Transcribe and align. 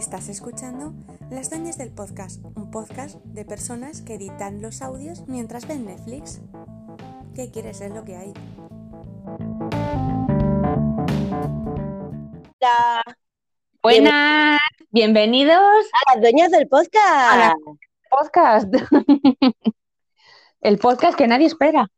Estás 0.00 0.30
escuchando 0.30 0.94
Las 1.30 1.50
Doñas 1.50 1.76
del 1.76 1.92
Podcast, 1.92 2.42
un 2.56 2.70
podcast 2.70 3.16
de 3.22 3.44
personas 3.44 4.00
que 4.00 4.14
editan 4.14 4.62
los 4.62 4.80
audios 4.80 5.28
mientras 5.28 5.68
ven 5.68 5.84
Netflix. 5.84 6.40
¿Qué 7.34 7.50
quieres? 7.50 7.82
Es 7.82 7.92
lo 7.92 8.02
que 8.02 8.16
hay. 8.16 8.32
Hola. 12.62 13.02
Buenas, 13.82 14.58
bienvenidos 14.88 15.58
A 15.58 16.14
las 16.14 16.22
dueñas 16.22 16.50
del 16.50 16.66
podcast. 16.66 17.32
a 17.32 17.36
la 17.36 17.54
podcast. 18.08 18.74
El 20.62 20.78
podcast 20.78 21.18
que 21.18 21.28
nadie 21.28 21.46
espera, 21.46 21.90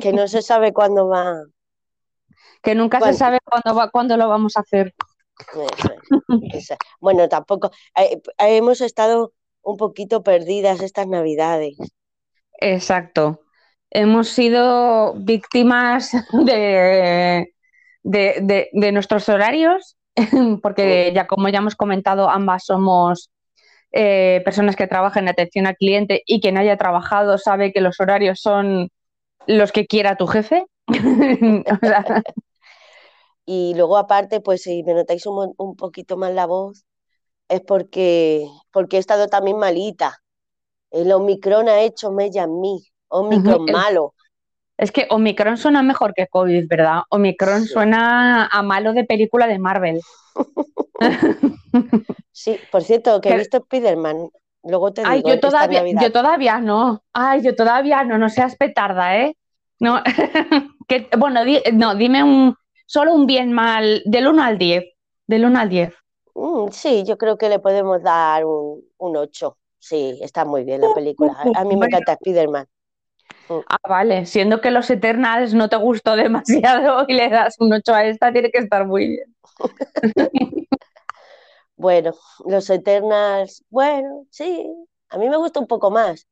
Que 0.00 0.12
no 0.12 0.28
se 0.28 0.42
sabe 0.42 0.72
cuándo 0.72 1.08
va. 1.08 1.42
que 2.62 2.76
nunca 2.76 3.00
se 3.00 3.14
sabe 3.14 3.40
cuándo 3.44 3.74
va, 3.74 3.90
cuándo 3.90 4.16
lo 4.16 4.28
vamos 4.28 4.56
a 4.56 4.60
hacer. 4.60 4.94
Eso. 6.52 6.74
Bueno, 7.00 7.28
tampoco. 7.28 7.70
eh, 7.96 8.20
eh, 8.38 8.56
hemos 8.56 8.80
estado 8.80 9.32
un 9.62 9.76
poquito 9.76 10.22
perdidas 10.22 10.80
estas 10.82 11.06
navidades. 11.06 11.76
Exacto. 12.60 13.40
Hemos 13.90 14.28
sido 14.28 15.14
víctimas 15.14 16.10
de, 16.32 17.52
de, 18.02 18.36
de- 18.42 18.68
de 18.72 18.92
nuestros 18.92 19.28
horarios, 19.28 19.96
porque 20.62 21.12
ya 21.14 21.26
como 21.26 21.48
ya 21.48 21.58
hemos 21.58 21.76
comentado, 21.76 22.28
ambas 22.30 22.64
somos 22.64 23.30
eh, 23.92 24.42
personas 24.44 24.76
que 24.76 24.86
trabajan 24.86 25.24
en 25.24 25.30
atención 25.30 25.66
al 25.66 25.76
cliente 25.76 26.22
y 26.26 26.40
quien 26.40 26.58
haya 26.58 26.76
trabajado 26.76 27.38
sabe 27.38 27.72
que 27.72 27.80
los 27.80 28.00
horarios 28.00 28.40
son 28.40 28.88
los 29.46 29.72
que 29.72 29.86
quiera 29.86 30.16
tu 30.16 30.26
jefe. 30.26 30.64
O 31.82 31.86
sea, 31.86 32.22
Y 33.54 33.74
luego, 33.76 33.96
aparte, 33.98 34.40
pues 34.40 34.62
si 34.62 34.82
me 34.84 34.94
notáis 34.94 35.26
un, 35.26 35.54
un 35.58 35.76
poquito 35.76 36.16
más 36.16 36.32
la 36.34 36.46
voz, 36.46 36.84
es 37.48 37.60
porque, 37.62 38.48
porque 38.72 38.96
he 38.98 39.00
estado 39.00 39.28
también 39.28 39.58
malita. 39.58 40.08
El 40.90 41.12
Omicron 41.12 41.68
ha 41.68 41.80
hecho 41.82 42.12
mella 42.12 42.44
en 42.44 42.60
mí. 42.60 42.76
Omicron 43.08 43.64
malo. 43.70 44.14
Es 44.76 44.92
que 44.92 45.06
Omicron 45.10 45.56
suena 45.56 45.82
mejor 45.82 46.12
que 46.14 46.26
COVID, 46.26 46.66
¿verdad? 46.68 47.02
Omicron 47.10 47.66
Sí. 47.66 47.74
suena 47.74 48.46
a 48.46 48.62
malo 48.62 48.92
de 48.92 49.04
película 49.04 49.46
de 49.46 49.58
Marvel. 49.58 50.00
Sí, 52.32 52.58
por 52.70 52.82
cierto, 52.82 53.20
que 53.20 53.30
he 53.30 53.34
visto 53.34 53.58
Spiderman. 53.60 54.28
Luego 54.64 54.92
te 54.92 55.02
Ay, 55.04 55.18
digo 55.18 55.28
yo 55.28 55.40
todavía, 55.40 55.80
Navidad. 55.80 56.02
yo 56.02 56.12
todavía 56.12 56.60
no. 56.60 57.02
Ay, 57.12 57.42
yo 57.42 57.54
todavía 57.56 58.04
no, 58.04 58.18
no 58.18 58.28
seas 58.28 58.56
petarda, 58.56 59.16
¿eh? 59.18 59.36
No, 59.80 60.00
que, 60.88 61.08
bueno, 61.18 61.44
di- 61.44 61.62
no, 61.72 61.94
dime 61.96 62.22
un, 62.22 62.54
solo 62.92 63.14
un 63.14 63.26
bien 63.26 63.52
mal, 63.52 64.02
del 64.04 64.26
1 64.28 64.42
al 64.42 64.58
10, 64.58 64.84
del 65.26 65.46
1 65.46 65.58
al 65.58 65.68
10. 65.70 65.94
Mm, 66.34 66.68
sí, 66.70 67.04
yo 67.06 67.16
creo 67.16 67.38
que 67.38 67.48
le 67.48 67.58
podemos 67.58 68.02
dar 68.02 68.44
un, 68.44 68.82
un 68.98 69.16
8. 69.16 69.56
Sí, 69.78 70.18
está 70.20 70.44
muy 70.44 70.64
bien 70.64 70.82
la 70.82 70.92
película. 70.94 71.32
A, 71.32 71.60
a 71.60 71.64
mí 71.64 71.74
me 71.74 71.86
encanta 71.86 72.16
Spiderman. 72.16 72.66
Ah, 73.48 73.78
vale, 73.88 74.26
siendo 74.26 74.60
que 74.60 74.70
los 74.70 74.90
Eternals 74.90 75.54
no 75.54 75.70
te 75.70 75.76
gustó 75.76 76.16
demasiado 76.16 77.06
y 77.08 77.14
le 77.14 77.30
das 77.30 77.56
un 77.60 77.72
8 77.72 77.94
a 77.94 78.04
esta, 78.04 78.30
tiene 78.30 78.50
que 78.50 78.58
estar 78.58 78.86
muy 78.86 79.08
bien. 79.08 79.36
Bueno, 81.74 82.12
los 82.46 82.70
Eternals, 82.70 83.64
bueno, 83.68 84.26
sí, 84.30 84.70
a 85.08 85.18
mí 85.18 85.28
me 85.28 85.36
gusta 85.36 85.58
un 85.58 85.66
poco 85.66 85.90
más, 85.90 86.28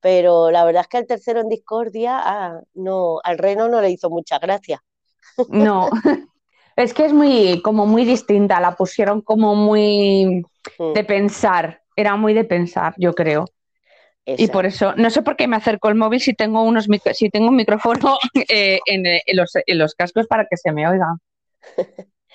pero 0.00 0.50
la 0.50 0.64
verdad 0.64 0.82
es 0.82 0.88
que 0.88 0.96
el 0.98 1.06
tercero 1.06 1.40
en 1.40 1.50
Discordia, 1.50 2.20
ah, 2.22 2.60
no, 2.72 3.18
al 3.22 3.36
Reno 3.36 3.68
no 3.68 3.82
le 3.82 3.90
hizo 3.90 4.08
mucha 4.08 4.38
gracia. 4.38 4.82
No, 5.48 5.90
es 6.76 6.94
que 6.94 7.04
es 7.06 7.12
muy, 7.12 7.60
como 7.62 7.86
muy 7.86 8.04
distinta, 8.04 8.60
la 8.60 8.76
pusieron 8.76 9.20
como 9.22 9.54
muy 9.54 10.46
Mm, 10.78 10.94
de 10.94 11.04
pensar, 11.04 11.82
era 11.96 12.16
muy 12.16 12.34
de 12.34 12.44
pensar, 12.44 12.94
yo 12.98 13.14
creo. 13.14 13.46
Y 14.36 14.48
por 14.48 14.66
eso, 14.66 14.94
no 14.96 15.10
sé 15.10 15.22
por 15.22 15.36
qué 15.36 15.48
me 15.48 15.56
acerco 15.56 15.88
el 15.88 15.96
móvil 15.96 16.20
si 16.20 16.34
tengo 16.34 16.62
unos 16.62 16.88
micro- 16.88 17.14
si 17.14 17.30
tengo 17.30 17.48
un 17.48 17.56
micrófono 17.56 18.18
eh, 18.48 18.80
en, 18.86 19.06
eh, 19.06 19.22
en 19.26 19.36
los, 19.36 19.52
en 19.66 19.78
los 19.78 19.94
cascos 19.94 20.26
para 20.28 20.46
que 20.50 20.56
se 20.56 20.72
me 20.72 20.88
oiga. 20.88 21.06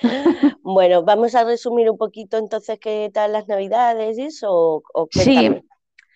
Bueno, 0.63 1.03
vamos 1.03 1.35
a 1.35 1.43
resumir 1.43 1.89
un 1.89 1.97
poquito 1.97 2.37
entonces 2.37 2.79
qué 2.79 3.09
tal 3.13 3.33
las 3.33 3.47
Navidades 3.47 4.17
y 4.17 4.23
eso, 4.23 4.47
o, 4.51 4.83
o 4.93 5.09
Sí, 5.09 5.49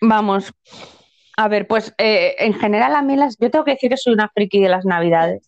vamos. 0.00 0.52
A 1.36 1.48
ver, 1.48 1.66
pues 1.68 1.94
eh, 1.98 2.36
en 2.38 2.54
general 2.54 2.94
a 2.96 3.02
mí 3.02 3.16
las, 3.16 3.36
yo 3.38 3.50
tengo 3.50 3.64
que 3.64 3.72
decir 3.72 3.90
que 3.90 3.96
soy 3.96 4.14
una 4.14 4.30
friki 4.34 4.60
de 4.62 4.68
las 4.68 4.84
Navidades. 4.84 5.46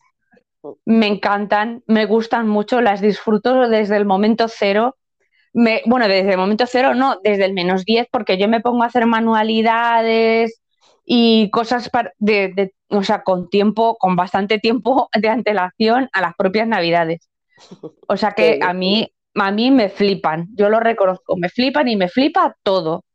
Me 0.84 1.06
encantan, 1.08 1.82
me 1.86 2.06
gustan 2.06 2.48
mucho, 2.48 2.80
las 2.80 3.00
disfruto 3.00 3.68
desde 3.68 3.96
el 3.96 4.06
momento 4.06 4.46
cero. 4.48 4.96
Me, 5.54 5.82
bueno, 5.86 6.08
desde 6.08 6.32
el 6.32 6.38
momento 6.38 6.66
cero 6.68 6.94
no, 6.94 7.18
desde 7.24 7.46
el 7.46 7.54
menos 7.54 7.84
10, 7.86 8.06
porque 8.12 8.38
yo 8.38 8.48
me 8.48 8.60
pongo 8.60 8.84
a 8.84 8.86
hacer 8.88 9.06
manualidades 9.06 10.60
y 11.06 11.50
cosas 11.50 11.90
de, 12.18 12.48
de- 12.54 12.74
o 12.90 13.02
sea, 13.04 13.24
con 13.24 13.50
tiempo, 13.50 13.96
con 13.98 14.16
bastante 14.16 14.58
tiempo 14.60 15.08
de 15.20 15.30
antelación 15.30 16.10
a 16.12 16.22
las 16.22 16.34
propias 16.36 16.68
Navidades. 16.68 17.28
O 18.08 18.18
sea 18.18 18.32
que 18.34 18.58
a 18.62 18.74
mí, 18.74 19.08
a 19.36 19.52
mí 19.52 19.72
me 19.72 19.90
flipan, 19.90 20.48
yo 20.56 20.70
lo 20.70 20.80
reconozco, 20.80 21.36
me 21.38 21.50
flipan 21.50 21.88
y 21.88 21.96
me 21.96 22.08
flipa 22.10 22.56
todo. 22.64 23.05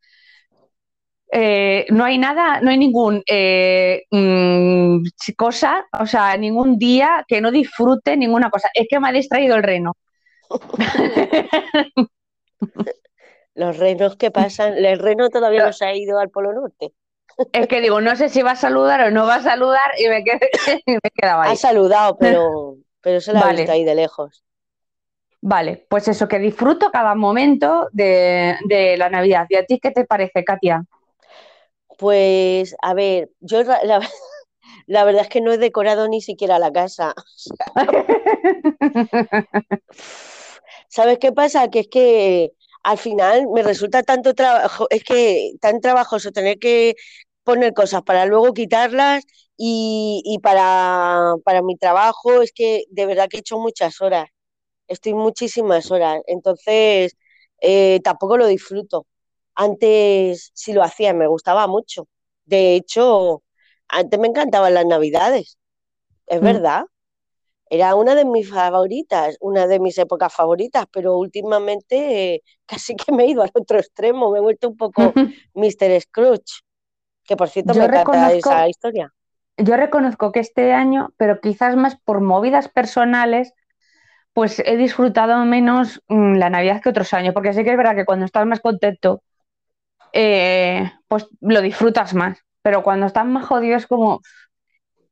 Eh, 1.34 1.86
no 1.88 2.04
hay 2.04 2.18
nada, 2.18 2.60
no 2.60 2.70
hay 2.70 2.76
ningún 2.76 3.22
eh, 3.26 4.02
mm, 4.10 4.98
cosa, 5.34 5.86
o 5.98 6.04
sea, 6.04 6.36
ningún 6.36 6.76
día 6.76 7.24
que 7.26 7.40
no 7.40 7.50
disfrute 7.50 8.18
ninguna 8.18 8.50
cosa. 8.50 8.68
Es 8.74 8.86
que 8.88 9.00
me 9.00 9.08
ha 9.08 9.12
distraído 9.12 9.56
el 9.56 9.62
reno. 9.62 9.96
Los 13.54 13.78
renos 13.78 14.16
que 14.16 14.30
pasan, 14.30 14.74
el 14.76 14.98
reno 14.98 15.30
todavía 15.30 15.64
no 15.64 15.72
se 15.72 15.86
ha 15.86 15.94
ido 15.94 16.18
al 16.18 16.28
Polo 16.28 16.52
Norte. 16.52 16.92
Es 17.52 17.66
que 17.66 17.80
digo, 17.80 18.02
no 18.02 18.14
sé 18.14 18.28
si 18.28 18.42
va 18.42 18.50
a 18.50 18.56
saludar 18.56 19.00
o 19.00 19.10
no 19.10 19.26
va 19.26 19.36
a 19.36 19.42
saludar 19.42 19.90
y 19.98 20.08
me, 20.08 20.22
quedé, 20.22 20.50
y 20.86 20.92
me 20.92 21.10
quedaba 21.14 21.44
Ha 21.44 21.50
ahí. 21.50 21.56
saludado, 21.56 22.18
pero, 22.18 22.76
pero 23.00 23.22
se 23.22 23.32
la 23.32 23.40
ha 23.40 23.44
Vale. 23.44 23.58
visto 23.58 23.72
ahí 23.72 23.84
de 23.84 23.94
lejos. 23.94 24.44
Vale, 25.40 25.86
pues 25.88 26.08
eso, 26.08 26.28
que 26.28 26.38
disfruto 26.38 26.90
cada 26.90 27.14
momento 27.14 27.88
de, 27.92 28.56
de 28.68 28.98
la 28.98 29.08
Navidad. 29.08 29.46
¿Y 29.48 29.56
a 29.56 29.64
ti 29.64 29.80
qué 29.80 29.90
te 29.90 30.04
parece, 30.04 30.44
Katia? 30.44 30.84
Pues, 31.98 32.74
a 32.82 32.94
ver, 32.94 33.30
yo 33.40 33.62
la 34.86 35.04
verdad 35.04 35.22
es 35.22 35.28
que 35.28 35.40
no 35.40 35.52
he 35.52 35.58
decorado 35.58 36.08
ni 36.08 36.20
siquiera 36.22 36.58
la 36.58 36.72
casa. 36.72 37.14
¿Sabes 40.88 41.18
qué 41.18 41.32
pasa? 41.32 41.68
Que 41.70 41.80
es 41.80 41.88
que 41.88 42.52
al 42.82 42.98
final 42.98 43.46
me 43.52 43.62
resulta 43.62 44.02
tanto 44.02 44.34
trabajo, 44.34 44.86
es 44.90 45.04
que 45.04 45.52
tan 45.60 45.80
trabajoso 45.80 46.32
tener 46.32 46.58
que 46.58 46.94
poner 47.44 47.72
cosas 47.74 48.02
para 48.02 48.26
luego 48.26 48.52
quitarlas 48.54 49.24
y, 49.56 50.22
y 50.24 50.38
para, 50.40 51.34
para 51.44 51.62
mi 51.62 51.76
trabajo 51.76 52.42
es 52.42 52.52
que 52.54 52.84
de 52.90 53.06
verdad 53.06 53.28
que 53.28 53.38
he 53.38 53.40
hecho 53.40 53.58
muchas 53.58 54.00
horas, 54.00 54.26
estoy 54.88 55.14
muchísimas 55.14 55.90
horas, 55.90 56.20
entonces 56.26 57.16
eh, 57.62 58.00
tampoco 58.04 58.36
lo 58.38 58.46
disfruto. 58.48 59.06
Antes 59.54 60.50
sí 60.54 60.72
lo 60.72 60.82
hacía, 60.82 61.14
me 61.14 61.26
gustaba 61.26 61.66
mucho. 61.66 62.08
De 62.44 62.74
hecho, 62.76 63.42
antes 63.88 64.18
me 64.20 64.28
encantaban 64.28 64.74
las 64.74 64.86
Navidades, 64.86 65.58
es 66.26 66.40
Mm. 66.40 66.44
verdad. 66.44 66.84
Era 67.70 67.94
una 67.96 68.14
de 68.14 68.24
mis 68.26 68.50
favoritas, 68.50 69.36
una 69.40 69.66
de 69.66 69.80
mis 69.80 69.98
épocas 69.98 70.32
favoritas, 70.34 70.86
pero 70.92 71.16
últimamente 71.18 72.34
eh, 72.34 72.42
casi 72.66 72.94
que 72.96 73.12
me 73.12 73.24
he 73.24 73.28
ido 73.30 73.42
al 73.42 73.50
otro 73.54 73.78
extremo, 73.78 74.30
me 74.30 74.38
he 74.38 74.42
vuelto 74.42 74.68
un 74.68 74.76
poco 74.76 75.12
Mr. 75.54 76.00
Scrooge, 76.00 76.62
que 77.24 77.36
por 77.36 77.48
cierto 77.50 77.74
Yo 77.74 77.80
me 77.80 77.86
encanta 77.86 78.32
esa 78.32 78.68
historia. 78.68 79.12
Yo 79.58 79.76
reconozco 79.76 80.32
que 80.32 80.40
este 80.40 80.72
año, 80.72 81.10
pero 81.16 81.40
quizás 81.40 81.76
más 81.76 81.96
por 81.96 82.20
movidas 82.20 82.68
personales, 82.68 83.52
pues 84.34 84.60
he 84.64 84.76
disfrutado 84.76 85.44
menos 85.44 86.02
mm, 86.08 86.36
la 86.36 86.50
Navidad 86.50 86.82
que 86.82 86.88
otros 86.90 87.12
años, 87.14 87.34
porque 87.34 87.52
sí 87.52 87.64
que 87.64 87.70
es 87.72 87.76
verdad 87.76 87.96
que 87.96 88.04
cuando 88.06 88.24
estás 88.26 88.46
más 88.46 88.60
contento, 88.60 89.22
eh, 90.12 90.90
pues 91.08 91.26
lo 91.40 91.60
disfrutas 91.62 92.14
más, 92.14 92.38
pero 92.62 92.82
cuando 92.82 93.06
estás 93.06 93.26
más 93.26 93.46
jodido 93.46 93.76
es 93.76 93.86
como, 93.86 94.20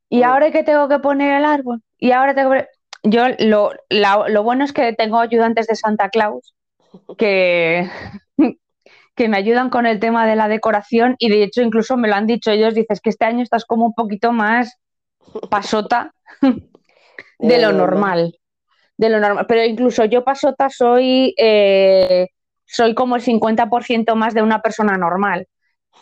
¿y 0.08 0.22
ahora 0.22 0.50
que 0.50 0.62
tengo 0.64 0.88
que 0.88 0.98
poner 0.98 1.36
el 1.38 1.44
árbol? 1.44 1.82
Y 1.98 2.12
ahora 2.12 2.34
tengo 2.34 2.52
que... 2.52 2.66
Yo 3.02 3.24
lo, 3.38 3.72
la- 3.88 4.28
lo 4.28 4.42
bueno 4.42 4.64
es 4.64 4.72
que 4.72 4.92
tengo 4.92 5.18
ayudantes 5.20 5.66
de 5.66 5.74
Santa 5.74 6.10
Claus 6.10 6.54
que, 7.18 7.88
que 9.16 9.28
me 9.28 9.38
ayudan 9.38 9.70
con 9.70 9.86
el 9.86 10.00
tema 10.00 10.26
de 10.26 10.36
la 10.36 10.48
decoración 10.48 11.16
y 11.18 11.30
de 11.30 11.44
hecho 11.44 11.62
incluso 11.62 11.96
me 11.96 12.08
lo 12.08 12.14
han 12.16 12.26
dicho 12.26 12.50
ellos, 12.50 12.74
dices 12.74 13.00
que 13.00 13.10
este 13.10 13.24
año 13.26 13.42
estás 13.42 13.64
como 13.64 13.86
un 13.86 13.94
poquito 13.94 14.32
más 14.32 14.78
pasota 15.50 16.12
de 17.38 17.58
lo 17.58 17.72
normal, 17.72 18.38
de 18.96 19.10
lo 19.10 19.20
normal. 19.20 19.46
Pero 19.48 19.64
incluso 19.64 20.04
yo 20.06 20.24
pasota 20.24 20.70
soy, 20.70 21.34
eh, 21.38 22.28
soy 22.70 22.94
como 22.94 23.16
el 23.16 23.22
50% 23.22 24.16
más 24.16 24.34
de 24.34 24.42
una 24.42 24.60
persona 24.62 24.96
normal. 24.96 25.46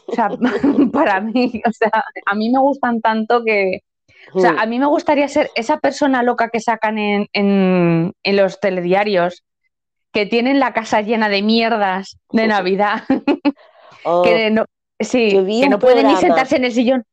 O 0.06 0.12
sea, 0.14 0.30
para 0.92 1.20
mí, 1.20 1.62
o 1.66 1.72
sea, 1.72 1.90
a 2.26 2.34
mí 2.34 2.50
me 2.50 2.60
gustan 2.60 3.00
tanto 3.00 3.44
que, 3.44 3.80
o 4.34 4.40
sea, 4.40 4.54
a 4.58 4.66
mí 4.66 4.78
me 4.78 4.86
gustaría 4.86 5.28
ser 5.28 5.50
esa 5.54 5.78
persona 5.78 6.22
loca 6.22 6.50
que 6.50 6.60
sacan 6.60 6.98
en, 6.98 7.26
en- 7.32 8.12
en 8.22 8.36
los 8.36 8.60
telediarios, 8.60 9.44
que 10.12 10.26
tienen 10.26 10.60
la 10.60 10.72
casa 10.72 11.02
llena 11.02 11.28
de 11.28 11.42
mierdas 11.42 12.18
de 12.32 12.46
Navidad. 12.48 13.04
Oh, 14.04 14.22
que 14.24 14.50
no, 14.50 14.64
sí, 15.00 15.30
que 15.60 15.68
no 15.68 15.78
pueden 15.78 16.06
ni 16.06 16.16
sentarse 16.16 16.56
en 16.56 16.64
el 16.64 16.72
sillón. 16.72 17.04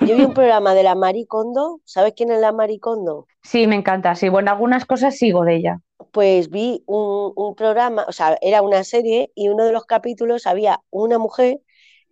yo 0.00 0.16
vi 0.16 0.24
un 0.24 0.34
programa 0.34 0.74
de 0.74 0.82
la 0.82 0.94
Maricondo. 0.94 1.80
¿Sabes 1.84 2.12
quién 2.16 2.30
es 2.30 2.40
la 2.40 2.52
Maricondo? 2.52 3.26
Sí, 3.42 3.66
me 3.66 3.76
encanta. 3.76 4.14
Sí, 4.14 4.28
bueno, 4.28 4.50
algunas 4.50 4.84
cosas 4.84 5.16
sigo 5.16 5.44
de 5.44 5.56
ella. 5.56 5.78
Pues 6.12 6.50
vi 6.50 6.82
un, 6.86 7.32
un 7.36 7.54
programa, 7.54 8.04
o 8.08 8.12
sea, 8.12 8.38
era 8.40 8.62
una 8.62 8.84
serie 8.84 9.32
y 9.34 9.48
uno 9.48 9.64
de 9.64 9.72
los 9.72 9.84
capítulos 9.86 10.46
había 10.46 10.80
una 10.90 11.18
mujer 11.18 11.60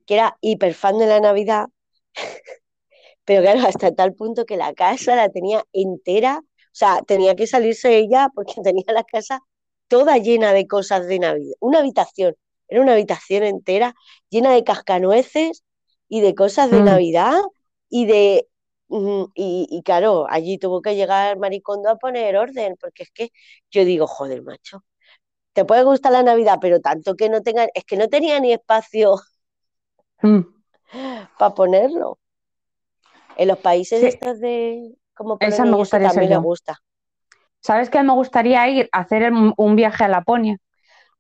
que 0.07 0.15
era 0.15 0.39
hiper 0.43 0.75
fan 0.75 0.99
de 0.99 1.07
la 1.07 1.21
Navidad, 1.21 1.69
pero 3.25 3.43
claro, 3.43 3.61
hasta 3.67 3.95
tal 3.95 4.15
punto 4.15 4.45
que 4.47 4.57
la 4.57 4.75
casa 4.75 5.17
la 5.17 5.29
tenía 5.31 5.65
entera, 5.73 6.41
o 6.41 6.45
sea, 6.73 7.03
tenía 7.07 7.35
que 7.37 7.47
salirse 7.47 7.97
ella 7.99 8.29
porque 8.35 8.55
tenía 8.65 8.85
la 8.93 9.05
casa 9.05 9.41
toda 9.89 10.19
llena 10.19 10.53
de 10.53 10.67
cosas 10.67 11.07
de 11.07 11.19
Navidad. 11.19 11.55
Una 11.61 11.81
habitación, 11.81 12.37
era 12.69 12.81
una 12.83 12.93
habitación 12.93 13.45
entera 13.45 13.95
llena 14.31 14.53
de 14.53 14.65
cascanueces 14.65 15.65
y 16.09 16.21
de 16.21 16.35
cosas 16.35 16.71
de 16.71 16.83
Mm. 16.83 16.83
Navidad 16.83 17.41
y 17.89 18.07
de... 18.07 18.49
Y, 18.89 19.67
y 19.71 19.83
claro, 19.83 20.27
allí 20.31 20.59
tuvo 20.59 20.81
que 20.83 20.95
llegar 20.97 21.39
Maricondo 21.39 21.91
a 21.91 21.97
poner 21.97 22.37
orden, 22.37 22.77
porque 22.81 23.03
es 23.05 23.11
que 23.13 23.31
yo 23.71 23.85
digo, 23.85 24.07
joder, 24.07 24.43
macho, 24.43 24.85
te 25.55 25.65
puede 25.67 25.85
gustar 25.85 26.13
la 26.13 26.23
Navidad, 26.25 26.59
pero 26.61 26.81
tanto 26.81 27.17
que 27.17 27.29
no 27.31 27.43
tenga, 27.43 27.67
es 27.75 27.85
que 27.85 27.97
no 27.99 28.09
tenía 28.09 28.41
ni 28.41 28.53
espacio 28.53 29.17
Mm. 30.23 30.45
para 31.39 31.55
ponerlo. 31.55 32.19
En 33.37 33.47
los 33.49 33.59
países 33.59 34.03
Sí. 34.03 34.09
estos 34.09 34.41
de 34.41 34.97
como 35.15 35.39
Esa 35.39 35.65
me 35.65 35.77
gustaría 35.77 36.09
también 36.09 36.31
yo. 36.31 36.41
gusta. 36.43 36.79
¿Sabes 37.61 37.91
qué? 37.91 38.03
Me 38.03 38.13
gustaría 38.13 38.69
ir 38.69 38.89
a 38.93 39.01
hacer 39.01 39.33
un, 39.33 39.53
un 39.57 39.77
viaje 39.77 40.05
a 40.05 40.09
Laponia. 40.09 40.59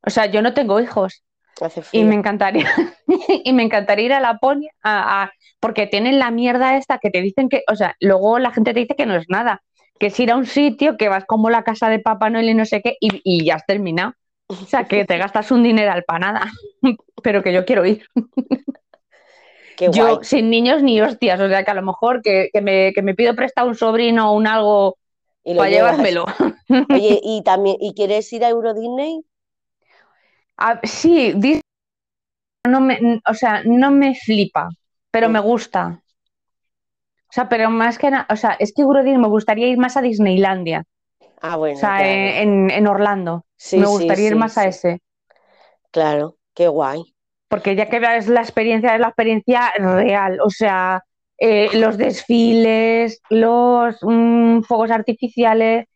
O 0.06 0.10
sea, 0.10 0.26
yo 0.28 0.42
no 0.42 0.54
tengo 0.54 0.80
hijos 0.80 1.24
Hace 1.60 1.82
y 1.92 2.04
me 2.04 2.14
encantaría, 2.14 2.68
y 3.44 3.52
me 3.52 3.62
encantaría 3.62 4.06
ir 4.06 4.12
a 4.12 4.20
Laponia 4.20 4.70
a- 4.82 5.24
a- 5.24 5.32
porque 5.60 5.86
tienen 5.86 6.18
la 6.18 6.30
mierda 6.30 6.76
esta 6.76 6.98
que 6.98 7.10
te 7.10 7.22
dicen 7.22 7.48
que, 7.48 7.62
o 7.70 7.76
sea, 7.76 7.96
luego 8.00 8.38
la 8.38 8.50
gente 8.52 8.74
te 8.74 8.80
dice 8.80 8.96
que 8.96 9.06
no 9.06 9.16
es 9.16 9.26
nada, 9.28 9.62
que 9.98 10.06
es 10.08 10.20
ir 10.20 10.30
a 10.30 10.36
un 10.36 10.46
sitio 10.46 10.96
que 10.96 11.08
vas 11.08 11.24
como 11.26 11.50
la 11.50 11.62
casa 11.64 11.88
de 11.88 11.98
Papá 12.00 12.30
Noel 12.30 12.50
y 12.50 12.54
no 12.54 12.64
sé 12.66 12.82
qué 12.82 12.96
y, 13.00 13.20
y 13.24 13.44
ya 13.46 13.56
has 13.56 13.66
terminado. 13.66 14.10
O 14.10 14.68
sea, 14.70 14.88
que 14.88 15.04
te 15.04 15.16
gastas 15.18 15.50
un 15.52 15.62
dineral 15.62 16.04
para 16.06 16.18
nada, 16.32 16.52
pero 17.22 17.42
que 17.42 17.52
yo 17.52 17.64
quiero 17.64 17.86
ir. 17.86 18.04
Qué 19.76 19.88
Yo 19.94 20.04
guay. 20.04 20.20
sin 20.22 20.50
niños 20.50 20.82
ni 20.82 21.00
hostias, 21.00 21.40
o 21.40 21.48
sea, 21.48 21.64
que 21.64 21.70
a 21.70 21.74
lo 21.74 21.82
mejor 21.82 22.20
que, 22.22 22.48
que 22.52 22.60
me, 22.60 22.92
que 22.94 23.02
me 23.02 23.14
pido 23.14 23.34
prestado 23.36 23.68
un 23.68 23.74
sobrino 23.76 24.30
o 24.32 24.36
un 24.36 24.46
algo 24.46 24.98
Y 25.44 25.54
lo 25.54 25.62
para 25.62 25.70
llevas. 25.70 25.96
llevármelo. 26.00 26.26
Oye, 26.90 27.20
y 27.22 27.42
también, 27.44 27.78
¿y 27.80 27.94
quieres 27.94 28.32
ir 28.32 28.44
a 28.44 28.50
Euro 28.50 28.74
Disney? 28.74 29.24
Sí, 30.84 31.32
Disney 31.34 31.60
no 32.68 32.80
me, 32.80 33.20
o 33.26 33.34
sea, 33.34 33.62
no 33.64 33.90
me 33.90 34.14
flipa, 34.14 34.68
pero 35.10 35.28
me 35.28 35.40
gusta. 35.40 36.02
O 37.30 37.32
sea, 37.34 37.48
pero 37.48 37.70
más 37.70 37.98
que 37.98 38.10
nada, 38.10 38.26
o 38.30 38.36
sea, 38.36 38.52
es 38.58 38.72
que 38.74 38.84
me 38.84 39.28
gustaría 39.28 39.68
ir 39.68 39.78
más 39.78 39.96
a 39.96 40.02
Disneylandia, 40.02 40.80
Ah, 41.40 41.56
o 41.56 41.56
bueno, 41.56 41.80
sea, 41.80 41.94
claro. 41.94 42.12
eh, 42.12 42.42
en, 42.42 42.70
en 42.70 42.86
Orlando. 42.88 43.46
Sí, 43.56 43.78
me 43.80 43.86
sí, 43.86 43.88
gustaría 43.88 44.28
ir 44.28 44.36
más 44.36 44.58
a 44.58 44.66
ese, 44.66 45.00
Claro, 45.90 46.38
qué 46.54 46.68
guay. 46.68 47.02
porque 47.48 47.76
ya 47.76 47.88
que 47.88 48.00
ves 48.00 48.28
la 48.28 48.40
experiencia, 48.40 48.94
es 48.94 49.00
la 49.00 49.08
experiencia 49.08 49.72
real, 49.78 50.38
o 50.44 50.50
sea, 50.50 51.02
eh, 51.38 51.70
los 51.78 51.96
desfiles, 51.98 53.20
los 53.30 53.96
mm, 54.02 54.62
fuegos 54.62 54.90
artificiales, 54.90 55.86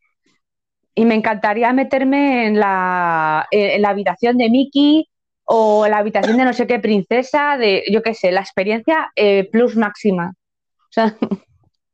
y 0.95 1.05
me 1.05 1.15
encantaría 1.15 1.73
meterme 1.73 2.47
en 2.47 2.59
la, 2.61 3.47
en 3.51 3.71
en 3.71 3.83
la 3.83 3.91
habitación 3.91 4.37
de 4.39 4.51
Mickey 4.51 5.09
o 5.45 5.85
en 5.87 5.93
la 5.93 5.99
habitación 5.99 6.37
de 6.39 6.45
no 6.45 6.53
sé 6.53 6.67
qué 6.67 6.79
princesa, 6.79 7.57
de, 7.59 7.85
yo 7.93 8.03
qué 8.03 8.15
sé, 8.15 8.33
la 8.33 8.41
experiencia 8.41 9.11
eh, 9.17 9.49
plus 9.51 9.77
máxima. 9.77 10.35
O 10.79 10.93
sea, 10.93 11.17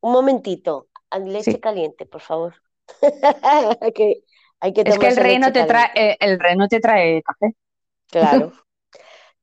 Un 0.06 0.12
momentito, 0.12 0.72
leche 1.34 1.58
Sí. 1.58 1.60
caliente, 1.60 2.06
por 2.06 2.20
favor. 2.28 2.54
que 3.96 4.06
hay 4.60 4.72
que 4.72 4.84
es 4.84 4.98
que 4.98 5.08
el 5.08 5.16
tomarse 5.16 5.20
rey 5.22 5.38
no 5.38 5.52
te 5.52 5.64
trae, 5.64 5.90
eh, 5.94 6.16
el 6.20 6.38
rey 6.40 6.56
no 6.56 6.68
te 6.68 6.80
trae 6.80 7.22
café. 7.22 7.52
Claro. 8.08 8.52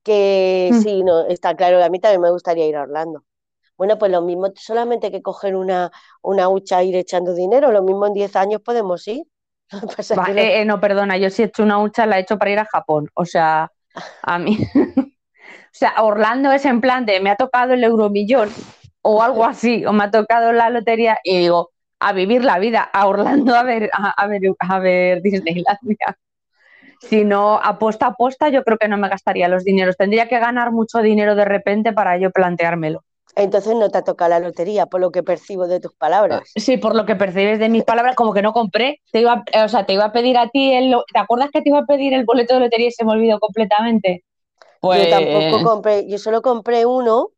Que 0.04 0.72
Mm. 0.72 0.82
sí, 0.82 1.04
no, 1.04 1.28
está 1.28 1.56
claro, 1.56 1.84
a 1.84 1.90
mí 1.90 2.00
también 2.00 2.22
me 2.22 2.32
gustaría 2.32 2.68
ir 2.68 2.76
a 2.78 2.84
Orlando. 2.84 3.24
Bueno, 3.78 3.98
pues 4.00 4.12
lo 4.12 4.22
mismo, 4.24 4.48
solamente 4.56 5.12
que 5.12 5.22
coger 5.24 5.56
una, 5.58 5.92
una 6.24 6.50
hucha 6.50 6.82
e 6.82 6.86
ir 6.88 6.96
echando 6.98 7.34
dinero, 7.36 7.72
lo 7.72 7.84
mismo 7.84 8.08
en 8.08 8.14
10 8.14 8.36
años 8.38 8.62
podemos 8.62 9.08
ir. 9.08 9.24
Lo 9.72 9.82
que 9.82 9.88
pasa 9.96 10.14
es 10.14 10.20
Va, 10.20 10.26
que 10.26 10.34
no- 10.34 10.40
eh, 10.40 10.62
eh, 10.62 10.66
no, 10.66 10.80
perdona, 10.80 11.18
yo 11.18 11.30
si 11.30 11.42
he 11.42 11.46
hecho 11.46 11.64
una 11.64 11.80
hucha 11.82 12.06
la 12.06 12.18
he 12.18 12.22
hecho 12.22 12.38
para 12.38 12.52
ir 12.52 12.60
a 12.60 12.66
Japón. 12.66 13.10
O 13.16 13.26
sea, 13.26 13.72
a 14.22 14.40
mí. 14.40 14.58
o 15.08 15.12
sea, 15.72 15.94
Orlando 16.04 16.52
es 16.52 16.66
en 16.66 16.82
plan 16.82 17.06
de 17.06 17.20
me 17.20 17.30
ha 17.32 17.36
tocado 17.36 17.74
el 17.74 17.84
euromillón 17.84 18.50
o 19.02 19.22
algo 19.24 19.46
así, 19.46 19.86
o 19.86 19.94
me 19.94 20.06
ha 20.06 20.12
tocado 20.12 20.54
la 20.54 20.70
lotería 20.70 21.18
y 21.24 21.40
digo, 21.40 21.72
a 22.00 22.14
vivir 22.14 22.44
la 22.44 22.60
vida, 22.60 22.82
a 22.84 23.08
Orlando 23.08 23.56
a 23.56 23.64
ver, 23.64 23.90
a, 23.94 24.10
a 24.12 24.28
ver, 24.28 24.42
a 24.60 24.80
ver 24.80 25.22
Disneylandia. 25.22 26.18
Si 27.02 27.24
no, 27.26 27.60
apuesta 27.62 28.08
a 28.08 28.10
apuesta, 28.10 28.50
yo 28.50 28.64
creo 28.64 28.78
que 28.78 28.88
no 28.88 28.98
me 28.98 29.10
gastaría 29.10 29.48
los 29.48 29.64
dineros. 29.64 29.98
Tendría 29.98 30.28
que 30.28 30.40
ganar 30.40 30.72
mucho 30.72 31.00
dinero 31.00 31.36
de 31.36 31.46
repente 31.46 31.94
para 31.94 32.18
yo 32.18 32.32
planteármelo. 32.32 33.04
Entonces 33.36 33.76
no 33.76 33.90
te 33.90 33.98
ha 33.98 34.04
tocado 34.04 34.30
la 34.30 34.40
lotería, 34.40 34.86
por 34.86 35.02
lo 35.02 35.12
que 35.12 35.24
percibo 35.24 35.68
de 35.68 35.80
tus 35.80 35.94
palabras. 35.96 36.42
Sí, 36.56 36.78
por 36.78 36.96
lo 36.96 37.06
que 37.06 37.16
percibes 37.16 37.60
de 37.60 37.70
mis 37.70 37.84
palabras, 37.84 38.16
como 38.16 38.34
que 38.34 38.42
no 38.42 38.54
compré. 38.54 39.02
Te 39.12 39.22
iba, 39.22 39.44
o 39.64 39.68
sea, 39.70 39.86
te 39.86 39.94
iba 39.94 40.06
a 40.06 40.12
pedir 40.12 40.38
a 40.38 40.50
ti 40.50 40.74
el. 40.74 40.96
¿Te 41.12 41.20
acuerdas 41.20 41.50
que 41.52 41.62
te 41.62 41.70
iba 41.70 41.80
a 41.80 41.86
pedir 41.86 42.14
el 42.14 42.26
boleto 42.26 42.54
de 42.56 42.60
lotería 42.62 42.88
y 42.88 42.92
se 42.92 43.06
me 43.06 43.12
olvidó 43.14 43.40
completamente? 43.40 44.24
Pues 44.82 45.04
Yo 45.04 45.10
tampoco 45.10 45.62
compré, 45.62 46.08
yo 46.08 46.18
solo 46.18 46.42
compré 46.42 46.86
uno 46.86 47.30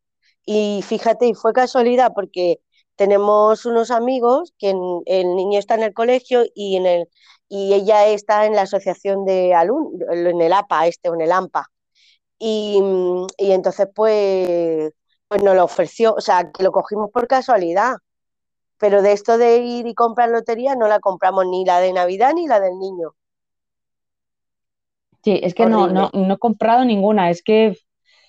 y 0.44 0.82
fíjate, 0.82 1.26
y 1.28 1.34
fue 1.34 1.52
casualidad 1.52 2.12
porque 2.14 2.58
tenemos 2.96 3.64
unos 3.66 3.90
amigos 3.90 4.52
que 4.58 4.70
en- 4.70 5.02
el 5.06 5.34
niño 5.36 5.58
está 5.58 5.74
en 5.74 5.82
el 5.84 5.94
colegio 5.94 6.44
y, 6.54 6.76
en 6.76 6.86
el, 6.86 7.08
y 7.48 7.74
ella 7.74 8.06
está 8.08 8.46
en 8.46 8.54
la 8.54 8.62
asociación 8.62 9.24
de 9.24 9.54
alumnos, 9.54 10.00
en 10.10 10.40
el 10.40 10.52
APA 10.52 10.86
este 10.88 11.08
o 11.10 11.14
en 11.14 11.20
el 11.22 11.32
AMPA. 11.32 11.66
Y, 12.38 12.80
y 13.38 13.52
entonces 13.52 13.88
pues, 13.94 14.92
pues 15.28 15.42
nos 15.42 15.54
lo 15.56 15.64
ofreció, 15.64 16.14
o 16.14 16.20
sea, 16.20 16.50
que 16.52 16.62
lo 16.62 16.72
cogimos 16.72 17.10
por 17.10 17.26
casualidad. 17.28 17.96
Pero 18.78 19.02
de 19.02 19.12
esto 19.12 19.38
de 19.38 19.58
ir 19.58 19.86
y 19.86 19.94
comprar 19.94 20.28
lotería 20.30 20.74
no 20.76 20.88
la 20.88 21.00
compramos 21.00 21.46
ni 21.46 21.64
la 21.64 21.80
de 21.80 21.92
Navidad 21.92 22.32
ni 22.34 22.46
la 22.46 22.60
del 22.60 22.78
niño. 22.78 23.14
Sí, 25.24 25.40
es 25.42 25.54
que 25.54 25.66
no, 25.66 25.84
Horrible. 25.84 25.94
no, 25.94 26.10
no 26.12 26.34
he 26.34 26.38
comprado 26.38 26.84
ninguna. 26.84 27.30
Es 27.30 27.42
que, 27.42 27.76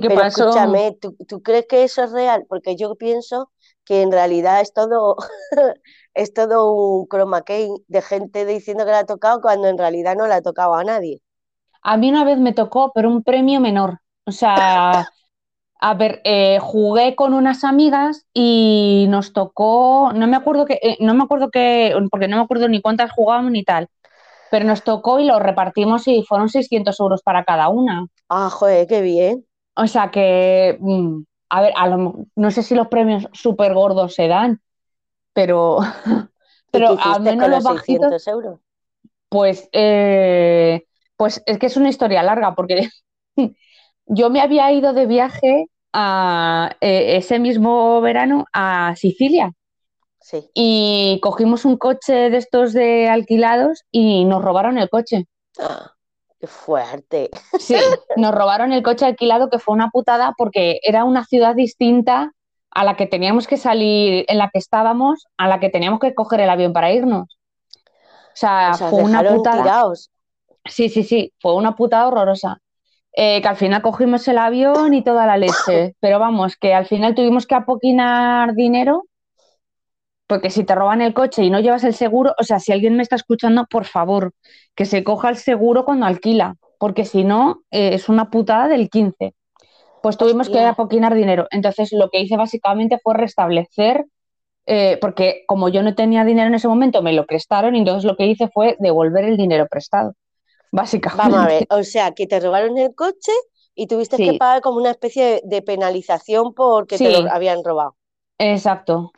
Que 0.00 0.06
Pero 0.06 0.10
pasó? 0.10 0.22
escúchame, 0.22 0.96
¿tú, 1.00 1.16
tú 1.28 1.42
crees 1.42 1.66
que 1.68 1.84
eso 1.84 2.02
es 2.04 2.12
real? 2.12 2.44
Porque 2.48 2.76
yo 2.76 2.94
pienso 2.96 3.50
que 3.84 4.02
en 4.02 4.12
realidad 4.12 4.60
es 4.60 4.72
todo, 4.72 5.16
es 6.14 6.32
todo 6.34 6.72
un 6.72 7.06
chroma 7.08 7.42
key 7.42 7.68
de 7.88 8.02
gente 8.02 8.44
diciendo 8.46 8.84
que 8.84 8.90
le 8.92 8.96
ha 8.98 9.06
tocado 9.06 9.40
cuando 9.40 9.68
en 9.68 9.78
realidad 9.78 10.16
no 10.16 10.26
le 10.26 10.34
ha 10.34 10.42
tocado 10.42 10.74
a 10.74 10.84
nadie. 10.84 11.20
A 11.82 11.96
mí 11.96 12.10
una 12.10 12.24
vez 12.24 12.38
me 12.38 12.52
tocó, 12.52 12.92
pero 12.94 13.08
un 13.08 13.22
premio 13.22 13.60
menor. 13.60 14.00
O 14.26 14.32
sea, 14.32 15.04
a 15.80 15.94
ver, 15.94 16.20
eh, 16.24 16.58
jugué 16.60 17.16
con 17.16 17.34
unas 17.34 17.64
amigas 17.64 18.26
y 18.34 19.06
nos 19.08 19.32
tocó, 19.32 20.12
no 20.14 20.26
me 20.26 20.36
acuerdo 20.36 20.66
que, 20.66 20.74
eh, 20.82 20.96
no 21.00 21.14
me 21.14 21.22
acuerdo 21.24 21.50
que, 21.50 21.94
porque 22.10 22.28
no 22.28 22.36
me 22.36 22.42
acuerdo 22.42 22.68
ni 22.68 22.80
cuántas 22.82 23.12
jugábamos 23.12 23.52
ni 23.52 23.64
tal, 23.64 23.88
pero 24.50 24.66
nos 24.66 24.84
tocó 24.84 25.20
y 25.20 25.26
lo 25.26 25.38
repartimos 25.40 26.08
y 26.08 26.24
fueron 26.24 26.48
600 26.50 27.00
euros 27.00 27.22
para 27.22 27.44
cada 27.44 27.68
una. 27.70 28.06
Ah, 28.30 28.48
joder, 28.50 28.86
qué 28.88 29.02
bien. 29.02 29.46
O 29.76 29.86
sea 29.86 30.10
que, 30.10 30.76
mm, 30.80 31.22
a 31.50 31.60
ver, 31.62 31.72
a 31.76 31.86
lo- 31.88 32.26
no 32.36 32.50
sé 32.50 32.62
si 32.62 32.74
los 32.74 32.88
premios 32.88 33.26
súper 33.32 33.74
gordos 33.74 34.14
se 34.14 34.28
dan, 34.28 34.60
pero, 35.34 35.78
¿Y 36.72 36.82
pero 36.82 36.96
al 36.98 37.20
menos 37.22 37.36
con 37.38 37.50
los 37.50 37.62
los 37.62 37.64
bajitos, 37.64 38.14
600 38.14 38.26
euros? 38.26 38.60
pues, 39.28 39.68
eh, 39.72 40.84
pues 41.16 41.42
es 41.46 41.58
que 41.58 41.66
es 41.66 41.76
una 41.76 41.88
historia 41.88 42.22
larga, 42.22 42.54
porque 42.54 42.88
yo 44.12 44.28
me 44.30 44.40
había 44.40 44.70
ido 44.72 44.92
de 44.92 45.06
viaje 45.06 45.66
a, 45.92 46.70
eh, 46.80 47.16
ese 47.16 47.38
mismo 47.38 48.00
verano 48.00 48.44
a 48.52 48.94
Sicilia 48.96 49.52
Sí. 50.20 50.48
y 50.54 51.18
cogimos 51.22 51.64
un 51.64 51.76
coche 51.78 52.28
de 52.30 52.36
estos 52.36 52.72
de 52.72 53.08
alquilados 53.08 53.84
y 53.90 54.24
nos 54.26 54.42
robaron 54.44 54.78
el 54.78 54.88
coche. 54.90 55.26
Ah, 55.58 55.92
qué 56.38 56.46
fuerte. 56.46 57.30
Sí, 57.60 57.76
nos 58.16 58.34
robaron 58.34 58.72
el 58.72 58.82
coche 58.82 59.06
alquilado, 59.06 59.48
que 59.48 59.58
fue 59.58 59.74
una 59.74 59.90
putada 59.90 60.34
porque 60.36 60.78
era 60.82 61.04
una 61.04 61.24
ciudad 61.24 61.54
distinta 61.54 62.32
a 62.72 62.84
la 62.84 62.94
que 62.96 63.06
teníamos 63.06 63.46
que 63.48 63.56
salir, 63.56 64.24
en 64.28 64.38
la 64.38 64.50
que 64.50 64.58
estábamos, 64.58 65.26
a 65.36 65.48
la 65.48 65.58
que 65.58 65.70
teníamos 65.70 65.98
que 66.00 66.14
coger 66.14 66.40
el 66.40 66.50
avión 66.50 66.72
para 66.72 66.92
irnos. 66.92 67.38
O 67.76 68.34
sea, 68.34 68.70
O 68.74 68.76
sea, 68.76 68.88
fue 68.90 69.02
una 69.02 69.24
putada. 69.24 69.62
tirados. 69.62 70.10
Sí, 70.66 70.88
sí, 70.88 71.02
sí, 71.02 71.32
fue 71.40 71.54
una 71.56 71.74
putada 71.74 72.06
horrorosa. 72.06 72.58
Eh, 73.12 73.42
que 73.42 73.48
al 73.48 73.56
final 73.56 73.82
cogimos 73.82 74.26
el 74.28 74.38
avión 74.38 74.94
y 74.94 75.02
toda 75.02 75.26
la 75.26 75.36
leche. 75.36 75.94
Pero 76.00 76.18
vamos, 76.18 76.56
que 76.56 76.74
al 76.74 76.86
final 76.86 77.14
tuvimos 77.14 77.46
que 77.46 77.54
apoquinar 77.54 78.54
dinero, 78.54 79.04
porque 80.26 80.50
si 80.50 80.62
te 80.62 80.76
roban 80.76 81.02
el 81.02 81.12
coche 81.12 81.42
y 81.42 81.50
no 81.50 81.58
llevas 81.58 81.82
el 81.82 81.94
seguro, 81.94 82.34
o 82.38 82.44
sea, 82.44 82.60
si 82.60 82.70
alguien 82.70 82.96
me 82.96 83.02
está 83.02 83.16
escuchando, 83.16 83.66
por 83.66 83.84
favor, 83.84 84.32
que 84.76 84.84
se 84.84 85.02
coja 85.02 85.28
el 85.28 85.36
seguro 85.36 85.84
cuando 85.84 86.06
alquila, 86.06 86.54
porque 86.78 87.04
si 87.04 87.24
no, 87.24 87.62
eh, 87.72 87.94
es 87.94 88.08
una 88.08 88.30
putada 88.30 88.68
del 88.68 88.88
15. 88.88 89.34
Pues 90.02 90.16
tuvimos 90.16 90.48
que 90.48 90.60
apoquinar 90.60 91.14
dinero. 91.14 91.46
Entonces, 91.50 91.92
lo 91.92 92.10
que 92.10 92.20
hice 92.20 92.36
básicamente 92.36 92.98
fue 93.02 93.14
restablecer, 93.14 94.06
eh, 94.66 94.98
porque 95.00 95.42
como 95.46 95.68
yo 95.68 95.82
no 95.82 95.94
tenía 95.94 96.24
dinero 96.24 96.46
en 96.46 96.54
ese 96.54 96.68
momento, 96.68 97.02
me 97.02 97.12
lo 97.12 97.26
prestaron, 97.26 97.74
y 97.74 97.80
entonces 97.80 98.04
lo 98.04 98.16
que 98.16 98.26
hice 98.26 98.48
fue 98.48 98.76
devolver 98.78 99.24
el 99.24 99.36
dinero 99.36 99.66
prestado, 99.68 100.14
básicamente. 100.70 101.30
Vamos 101.30 101.46
a 101.46 101.48
ver, 101.48 101.66
o 101.70 101.82
sea, 101.82 102.12
que 102.12 102.26
te 102.26 102.40
robaron 102.40 102.78
el 102.78 102.94
coche 102.94 103.32
y 103.74 103.86
tuviste 103.86 104.16
Sí. 104.16 104.30
que 104.30 104.38
pagar 104.38 104.60
como 104.60 104.78
una 104.78 104.90
especie 104.90 105.40
de, 105.44 105.62
penalización 105.62 106.54
porque 106.54 106.98
te 106.98 107.22
lo 107.22 107.30
habían 107.30 107.64
robado. 107.64 107.96
Exacto. 108.38 109.12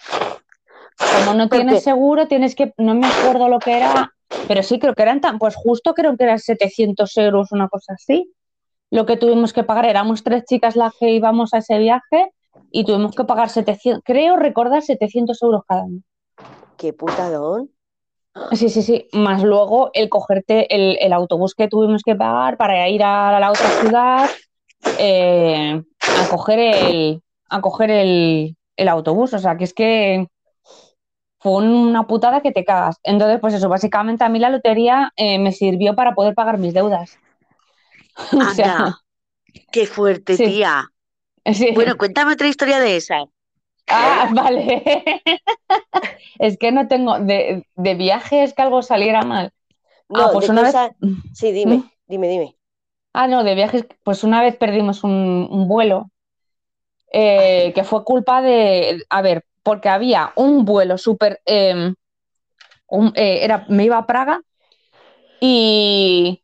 Como 0.99 1.35
no 1.35 1.49
tienes 1.49 1.82
seguro, 1.82 2.28
tienes 2.28 2.54
que, 2.54 2.73
no 2.76 2.94
me 2.94 3.06
acuerdo 3.06 3.49
lo 3.49 3.59
que 3.59 3.76
era, 3.76 4.12
pero 4.47 4.62
sí 4.62 4.78
creo 4.78 4.94
que 4.94 5.02
eran 5.02 5.21
tan, 5.21 5.38
pues 5.38 5.56
justo 5.56 5.94
creo 5.94 6.16
que 6.16 6.25
eran 6.25 6.38
700 6.38 7.16
euros, 7.16 7.52
una 7.52 7.68
cosa 7.68 7.94
así. 7.94 8.32
Lo 8.90 9.06
que 9.06 9.16
tuvimos 9.16 9.52
que 9.52 9.64
pagar, 9.64 9.87
éramos 9.87 10.23
tres 10.23 10.44
chicas 10.44 10.76
las 10.76 10.92
que 10.99 11.11
íbamos 11.11 11.54
a 11.54 11.59
ese 11.59 11.78
viaje 11.78 12.32
y 12.71 12.85
tuvimos 12.85 13.14
que 13.14 13.25
pagar 13.25 13.49
700, 13.49 14.02
creo 14.04 14.37
recordar 14.37 14.82
700 14.82 15.42
euros 15.42 15.62
cada 15.66 15.85
uno. 15.85 16.02
Qué 16.76 16.92
putadón. 16.92 17.71
Sí, 18.52 18.68
sí, 18.68 18.82
sí. 18.82 19.08
Más 19.12 19.42
luego 19.42 19.90
el 19.94 20.08
cogerte 20.08 20.74
el, 20.74 20.98
el 21.00 21.12
autobús 21.12 21.54
que 21.54 21.68
tuvimos 21.68 22.02
que 22.02 22.14
pagar 22.14 22.56
para 22.56 22.88
ir 22.88 23.02
a 23.02 23.38
la 23.38 23.50
otra 23.50 23.68
ciudad 23.80 24.30
eh, 24.98 25.82
a 26.00 26.28
coger 26.28 26.58
el, 26.58 27.22
a 27.48 27.60
coger 27.60 27.90
el, 27.90 28.56
el 28.76 28.88
autobús. 28.88 29.34
O 29.34 29.38
sea, 29.38 29.56
que 29.56 29.64
es 29.64 29.74
que 29.74 30.26
fue 31.40 31.62
una 31.64 32.06
putada 32.06 32.40
que 32.40 32.52
te 32.52 32.64
cagas. 32.64 32.96
Entonces, 33.02 33.38
pues 33.40 33.54
eso, 33.54 33.68
básicamente 33.68 34.24
a 34.24 34.28
mí 34.28 34.38
la 34.38 34.50
lotería 34.50 35.12
eh, 35.16 35.38
me 35.38 35.52
sirvió 35.52 35.94
para 35.94 36.14
poder 36.14 36.34
pagar 36.34 36.58
mis 36.58 36.74
deudas. 36.74 37.18
O 38.32 38.54
sea, 38.54 38.76
Anda, 38.76 38.98
qué 39.70 39.86
fuerte, 39.86 40.36
Sí. 40.36 40.44
tía. 40.44 40.84
sí. 41.52 41.70
Bueno, 41.74 41.96
cuéntame 41.96 42.32
otra 42.34 42.48
historia 42.48 42.78
de 42.78 42.96
esa. 42.96 43.24
Ah, 43.92 44.28
vale. 44.32 44.82
Es 46.38 46.58
que 46.58 46.72
no 46.72 46.88
tengo 46.88 47.18
de, 47.20 47.66
de 47.76 47.94
viajes 47.94 48.54
que 48.54 48.62
algo 48.62 48.82
saliera 48.82 49.22
mal. 49.22 49.52
No, 50.08 50.25
Ah, 50.25 50.30
pues 50.32 50.49
una 50.49 50.62
vez-. 50.62 50.76
Sí, 51.34 51.52
dime, 51.52 51.76
¿Mm? 51.76 51.82
dime, 52.06 52.28
dime. 52.28 52.56
Ah, 53.12 53.28
no, 53.28 53.44
de 53.44 53.54
viajes, 53.54 53.87
pues 54.02 54.25
una 54.25 54.42
vez 54.42 54.56
perdimos 54.56 55.04
un, 55.04 55.46
un 55.50 55.68
vuelo 55.68 56.11
eh, 57.12 57.72
que 57.75 57.84
fue 57.84 58.04
culpa 58.04 58.40
de, 58.40 59.04
a 59.11 59.22
ver, 59.22 59.44
porque 59.62 59.88
había 59.88 60.32
un 60.37 60.64
vuelo 60.64 60.96
súper, 60.99 61.40
eh, 61.44 61.92
un- 62.88 63.12
eh, 63.14 63.38
era, 63.44 63.66
me 63.68 63.84
iba 63.84 63.99
a 63.99 64.06
Praga 64.06 64.40
y, 65.40 66.42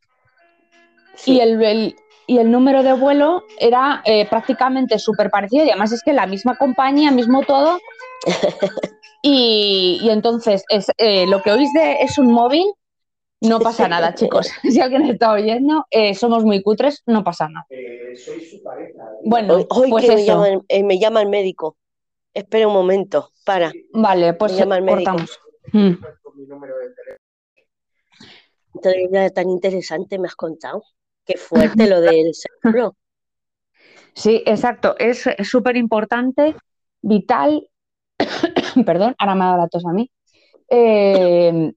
Sí. 1.14 1.36
y 1.36 1.40
el, 1.40 1.62
el- 1.62 1.96
y 2.28 2.38
el 2.38 2.50
número 2.52 2.82
de 2.84 2.92
vuelo 2.92 3.42
era 3.58 4.02
eh, 4.04 4.26
prácticamente 4.28 4.98
súper 5.00 5.30
parecido 5.30 5.64
y 5.64 5.70
además 5.70 5.90
es 5.92 6.02
que 6.04 6.12
la 6.12 6.26
misma 6.26 6.56
compañía, 6.56 7.10
mismo 7.10 7.42
todo. 7.42 7.78
Y, 9.20 9.98
y 10.00 10.10
entonces 10.10 10.62
es, 10.68 10.92
eh, 10.96 11.26
lo 11.26 11.42
que 11.42 11.50
oís 11.50 11.72
de 11.72 12.02
es 12.02 12.18
un 12.18 12.30
móvil, 12.30 12.64
no 13.40 13.58
pasa 13.58 13.88
nada, 13.94 14.14
chicos. 14.14 14.48
Si 14.62 14.80
alguien 14.80 15.06
está 15.06 15.32
oyendo, 15.32 15.84
eh, 15.90 16.14
somos 16.14 16.44
muy 16.44 16.62
cutres, 16.62 17.02
no 17.04 17.24
pasa 17.24 17.48
nada. 17.48 17.66
Bueno, 19.24 19.54
Hoy, 19.54 19.66
hoy 19.70 19.90
pues 19.90 20.06
que 20.06 20.14
me 20.14 20.24
llama, 20.24 20.48
el- 20.48 20.62
eh, 20.68 20.84
me 20.84 21.00
llama 21.00 21.20
el 21.22 21.28
médico. 21.28 21.76
Espera 22.32 22.68
un 22.68 22.74
momento, 22.74 23.30
para. 23.44 23.72
Vale, 23.92 24.34
pues 24.34 24.52
Me 24.52 24.58
llama 24.58 24.76
el 24.76 24.84
médico. 24.84 25.10
cortamos. 25.10 25.40
Mm. 25.72 25.94
Entonces, 28.74 29.34
tan 29.34 29.50
interesante 29.50 30.18
me 30.20 30.28
has 30.28 30.36
contado. 30.36 30.84
Qué 31.28 31.36
fuerte 31.36 31.86
lo 31.86 32.00
del 32.00 32.32
seguro. 32.34 32.96
Sí, 34.14 34.42
exacto. 34.46 34.96
Es 34.98 35.28
súper 35.42 35.76
importante, 35.76 36.56
vital. 37.02 37.68
Perdón, 38.86 39.14
ahora 39.18 39.34
me 39.34 39.44
ha 39.44 39.48
dado 39.48 39.58
la 39.58 39.68
tos 39.68 39.84
a 39.84 39.92
mí. 39.92 40.10
Eh, 40.70 41.72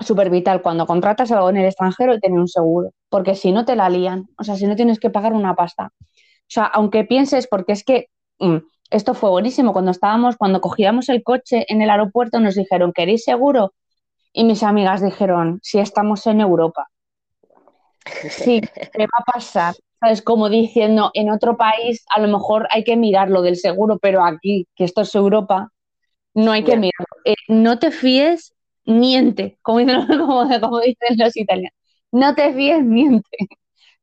súper 0.00 0.30
vital 0.30 0.62
cuando 0.62 0.86
contratas 0.86 1.30
algo 1.30 1.50
en 1.50 1.58
el 1.58 1.66
extranjero 1.66 2.18
tener 2.18 2.38
un 2.38 2.48
seguro, 2.48 2.92
porque 3.10 3.34
si 3.34 3.52
no 3.52 3.66
te 3.66 3.76
la 3.76 3.90
lían, 3.90 4.28
o 4.38 4.44
sea, 4.44 4.56
si 4.56 4.66
no 4.66 4.76
tienes 4.76 4.98
que 4.98 5.10
pagar 5.10 5.34
una 5.34 5.54
pasta. 5.54 5.92
O 5.92 6.48
sea, 6.48 6.64
aunque 6.64 7.04
pienses, 7.04 7.46
porque 7.48 7.72
es 7.72 7.84
que 7.84 8.06
mm, 8.38 8.56
esto 8.90 9.12
fue 9.12 9.28
buenísimo, 9.28 9.74
cuando 9.74 9.90
estábamos, 9.90 10.36
cuando 10.36 10.62
cogíamos 10.62 11.10
el 11.10 11.22
coche 11.22 11.66
en 11.68 11.82
el 11.82 11.90
aeropuerto 11.90 12.40
nos 12.40 12.54
dijeron, 12.54 12.94
¿queréis 12.94 13.24
seguro? 13.24 13.74
Y 14.32 14.44
mis 14.44 14.62
amigas 14.62 15.02
dijeron, 15.02 15.60
si 15.62 15.80
estamos 15.80 16.26
en 16.26 16.40
Europa. 16.40 16.88
Sí, 18.28 18.60
¿qué 18.92 19.02
va 19.04 19.08
a 19.20 19.24
pasar? 19.32 19.74
¿Sabes? 20.00 20.22
Como 20.22 20.48
diciendo, 20.48 21.10
en 21.14 21.30
otro 21.30 21.56
país 21.56 22.04
a 22.14 22.20
lo 22.20 22.28
mejor 22.28 22.68
hay 22.70 22.84
que 22.84 22.96
mirar 22.96 23.30
lo 23.30 23.42
del 23.42 23.56
seguro, 23.56 23.98
pero 23.98 24.24
aquí, 24.24 24.66
que 24.76 24.84
esto 24.84 25.02
es 25.02 25.14
Europa, 25.14 25.70
no 26.34 26.52
hay 26.52 26.64
que 26.64 26.72
Ya. 26.72 26.76
mirarlo. 26.76 27.06
Eh, 27.24 27.34
no 27.48 27.78
te 27.78 27.90
fíes, 27.92 28.54
miente, 28.86 29.58
como 29.62 29.80
dicen, 29.80 29.96
como- 30.20 30.60
como 30.60 30.80
dicen 30.80 31.16
los 31.18 31.36
italianos. 31.36 31.74
No 32.12 32.34
te 32.34 32.52
fíes, 32.54 32.82
miente. 32.84 33.28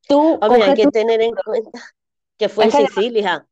Tú 0.07 0.39
Hombre, 0.41 0.63
hay 0.63 0.73
que 0.75 0.83
tu- 0.83 0.91
tener 0.91 1.21
en 1.21 1.31
cuenta 1.33 1.79
que 2.37 2.49
fue 2.49 2.65
en 2.65 2.69
Es 2.69 2.75
Sicilia. 2.75 3.47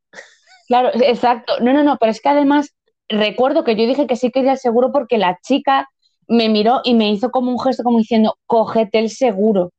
Claro, 0.67 0.89
exacto. 0.93 1.59
No, 1.59 1.73
no, 1.73 1.83
no, 1.83 1.97
pero 1.99 2.11
es 2.11 2.21
que 2.21 2.29
además 2.29 2.69
recuerdo 3.09 3.63
que 3.63 3.75
yo 3.75 3.85
dije 3.85 4.07
que 4.07 4.15
sí 4.15 4.31
quería 4.31 4.53
el 4.53 4.57
seguro 4.57 4.91
porque 4.91 5.17
la 5.17 5.37
chica 5.43 5.89
me 6.27 6.47
miró 6.49 6.81
y 6.83 6.93
me 6.93 7.11
hizo 7.11 7.29
como 7.31 7.51
un 7.51 7.59
gesto 7.59 7.83
como 7.83 7.97
diciendo, 7.97 8.37
cógete 8.45 8.99
el 8.99 9.09
seguro. 9.09 9.71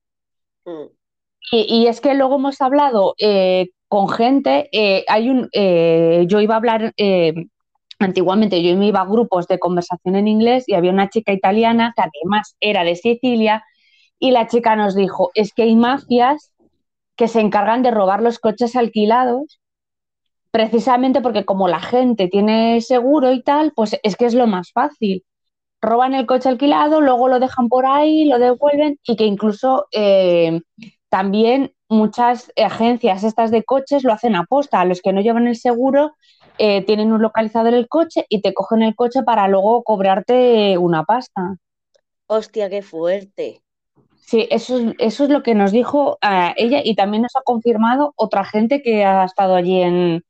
Mm. 0.64 0.87
Y, 1.54 1.87
es 1.87 2.00
que 2.00 2.14
luego 2.14 2.37
hemos 2.37 2.61
hablado 2.61 3.14
eh, 3.19 3.69
con 3.88 4.09
gente, 4.09 4.71
eh, 4.73 5.04
hay 5.07 5.28
un, 5.28 5.50
eh, 5.52 6.25
yo 6.26 6.40
iba 6.40 6.54
a 6.54 6.57
hablar, 6.57 6.95
eh, 6.97 7.35
antiguamente 7.99 8.62
yo 8.62 8.75
me 8.76 8.87
iba 8.87 9.00
a 9.00 9.07
grupos 9.07 9.47
de 9.49 9.59
conversación 9.59 10.16
en 10.16 10.28
inglés 10.28 10.64
y 10.66 10.73
había 10.73 10.92
una 10.92 11.11
chica 11.11 11.31
italiana 11.31 11.92
que 11.95 12.02
además 12.02 12.57
era 12.61 12.85
de 12.85 12.97
Sicilia 12.97 13.62
y 14.19 14.31
la 14.31 14.47
chica 14.47 14.76
nos 14.76 14.95
dijo, 14.95 15.31
es 15.35 15.52
que 15.52 15.64
hay 15.64 15.76
mafias 15.76 16.54
que 17.16 17.28
se 17.28 17.40
encargan 17.40 17.83
de 17.83 17.90
robar 17.90 18.23
los 18.23 18.38
coches 18.38 18.76
alquilados 18.76 19.61
precisamente 20.50 21.21
porque 21.21 21.45
como 21.45 21.69
la 21.69 21.81
gente 21.81 22.28
tiene 22.28 22.81
seguro 22.81 23.31
y 23.33 23.42
tal, 23.42 23.73
pues 23.75 23.99
es 24.02 24.16
que 24.16 24.25
es 24.25 24.35
lo 24.35 24.47
más 24.47 24.73
fácil. 24.73 25.23
Roban 25.83 26.15
el 26.15 26.27
coche 26.27 26.49
alquilado, 26.49 27.01
luego 27.01 27.29
lo 27.29 27.41
dejan 27.41 27.69
por 27.69 27.87
ahí, 27.87 28.25
lo 28.25 28.39
devuelven 28.39 28.99
y 29.05 29.17
que 29.17 29.25
incluso 29.25 29.89
eh, 29.91 30.61
también 31.09 31.75
muchas 31.89 32.53
agencias 32.57 33.25
estas 33.25 33.51
de 33.51 33.65
coches 33.65 34.05
lo 34.05 34.12
hacen 34.12 34.37
aposta. 34.37 34.81
A 34.81 34.85
los 34.85 35.03
que 35.03 35.12
no 35.12 35.21
llevan 35.21 35.49
el 35.49 35.57
seguro 35.57 36.15
eh, 36.59 36.85
tienen 36.85 37.12
un 37.12 37.21
localizador 37.21 37.75
el 37.75 37.89
coche 37.89 38.27
y 38.29 38.41
te 38.41 38.55
cogen 38.55 38.83
el 38.83 38.95
coche 38.95 39.23
para 39.25 39.49
luego 39.49 39.83
cobrarte 39.83 40.79
una 40.79 41.05
pasta. 41.05 41.57
Hostia, 42.29 42.71
qué 42.71 42.83
fuerte. 42.83 43.62
Sí, 44.17 44.47
eso 44.51 44.79
es, 44.79 44.95
eso 44.99 45.25
es 45.25 45.31
lo 45.31 45.43
que 45.43 45.55
nos 45.55 45.73
dijo 45.73 46.19
eh, 46.23 46.55
ella 46.57 46.81
y 46.85 46.95
también 46.95 47.23
nos 47.23 47.37
ha 47.37 47.43
confirmado 47.43 48.15
otra 48.17 48.45
gente 48.45 48.83
que 48.83 49.05
ha 49.05 49.25
estado 49.25 49.55
allí 49.57 49.81
en, 49.81 50.23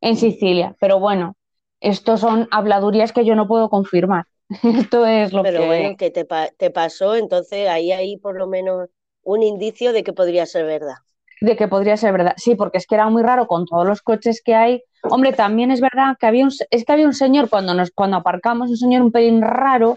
en 0.00 0.16
Sicilia. 0.16 0.74
Pero 0.80 0.98
bueno, 0.98 1.36
estos 1.80 2.20
son 2.20 2.48
habladurías 2.50 3.12
que 3.12 3.24
yo 3.24 3.34
no 3.36 3.46
puedo 3.48 3.70
confirmar. 3.70 4.24
Esto 4.62 5.06
es 5.06 5.32
lo 5.32 5.44
Pero 5.44 5.64
que... 5.64 5.66
bueno, 5.66 5.96
que 5.96 6.10
te, 6.10 6.24
pa- 6.26 6.50
te 6.50 6.70
pasó, 6.70 7.16
entonces 7.16 7.68
ahí 7.68 7.92
hay 7.92 8.16
por 8.18 8.36
lo 8.36 8.46
menos 8.46 8.88
un 9.22 9.42
indicio 9.42 9.92
de 9.92 10.04
que 10.04 10.12
podría 10.12 10.46
ser 10.46 10.66
verdad. 10.66 10.96
de 11.40 11.56
que 11.56 11.68
podría 11.68 11.96
ser 11.96 12.12
verdad. 12.12 12.34
Sí, 12.36 12.54
porque 12.54 12.78
es 12.78 12.86
que 12.86 12.94
era 12.94 13.08
muy 13.08 13.22
raro 13.22 13.46
con 13.46 13.66
todos 13.66 13.86
los 13.86 14.02
coches 14.02 14.40
que 14.44 14.54
hay. 14.54 14.82
Hombre, 15.02 15.32
también 15.32 15.70
es 15.70 15.80
verdad 15.80 16.16
que 16.18 16.26
había 16.26 16.44
un, 16.44 16.50
es 16.70 16.84
que 16.84 16.92
había 16.92 17.06
un 17.06 17.14
señor 17.14 17.48
cuando 17.50 17.74
nos 17.74 17.90
cuando 17.90 18.16
aparcamos, 18.16 18.70
un 18.70 18.76
señor 18.76 19.02
un 19.02 19.12
pelín 19.12 19.42
raro, 19.42 19.96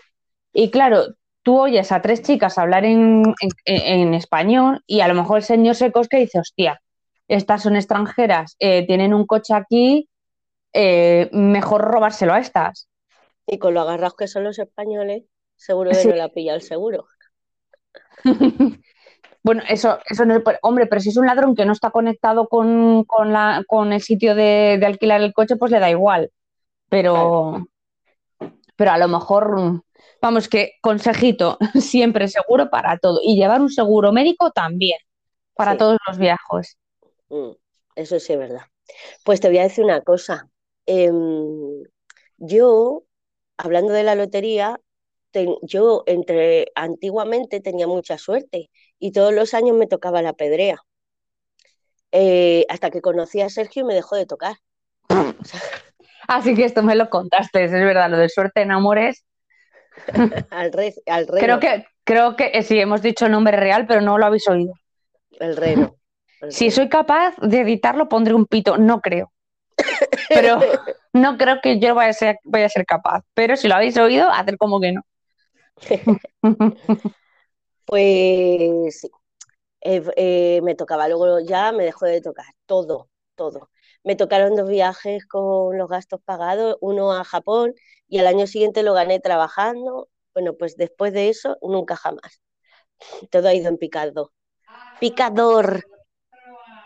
y 0.53 0.69
claro, 0.71 1.03
tú 1.43 1.59
oyes 1.59 1.91
a 1.91 2.01
tres 2.01 2.21
chicas 2.23 2.57
hablar 2.57 2.85
en, 2.85 3.23
en, 3.65 3.81
en 4.01 4.13
español 4.13 4.81
y 4.85 4.99
a 5.01 5.07
lo 5.07 5.13
mejor 5.15 5.37
el 5.37 5.43
señor 5.43 5.75
se 5.75 5.91
cosca 5.91 6.17
y 6.17 6.21
dice, 6.21 6.39
hostia, 6.39 6.81
estas 7.27 7.63
son 7.63 7.75
extranjeras, 7.75 8.55
eh, 8.59 8.85
tienen 8.87 9.13
un 9.13 9.25
coche 9.25 9.53
aquí, 9.53 10.09
eh, 10.73 11.29
mejor 11.33 11.83
robárselo 11.83 12.33
a 12.33 12.39
estas. 12.41 12.88
Y 13.51 13.57
con 13.57 13.73
lo 13.73 13.81
agarrados 13.81 14.15
que 14.15 14.27
son 14.27 14.43
los 14.43 14.59
españoles, 14.59 15.23
seguro 15.55 15.89
que 15.91 15.97
Sí. 15.97 16.07
no 16.07 16.15
la 16.15 16.29
pilla 16.29 16.53
el 16.55 16.61
seguro. 16.61 17.07
Bueno, 19.41 19.63
eso, 19.69 19.97
eso 20.09 20.25
no 20.25 20.35
es, 20.35 20.43
hombre, 20.61 20.85
pero 20.85 20.99
si 20.99 21.09
es 21.09 21.17
un 21.17 21.25
ladrón 21.25 21.55
que 21.55 21.65
no 21.65 21.71
está 21.71 21.91
conectado 21.91 22.49
con, 22.49 23.05
con, 23.05 23.31
la, 23.31 23.63
con 23.67 23.93
el 23.93 24.01
sitio 24.01 24.35
de, 24.35 24.77
de 24.77 24.85
alquilar 24.85 25.21
el 25.21 25.33
coche, 25.33 25.55
pues 25.55 25.71
le 25.71 25.79
da 25.79 25.89
igual. 25.89 26.29
pero, 26.89 27.65
pero 28.75 28.91
a 28.91 28.97
lo 28.97 29.07
mejor, 29.07 29.81
vamos, 30.21 30.49
que 30.49 30.73
consejito, 30.81 31.57
siempre 31.75 32.27
seguro 32.27 32.69
para 32.69 32.97
todo. 32.97 33.19
Y 33.23 33.37
llevar 33.37 33.61
un 33.61 33.69
seguro 33.69 34.11
médico 34.11 34.51
también, 34.51 34.99
para 35.55 35.71
Sí. 35.71 35.77
todos 35.77 35.97
los 36.07 36.17
viajes. 36.17 36.77
Mm, 37.29 37.51
Eso 37.95 38.19
sí 38.19 38.33
es 38.33 38.39
verdad. 38.39 38.61
Pues 39.23 39.39
te 39.39 39.47
voy 39.47 39.59
a 39.59 39.63
decir 39.63 39.85
una 39.85 40.01
cosa. 40.01 40.49
Em, 40.85 41.83
yo, 42.37 43.03
hablando 43.59 43.93
de 43.93 44.03
la 44.03 44.15
lotería, 44.15 44.79
ten- 45.31 45.55
yo 45.61 46.03
entre 46.07 46.67
antiguamente 46.75 47.61
tenía 47.61 47.87
mucha 47.87 48.17
suerte 48.17 48.69
y 48.99 49.11
todos 49.11 49.33
los 49.33 49.53
años 49.53 49.77
me 49.77 49.87
tocaba 49.87 50.21
la 50.23 50.33
pedrea. 50.33 50.77
Eh, 52.11 52.65
hasta 52.69 52.89
que 52.89 53.01
conocí 53.01 53.41
a 53.41 53.49
Sergio 53.49 53.83
y 53.83 53.85
me 53.85 53.93
dejó 53.93 54.15
de 54.15 54.25
tocar. 54.25 54.55
O 55.09 55.43
sea, 55.45 55.61
Así 56.27 56.55
que 56.55 56.65
esto 56.65 56.83
me 56.83 56.95
lo 56.95 57.09
contaste, 57.09 57.63
es 57.63 57.71
verdad, 57.71 58.09
lo 58.09 58.17
de 58.17 58.29
suerte 58.29 58.61
en 58.61 58.71
amores. 58.71 59.25
al 60.51 60.71
rey, 60.71 60.93
al 61.07 61.27
reno, 61.27 61.45
Creo 61.45 61.59
que, 61.59 61.85
creo 62.03 62.35
que 62.35 62.51
eh, 62.53 62.63
sí, 62.63 62.79
hemos 62.79 63.01
dicho 63.01 63.25
el 63.25 63.31
nombre 63.31 63.57
real, 63.57 63.85
pero 63.87 64.01
no 64.01 64.17
lo 64.17 64.25
habéis 64.25 64.47
oído. 64.47 64.73
el 65.39 65.55
reno. 65.55 65.95
el 66.41 66.51
Si 66.51 66.65
reno. 66.65 66.75
soy 66.75 66.89
capaz 66.89 67.35
de 67.37 67.61
editarlo, 67.61 68.09
pondré 68.09 68.33
un 68.33 68.45
pito. 68.45 68.77
No 68.77 69.01
creo. 69.01 69.31
Pero 70.29 70.59
no 71.13 71.37
creo 71.37 71.59
que 71.61 71.79
yo 71.79 71.95
vaya 71.95 72.09
a 72.11 72.13
ser, 72.13 72.37
capaz. 72.87 73.23
Pero 73.33 73.55
si 73.55 73.67
lo 73.67 73.75
habéis 73.75 73.97
oído, 73.97 74.29
hacer 74.29 74.57
como 74.57 74.79
que 74.79 74.91
no. 74.93 75.01
Pues 77.85 79.01
sí, 79.01 79.09
Eh, 79.81 80.03
eh, 80.17 80.61
me 80.63 80.75
tocaba, 80.75 81.07
luego 81.09 81.39
ya 81.41 81.71
me 81.73 81.85
dejó 81.85 82.05
de 82.05 82.21
tocar 82.21 82.47
todo, 82.67 83.09
todo. 83.35 83.71
Me 84.03 84.15
tocaron 84.15 84.55
dos 84.55 84.69
viajes 84.69 85.25
con 85.27 85.77
los 85.77 85.89
gastos 85.89 86.21
pagados, 86.25 86.77
uno 86.81 87.13
a 87.13 87.23
Japón 87.25 87.75
y 88.07 88.19
al 88.19 88.27
año 88.27 88.47
siguiente 88.47 88.83
lo 88.83 88.93
gané 88.93 89.19
trabajando. 89.21 90.09
Bueno, 90.33 90.55
pues 90.57 90.77
después 90.77 91.13
de 91.13 91.29
eso, 91.29 91.57
nunca 91.61 91.95
jamás. 91.97 92.41
Todo 93.31 93.49
ha 93.49 93.53
ido 93.55 93.69
en 93.69 93.77
picado. 93.77 94.33
Picador. 94.99 95.83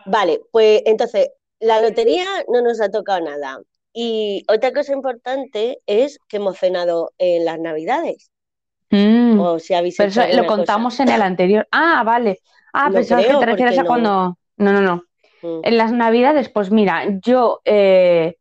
Vale, 0.06 0.42
pues 0.52 0.82
entonces, 0.86 1.30
la 1.60 1.82
lotería 1.82 2.26
no 2.50 2.62
nos 2.62 2.82
ha 2.82 2.90
tocado 2.92 3.22
nada. 3.22 3.60
Y 3.94 4.44
otra 4.48 4.74
cosa 4.74 4.94
importante 4.94 5.80
es 5.86 6.18
que 6.28 6.38
hemos 6.38 6.58
cenado 6.58 7.12
en 7.18 7.46
las 7.46 7.60
Navidades. 7.60 8.32
Mm, 8.90 9.40
O 9.40 9.60
si 9.60 9.74
habéis 9.74 9.96
pero 9.98 10.10
eso 10.10 10.22
lo 10.36 10.44
cosa. 10.46 10.56
contamos 10.58 11.00
en 11.00 11.10
el 11.10 11.22
anterior. 11.22 11.68
Ah, 11.72 12.04
vale. 12.06 12.40
Ah, 12.74 12.90
No 12.90 12.96
pensaba 12.96 13.22
que 13.22 13.36
te 13.36 13.46
refieres 13.46 13.78
a 13.80 13.86
cuando. 13.86 14.38
No, 14.58 14.74
no, 14.74 14.82
no. 14.82 15.04
Mm. 15.42 15.60
En 15.64 15.78
las 15.78 15.92
Navidades, 15.92 16.50
pues 16.50 16.72
mira, 16.72 17.06
yo 17.24 17.62
eh, 17.66 18.36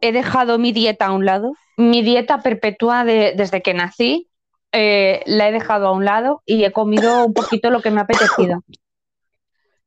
he 0.00 0.12
dejado 0.12 0.58
mi 0.58 0.72
dieta 0.72 1.06
a 1.06 1.12
un 1.12 1.24
lado. 1.26 1.52
Mi 1.76 2.02
dieta 2.02 2.42
perpetua 2.42 3.04
de- 3.04 3.32
desde 3.36 3.62
que 3.62 3.74
nací 3.74 4.28
eh, 4.72 5.22
la 5.26 5.48
he 5.48 5.52
dejado 5.52 5.88
a 5.88 5.92
un 5.92 6.04
lado 6.04 6.42
y 6.46 6.64
he 6.64 6.72
comido 6.72 7.24
un 7.26 7.34
poquito 7.34 7.70
lo 7.70 7.80
que 7.82 7.90
me 7.90 8.00
ha 8.00 8.04
apetecido. 8.04 8.62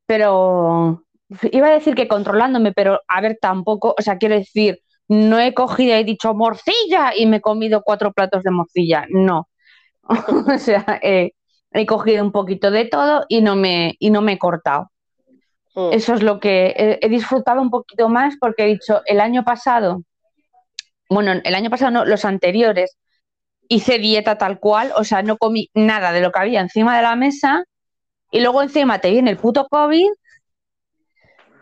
Pero 0.05 1.03
iba 1.51 1.67
a 1.67 1.71
decir 1.71 1.95
que 1.95 2.07
controlándome, 2.07 2.71
pero 2.73 3.01
a 3.07 3.21
ver, 3.21 3.37
tampoco, 3.41 3.95
o 3.97 4.01
sea, 4.01 4.17
quiero 4.17 4.35
decir, 4.35 4.79
no 5.07 5.39
he 5.39 5.53
cogido 5.53 5.95
y 5.95 5.99
he 5.99 6.03
dicho 6.03 6.33
morcilla 6.33 7.13
y 7.15 7.25
me 7.25 7.37
he 7.37 7.41
comido 7.41 7.81
cuatro 7.83 8.11
platos 8.13 8.43
de 8.43 8.51
morcilla. 8.51 9.05
No. 9.09 9.49
O 10.55 10.57
sea, 10.59 10.99
eh, 11.01 11.31
he 11.71 11.85
cogido 11.85 12.23
un 12.23 12.31
poquito 12.31 12.71
de 12.71 12.85
todo 12.85 13.25
y 13.27 13.41
no 13.41 13.55
me, 13.55 13.95
y 13.99 14.11
no 14.11 14.21
me 14.21 14.33
he 14.33 14.37
cortado. 14.37 14.91
Mm. 15.75 15.93
Eso 15.93 16.13
es 16.13 16.23
lo 16.23 16.39
que 16.39 16.67
he, 16.77 16.99
he 17.01 17.09
disfrutado 17.09 17.61
un 17.61 17.69
poquito 17.69 18.07
más 18.09 18.35
porque 18.39 18.63
he 18.63 18.67
dicho, 18.67 19.01
el 19.05 19.19
año 19.19 19.43
pasado, 19.43 20.03
bueno, 21.09 21.33
el 21.43 21.55
año 21.55 21.69
pasado 21.69 21.91
no, 21.91 22.05
los 22.05 22.23
anteriores, 22.25 22.97
hice 23.67 23.97
dieta 23.99 24.37
tal 24.37 24.59
cual, 24.59 24.91
o 24.95 25.03
sea, 25.03 25.21
no 25.23 25.37
comí 25.37 25.69
nada 25.73 26.11
de 26.11 26.21
lo 26.21 26.31
que 26.31 26.39
había 26.39 26.61
encima 26.61 26.95
de 26.95 27.03
la 27.03 27.15
mesa 27.15 27.63
y 28.31 28.41
luego 28.41 28.61
encima 28.61 28.99
te 28.99 29.11
viene 29.11 29.31
el 29.31 29.37
puto 29.37 29.67
COVID, 29.69 30.09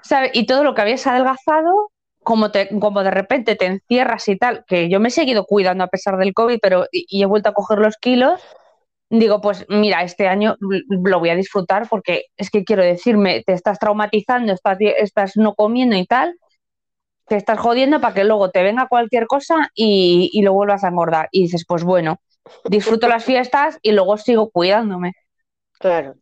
¿sabes? 0.02 0.32
Y 0.34 0.46
todo 0.46 0.64
lo 0.64 0.76
que 0.76 0.82
habías 0.82 1.06
adelgazado, 1.08 1.92
como, 2.24 2.52
te, 2.52 2.70
como 2.80 3.04
de 3.04 3.12
repente 3.12 3.56
te 3.56 3.66
encierras 3.66 4.28
y 4.30 4.38
tal, 4.38 4.64
que 4.68 4.90
yo 4.90 5.00
me 5.00 5.10
he 5.10 5.12
seguido 5.12 5.46
cuidando 5.46 5.84
a 5.84 5.88
pesar 5.88 6.18
del 6.18 6.34
COVID, 6.34 6.60
pero 6.62 6.86
y, 6.92 7.06
y 7.10 7.24
he 7.24 7.26
vuelto 7.26 7.50
a 7.50 7.54
coger 7.54 7.80
los 7.80 7.98
kilos. 7.98 8.42
Digo, 9.10 9.42
pues 9.42 9.66
mira, 9.70 10.04
este 10.04 10.28
año 10.28 10.56
lo 10.60 11.20
voy 11.20 11.30
a 11.30 11.36
disfrutar 11.36 11.88
porque 11.90 12.26
es 12.38 12.50
que 12.50 12.64
quiero 12.64 12.84
decirme, 12.84 13.44
te 13.46 13.54
estás 13.54 13.80
traumatizando, 13.80 14.54
estás, 14.54 14.78
estás 14.80 15.38
no 15.38 15.54
comiendo 15.56 15.96
y 15.96 16.06
tal, 16.08 16.36
te 17.28 17.38
estás 17.38 17.60
jodiendo 17.60 18.02
para 18.02 18.14
que 18.14 18.24
luego 18.24 18.52
te 18.52 18.64
venga 18.64 18.88
cualquier 18.88 19.28
cosa 19.28 19.70
y, 19.76 20.30
y 20.34 20.42
lo 20.42 20.54
vuelvas 20.54 20.84
a 20.84 20.90
engordar. 20.90 21.30
Y 21.32 21.44
dices, 21.44 21.66
pues 21.68 21.84
bueno, 21.84 22.18
disfruto 22.66 23.08
las 23.08 23.24
fiestas 23.26 23.80
y 23.82 23.92
luego 23.94 24.18
sigo 24.18 24.50
cuidándome. 24.52 25.14
Claro, 25.80 26.16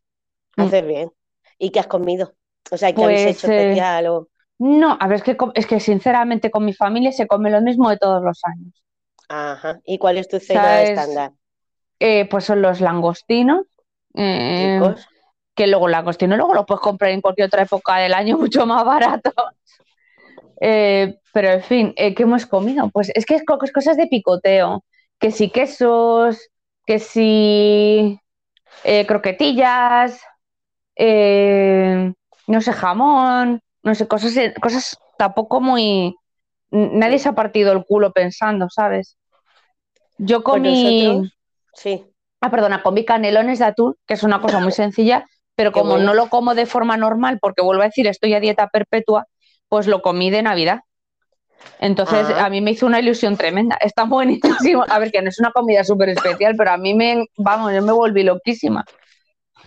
Mm. 0.57 0.63
haces 0.63 0.85
bien. 0.87 1.11
¿Y 1.59 1.71
qué 1.71 1.79
has 1.81 1.87
comido? 1.87 2.35
O 2.71 2.77
sea, 2.77 2.95
¿qué 2.95 2.95
Pues, 3.01 3.21
habéis 3.21 3.37
hecho 3.37 3.47
eh, 3.51 3.61
especial? 3.61 4.07
O... 4.07 4.29
No, 4.65 4.97
a 5.00 5.08
ver, 5.08 5.17
es 5.17 5.24
que, 5.24 5.38
es 5.56 5.67
que 5.67 5.80
sinceramente 5.82 6.52
con 6.52 6.63
mi 6.65 6.74
familia 6.74 7.12
se 7.12 7.28
come 7.28 7.50
lo 7.52 7.62
mismo 7.62 7.89
de 7.89 7.97
todos 7.97 8.24
los 8.24 8.39
años. 8.45 8.74
Ajá. 9.30 9.82
¿Y 9.84 9.97
cuál 9.97 10.19
es 10.19 10.28
tu 10.28 10.39
cena 10.39 10.80
¿Sabes? 10.80 10.89
estándar? 10.89 11.32
Eh, 12.00 12.28
pues 12.30 12.45
son 12.45 12.62
los 12.62 12.82
langostinos, 12.82 13.65
eh, 14.15 14.80
que 15.56 15.67
luego 15.67 15.88
el 15.88 15.91
langostino 15.93 16.36
luego 16.38 16.54
lo 16.56 16.65
puedes 16.65 16.82
comprar 16.82 17.12
en 17.12 17.21
cualquier 17.21 17.47
otra 17.47 17.63
época 17.63 17.97
del 17.97 18.13
año 18.13 18.38
mucho 18.39 18.65
más 18.65 18.86
barato. 18.86 19.32
Eh, 20.60 21.17
pero 21.34 21.50
en 21.50 21.63
fin, 21.63 21.93
eh, 21.97 22.13
¿qué 22.13 22.24
hemos 22.24 22.45
comido? 22.45 22.89
Pues 22.91 23.12
es 23.15 23.26
que 23.26 23.36
es 23.36 23.43
co- 23.45 23.58
cosas 23.74 23.97
de 23.97 24.08
picoteo, 24.08 24.84
que 25.19 25.32
si 25.32 25.50
quesos, 25.50 26.50
que 26.86 27.00
si 27.00 28.19
croquetillas, 29.08 30.19
no 32.47 32.62
sé, 32.62 32.74
jamón, 32.74 33.62
no 33.84 33.96
sé, 33.96 34.08
cosas, 34.08 34.34
cosas 34.62 34.98
tampoco 35.17 35.62
muy... 35.62 36.15
Nadie 36.72 37.20
se 37.20 37.30
ha 37.30 37.34
partido 37.34 37.72
el 37.74 37.84
culo 37.86 38.12
pensando, 38.13 38.67
¿sabes? 38.70 39.17
Yo 40.17 40.44
Pues 40.44 40.56
comí... 40.56 41.04
nosotros, 41.04 41.38
sí. 41.74 42.06
Ah, 42.41 42.50
perdona, 42.50 42.82
comí 42.82 43.06
canelones 43.06 43.60
de 43.60 43.65
atún, 43.65 43.96
que 44.08 44.13
es 44.15 44.24
una 44.24 44.41
cosa 44.41 44.60
muy 44.60 44.72
sencilla, 44.72 45.28
pero 45.56 45.72
como 45.72 45.91
bueno. 45.91 46.06
no 46.06 46.13
lo 46.13 46.28
como 46.30 46.56
de 46.56 46.65
forma 46.65 46.98
normal, 46.98 47.38
porque 47.39 47.62
vuelvo 47.62 47.84
a 47.84 47.86
decir, 47.86 48.08
estoy 48.08 48.34
a 48.34 48.39
dieta 48.39 48.67
perpetua, 48.70 49.28
pues 49.70 49.86
lo 49.88 50.02
comí 50.02 50.32
de 50.32 50.41
Navidad. 50.41 50.80
Entonces, 51.80 52.28
Ah. 52.30 52.46
a 52.46 52.50
mí 52.50 52.62
me 52.62 52.72
hizo 52.72 52.88
una 52.88 53.00
ilusión 53.00 53.38
tremenda. 53.38 53.78
Está 53.82 54.06
buenísimo. 54.06 54.84
A 54.89 54.98
ver, 54.98 55.12
que 55.12 55.22
no 55.22 55.30
es 55.30 55.39
una 55.39 55.52
comida 55.52 55.84
súper 55.84 56.10
especial, 56.10 56.56
pero 56.58 56.72
a 56.72 56.78
mí 56.78 56.94
me, 56.96 57.26
vamos, 57.38 57.74
yo 57.74 57.82
me 57.84 57.91
volví 57.91 58.24
loquísima. 58.24 58.84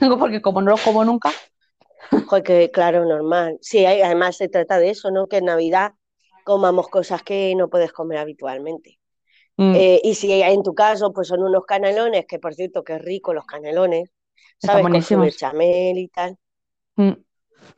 Digo, 0.01 0.19
porque 0.19 0.43
como 0.43 0.61
no 0.61 0.73
lo 0.73 0.79
como 0.79 1.05
nunca, 1.05 1.31
Joder, 2.11 2.43
que 2.43 2.71
claro, 2.71 3.05
normal. 3.05 3.59
Sí, 3.61 3.85
hay- 3.87 4.03
además 4.03 4.37
se 4.37 4.49
trata 4.49 4.79
de 4.79 4.91
eso, 4.91 5.11
¿no? 5.11 5.27
Que 5.27 5.39
en 5.39 5.47
Navidad 5.47 5.93
comamos 6.45 6.89
cosas 6.89 7.23
que 7.23 7.55
no 7.57 7.69
puedes 7.69 7.93
comer 7.93 8.19
habitualmente. 8.19 8.99
mm, 9.57 9.75
Eh, 9.77 10.01
y 10.03 10.15
si 10.15 10.43
en 10.43 10.63
tu 10.63 10.75
caso, 10.75 11.13
pues 11.13 11.29
son 11.29 11.43
unos 11.43 11.65
canelones, 11.65 12.27
que 12.27 12.39
por 12.39 12.55
cierto, 12.55 12.83
qué 12.85 12.99
rico 12.99 13.33
los 13.35 13.47
canelones, 13.47 14.11
¿sabes? 14.59 14.85
Con 14.89 15.03
su 15.03 15.19
bechamel 15.19 15.99
y 15.99 16.09
tal. 16.09 16.37
mm. 16.97 17.13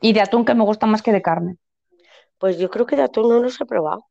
Y 0.01 0.13
de 0.13 0.21
atún 0.21 0.45
que 0.45 0.53
me 0.55 0.63
gusta 0.63 0.85
más 0.85 1.01
que 1.01 1.11
de 1.11 1.21
carne. 1.21 1.57
Pues 2.37 2.57
yo 2.57 2.69
creo 2.69 2.85
que 2.85 2.95
de 2.95 3.03
atún 3.03 3.29
no 3.29 3.39
los 3.39 3.59
he 3.61 3.65
probado. 3.65 4.05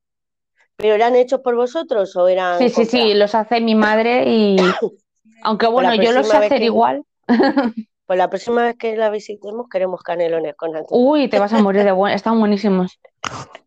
¿Pero 0.76 0.94
eran 0.94 1.16
hechos 1.16 1.40
por 1.40 1.54
vosotros 1.56 2.14
o 2.16 2.28
eran 2.28 2.58
Sí, 2.58 2.68
sí, 2.68 2.84
sí, 2.84 3.14
los 3.14 3.34
hace 3.34 3.60
mi 3.60 3.74
madre 3.74 4.24
y 4.28 4.56
aunque 5.42 5.66
bueno, 5.68 5.94
la 5.94 6.02
yo 6.02 6.12
los 6.12 6.26
sé 6.28 6.36
hacer 6.36 6.58
que- 6.60 6.64
igual. 6.66 7.02
Pues 8.06 8.18
la 8.18 8.30
próxima 8.30 8.64
vez 8.64 8.76
que 8.76 8.96
la 8.96 9.10
visitemos 9.10 9.66
queremos 9.70 10.02
canelones 10.02 10.54
con 10.56 10.76
atún. 10.76 10.86
Uy, 10.90 11.28
te 11.28 11.38
vas 11.38 11.52
a 11.52 11.62
morir 11.62 11.84
de 11.84 11.92
buen, 11.92 12.14
están 12.14 12.38
buenísimos. 12.38 13.00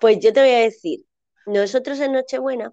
Pues 0.00 0.18
yo 0.20 0.32
te 0.32 0.40
voy 0.40 0.50
a 0.50 0.58
decir, 0.58 1.00
nosotros 1.46 2.00
en 2.00 2.12
Nochebuena, 2.12 2.72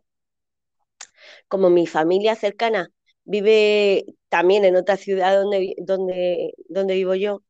como 1.48 1.70
mi 1.70 1.88
familia 1.88 2.36
cercana 2.36 2.90
vive 3.24 4.06
también 4.30 4.66
en 4.66 4.76
otra 4.76 4.98
ciudad 4.98 5.36
donde, 5.36 5.76
donde, 5.78 6.54
donde 6.68 6.96
vivo 6.96 7.16
yo, 7.16 7.42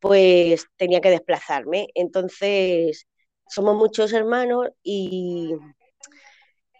pues 0.00 0.66
tenía 0.76 1.00
que 1.00 1.10
desplazarme. 1.10 1.88
Entonces, 1.94 3.06
somos 3.48 3.76
muchos 3.76 4.12
hermanos 4.12 4.68
y, 4.82 5.54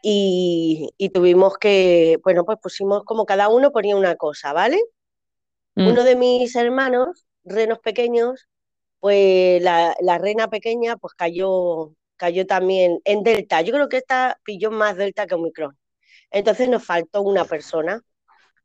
y, 0.02 0.90
y 0.96 1.10
tuvimos 1.10 1.56
que, 1.58 2.18
bueno, 2.24 2.44
pues 2.44 2.58
pusimos 2.62 3.04
como 3.04 3.26
cada 3.26 3.48
uno 3.48 3.72
ponía 3.72 3.96
una 3.96 4.16
cosa, 4.16 4.52
¿vale? 4.52 4.80
Mm. 5.74 5.88
Uno 5.88 6.04
de 6.04 6.16
mis 6.16 6.54
hermanos, 6.56 7.26
renos 7.44 7.78
pequeños, 7.78 8.48
pues 9.00 9.62
la, 9.62 9.96
la 10.00 10.18
rena 10.18 10.48
pequeña 10.48 10.96
pues 10.96 11.14
cayó, 11.14 11.94
cayó 12.16 12.46
también 12.46 13.00
en 13.04 13.22
Delta. 13.22 13.62
Yo 13.62 13.72
creo 13.72 13.88
que 13.88 13.98
esta 13.98 14.38
pilló 14.44 14.70
más 14.70 14.96
Delta 14.96 15.26
que 15.26 15.34
Omicron. 15.34 15.76
Entonces 16.30 16.68
nos 16.68 16.84
faltó 16.84 17.22
una 17.22 17.44
persona. 17.44 18.00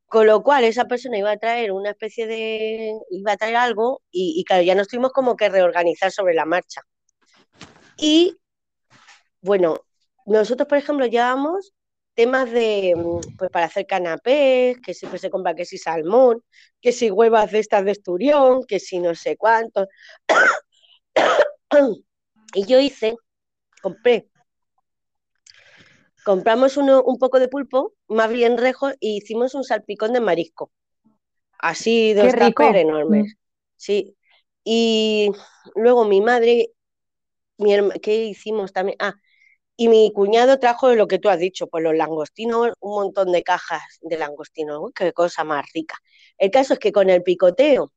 Con 0.07 0.25
lo 0.25 0.41
cual 0.41 0.63
esa 0.63 0.85
persona 0.85 1.17
iba 1.17 1.31
a 1.31 1.37
traer 1.37 1.73
una 1.73 1.89
especie 1.89 2.27
de, 2.27 2.93
iba 3.11 3.33
a 3.33 3.37
traer 3.37 3.57
algo 3.57 4.01
y, 4.09 4.35
y 4.37 4.45
claro, 4.45 4.63
ya 4.63 4.73
nos 4.73 4.87
tuvimos 4.87 5.11
como 5.11 5.35
que 5.35 5.49
reorganizar 5.49 6.11
sobre 6.11 6.33
la 6.33 6.45
marcha. 6.45 6.81
Y 7.97 8.37
bueno, 9.41 9.81
nosotros, 10.25 10.67
por 10.67 10.77
ejemplo, 10.77 11.05
llevamos 11.07 11.73
temas 12.17 12.51
de, 12.51 12.95
mm, 12.97 13.35
pues 13.37 13.51
para 13.51 13.67
hacer 13.67 13.85
canapés, 13.85 14.79
que 14.79 14.95
siempre 14.95 15.19
se 15.19 15.29
compra 15.29 15.53
que 15.53 15.65
si 15.65 15.77
salmón, 15.77 16.43
que 16.81 16.91
si 16.91 17.11
huevas 17.11 17.51
de 17.51 17.59
estas 17.59 17.85
de 17.85 17.91
esturión, 17.91 18.63
que 18.67 18.79
si 18.79 18.97
no 18.97 19.13
sé 19.13 19.37
cuánto. 19.37 19.87
y 22.55 22.65
yo 22.65 22.79
hice, 22.79 23.15
compré, 23.83 24.27
compramos 26.25 26.75
uno, 26.75 27.03
un 27.03 27.19
poco 27.19 27.39
de 27.39 27.49
pulpo, 27.49 27.93
más 28.07 28.31
bien 28.31 28.57
rejo, 28.57 28.89
e 28.89 28.97
hicimos 28.99 29.53
un 29.53 29.63
salpicón 29.63 30.11
de 30.11 30.19
marisco. 30.19 30.71
Así, 31.59 32.15
dos 32.15 32.33
tapers 32.33 32.77
enormes. 32.77 33.25
Mm. 33.25 33.37
Sí. 33.75 34.17
Y 34.63 35.31
luego 35.75 36.03
mi 36.05 36.21
madre, 36.21 36.71
mi 37.59 37.75
¿qué 38.01 38.25
hicimos 38.25 38.73
también? 38.73 38.97
Ah, 38.99 39.13
y 39.77 39.89
mi 39.89 40.11
cuñado 40.13 40.59
trajo 40.59 40.93
lo 40.95 41.07
que 41.07 41.19
tú 41.19 41.29
has 41.29 41.39
dicho, 41.39 41.67
pues 41.67 41.83
los 41.83 41.95
langostinos, 41.95 42.71
un 42.79 42.91
montón 43.03 43.31
de 43.31 43.43
cajas 43.43 43.83
de 44.01 44.17
langostinos. 44.17 44.91
Qué 44.95 45.13
cosa 45.13 45.43
más 45.43 45.65
rica. 45.73 45.95
El 46.37 46.51
caso 46.51 46.73
es 46.73 46.79
que 46.79 46.91
con 46.91 47.09
el 47.09 47.23
picoteo, 47.23 47.91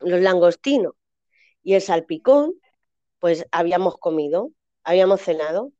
los 0.00 0.20
langostinos 0.20 0.94
y 1.62 1.74
el 1.74 1.82
salpicón, 1.82 2.54
pues 3.20 3.46
habíamos 3.52 3.98
comido, 3.98 4.50
habíamos 4.84 5.22
cenado 5.22 5.72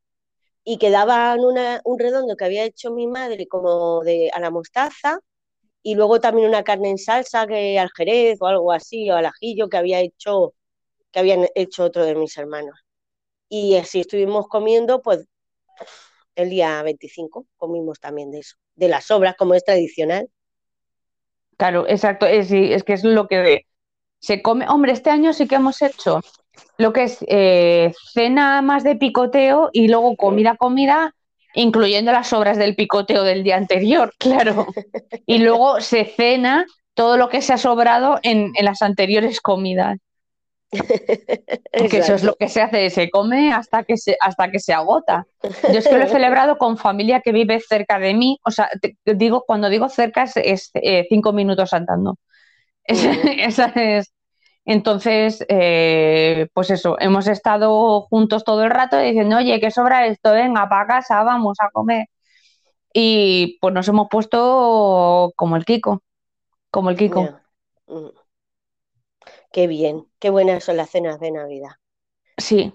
y 0.64 0.78
quedaba 0.78 1.36
un 1.36 1.98
redondo 1.98 2.36
que 2.36 2.44
había 2.44 2.64
hecho 2.64 2.92
mi 2.92 3.06
madre 3.06 3.48
como 3.48 4.02
de 4.04 4.30
a 4.32 4.40
la 4.40 4.50
mostaza 4.50 5.20
y 5.82 5.94
luego 5.96 6.20
también 6.20 6.48
una 6.48 6.64
carne 6.64 6.90
en 6.90 6.98
salsa 6.98 7.46
que 7.46 7.78
al 7.78 7.90
jerez 7.96 8.38
o 8.42 8.46
algo 8.46 8.72
así 8.72 9.10
o 9.10 9.16
al 9.16 9.26
ajillo 9.26 9.68
que 9.68 9.78
había 9.78 10.00
hecho 10.00 10.54
que 11.12 11.20
habían 11.20 11.48
hecho 11.56 11.84
otro 11.84 12.04
de 12.06 12.14
mis 12.16 12.36
hermanos. 12.38 12.81
Y 13.54 13.76
así 13.76 14.00
estuvimos 14.00 14.48
comiendo, 14.48 15.02
pues 15.02 15.28
el 16.36 16.48
día 16.48 16.82
25 16.82 17.44
comimos 17.58 18.00
también 18.00 18.30
de 18.30 18.38
eso, 18.38 18.56
de 18.76 18.88
las 18.88 19.04
sobras, 19.04 19.36
como 19.36 19.52
es 19.52 19.62
tradicional. 19.62 20.30
Claro, 21.58 21.86
exacto, 21.86 22.24
es, 22.24 22.50
es 22.50 22.82
que 22.82 22.94
es 22.94 23.04
lo 23.04 23.28
que 23.28 23.66
se 24.20 24.40
come. 24.40 24.66
Hombre, 24.70 24.92
este 24.92 25.10
año 25.10 25.34
sí 25.34 25.46
que 25.46 25.56
hemos 25.56 25.82
hecho 25.82 26.20
lo 26.78 26.94
que 26.94 27.02
es 27.02 27.18
eh, 27.28 27.92
cena 28.14 28.62
más 28.62 28.84
de 28.84 28.96
picoteo 28.96 29.68
y 29.70 29.88
luego 29.88 30.16
comida, 30.16 30.56
comida, 30.56 31.14
incluyendo 31.52 32.10
las 32.10 32.28
sobras 32.28 32.56
del 32.56 32.74
picoteo 32.74 33.22
del 33.22 33.44
día 33.44 33.58
anterior, 33.58 34.14
claro. 34.18 34.66
Y 35.26 35.40
luego 35.40 35.78
se 35.82 36.06
cena 36.06 36.64
todo 36.94 37.18
lo 37.18 37.28
que 37.28 37.42
se 37.42 37.52
ha 37.52 37.58
sobrado 37.58 38.18
en, 38.22 38.52
en 38.56 38.64
las 38.64 38.80
anteriores 38.80 39.42
comidas. 39.42 39.98
Que 40.72 41.98
eso 41.98 42.14
es 42.14 42.24
lo 42.24 42.34
que 42.34 42.48
se 42.48 42.62
hace, 42.62 42.88
se 42.88 43.10
come 43.10 43.52
hasta 43.52 43.84
que 43.84 43.98
se, 43.98 44.16
hasta 44.20 44.50
que 44.50 44.58
se 44.58 44.72
agota. 44.72 45.26
Yo 45.42 45.78
es 45.78 45.86
que 45.86 45.98
lo 45.98 46.04
he 46.04 46.08
celebrado 46.08 46.56
con 46.56 46.78
familia 46.78 47.20
que 47.20 47.32
vive 47.32 47.60
cerca 47.60 47.98
de 47.98 48.14
mí, 48.14 48.38
o 48.44 48.50
sea, 48.50 48.70
digo, 49.04 49.44
cuando 49.46 49.68
digo 49.68 49.88
cerca 49.90 50.24
es, 50.24 50.70
eh, 50.74 51.06
cinco 51.08 51.32
minutos 51.32 51.74
andando. 51.74 52.16
esa 52.84 53.66
es. 53.74 54.12
Entonces, 54.64 55.44
eh, 55.48 56.48
pues 56.54 56.70
eso, 56.70 56.96
hemos 57.00 57.26
estado 57.26 58.02
juntos 58.02 58.44
todo 58.44 58.64
el 58.64 58.70
rato 58.70 58.96
diciendo, 58.96 59.38
oye, 59.38 59.60
¿qué 59.60 59.70
sobra 59.70 60.06
esto? 60.06 60.32
Venga, 60.32 60.68
para 60.68 60.86
casa, 60.86 61.22
vamos 61.22 61.58
a 61.60 61.70
comer. 61.70 62.06
Y 62.94 63.58
pues 63.60 63.74
nos 63.74 63.88
hemos 63.88 64.08
puesto 64.08 65.32
como 65.36 65.56
el 65.56 65.64
Kiko, 65.64 66.02
como 66.70 66.90
el 66.90 66.96
Kiko. 66.96 67.28
Qué 69.52 69.66
bien, 69.66 70.06
qué 70.18 70.30
buenas 70.30 70.64
son 70.64 70.78
las 70.78 70.90
cenas 70.90 71.20
de 71.20 71.30
Navidad. 71.30 71.72
Sí. 72.38 72.72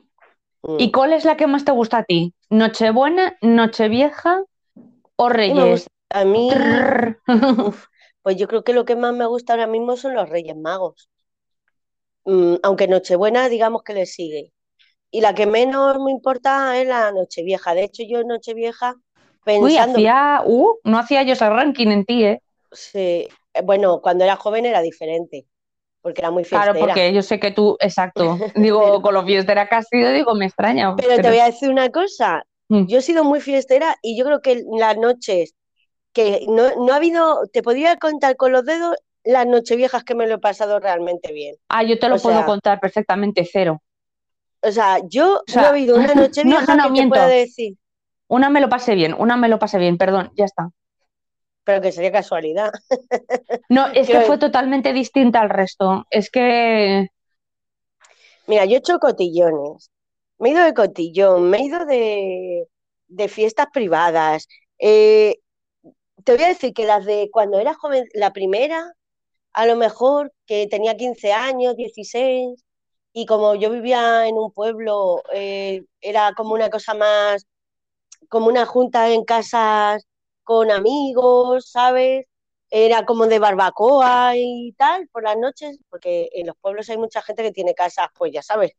¿Y 0.77 0.87
mm. 0.87 0.91
cuál 0.91 1.13
es 1.13 1.25
la 1.25 1.35
que 1.35 1.47
más 1.47 1.65
te 1.65 1.71
gusta 1.71 1.99
a 1.99 2.03
ti? 2.03 2.35
¿Nochebuena, 2.51 3.35
Nochevieja 3.41 4.43
o 5.15 5.29
Reyes? 5.29 5.87
A 6.09 6.23
mí, 6.23 6.51
pues 8.21 8.37
yo 8.37 8.47
creo 8.47 8.63
que 8.63 8.73
lo 8.73 8.85
que 8.85 8.95
más 8.95 9.13
me 9.13 9.25
gusta 9.25 9.53
ahora 9.53 9.65
mismo 9.65 9.97
son 9.97 10.13
los 10.13 10.29
Reyes 10.29 10.55
Magos. 10.55 11.09
Mm, 12.25 12.55
aunque 12.61 12.87
Nochebuena, 12.87 13.49
digamos 13.49 13.81
que 13.81 13.93
le 13.93 14.05
sigue. 14.05 14.53
Y 15.09 15.21
la 15.21 15.33
que 15.33 15.47
menos 15.47 15.97
me 15.99 16.11
importa 16.11 16.79
es 16.79 16.87
la 16.87 17.11
Nochevieja. 17.11 17.73
De 17.73 17.85
hecho, 17.85 18.03
yo 18.07 18.19
en 18.19 18.27
Nochevieja 18.27 18.95
pensando... 19.43 19.65
Uy, 19.65 19.77
hacía... 19.77 20.43
Uh, 20.45 20.75
no 20.83 20.99
hacía 20.99 21.23
yo 21.23 21.33
ese 21.33 21.49
ranking 21.49 21.87
en 21.87 22.05
ti, 22.05 22.23
¿eh? 22.23 22.41
Sí. 22.71 23.27
Bueno, 23.63 23.99
cuando 24.01 24.25
era 24.25 24.35
joven 24.35 24.67
era 24.67 24.81
diferente 24.83 25.47
porque 26.08 26.22
era 26.22 26.32
muy 26.32 26.46
fiestera. 26.46 26.72
Claro, 26.72 26.80
porque 26.80 27.12
yo 27.12 27.22
sé 27.22 27.38
que 27.38 27.52
tú, 27.52 27.76
exacto, 27.82 28.39
digo, 28.56 29.02
con 29.02 29.13
lo 29.13 29.26
fiestera 29.26 29.67
que 29.67 29.76
has 29.76 29.89
sido, 29.89 30.10
digo, 30.13 30.36
me 30.36 30.46
extraña. 30.46 30.96
Pero, 30.96 31.22
te 31.22 31.28
voy 31.28 31.39
a 31.39 31.48
decir 31.48 31.70
una 31.70 31.89
cosa, 31.89 32.46
mm. 32.70 32.86
yo 32.86 33.00
he 33.00 33.02
sido 33.02 33.26
muy 33.26 33.41
fiestera 33.41 33.98
y 34.02 34.17
yo 34.17 34.24
creo 34.24 34.41
que 34.41 34.63
las 34.78 34.98
noches 34.98 35.54
que 36.13 36.46
no, 36.48 36.93
ha 36.93 36.96
habido, 36.96 37.41
te 37.52 37.62
podría 37.62 37.98
contar 37.98 38.38
con 38.38 38.54
los 38.54 38.63
dedos 38.63 38.96
las 39.26 39.46
noches 39.46 39.76
viejas 39.76 40.06
que 40.06 40.15
me 40.15 40.28
lo 40.28 40.36
he 40.36 40.39
pasado 40.39 40.80
realmente 40.80 41.34
bien. 41.34 41.58
Ah, 41.67 41.84
yo 41.84 42.00
te 42.00 42.08
lo 42.08 42.17
puedo 42.17 42.46
contar 42.46 42.80
perfectamente, 42.80 43.46
cero. 43.52 43.82
O 44.62 44.72
sea, 44.72 45.00
yo 45.10 45.41
no 45.54 45.62
he 45.62 45.65
habido 45.65 45.98
una 45.98 46.13
noche 46.15 46.46
vieja 46.46 46.74
no, 46.74 46.93
que 46.93 47.02
te 47.02 47.08
pueda 47.10 47.28
decir. 47.28 47.74
Una 48.30 48.50
me 48.50 48.62
lo 48.62 48.70
pasé 48.70 48.96
bien, 48.96 49.13
una 49.13 49.36
me 49.36 49.50
lo 49.50 49.60
pasé 49.60 49.78
bien, 49.78 49.98
perdón, 49.98 50.32
ya 50.38 50.46
está 50.46 50.70
pero 51.67 51.82
que 51.82 51.91
sería 51.91 52.13
casualidad. 52.13 52.71
No, 53.69 53.88
es 53.88 54.08
que 54.08 54.21
fue 54.21 54.38
totalmente 54.38 54.93
distinta 54.93 55.41
al 55.41 55.49
resto. 55.49 56.06
Es 56.10 56.32
que. 56.32 57.10
Mira, 58.47 58.63
yo 58.63 58.75
he 58.75 58.80
hecho 58.80 58.97
cotillones. 58.99 59.91
Me 60.39 60.49
he 60.49 60.51
ido 60.53 60.63
de 60.63 60.73
cotillón, 60.73 61.49
me 61.49 61.58
he 61.58 61.65
ido 61.65 61.86
de, 61.86 63.27
fiestas 63.27 63.67
privadas. 63.73 64.47
Eh, 64.80 65.39
te 66.23 66.36
voy 66.36 66.43
a 66.45 66.47
decir 66.47 66.73
que 66.73 66.86
las 66.86 67.06
de 67.06 67.30
cuando 67.34 67.60
era 67.60 67.73
joven, 67.73 68.06
la 68.13 68.32
primera, 68.32 68.93
a 69.51 69.65
lo 69.65 69.75
mejor 69.75 70.32
que 70.45 70.67
tenía 70.67 70.95
15 70.95 71.34
años, 71.34 71.75
16, 71.75 72.63
y 73.12 73.25
como 73.25 73.56
yo 73.56 73.69
vivía 73.71 74.27
en 74.27 74.36
un 74.36 74.53
pueblo, 74.53 75.21
eh, 75.34 75.84
era 75.99 76.32
como 76.34 76.53
una 76.53 76.69
cosa 76.69 76.93
más, 76.93 77.45
como 78.30 78.47
una 78.47 78.65
junta 78.65 79.10
en 79.10 79.25
casas 79.25 80.07
con 80.47 80.71
amigos, 80.71 81.69
¿sabes? 81.71 82.25
Era 82.69 83.05
como 83.05 83.27
de 83.27 83.39
barbacoa 83.39 84.33
y 84.38 84.73
tal 84.77 85.07
por 85.10 85.23
las 85.23 85.38
noches, 85.38 85.77
porque 85.89 86.29
en 86.33 86.47
los 86.47 86.55
pueblos 86.62 86.89
hay 86.89 86.97
mucha 86.97 87.21
gente 87.21 87.43
que 87.43 87.51
tiene 87.51 87.73
casas, 87.75 88.07
pues 88.17 88.31
ya 88.33 88.41
sabes, 88.41 88.71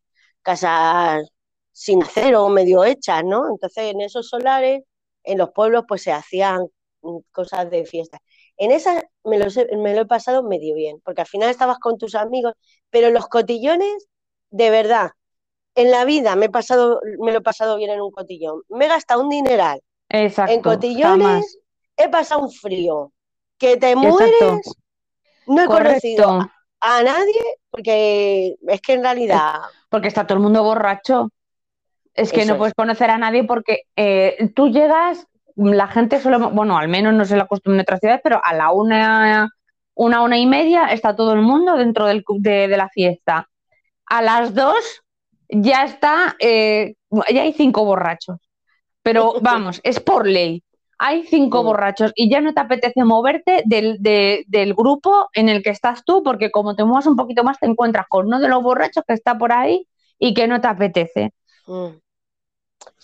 casas 0.42 1.28
sin 1.72 2.02
acero, 2.02 2.48
medio 2.48 2.84
hechas, 2.84 3.22
¿no? 3.24 3.48
Entonces 3.50 3.84
en 3.92 4.00
esos 4.00 4.28
solares, 4.28 4.82
en 5.24 5.38
los 5.38 5.50
pueblos, 5.52 5.84
pues 5.88 6.02
se 6.02 6.12
hacían 6.12 6.68
cosas 7.32 7.70
de 7.70 7.84
fiesta. 7.86 8.18
En 8.56 8.70
esas 8.72 9.04
me 9.24 9.38
lo, 9.38 9.46
me 9.78 9.94
lo 9.94 10.02
he 10.02 10.06
pasado 10.06 10.42
medio 10.42 10.74
bien, 10.74 11.00
porque 11.04 11.20
al 11.22 11.26
final 11.28 11.50
estabas 11.50 11.78
con 11.78 11.98
tus 11.98 12.14
amigos, 12.14 12.54
pero 12.90 13.10
los 13.10 13.28
cotillones, 13.28 14.08
de 14.50 14.70
verdad, 14.70 15.10
en 15.74 15.90
la 15.90 16.04
vida 16.06 16.36
me 16.36 16.46
he 16.46 16.50
pasado, 16.50 17.00
me 17.20 17.32
lo 17.32 17.38
he 17.38 17.42
pasado 17.42 17.76
bien 17.76 17.90
en 17.90 18.00
un 18.00 18.10
cotillón. 18.10 18.62
Me 18.68 18.86
he 18.86 18.88
gastado 18.88 19.22
un 19.22 19.28
dineral 19.30 19.80
Exacto, 20.08 20.52
en 20.52 20.62
cotillones 20.62 21.58
he 21.98 22.08
pasado 22.08 22.42
un 22.42 22.50
frío, 22.50 23.12
que 23.58 23.76
te 23.76 23.94
mueres, 23.96 24.60
no 25.46 25.62
he 25.62 25.66
conocido 25.66 26.48
a, 26.80 27.02
nadie, 27.02 27.40
porque 27.70 28.54
es 28.66 28.80
que 28.80 28.94
en 28.94 29.02
realidad... 29.02 29.54
Porque 29.90 30.08
está 30.08 30.26
todo 30.26 30.38
el 30.38 30.44
mundo 30.44 30.62
borracho. 30.62 31.30
Es 32.14 32.32
que 32.32 32.46
no 32.46 32.56
puedes 32.56 32.74
conocer 32.74 33.10
a 33.10 33.18
nadie 33.18 33.44
porque 33.44 33.82
eh, 33.96 34.50
tú 34.54 34.68
llegas, 34.68 35.26
la 35.56 35.88
gente 35.88 36.20
solo, 36.20 36.50
bueno, 36.50 36.78
al 36.78 36.88
menos 36.88 37.14
no 37.14 37.24
sé 37.24 37.36
la 37.36 37.46
costumbre 37.46 37.78
en 37.78 37.82
otras 37.82 38.00
ciudades, 38.00 38.20
pero 38.22 38.40
a 38.42 38.54
la 38.54 38.70
una, 38.70 39.50
una, 39.94 40.22
una 40.22 40.38
y 40.38 40.46
media 40.46 40.86
está 40.86 41.14
todo 41.16 41.32
el 41.32 41.42
mundo 41.42 41.76
dentro 41.76 42.06
del, 42.06 42.24
de, 42.38 42.68
de 42.68 42.76
la 42.76 42.88
fiesta. 42.88 43.48
A 44.06 44.22
las 44.22 44.54
dos 44.54 45.02
ya 45.48 45.84
está, 45.84 46.36
eh, 46.38 46.94
ya 47.32 47.42
hay 47.42 47.52
cinco 47.52 47.84
borrachos. 47.84 48.47
Pero 49.02 49.34
vamos, 49.42 49.80
es 49.84 50.00
por 50.00 50.26
ley. 50.26 50.62
Hay 51.00 51.24
cinco 51.26 51.62
borrachos 51.62 52.10
y 52.16 52.28
ya 52.28 52.40
no 52.40 52.52
te 52.52 52.60
apetece 52.60 53.04
moverte 53.04 53.62
del, 53.66 53.98
del, 54.00 54.74
grupo 54.74 55.28
en 55.32 55.48
el 55.48 55.62
que 55.62 55.70
estás 55.70 56.04
tú, 56.04 56.24
porque 56.24 56.50
como 56.50 56.74
te 56.74 56.82
muevas 56.82 57.06
un 57.06 57.14
poquito 57.14 57.44
más, 57.44 57.60
te 57.60 57.66
encuentras 57.66 58.06
con 58.08 58.26
uno 58.26 58.40
de 58.40 58.48
los 58.48 58.62
borrachos 58.64 59.04
que 59.06 59.14
está 59.14 59.38
por 59.38 59.52
ahí 59.52 59.86
y 60.18 60.34
que 60.34 60.48
no 60.48 60.60
te 60.60 60.66
apetece. 60.66 61.32
Mm. 61.68 61.90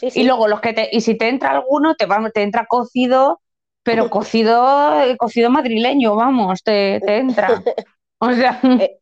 Y 0.01 0.25
luego 0.25 0.49
los 0.49 0.61
que 0.61 0.73
te, 0.73 0.89
y 0.91 1.03
si 1.03 1.17
te 1.17 1.29
entra 1.29 1.53
alguno, 1.53 1.95
te, 1.95 2.09
te 2.35 2.43
entra 2.43 2.67
cocido, 2.67 3.41
pero 3.85 4.11
cocido, 4.11 4.97
cocido 5.17 5.51
madrileño, 5.51 6.17
vamos, 6.17 6.65
te, 6.65 7.01
te 7.05 7.19
entra. 7.19 7.63
O 8.19 8.33
sea. 8.33 8.61
Eh, 8.81 8.99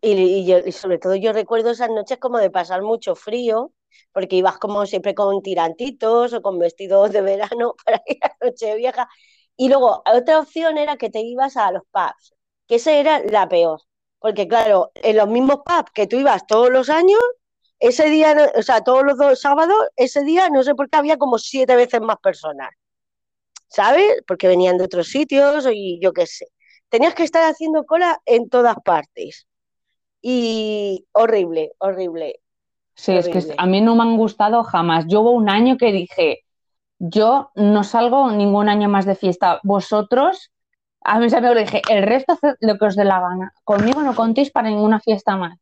y, 0.00 0.54
y, 0.54 0.72
sobre 0.72 0.96
todo 0.96 1.14
yo 1.16 1.34
recuerdo 1.34 1.72
esas 1.72 1.90
noches 1.90 2.16
como 2.16 2.38
de 2.38 2.50
pasar 2.50 2.80
mucho 2.80 3.14
frío 3.14 3.72
porque 4.12 4.36
ibas 4.36 4.58
como 4.58 4.86
siempre 4.86 5.14
con 5.14 5.42
tirantitos 5.42 6.32
o 6.32 6.42
con 6.42 6.58
vestidos 6.58 7.12
de 7.12 7.22
verano 7.22 7.74
para 7.84 8.02
ir 8.06 8.18
a 8.22 8.36
Nochevieja. 8.40 9.08
Y 9.56 9.68
luego, 9.68 10.02
otra 10.06 10.40
opción 10.40 10.78
era 10.78 10.96
que 10.96 11.10
te 11.10 11.20
ibas 11.20 11.56
a 11.56 11.70
los 11.72 11.82
pubs, 11.90 12.34
que 12.66 12.76
esa 12.76 12.92
era 12.92 13.20
la 13.20 13.48
peor, 13.48 13.80
porque 14.18 14.48
claro, 14.48 14.90
en 14.94 15.16
los 15.16 15.28
mismos 15.28 15.58
pubs 15.64 15.90
que 15.94 16.06
tú 16.06 16.16
ibas 16.16 16.46
todos 16.46 16.70
los 16.70 16.88
años, 16.90 17.20
ese 17.80 18.10
día, 18.10 18.52
o 18.56 18.62
sea, 18.62 18.82
todos 18.82 19.04
los 19.04 19.16
dos 19.18 19.40
sábados, 19.40 19.78
ese 19.96 20.22
día 20.24 20.50
no 20.50 20.62
sé 20.62 20.74
por 20.74 20.90
qué 20.90 20.98
había 20.98 21.16
como 21.18 21.38
siete 21.38 21.76
veces 21.76 22.00
más 22.02 22.18
personas, 22.22 22.70
¿sabes? 23.68 24.22
Porque 24.26 24.48
venían 24.48 24.78
de 24.78 24.84
otros 24.84 25.08
sitios 25.08 25.66
y 25.72 25.98
yo 26.02 26.12
qué 26.12 26.26
sé. 26.26 26.48
Tenías 26.90 27.14
que 27.14 27.24
estar 27.24 27.44
haciendo 27.50 27.84
cola 27.86 28.20
en 28.26 28.48
todas 28.50 28.76
partes. 28.84 29.46
Y 30.22 31.06
horrible, 31.12 31.72
horrible. 31.78 32.40
Sí, 33.00 33.12
es 33.16 33.30
que 33.30 33.54
a 33.56 33.64
mí 33.64 33.80
no 33.80 33.96
me 33.96 34.02
han 34.02 34.18
gustado 34.18 34.62
jamás. 34.62 35.06
Yo 35.08 35.22
hubo 35.22 35.30
un 35.30 35.48
año 35.48 35.78
que 35.78 35.90
dije, 35.90 36.40
yo 36.98 37.50
no 37.54 37.82
salgo 37.82 38.30
ningún 38.30 38.68
año 38.68 38.90
más 38.90 39.06
de 39.06 39.14
fiesta. 39.14 39.58
Vosotros, 39.62 40.52
a 41.02 41.18
mis 41.18 41.32
amigos 41.32 41.56
le 41.56 41.62
dije, 41.62 41.80
el 41.88 42.02
resto 42.02 42.34
haced 42.34 42.56
lo 42.60 42.76
que 42.76 42.84
os 42.84 42.96
dé 42.96 43.06
la 43.06 43.20
gana. 43.20 43.54
Conmigo 43.64 44.02
no 44.02 44.14
contéis 44.14 44.50
para 44.50 44.68
ninguna 44.68 45.00
fiesta 45.00 45.34
más. 45.36 45.58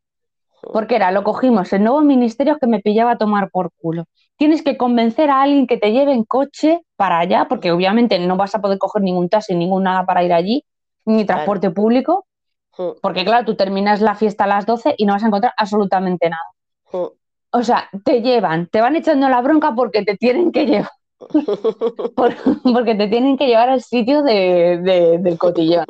Porque 0.73 0.97
era, 0.97 1.13
lo 1.13 1.23
cogimos, 1.23 1.73
el 1.73 1.85
nuevo 1.85 2.01
ministerio 2.01 2.59
que 2.59 2.67
me 2.67 2.81
pillaba 2.81 3.13
a 3.13 3.19
tomar 3.19 3.51
por 3.53 3.71
culo. 3.81 4.07
Tienes 4.37 4.63
que 4.65 4.77
convencer 4.77 5.31
a 5.31 5.43
alguien 5.43 5.69
que 5.69 5.77
te 5.77 5.93
lleve 5.93 6.13
en 6.13 6.25
coche 6.25 6.81
para 6.97 7.21
allá, 7.21 7.47
porque 7.49 7.71
obviamente 7.71 8.19
no 8.19 8.37
vas 8.37 8.57
a 8.57 8.61
poder 8.61 8.79
coger 8.79 9.03
ningún 9.03 9.29
taxi, 9.29 9.55
ningún 9.55 9.85
nada 9.85 10.05
para 10.05 10.25
ir 10.25 10.33
allí, 10.33 10.65
ni 11.05 11.25
transporte 11.25 11.71
público, 11.71 12.27
porque 13.01 13.25
claro, 13.25 13.45
tú 13.45 13.55
terminas 13.55 14.01
la 14.01 14.17
fiesta 14.17 14.43
a 14.43 14.49
las 14.49 14.67
12 14.67 14.97
y 14.99 15.07
no 15.07 15.13
vas 15.13 15.23
a 15.23 15.29
encontrar 15.29 15.55
absolutamente 15.57 16.29
nada. 16.29 16.43
O 17.53 17.63
sea, 17.63 17.89
te 18.05 18.21
llevan, 18.21 18.67
te 18.69 18.81
van 18.81 18.97
echando 18.97 19.29
la 19.29 19.41
bronca 19.41 19.75
porque 19.75 20.03
te 20.05 20.17
tienen 20.17 20.53
que 20.53 20.67
llevar, 20.67 20.91
por- 22.17 22.35
porque 22.63 22.95
te 22.95 23.09
tienen 23.09 23.37
que 23.39 23.47
llevar 23.47 23.69
al 23.71 23.83
sitio 23.83 24.23
de- 24.23 24.79
de- 24.83 25.19
del 25.19 25.39
cotillón. 25.39 25.87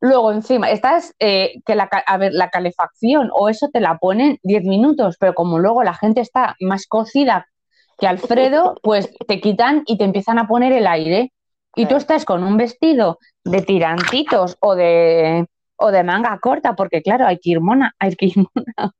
Luego, 0.00 0.30
encima, 0.30 0.70
estás, 0.70 1.14
eh, 1.18 1.54
que 1.66 1.74
la, 1.74 1.84
a 1.84 2.16
ver, 2.18 2.32
la 2.32 2.50
calefacción 2.50 3.30
o 3.32 3.48
eso 3.48 3.68
te 3.72 3.80
la 3.80 3.98
ponen 3.98 4.38
10 4.44 4.62
minutos, 4.64 5.16
pero 5.18 5.34
como 5.34 5.58
luego 5.58 5.82
la 5.82 5.94
gente 5.94 6.20
está 6.20 6.54
más 6.60 6.86
cocida 6.86 7.46
que 7.98 8.06
Alfredo, 8.06 8.76
pues 8.82 9.10
te 9.26 9.40
quitan 9.40 9.82
y 9.86 9.98
te 9.98 10.04
empiezan 10.04 10.38
a 10.38 10.46
poner 10.46 10.72
el 10.72 10.86
aire. 10.86 11.32
Y 11.74 11.86
tú 11.86 11.96
estás 11.96 12.24
con 12.24 12.44
un 12.44 12.56
vestido 12.56 13.18
de 13.44 13.62
tirantitos 13.62 14.56
o 14.60 14.76
de, 14.76 15.46
o 15.76 15.90
de 15.90 16.04
manga 16.04 16.38
corta, 16.40 16.74
porque 16.76 17.02
claro, 17.02 17.26
hay 17.26 17.38
que 17.38 17.50
ir 17.50 17.60
mona, 17.60 17.92
hay 17.98 18.14
que 18.14 18.26
ir 18.26 18.36
mona. 18.36 18.92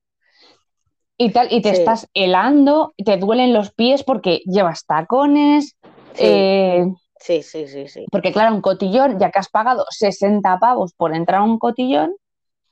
Y 1.21 1.33
tal, 1.33 1.49
y 1.51 1.61
te 1.61 1.75
Sí. 1.75 1.81
estás 1.81 2.07
helando, 2.15 2.95
te 3.05 3.17
duelen 3.17 3.53
los 3.53 3.73
pies 3.73 4.05
porque 4.05 4.41
llevas 4.47 4.87
tacones, 4.87 5.77
Sí. 6.15 6.25
eh, 6.25 6.87
Sí, 7.19 7.43
sí, 7.43 7.67
sí, 7.67 7.89
sí. 7.89 8.07
porque 8.13 8.33
claro, 8.33 8.55
un 8.55 8.61
cotillón, 8.61 9.19
ya 9.19 9.31
que 9.33 9.41
has 9.41 9.49
pagado 9.49 9.85
60 9.91 10.59
pavos 10.61 10.93
por 10.95 11.15
entrar 11.15 11.41
a 11.41 11.45
un 11.45 11.59
cotillón, 11.59 12.15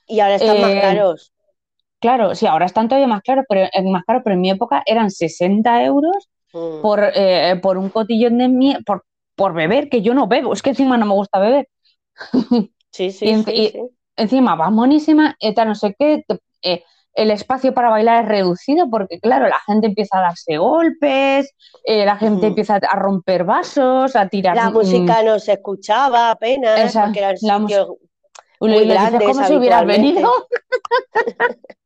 Y 0.07 0.21
ahora 0.21 0.37
están 0.37 0.61
más 0.61 0.71
Eh, 0.71 0.81
caros. 0.81 1.33
claro, 1.99 2.37
sí, 2.37 2.47
ahora 2.47 2.67
están 2.67 2.87
todavía 2.89 3.09
más 3.09 3.23
caros, 3.23 3.45
pero 3.49 3.69
es 3.73 3.85
más 3.85 4.05
caro, 4.05 4.21
pero 4.23 4.35
en 4.35 4.41
mi 4.41 4.51
época 4.51 4.85
eran 4.87 5.11
60 5.11 5.83
euros 5.85 6.29
Mm. 6.53 6.81
por, 6.81 7.01
eh, 7.15 7.57
por 7.61 7.77
un 7.77 7.91
cotillón 7.91 8.39
de 8.39 8.49
mie 8.49 8.79
por, 8.87 9.05
por 9.35 9.53
beber, 9.55 9.89
que 9.89 10.03
yo 10.03 10.15
no 10.15 10.29
bebo, 10.29 10.53
es 10.53 10.63
que 10.63 10.71
encima 10.71 10.97
no 10.97 11.07
me 11.07 11.15
gusta 11.15 11.41
beber. 11.41 11.69
Sí, 12.93 13.11
sí, 13.11 13.27
y 13.27 13.31
en- 13.31 13.45
sí, 13.45 13.53
y-. 13.53 13.73
Encima 14.19 14.55
vas 14.55 14.73
monísima, 14.73 15.37
eh, 15.41 15.53
no 15.67 15.75
sé 15.75 15.95
qué, 15.99 16.25
te- 16.27 16.39
eh, 16.63 16.85
el 17.17 17.31
espacio 17.31 17.73
para 17.73 17.89
bailar 17.89 18.23
es 18.23 18.29
reducido 18.29 18.89
porque, 18.91 19.19
claro, 19.19 19.49
la 19.49 19.59
gente 19.67 19.87
empieza 19.87 20.19
a 20.19 20.23
darse 20.23 20.59
golpes, 20.59 21.55
eh, 21.85 22.05
la 22.05 22.17
gente 22.17 22.49
empieza 22.49 22.77
a 22.77 22.97
romper 22.97 23.45
vasos, 23.45 24.15
a 24.15 24.29
tirar. 24.29 24.55
La 24.55 24.71
música 24.71 25.23
no 25.23 25.39
se 25.39 25.55
escuchaba 25.55 26.31
apenas 26.31 26.95
porque 26.95 27.19
eran 27.19 27.35
la 27.41 27.59
sitios 27.59 27.89
muy 28.61 28.81
dices, 28.81 29.23
como 29.25 29.45
si 29.47 29.57
hubieras 29.57 29.87
venido. 29.87 30.31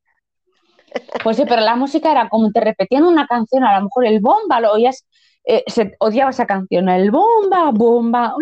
Pues 1.22 1.36
sí, 1.36 1.44
pero 1.48 1.60
la 1.60 1.76
música 1.76 2.10
era 2.10 2.28
como 2.28 2.50
te 2.50 2.58
repetían 2.58 3.04
una 3.04 3.24
canción, 3.28 3.62
a 3.62 3.78
lo 3.78 3.84
mejor 3.84 4.06
el 4.06 4.18
bomba, 4.18 4.58
lo 4.58 4.72
oías, 4.72 5.06
eh, 5.44 5.62
se 5.68 5.94
odiaba 6.00 6.30
esa 6.30 6.46
canción, 6.46 6.88
el 6.88 7.12
bomba, 7.12 7.70
bomba. 7.72 8.34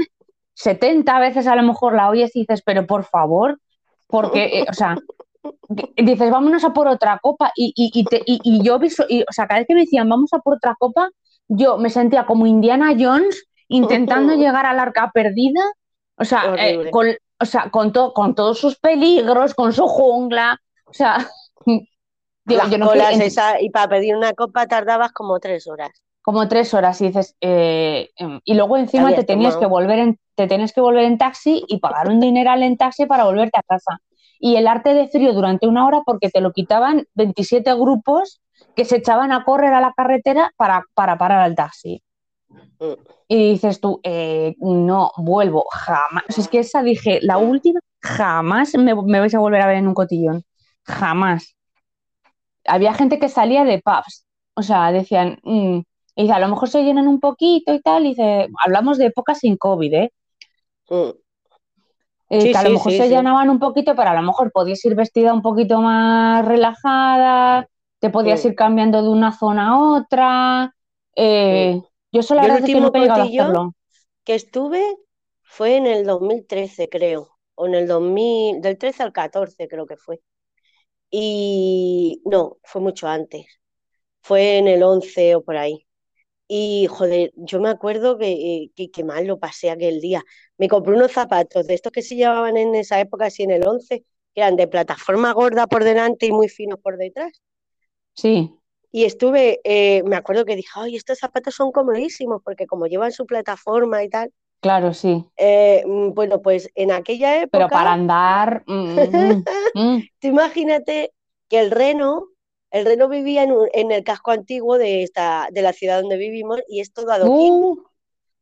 70 0.54 1.18
veces 1.18 1.46
a 1.46 1.54
lo 1.54 1.62
mejor 1.62 1.94
la 1.94 2.08
oyes 2.08 2.34
y 2.34 2.40
dices, 2.40 2.62
pero 2.64 2.86
por 2.86 3.04
favor, 3.04 3.60
porque, 4.06 4.60
eh, 4.60 4.66
o 4.66 4.72
sea, 4.72 4.96
dices, 5.96 6.30
vámonos 6.30 6.64
a 6.64 6.72
por 6.72 6.88
otra 6.88 7.18
copa. 7.22 7.52
Y, 7.56 7.72
y, 7.76 7.90
y, 8.00 8.04
te- 8.04 8.22
y- 8.26 8.62
yo, 8.62 8.78
y, 9.08 9.22
o 9.22 9.32
sea, 9.32 9.46
cada 9.46 9.60
vez 9.60 9.66
que 9.68 9.74
me 9.74 9.80
decían, 9.82 10.08
vamos 10.08 10.32
a 10.32 10.38
por 10.40 10.54
otra 10.56 10.74
copa, 10.78 11.10
yo 11.48 11.78
me 11.78 11.90
sentía 11.90 12.26
como 12.26 12.46
Indiana 12.46 12.94
Jones 12.98 13.44
intentando 13.68 14.34
llegar 14.36 14.66
al 14.66 14.78
arca 14.78 15.10
perdida, 15.12 15.60
o 16.16 16.24
sea, 16.24 16.54
eh, 16.58 16.90
con, 16.90 17.06
o 17.40 17.44
sea, 17.44 17.70
con, 17.70 17.92
to- 17.92 18.12
con 18.12 18.34
todos 18.34 18.58
sus 18.58 18.76
peligros, 18.78 19.54
con 19.54 19.72
su 19.72 19.86
jungla, 19.86 20.58
o 20.86 20.92
sea, 20.92 21.26
digo, 21.66 22.62
Las 22.62 22.70
yo 22.70 22.78
no 22.78 22.86
colas 22.86 23.10
quiero- 23.10 23.24
esa- 23.24 23.60
y 23.60 23.70
para 23.70 23.88
pedir 23.88 24.16
una 24.16 24.32
copa 24.32 24.66
tardabas 24.66 25.12
como 25.12 25.38
tres 25.38 25.66
horas. 25.66 25.90
como 26.22 26.46
tres 26.48 26.74
horas 26.74 27.00
y 27.00 27.06
dices, 27.06 27.36
eh, 27.40 28.10
em, 28.16 28.40
y 28.44 28.54
luego 28.54 28.76
encima 28.76 29.14
te 29.14 29.24
tenías 29.24 29.56
que 29.56 29.66
volver 29.66 29.98
en, 29.98 30.18
te 30.34 30.46
tienes 30.46 30.72
que 30.74 30.80
volver 30.82 31.04
en 31.04 31.16
taxi 31.18 31.64
y 31.68 31.78
pagar 31.78 32.08
un 32.08 32.20
dineral 32.20 32.62
en 32.62 32.76
taxi 32.76 33.06
para 33.06 33.24
volverte 33.24 33.58
a 33.58 33.62
casa. 33.62 33.98
Y 34.38 34.56
el 34.56 34.66
arte 34.66 34.94
de 34.94 35.08
frío 35.08 35.32
durante 35.32 35.66
una 35.66 35.86
hora 35.86 36.02
porque 36.04 36.30
te 36.30 36.40
lo 36.40 36.52
quitaban 36.52 37.06
27 37.14 37.74
grupos 37.74 38.40
que 38.76 38.84
se 38.84 38.96
echaban 38.96 39.32
a 39.32 39.44
correr 39.44 39.74
a 39.74 39.80
la 39.80 39.92
carretera 39.96 40.52
para, 40.56 40.84
para 40.94 41.18
parar 41.18 41.40
al 41.40 41.54
taxi. 41.54 42.02
Mm. 42.48 42.92
Y 43.28 43.52
dices 43.52 43.80
tú, 43.80 44.00
eh, 44.02 44.54
no, 44.58 45.12
vuelvo, 45.18 45.66
jamás. 45.70 46.24
O 46.28 46.32
sea, 46.32 46.44
es 46.44 46.48
que 46.48 46.60
esa 46.60 46.82
dije, 46.82 47.18
la 47.22 47.38
última, 47.38 47.80
jamás 48.00 48.74
me, 48.76 48.94
me 48.94 49.20
vais 49.20 49.34
a 49.34 49.38
volver 49.38 49.60
a 49.60 49.66
ver 49.66 49.76
en 49.76 49.88
un 49.88 49.94
cotillón. 49.94 50.44
Jamás. 50.84 51.54
Había 52.64 52.94
gente 52.94 53.18
que 53.18 53.28
salía 53.28 53.64
de 53.64 53.82
pubs. 53.82 54.26
O 54.54 54.62
sea, 54.62 54.92
decían, 54.92 55.38
mm, 55.42 55.80
y 56.16 56.22
dice, 56.22 56.32
a 56.32 56.40
lo 56.40 56.48
mejor 56.48 56.68
se 56.68 56.82
llenan 56.82 57.06
un 57.06 57.20
poquito 57.20 57.74
y 57.74 57.80
tal. 57.80 58.06
Y 58.06 58.10
dice, 58.10 58.48
hablamos 58.64 58.98
de 58.98 59.06
épocas 59.06 59.38
sin 59.38 59.56
COVID, 59.56 59.94
¿eh? 59.94 60.12
Mm. 60.90 61.10
Eh, 62.30 62.42
Sí, 62.42 62.50
que 62.50 62.58
a 62.58 62.62
lo 62.62 62.70
mejor 62.70 62.92
sí, 62.92 62.98
se 62.98 63.08
llenaban 63.08 63.48
un 63.50 63.58
poquito, 63.58 63.94
pero 63.96 64.10
a 64.10 64.14
lo 64.14 64.22
mejor 64.22 64.52
podías 64.52 64.84
ir 64.84 64.94
vestida 64.94 65.32
un 65.32 65.42
poquito 65.42 65.80
más 65.80 66.44
relajada, 66.44 67.68
te 68.00 68.10
podías 68.10 68.44
ir 68.44 68.54
cambiando 68.54 69.02
de 69.02 69.08
una 69.08 69.32
zona 69.32 69.70
a 69.70 69.78
otra. 69.78 70.74
Eh, 71.16 71.80
Yo 72.12 72.20
eso 72.20 72.34
la 72.34 72.42
Yo 72.42 72.48
el 72.48 72.62
que 72.62 72.62
último 72.62 72.92
que 74.24 74.34
estuve 74.34 74.84
fue 75.42 75.76
en 75.76 75.86
el 75.86 76.04
2013, 76.06 76.88
creo, 76.88 77.38
o 77.54 77.66
en 77.66 77.74
el 77.74 77.86
2000, 77.88 78.60
del 78.60 78.78
13 78.78 79.02
al 79.02 79.12
14 79.12 79.68
creo 79.68 79.86
que 79.86 79.96
fue. 79.96 80.20
Y 81.10 82.22
no, 82.26 82.58
fue 82.64 82.82
mucho 82.82 83.08
antes, 83.08 83.46
fue 84.22 84.58
en 84.58 84.68
el 84.68 84.82
11 84.84 85.36
o 85.36 85.44
por 85.44 85.56
ahí. 85.56 85.86
Y 86.48 86.86
joder, 86.88 87.32
yo 87.36 87.60
me 87.60 87.70
acuerdo 87.70 88.18
que, 88.18 88.32
eh, 88.32 88.72
que, 88.76 88.90
que 88.90 89.04
mal 89.04 89.26
lo 89.26 89.38
pasé 89.40 89.70
aquel 89.70 90.00
día. 90.00 90.24
Me 90.58 90.68
compré 90.68 90.94
unos 90.94 91.12
zapatos 91.12 91.66
de 91.66 91.74
estos 91.74 91.92
que 91.92 92.02
se 92.02 92.16
llevaban 92.16 92.56
en 92.56 92.74
esa 92.74 93.00
época, 93.00 93.26
así 93.26 93.42
en 93.44 93.52
el 93.52 93.66
11, 93.66 94.00
que 94.34 94.40
eran 94.42 94.56
de 94.56 94.68
plataforma 94.68 95.32
gorda 95.32 95.66
por 95.66 95.84
delante 95.84 96.26
y 96.26 96.32
muy 96.32 96.48
finos 96.48 96.78
por 96.80 96.96
detrás. 96.98 97.40
Sí, 98.14 98.58
Y 98.92 99.04
estuve, 99.04 99.60
eh, 99.64 100.02
me 100.04 100.16
acuerdo 100.16 100.44
que 100.44 100.54
dije, 100.56 100.68
ay, 100.74 100.96
estos 100.96 101.18
zapatos 101.18 101.54
son 101.54 101.72
comodísimos, 101.72 102.42
porque 102.44 102.66
como 102.66 102.86
llevan 102.86 103.12
su 103.12 103.24
plataforma 103.26 104.02
y 104.04 104.08
tal, 104.10 104.32
claro, 104.60 104.92
sí. 104.94 105.30
eh, 105.36 105.82
mm, 105.86 106.12
bueno, 106.14 106.42
pues 106.42 106.70
en 106.74 106.90
aquella 106.92 107.40
Pero 107.50 107.66
época, 107.66 107.74
para 107.74 107.92
andar. 107.92 108.64
mm, 108.66 108.72
mm, 108.74 109.46
mm. 109.74 110.08
tú 110.20 110.28
imagínate 110.28 111.12
que 111.48 111.60
el 111.60 111.70
reno, 111.70 112.28
el 112.70 112.84
reno 112.86 113.08
vivía 113.08 113.42
en, 113.44 113.52
un- 113.52 113.68
en 113.72 113.92
el 113.92 114.04
casco 114.04 114.30
antiguo 114.32 114.78
de, 114.78 115.02
esta, 115.02 115.48
de 115.52 115.62
la 115.62 115.72
ciudad 115.72 116.00
donde 116.00 116.16
vivimos 116.18 116.60
y 116.68 116.80
es 116.80 116.92
todo 116.92 117.12
adoquín, 117.12 117.54
Uh, 117.56 117.76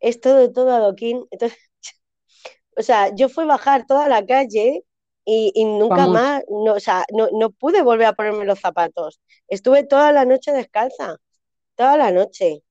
es 0.01 0.21
todo, 0.21 0.53
todo 0.53 0.73
adoquín. 0.73 1.27
Entonces, 1.31 1.59
o 2.77 2.83
sea, 2.83 3.15
yo 3.15 3.29
fui 3.29 3.45
a 3.45 3.49
bajar 3.49 3.87
toda 3.87 4.09
la 4.09 4.25
calle 4.27 4.85
y, 5.25 5.53
y 5.55 5.65
nunca 5.65 6.07
Vamos. 6.07 6.15
más, 6.15 6.43
no, 6.49 6.75
o 6.75 6.81
sea, 6.81 7.05
no, 7.13 7.29
no 7.33 7.51
pude 7.51 7.83
volver 7.83 8.07
a 8.07 8.13
ponerme 8.15 8.45
los 8.45 8.61
zapatos. 8.61 9.21
Estuve 9.49 9.85
toda 9.85 10.13
la 10.13 10.25
noche 10.25 10.53
descalza, 10.53 11.17
toda 11.77 11.97
la 11.99 12.13
noche. 12.13 12.63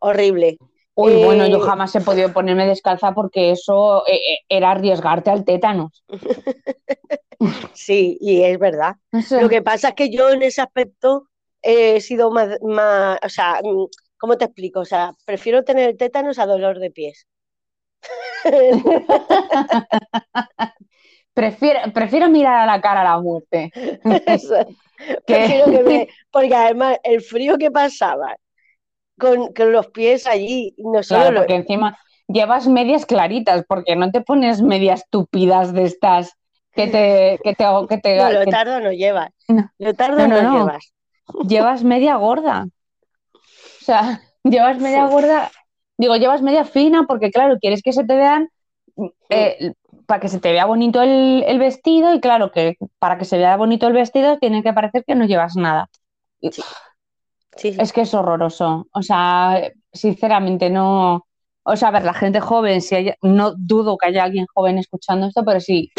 Horrible. 0.00 0.58
Uy, 0.94 1.16
bueno, 1.16 1.46
yo 1.46 1.58
Eh, 1.58 1.60
jamás 1.60 1.94
he 1.94 2.00
podido 2.00 2.32
ponerme 2.32 2.66
descalza 2.66 3.12
porque 3.14 3.50
eso 3.50 4.06
eh, 4.06 4.14
eh, 4.16 4.38
era 4.48 4.70
arriesgarte 4.70 5.30
al 5.30 5.44
tétanos. 5.44 6.04
Sí, 7.72 8.16
y 8.20 8.42
es 8.42 8.58
verdad. 8.58 8.96
O 9.12 9.20
sea, 9.22 9.42
Lo 9.42 9.48
que 9.48 9.62
pasa 9.62 9.88
es 9.90 9.94
que 9.94 10.10
yo 10.10 10.30
en 10.30 10.42
ese 10.42 10.62
aspecto 10.62 11.28
he 11.62 12.00
sido 12.00 12.30
más, 12.30 12.58
más, 12.62 13.18
o 13.24 13.28
sea, 13.28 13.60
mm, 13.62 13.86
¿cómo 14.18 14.36
te 14.38 14.46
explico? 14.46 14.80
O 14.80 14.84
sea, 14.84 15.12
prefiero 15.24 15.64
tener 15.64 15.96
tétanos 15.96 16.38
a 16.38 16.46
dolor 16.46 16.78
de 16.78 16.90
pies. 16.90 17.26
prefiero, 21.34 21.80
prefiero 21.92 22.28
mirar 22.28 22.60
a 22.60 22.66
la 22.66 22.80
cara 22.80 23.02
a 23.02 23.04
la 23.04 23.20
muerte. 23.20 23.70
Prefiero 25.26 25.66
que 25.66 25.82
me- 25.82 26.08
porque 26.30 26.54
además 26.54 26.96
el 27.04 27.20
frío 27.20 27.58
que 27.58 27.70
pasaba 27.70 28.34
con, 29.18 29.52
con 29.52 29.70
los 29.70 29.88
pies 29.88 30.26
allí, 30.26 30.74
no 30.78 31.02
solo 31.02 31.20
Claro, 31.20 31.34
lo- 31.34 31.40
porque 31.40 31.56
encima 31.56 31.98
llevas 32.28 32.66
medias 32.66 33.04
claritas, 33.04 33.64
porque 33.68 33.94
no 33.94 34.10
te 34.10 34.22
pones 34.22 34.62
medias 34.62 35.04
tupidas 35.10 35.74
de 35.74 35.84
estas 35.84 36.32
que 36.72 36.86
te, 36.88 37.38
que 37.44 37.54
te, 37.54 37.64
que 37.88 37.98
te, 37.98 38.16
no, 38.16 38.32
lo 38.32 38.44
que- 38.44 38.50
tardo 38.50 38.80
no 38.80 38.90
llevas. 38.92 39.30
No. 39.48 39.70
Lo 39.78 39.92
tardo 39.94 40.18
No, 40.18 40.28
no, 40.28 40.42
no, 40.42 40.52
no. 40.52 40.58
llevas. 40.66 40.92
llevas 41.46 41.84
media 41.84 42.16
gorda. 42.16 42.66
O 43.34 43.84
sea, 43.84 44.22
llevas 44.44 44.78
media 44.78 45.06
gorda, 45.06 45.50
digo, 45.98 46.16
llevas 46.16 46.42
media 46.42 46.64
fina 46.64 47.04
porque, 47.06 47.30
claro, 47.30 47.58
quieres 47.60 47.82
que 47.82 47.92
se 47.92 48.04
te 48.04 48.16
vean, 48.16 48.48
eh, 49.28 49.72
para 50.06 50.20
que 50.20 50.28
se 50.28 50.38
te 50.38 50.52
vea 50.52 50.66
bonito 50.66 51.02
el, 51.02 51.44
el, 51.46 51.58
vestido 51.58 52.14
y, 52.14 52.20
claro, 52.20 52.52
que 52.52 52.76
para 52.98 53.18
que 53.18 53.24
se 53.24 53.38
vea 53.38 53.56
bonito 53.56 53.86
el 53.86 53.92
vestido 53.92 54.38
tiene 54.38 54.62
que 54.62 54.72
parecer 54.72 55.04
que 55.04 55.14
no 55.14 55.26
llevas 55.26 55.56
nada. 55.56 55.88
Sí. 56.40 56.62
Sí. 57.56 57.74
Es 57.78 57.92
que 57.92 58.02
es 58.02 58.14
horroroso. 58.14 58.86
O 58.92 59.02
sea, 59.02 59.70
sinceramente 59.92 60.68
no. 60.70 61.26
O 61.62 61.76
sea, 61.76 61.88
a 61.88 61.90
ver, 61.90 62.04
la 62.04 62.14
gente 62.14 62.38
joven, 62.40 62.80
si 62.80 62.94
hay... 62.94 63.14
no 63.22 63.54
dudo 63.56 63.96
que 63.96 64.08
haya 64.08 64.24
alguien 64.24 64.46
joven 64.54 64.78
escuchando 64.78 65.26
esto, 65.26 65.44
pero 65.44 65.58
sí, 65.58 65.90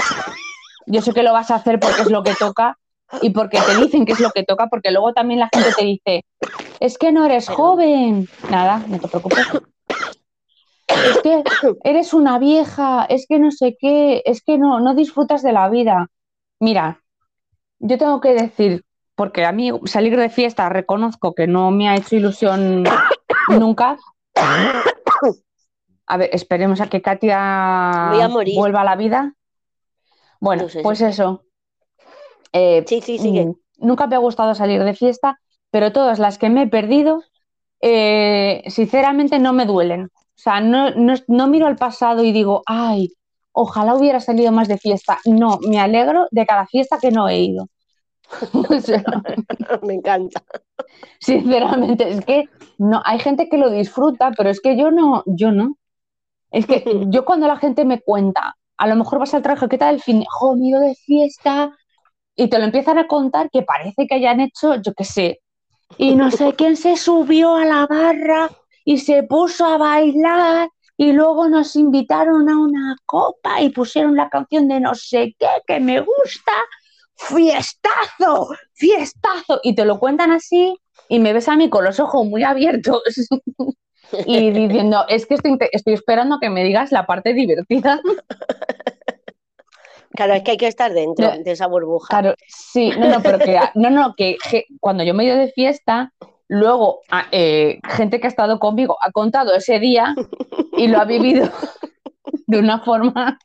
yo 0.85 1.01
sé 1.01 1.11
que 1.11 1.23
lo 1.23 1.33
vas 1.33 1.51
a 1.51 1.55
hacer 1.55 1.79
porque 1.79 2.03
es 2.03 2.11
lo 2.11 2.23
que 2.23 2.35
toca 2.35 2.77
y 3.21 3.31
porque 3.31 3.59
te 3.59 3.75
dicen 3.75 4.05
que 4.05 4.13
es 4.13 4.19
lo 4.19 4.29
que 4.31 4.43
toca, 4.43 4.67
porque 4.67 4.91
luego 4.91 5.13
también 5.13 5.41
la 5.41 5.49
gente 5.51 5.69
te 5.77 5.83
dice, 5.83 6.25
es 6.79 6.97
que 6.97 7.11
no 7.11 7.25
eres 7.25 7.49
joven. 7.49 8.29
Nada, 8.49 8.83
no 8.87 8.99
te 8.99 9.07
preocupes. 9.07 9.47
Es 11.05 11.17
que 11.21 11.43
eres 11.83 12.13
una 12.13 12.39
vieja, 12.39 13.05
es 13.09 13.25
que 13.27 13.39
no 13.39 13.51
sé 13.51 13.77
qué, 13.79 14.21
es 14.25 14.41
que 14.41 14.57
no, 14.57 14.79
no 14.79 14.95
disfrutas 14.95 15.43
de 15.43 15.53
la 15.53 15.69
vida. 15.69 16.07
Mira, 16.59 17.01
yo 17.79 17.97
tengo 17.97 18.19
que 18.21 18.33
decir, 18.33 18.83
porque 19.15 19.45
a 19.45 19.51
mí 19.51 19.71
salir 19.85 20.17
de 20.17 20.29
fiesta 20.29 20.69
reconozco 20.69 21.33
que 21.33 21.47
no 21.47 21.71
me 21.71 21.89
ha 21.89 21.95
hecho 21.95 22.15
ilusión 22.15 22.83
nunca. 23.49 23.97
A 26.05 26.17
ver, 26.17 26.29
esperemos 26.33 26.81
a 26.81 26.87
que 26.87 27.01
Katia 27.01 27.37
a 27.39 28.27
vuelva 28.55 28.81
a 28.81 28.85
la 28.85 28.95
vida. 28.95 29.33
Bueno, 30.39 30.63
No 30.63 30.69
sé, 30.69 30.81
pues 30.81 30.99
sí. 30.99 31.05
eso. 31.05 31.43
Eh, 32.53 32.83
Sí, 32.87 33.01
sí, 33.01 33.17
sigue. 33.17 33.45
mm, 33.45 33.55
nunca 33.79 34.07
me 34.07 34.15
ha 34.15 34.19
gustado 34.19 34.55
salir 34.55 34.83
de 34.83 34.93
fiesta, 34.93 35.39
pero 35.71 35.91
todas 35.91 36.19
las 36.19 36.37
que 36.37 36.49
me 36.49 36.63
he 36.63 36.67
perdido, 36.67 37.23
eh, 37.81 38.63
sinceramente 38.67 39.39
no 39.39 39.53
me 39.53 39.65
duelen. 39.65 40.09
O 40.47 40.49
sea, 40.49 40.61
no, 40.61 40.91
no, 40.91 41.13
no 41.27 41.47
miro 41.47 41.67
al 41.67 41.75
pasado 41.75 42.23
y 42.23 42.31
digo, 42.31 42.63
ay, 42.67 43.11
ojalá 43.51 43.95
hubiera 43.95 44.21
salido 44.21 44.53
más 44.53 44.69
de 44.69 44.77
fiesta. 44.77 45.19
No, 45.25 45.59
me 45.67 45.77
alegro 45.77 46.27
de 46.31 46.45
cada 46.45 46.65
fiesta 46.65 46.99
que 47.01 47.11
no 47.11 47.27
he 47.27 47.39
ido. 47.41 47.67
O 48.53 48.79
sea, 48.79 49.03
Me 49.83 49.95
encanta. 49.95 50.41
sinceramente, 51.19 52.09
es 52.09 52.23
que 52.23 52.45
no, 52.77 53.01
hay 53.03 53.19
gente 53.19 53.49
que 53.49 53.57
lo 53.57 53.69
disfruta, 53.69 54.31
pero 54.37 54.49
es 54.49 54.61
que 54.61 54.77
yo 54.77 54.89
no, 54.89 55.21
yo 55.25 55.51
no. 55.51 55.75
Es 56.49 56.65
que 56.65 56.81
yo 57.09 57.25
cuando 57.25 57.45
la 57.45 57.57
gente 57.57 57.83
me 57.83 57.99
cuenta, 57.99 58.55
a 58.77 58.87
lo 58.87 58.95
mejor 58.95 59.19
vas 59.19 59.33
al 59.33 59.41
trabajo, 59.41 59.67
¿qué 59.67 59.77
tal 59.77 59.95
el 59.95 60.01
fin? 60.01 60.23
Jo, 60.29 60.55
me 60.55 60.67
ido 60.67 60.79
de 60.79 60.95
fiesta, 60.95 61.75
y 62.37 62.47
te 62.47 62.57
lo 62.57 62.63
empiezan 62.63 62.97
a 62.99 63.07
contar 63.07 63.49
que 63.51 63.63
parece 63.63 64.07
que 64.07 64.15
hayan 64.15 64.39
hecho, 64.39 64.75
yo 64.75 64.93
qué 64.93 65.03
sé, 65.03 65.41
y 65.97 66.15
no 66.15 66.31
sé 66.31 66.53
quién 66.53 66.77
se 66.77 66.95
subió 66.95 67.55
a 67.57 67.65
la 67.65 67.85
barra 67.85 68.49
y 68.87 68.99
se 68.99 69.23
puso 69.23 69.65
a 69.65 69.77
bailar 69.77 70.69
y 70.95 71.11
luego 71.11 71.49
nos 71.49 71.75
invitaron 71.75 72.49
a 72.49 72.57
una 72.57 72.95
copa 73.05 73.61
y 73.61 73.69
pusieron 73.69 74.15
la 74.15 74.29
canción 74.29 74.69
de 74.69 74.79
no 74.79 74.95
sé 74.95 75.35
qué 75.37 75.47
que 75.67 75.81
me 75.81 75.99
gusta. 75.99 76.53
Fiestazo, 77.15 78.47
fiestazo. 78.75 79.59
Y 79.61 79.75
te 79.75 79.83
lo 79.83 79.99
cuentan 79.99 80.31
así 80.31 80.73
y 81.09 81.19
me 81.19 81.33
ves 81.33 81.49
a 81.49 81.57
mí 81.57 81.69
con 81.69 81.83
los 81.83 81.99
ojos 81.99 82.25
muy 82.25 82.43
abiertos 82.43 83.01
y 84.25 84.51
diciendo, 84.51 85.03
es 85.09 85.25
que 85.25 85.33
estoy, 85.33 85.57
estoy 85.73 85.93
esperando 85.93 86.39
que 86.39 86.49
me 86.49 86.63
digas 86.63 86.93
la 86.93 87.05
parte 87.05 87.33
divertida. 87.33 87.99
Claro, 90.11 90.33
es 90.33 90.43
que 90.43 90.51
hay 90.51 90.57
que 90.57 90.67
estar 90.67 90.93
dentro 90.93 91.27
No. 91.35 91.43
de 91.43 91.51
esa 91.51 91.67
burbuja. 91.67 92.07
Claro, 92.07 92.35
sí, 92.47 92.91
no, 92.97 93.09
no, 93.09 93.21
pero 93.21 93.37
que, 93.37 93.59
no, 93.75 93.89
no, 93.89 94.15
que, 94.15 94.37
que 94.49 94.63
cuando 94.79 95.03
yo 95.03 95.13
me 95.13 95.23
he 95.23 95.27
ido 95.27 95.35
de 95.37 95.51
fiesta, 95.51 96.13
luego 96.49 97.01
a- 97.09 97.27
eh, 97.31 97.79
gente 97.87 98.19
que 98.19 98.27
ha 98.27 98.29
estado 98.29 98.59
conmigo 98.59 98.97
ha 99.01 99.11
contado 99.11 99.53
ese 99.55 99.79
día 99.79 100.15
y 100.77 100.87
lo 100.87 100.99
ha 100.99 101.05
vivido 101.05 101.49
de 102.47 102.59
una 102.59 102.79
forma 102.81 103.37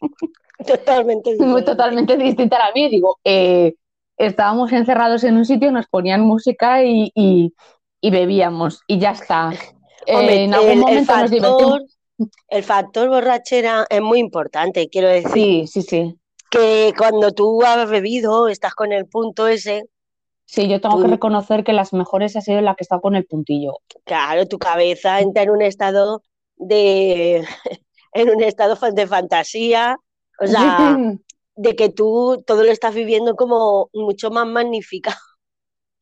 Totalmente 0.66 1.32
diferente. 1.32 1.62
totalmente 1.62 2.16
distinta 2.16 2.56
a 2.56 2.68
la 2.68 2.72
mía. 2.74 2.88
Digo, 2.88 3.18
eh, 3.24 3.74
estábamos 4.16 4.70
encerrados 4.72 5.24
en 5.24 5.36
un 5.36 5.44
sitio, 5.44 5.72
nos 5.72 5.86
ponían 5.88 6.20
música 6.20 6.84
y, 6.84 7.10
y- 7.14 7.52
y 8.00 8.10
bebíamos 8.10 8.80
y 8.86 8.98
ya 8.98 9.12
está. 9.12 9.52
Eh, 10.06 10.44
en 10.44 10.54
algún 10.54 10.70
el, 10.70 10.74
el 10.74 10.80
momento 10.80 11.16
nos 11.16 11.30
divertimos. 11.30 11.72
factor, 11.78 11.82
el 12.48 12.62
factor 12.64 13.08
borrachera 13.08 13.86
es 13.88 14.00
muy 14.02 14.18
importante, 14.18 14.88
quiero 14.88 15.08
decir, 15.08 15.32
Sí, 15.32 15.66
sí, 15.68 15.82
sí. 15.82 16.16
que 16.50 16.92
cuando 16.98 17.30
tú 17.32 17.62
has 17.62 17.88
bebido, 17.88 18.48
estás 18.48 18.74
con 18.74 18.92
el 18.92 19.06
punto 19.06 19.46
ese, 19.48 19.84
Sí, 20.44 20.68
yo 20.68 20.81
tengo 20.81 21.00
que 21.00 21.09
reconocer 21.09 21.64
que 21.64 21.72
las 21.72 21.92
mejores 21.92 22.37
ha 22.37 22.40
sido 22.40 22.61
la 22.61 22.74
que 22.74 22.85
está 22.85 23.00
con 23.00 23.14
el 23.14 23.24
puntillo. 23.24 23.78
claro, 24.05 24.46
tu 24.46 24.59
cabeza 24.59 25.20
entra 25.20 25.42
en 25.44 25.50
un 25.50 25.62
estado 25.62 26.22
de, 26.57 27.44
en 28.12 28.31
un 28.31 28.42
estado 28.42 28.76
de 28.92 29.07
fantasía, 29.07 29.96
o 30.38 30.46
sea, 30.46 30.98
de 31.57 31.76
que 31.76 31.88
tú 31.88 32.42
todo 32.46 32.64
lo 32.64 32.70
estás 32.70 32.94
viviendo 32.94 33.35
como 33.37 33.88
mucho 33.92 34.31
más 34.31 34.46
magnífica. 34.46 35.18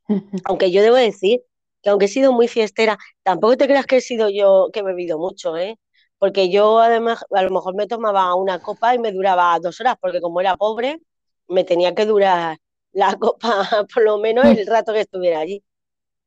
Aunque 0.45 0.71
yo 0.71 0.83
debo 0.83 0.97
decir 0.97 1.43
que 1.83 1.89
aunque 1.89 2.07
he 2.07 2.09
sido 2.09 2.33
muy 2.33 2.47
fiestera, 2.47 2.99
tampoco 3.23 3.57
te 3.57 3.67
creas 3.67 3.87
que 3.87 3.97
he 3.97 4.01
sido 4.03 4.29
yo 4.29 4.69
que 4.73 4.81
he 4.81 4.83
bebido 4.83 5.19
mucho, 5.19 5.57
¿eh? 5.57 5.79
Porque 6.19 6.51
yo 6.51 6.79
además 6.81 7.25
a 7.31 7.43
lo 7.43 7.51
mejor 7.51 7.75
me 7.75 7.87
tomaba 7.87 8.35
una 8.35 8.61
copa 8.61 8.95
y 8.95 8.99
me 8.99 9.13
duraba 9.13 9.59
dos 9.61 9.81
horas, 9.81 9.97
porque 9.99 10.21
como 10.21 10.41
era 10.41 10.57
pobre, 10.57 10.99
me 11.49 11.65
tenía 11.65 11.95
que 11.95 12.05
durar 12.05 12.59
la 12.93 13.17
copa 13.21 13.87
por 13.95 14.05
lo 14.05 14.19
menos 14.19 14.47
el 14.47 14.67
rato 14.67 14.93
que 14.93 15.01
estuviera 15.01 15.41
allí. 15.41 15.65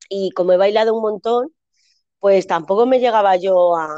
Y 0.10 0.32
como 0.32 0.54
he 0.54 0.58
bailado 0.58 0.95
un 0.95 1.02
montón, 1.02 1.54
pues 2.19 2.47
tampoco 2.47 2.86
me 2.88 2.99
llegaba 2.99 3.36
yo 3.38 3.76
a, 3.78 3.89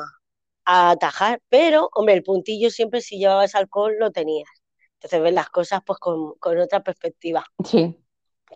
a 0.65 0.91
atajar, 0.91 1.41
pero 1.49 1.89
hombre, 1.93 2.15
el 2.15 2.23
puntillo 2.23 2.69
siempre 2.71 3.01
si 3.01 3.19
llevabas 3.19 3.55
alcohol 3.55 3.95
lo 3.99 4.11
tenías. 4.11 4.49
Entonces 4.95 5.21
ves 5.23 5.33
las 5.33 5.49
cosas 5.49 5.81
pues 5.85 5.99
con, 5.99 6.35
con 6.39 6.59
otra 6.59 6.83
perspectiva. 6.83 7.45
Sí, 7.65 7.97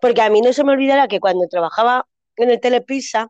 Porque 0.02 0.22
a 0.22 0.30
mí 0.30 0.42
no 0.42 0.54
se 0.54 0.64
me 0.64 0.72
olvidará 0.74 1.08
que 1.08 1.20
cuando 1.20 1.48
trabajaba 1.48 2.08
en 2.36 2.50
el 2.50 2.60
Telepizza, 2.60 3.30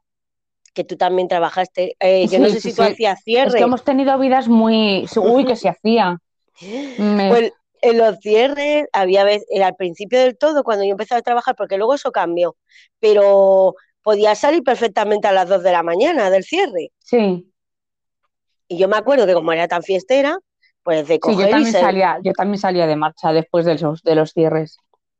que 0.75 0.83
tú 0.85 0.97
también 0.97 1.27
trabajaste, 1.29 1.95
eh, 2.01 2.29
yo 2.29 2.39
no 2.39 2.49
sé 2.49 2.61
sí, 2.61 2.61
si 2.61 2.73
tú 2.73 2.81
sí. 2.81 2.83
hacías 2.83 3.21
es 3.43 3.55
cierre, 3.55 3.63
que 3.63 3.63
hemos 3.63 3.83
tenido 3.83 4.17
vidas 4.19 4.47
muy... 4.47 5.09
Uy, 5.17 5.45
que 5.45 5.55
se 5.55 5.69
hacía. 5.69 6.19
Me- 6.97 7.37
pues 7.37 7.53
en 7.81 7.97
los 7.97 8.17
cierres 8.19 8.87
había 8.93 9.23
veces, 9.23 9.45
eh, 9.51 9.63
al 9.63 9.75
principio 9.75 10.19
del 10.19 10.37
todo, 10.37 10.63
cuando 10.63 10.83
yo 10.85 10.91
empecé 10.91 11.15
a 11.15 11.21
trabajar, 11.21 11.55
porque 11.55 11.77
luego 11.77 11.95
eso 11.95 12.11
cambió, 12.11 12.55
pero 12.99 13.75
podía 14.03 14.35
salir 14.35 14.63
perfectamente 14.63 15.27
a 15.27 15.33
las 15.33 15.49
2 15.49 15.63
de 15.63 15.71
la 15.71 15.83
mañana 15.83 16.29
del 16.29 16.43
cierre. 16.43 16.91
Sí, 16.99 17.51
Y 18.69 18.77
yo 18.77 18.87
me 18.87 18.97
acuerdo 18.97 19.25
que 19.25 19.33
como 19.33 19.51
era 19.51 19.67
tan 19.67 19.83
fiestera, 19.83 20.37
pues 20.83 21.07
de 21.07 21.19
sí, 21.21 21.31
coger 21.31 21.37
yo 21.37 21.49
y, 21.49 21.51
también 21.51 21.73
sal- 21.73 21.81
salía, 21.81 22.17
yo 22.23 22.33
también 22.33 22.59
salía 22.59 22.87
de 22.87 22.95
marcha 22.95 23.31
después 23.33 23.65
de 23.65 23.77
los, 23.77 24.01
de 24.03 24.15
los 24.15 24.31
cierres. 24.31 24.77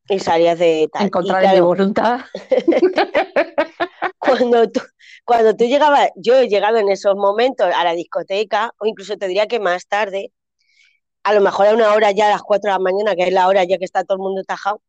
y 0.09 0.19
salías 0.19 0.59
de 0.59 0.89
tal. 0.91 1.03
En 1.03 1.07
Y 1.07 1.11
contra 1.11 1.39
de 1.41 1.47
mi 1.47 1.59
voluntad. 1.61 2.21
cuando 4.17 4.69
tú, 4.69 4.81
cuando 5.25 5.55
tú 5.55 5.65
llegabas, 5.65 6.09
yo 6.15 6.35
he 6.39 6.47
llegado 6.47 6.77
en 6.77 6.89
esos 6.89 7.15
momentos 7.15 7.67
a 7.73 7.83
la 7.83 7.93
discoteca, 7.93 8.71
o 8.79 8.85
incluso 8.85 9.17
te 9.17 9.27
diría 9.27 9.47
que 9.47 9.59
más 9.59 9.87
tarde, 9.87 10.31
a 11.23 11.33
lo 11.33 11.41
mejor 11.41 11.67
a 11.67 11.73
una 11.73 11.93
hora 11.93 12.11
ya 12.11 12.27
a 12.27 12.31
las 12.31 12.41
4 12.41 12.69
de 12.69 12.73
la 12.73 12.79
mañana, 12.79 13.15
que 13.15 13.23
es 13.23 13.33
la 13.33 13.47
hora 13.47 13.63
ya 13.63 13.77
que 13.77 13.85
está 13.85 14.03
todo 14.03 14.17
el 14.17 14.23
mundo 14.23 14.43
tajado, 14.43 14.81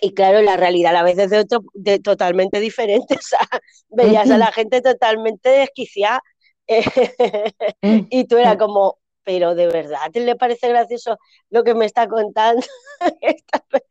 y 0.00 0.12
claro, 0.12 0.42
la 0.42 0.56
realidad 0.56 0.90
a 0.90 0.94
la 0.94 1.02
vez 1.02 1.18
es 1.18 1.30
de 1.30 1.38
otro, 1.38 1.60
de, 1.74 1.98
totalmente 2.00 2.60
diferente, 2.60 3.14
o 3.18 3.22
sea, 3.22 3.48
veías 3.88 4.30
a 4.30 4.38
la 4.38 4.52
gente 4.52 4.80
totalmente 4.80 5.48
desquiciada, 5.50 6.22
Mm. 6.68 6.68
y 8.10 8.24
tú 8.26 8.38
eras 8.38 8.56
como, 8.56 8.98
pero 9.22 9.54
de 9.54 9.66
verdad, 9.68 10.10
¿te 10.12 10.20
le 10.20 10.36
parece 10.36 10.68
gracioso 10.68 11.18
lo 11.50 11.64
que 11.64 11.74
me 11.74 11.86
está 11.86 12.08
contando? 12.08 12.66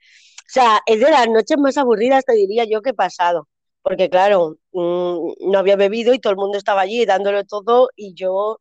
O 0.45 0.53
sea, 0.53 0.81
es 0.85 0.99
de 0.99 1.09
las 1.09 1.27
noches 1.29 1.57
más 1.57 1.77
aburridas, 1.77 2.25
te 2.25 2.33
diría 2.33 2.63
yo, 2.65 2.83
que 2.83 2.91
he 2.91 2.93
pasado. 2.93 3.47
Porque 3.81 4.07
claro, 4.07 4.57
mm, 4.71 5.49
no 5.49 5.57
había 5.57 5.75
bebido 5.75 6.13
y 6.13 6.19
todo 6.19 6.29
el 6.29 6.37
mundo 6.37 6.59
estaba 6.59 6.81
allí 6.81 7.05
dándolo 7.05 7.43
todo 7.43 7.89
y 7.95 8.13
yo 8.13 8.59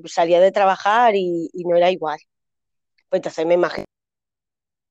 pues 0.00 0.12
salía 0.12 0.40
de 0.40 0.52
trabajar 0.52 1.14
y, 1.16 1.50
y 1.52 1.64
no 1.64 1.76
era 1.76 1.90
igual. 1.90 2.18
Pues 3.10 3.20
entonces 3.20 3.46
me 3.46 3.54
imagino, 3.54 3.86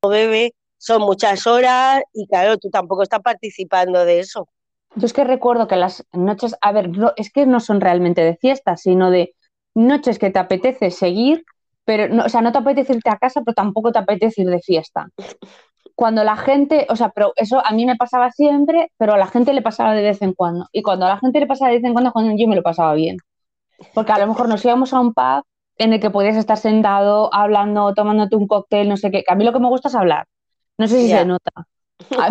no 0.03 0.09
bebe, 0.09 0.53
son 0.77 1.01
muchas 1.01 1.47
horas 1.47 2.01
y 2.13 2.27
claro, 2.27 2.57
tú 2.57 2.69
tampoco 2.69 3.03
estás 3.03 3.21
participando 3.21 4.05
de 4.05 4.19
eso. 4.19 4.47
Yo 4.95 5.05
es 5.05 5.13
que 5.13 5.23
recuerdo 5.23 5.67
que 5.67 5.75
las 5.75 6.05
noches, 6.13 6.55
a 6.61 6.71
ver, 6.71 6.89
no- 6.89 7.13
es 7.17 7.31
que 7.31 7.45
no 7.45 7.59
son 7.59 7.81
realmente 7.81 8.21
de 8.23 8.37
fiesta, 8.37 8.77
sino 8.77 9.11
de 9.11 9.35
noches 9.73 10.19
que 10.19 10.29
te 10.29 10.39
apetece 10.39 10.91
seguir, 10.91 11.43
pero 11.83 12.07
no, 12.13 12.23
o 12.25 12.29
sea, 12.29 12.41
no 12.41 12.51
te 12.51 12.59
apetece 12.59 12.93
irte 12.93 13.09
a 13.09 13.17
casa, 13.17 13.41
pero 13.43 13.53
tampoco 13.55 13.91
te 13.91 13.99
apetece 13.99 14.41
ir 14.43 14.49
de 14.49 14.59
fiesta. 14.61 15.09
Cuando 15.95 16.23
la 16.23 16.37
gente, 16.37 16.87
o 16.89 16.95
sea, 16.95 17.09
pero 17.09 17.33
eso 17.35 17.61
a 17.65 17.71
mí 17.73 17.85
me 17.85 17.95
pasaba 17.97 18.31
siempre, 18.31 18.91
pero 18.97 19.13
a 19.13 19.17
la 19.17 19.27
gente 19.27 19.53
le 19.53 19.61
pasaba 19.61 19.93
de 19.95 20.03
vez 20.03 20.21
en 20.21 20.33
cuando. 20.33 20.67
Y 20.71 20.81
cuando 20.83 21.05
a 21.05 21.09
la 21.09 21.17
gente 21.19 21.39
le 21.39 21.47
pasaba 21.47 21.71
de 21.71 21.77
vez 21.77 21.85
en 21.85 21.93
cuando, 21.93 22.11
cuando 22.13 22.33
yo 22.37 22.47
me 22.47 22.55
lo 22.55 22.63
pasaba 22.63 22.93
bien. 22.95 23.17
Porque 23.93 24.11
a 24.11 24.19
lo 24.19 24.27
mejor 24.27 24.47
nos 24.49 24.63
íbamos 24.65 24.93
a 24.93 24.99
un 24.99 25.13
pub 25.13 25.43
en 25.77 25.93
el 25.93 25.99
que 25.99 26.09
podías 26.09 26.37
estar 26.37 26.57
sentado, 26.57 27.33
hablando, 27.33 27.93
tomándote 27.93 28.35
un 28.35 28.47
cóctel, 28.47 28.87
no 28.89 28.97
sé 28.97 29.11
qué. 29.11 29.23
Que 29.23 29.33
a 29.33 29.35
mí 29.35 29.43
lo 29.43 29.51
que 29.53 29.59
me 29.59 29.67
gusta 29.67 29.89
es 29.89 29.95
hablar. 29.95 30.25
No 30.77 30.87
sé 30.87 31.01
si 31.01 31.09
se 31.09 31.25
nota. 31.25 31.51
A, 32.17 32.29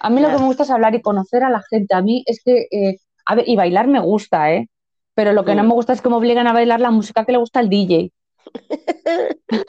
A 0.00 0.10
mí 0.10 0.20
lo 0.20 0.28
que 0.30 0.38
me 0.38 0.44
gusta 0.46 0.64
es 0.64 0.70
hablar 0.70 0.94
y 0.94 1.00
conocer 1.02 1.44
a 1.44 1.50
la 1.50 1.62
gente. 1.70 1.94
A 1.94 2.02
mí 2.02 2.24
es 2.26 2.42
que, 2.44 2.66
eh, 2.72 2.96
a 3.24 3.34
ver, 3.36 3.48
y 3.48 3.54
bailar 3.56 3.86
me 3.88 4.00
gusta, 4.00 4.52
¿eh? 4.52 4.68
Pero 5.14 5.32
lo 5.32 5.44
que 5.44 5.54
no 5.54 5.62
Mm. 5.62 5.68
me 5.68 5.74
gusta 5.74 5.92
es 5.92 6.00
que 6.02 6.08
me 6.08 6.16
obligan 6.16 6.46
a 6.48 6.52
bailar 6.52 6.80
la 6.80 6.90
música 6.90 7.24
que 7.24 7.32
le 7.32 7.38
gusta 7.38 7.60
al 7.60 7.68
DJ. 7.68 8.10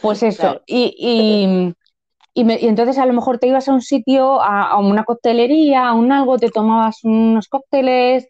Pues 0.00 0.22
eso. 0.22 0.40
Claro. 0.42 0.62
Y, 0.66 0.94
y, 0.98 1.74
y 2.34 2.44
me- 2.44 2.58
y 2.60 2.66
entonces 2.68 2.98
a 2.98 3.06
lo 3.06 3.12
mejor 3.12 3.38
te 3.38 3.46
ibas 3.48 3.68
a 3.68 3.72
un 3.72 3.82
sitio, 3.82 4.40
a, 4.40 4.70
a 4.70 4.78
una 4.78 5.04
coctelería, 5.04 5.88
a 5.88 5.92
un 5.94 6.12
algo, 6.12 6.38
te 6.38 6.50
tomabas 6.50 7.02
unos 7.04 7.48
cócteles 7.48 8.28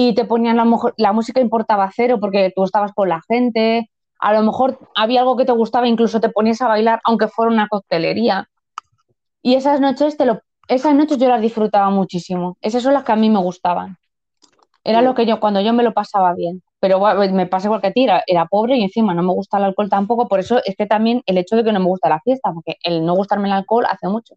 y 0.00 0.14
te 0.14 0.24
ponían 0.24 0.56
la, 0.56 0.64
la 0.96 1.12
música 1.12 1.40
importaba 1.40 1.90
cero 1.92 2.18
porque 2.20 2.52
tú 2.54 2.62
estabas 2.62 2.92
con 2.92 3.08
la 3.08 3.20
gente. 3.26 3.90
A 4.20 4.32
lo 4.32 4.44
mejor 4.44 4.78
había 4.94 5.22
algo 5.22 5.36
que 5.36 5.44
te 5.44 5.50
gustaba, 5.50 5.88
incluso 5.88 6.20
te 6.20 6.28
ponías 6.28 6.62
a 6.62 6.68
bailar, 6.68 7.00
aunque 7.02 7.26
fuera 7.26 7.50
una 7.50 7.66
coctelería. 7.66 8.48
Y 9.42 9.56
esas 9.56 9.80
noches 9.80 10.16
te 10.16 10.24
lo, 10.24 10.40
esas 10.68 10.94
noches 10.94 11.18
yo 11.18 11.28
las 11.28 11.40
disfrutaba 11.40 11.90
muchísimo. 11.90 12.56
Esas 12.60 12.84
son 12.84 12.94
las 12.94 13.02
que 13.02 13.10
a 13.10 13.16
mí 13.16 13.28
me 13.28 13.40
gustaban. 13.40 13.96
Era 14.84 15.02
lo 15.02 15.16
que 15.16 15.26
yo, 15.26 15.40
cuando 15.40 15.60
yo 15.60 15.72
me 15.72 15.82
lo 15.82 15.92
pasaba 15.92 16.32
bien. 16.32 16.62
Pero 16.78 17.00
bueno, 17.00 17.34
me 17.34 17.46
pasa 17.46 17.66
igual 17.66 17.80
que 17.80 17.90
ti, 17.90 18.04
era, 18.04 18.22
era 18.28 18.46
pobre 18.46 18.76
y 18.76 18.84
encima 18.84 19.14
no 19.14 19.24
me 19.24 19.32
gusta 19.32 19.58
el 19.58 19.64
alcohol 19.64 19.88
tampoco. 19.88 20.28
Por 20.28 20.38
eso 20.38 20.60
es 20.64 20.76
que 20.76 20.86
también 20.86 21.24
el 21.26 21.38
hecho 21.38 21.56
de 21.56 21.64
que 21.64 21.72
no 21.72 21.80
me 21.80 21.86
gusta 21.86 22.08
la 22.08 22.20
fiesta, 22.20 22.52
porque 22.54 22.76
el 22.84 23.04
no 23.04 23.16
gustarme 23.16 23.48
el 23.48 23.54
alcohol 23.54 23.84
hace 23.90 24.06
mucho. 24.06 24.36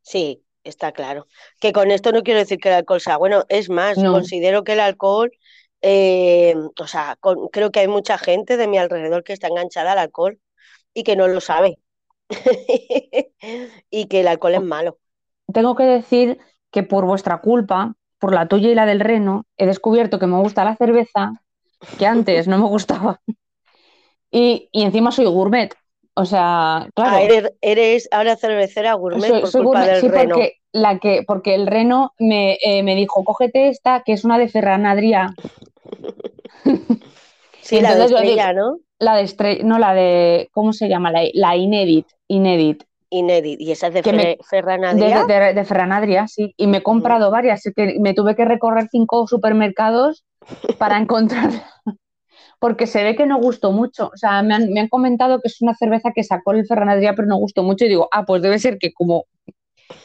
Sí, 0.00 0.45
está 0.68 0.92
claro. 0.92 1.26
Que 1.60 1.72
con 1.72 1.90
esto 1.90 2.12
no 2.12 2.22
quiero 2.22 2.40
decir 2.40 2.58
que 2.58 2.68
el 2.68 2.74
alcohol 2.76 3.00
sea 3.00 3.16
bueno, 3.16 3.44
es 3.48 3.68
más, 3.70 3.98
No. 3.98 4.12
considero 4.12 4.64
que 4.64 4.72
el 4.74 4.80
alcohol, 4.80 5.30
eh, 5.82 6.54
o 6.80 6.86
sea, 6.86 7.16
con- 7.20 7.48
creo 7.48 7.70
que 7.70 7.80
hay 7.80 7.88
mucha 7.88 8.18
gente 8.18 8.56
de 8.56 8.66
mi 8.68 8.78
alrededor 8.78 9.24
que 9.24 9.32
está 9.32 9.48
enganchada 9.48 9.92
al 9.92 9.98
alcohol 9.98 10.38
y 10.94 11.02
que 11.04 11.16
no 11.16 11.28
lo 11.28 11.40
sabe. 11.40 11.78
Y 13.90 14.06
que 14.06 14.20
el 14.20 14.28
alcohol 14.28 14.54
es 14.54 14.62
malo. 14.62 14.98
Tengo 15.52 15.76
que 15.76 15.84
decir 15.84 16.38
que 16.70 16.82
por 16.82 17.04
vuestra 17.04 17.40
culpa, 17.40 17.94
por 18.18 18.34
la 18.34 18.48
tuya 18.48 18.68
y 18.70 18.74
la 18.74 18.86
del 18.86 19.00
Reno, 19.00 19.44
he 19.56 19.66
descubierto 19.66 20.18
que 20.18 20.26
me 20.26 20.38
gusta 20.38 20.64
la 20.64 20.76
cerveza, 20.76 21.32
que 21.98 22.06
antes 22.06 22.48
no 22.48 22.58
me 22.58 22.66
gustaba. 22.66 23.20
Y, 24.28 24.68
y 24.72 24.82
encima 24.82 25.12
soy 25.12 25.24
gourmet. 25.26 25.72
O 26.18 26.24
sea, 26.24 26.88
claro. 26.94 27.16
Ah, 27.16 27.22
eres, 27.22 27.52
eres 27.60 28.08
ahora 28.10 28.36
cervecera 28.36 28.94
gourmet 28.94 29.28
Soy- 29.28 29.40
por 29.42 29.50
soy 29.50 29.62
culpa 29.64 29.80
gourmet, 29.80 29.92
del 29.92 30.00
sí, 30.00 30.08
reno. 30.08 30.34
porque, 30.34 30.52
la 30.72 30.98
que, 30.98 31.22
porque 31.26 31.54
el 31.54 31.66
reno 31.66 32.12
me, 32.18 32.56
eh, 32.62 32.82
me 32.82 32.94
dijo, 32.94 33.22
cógete 33.22 33.68
esta, 33.68 34.02
que 34.02 34.12
es 34.14 34.24
una 34.24 34.38
de 34.38 34.48
Ferran 34.48 34.86
Adrià, 34.86 35.34
Sí, 37.60 37.80
la 37.80 37.94
de 37.96 38.04
estrella, 38.04 38.52
¿no? 38.52 38.78
la 38.98 39.16
de 39.16 39.22
estre- 39.24 39.62
no 39.62 39.78
la 39.78 39.92
de, 39.92 40.48
¿cómo 40.52 40.72
se 40.72 40.88
llama? 40.88 41.10
La, 41.10 41.20
la 41.34 41.56
Inédit, 41.56 42.06
Inédit, 42.28 42.84
Inédit. 43.10 43.60
Y 43.60 43.72
esa 43.72 43.88
es 43.88 43.94
de 43.94 44.12
me- 44.12 44.38
Fer- 44.38 44.44
Ferran 44.48 44.80
de, 44.82 44.86
Adrià. 44.88 45.26
de, 45.26 45.54
de 45.54 45.64
Ferran 45.64 45.92
Adrià, 45.92 46.26
sí, 46.28 46.54
y 46.56 46.66
me 46.66 46.78
he 46.78 46.82
comprado 46.82 47.30
varias, 47.30 47.66
es 47.66 47.74
que 47.74 47.96
me 48.00 48.14
tuve 48.14 48.36
que 48.36 48.44
recorrer 48.44 48.88
cinco 48.90 49.26
supermercados 49.26 50.24
para 50.78 50.96
encontrarla, 51.02 51.66
porque 52.58 52.86
se 52.86 53.02
ve 53.04 53.16
que 53.16 53.26
no 53.26 53.38
gustó 53.38 53.72
mucho, 53.72 54.10
o 54.12 54.16
sea, 54.16 54.42
me 54.42 54.54
han, 54.54 54.72
me 54.72 54.80
han 54.80 54.88
comentado 54.88 55.40
que 55.40 55.48
es 55.48 55.60
una 55.62 55.74
cerveza 55.74 56.12
que 56.14 56.24
sacó 56.24 56.52
el 56.52 56.66
Ferran 56.66 56.88
Adrià, 56.88 57.14
pero 57.14 57.28
no 57.28 57.36
gustó 57.36 57.62
mucho, 57.62 57.84
y 57.84 57.88
digo, 57.88 58.08
ah, 58.12 58.24
pues 58.24 58.42
debe 58.42 58.58
ser 58.58 58.78
que 58.78 58.92
como 58.92 59.26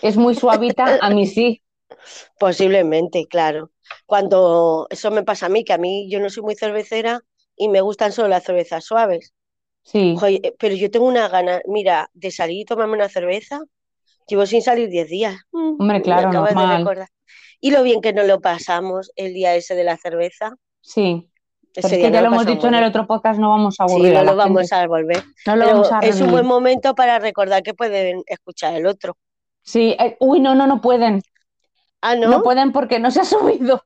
es 0.02 0.18
muy 0.18 0.36
suavita, 0.36 1.00
a 1.02 1.10
mí 1.10 1.26
sí, 1.28 1.62
Posiblemente, 2.40 3.28
claro. 3.28 3.72
Cuando 4.06 4.88
eso 4.90 5.12
me 5.12 5.24
pasa 5.24 5.48
a 5.48 5.50
mí, 5.50 5.64
que 5.64 5.74
a 5.74 5.78
mí 5.78 6.10
yo 6.10 6.20
no 6.20 6.30
soy 6.30 6.44
muy 6.44 6.56
cervecera 6.56 7.22
y 7.56 7.70
me 7.70 7.82
gustan 7.82 8.12
solo 8.12 8.30
las 8.30 8.44
cervezas 8.44 8.86
suaves. 8.86 9.34
sí. 9.84 10.16
Joder, 10.18 10.40
eh, 10.44 10.56
pero 10.58 10.76
yo 10.76 10.90
tengo 10.90 11.08
una 11.08 11.28
gana, 11.28 11.62
mira, 11.68 12.10
de 12.14 12.32
salir 12.32 12.62
y 12.62 12.66
tomarme 12.66 12.96
una 12.96 13.10
cerveza. 13.10 13.62
Llevo 14.28 14.46
sin 14.46 14.62
salir 14.62 14.90
10 14.90 15.10
días. 15.10 15.36
Mm, 15.52 15.82
Hombre, 15.82 16.02
claro, 16.02 16.32
normal. 16.32 17.08
Y 17.60 17.72
lo 17.72 17.84
bien 17.84 18.02
que 18.02 18.14
nos 18.14 18.28
lo 18.28 18.40
pasamos 18.42 19.12
el 19.16 19.34
día 19.34 19.56
ese 19.56 19.76
de 19.76 19.84
la 19.84 19.98
cerveza. 19.98 20.54
Sí, 20.82 21.31
pero 21.74 21.88
es 21.88 21.94
que 21.94 22.12
ya 22.12 22.22
lo 22.22 22.28
hemos 22.28 22.46
dicho 22.46 22.68
en 22.68 22.76
el 22.76 22.84
otro 22.84 23.08
podcast, 23.08 23.40
no 23.40 23.50
vamos 23.50 23.76
a 23.80 23.88
Sí, 23.88 23.94
aburrir 23.94 24.14
no 24.14 24.24
lo 24.24 24.36
vamos 24.36 24.62
gente. 24.70 24.76
a 24.76 24.88
volver. 24.88 25.24
No 25.46 25.56
lo 25.56 25.66
Pero 25.66 25.76
vamos 25.78 25.92
a 25.92 26.00
es 26.00 26.22
un 26.22 26.32
buen 26.32 26.46
momento 26.46 26.96
para 26.96 27.20
recordar 27.20 27.64
que 27.64 27.74
pueden 27.74 28.24
escuchar 28.28 28.74
el 28.76 28.86
otro. 28.88 29.16
Sí, 29.64 29.96
eh, 30.00 30.18
uy, 30.20 30.40
no, 30.40 30.56
no, 30.56 30.68
no 30.68 30.82
pueden. 30.82 31.22
Ah, 32.02 32.16
No, 32.16 32.28
¿no? 32.30 32.44
pueden 32.44 32.72
porque 32.72 33.00
no 33.00 33.12
se 33.12 33.22
ha 33.22 33.26
subido. 33.26 33.84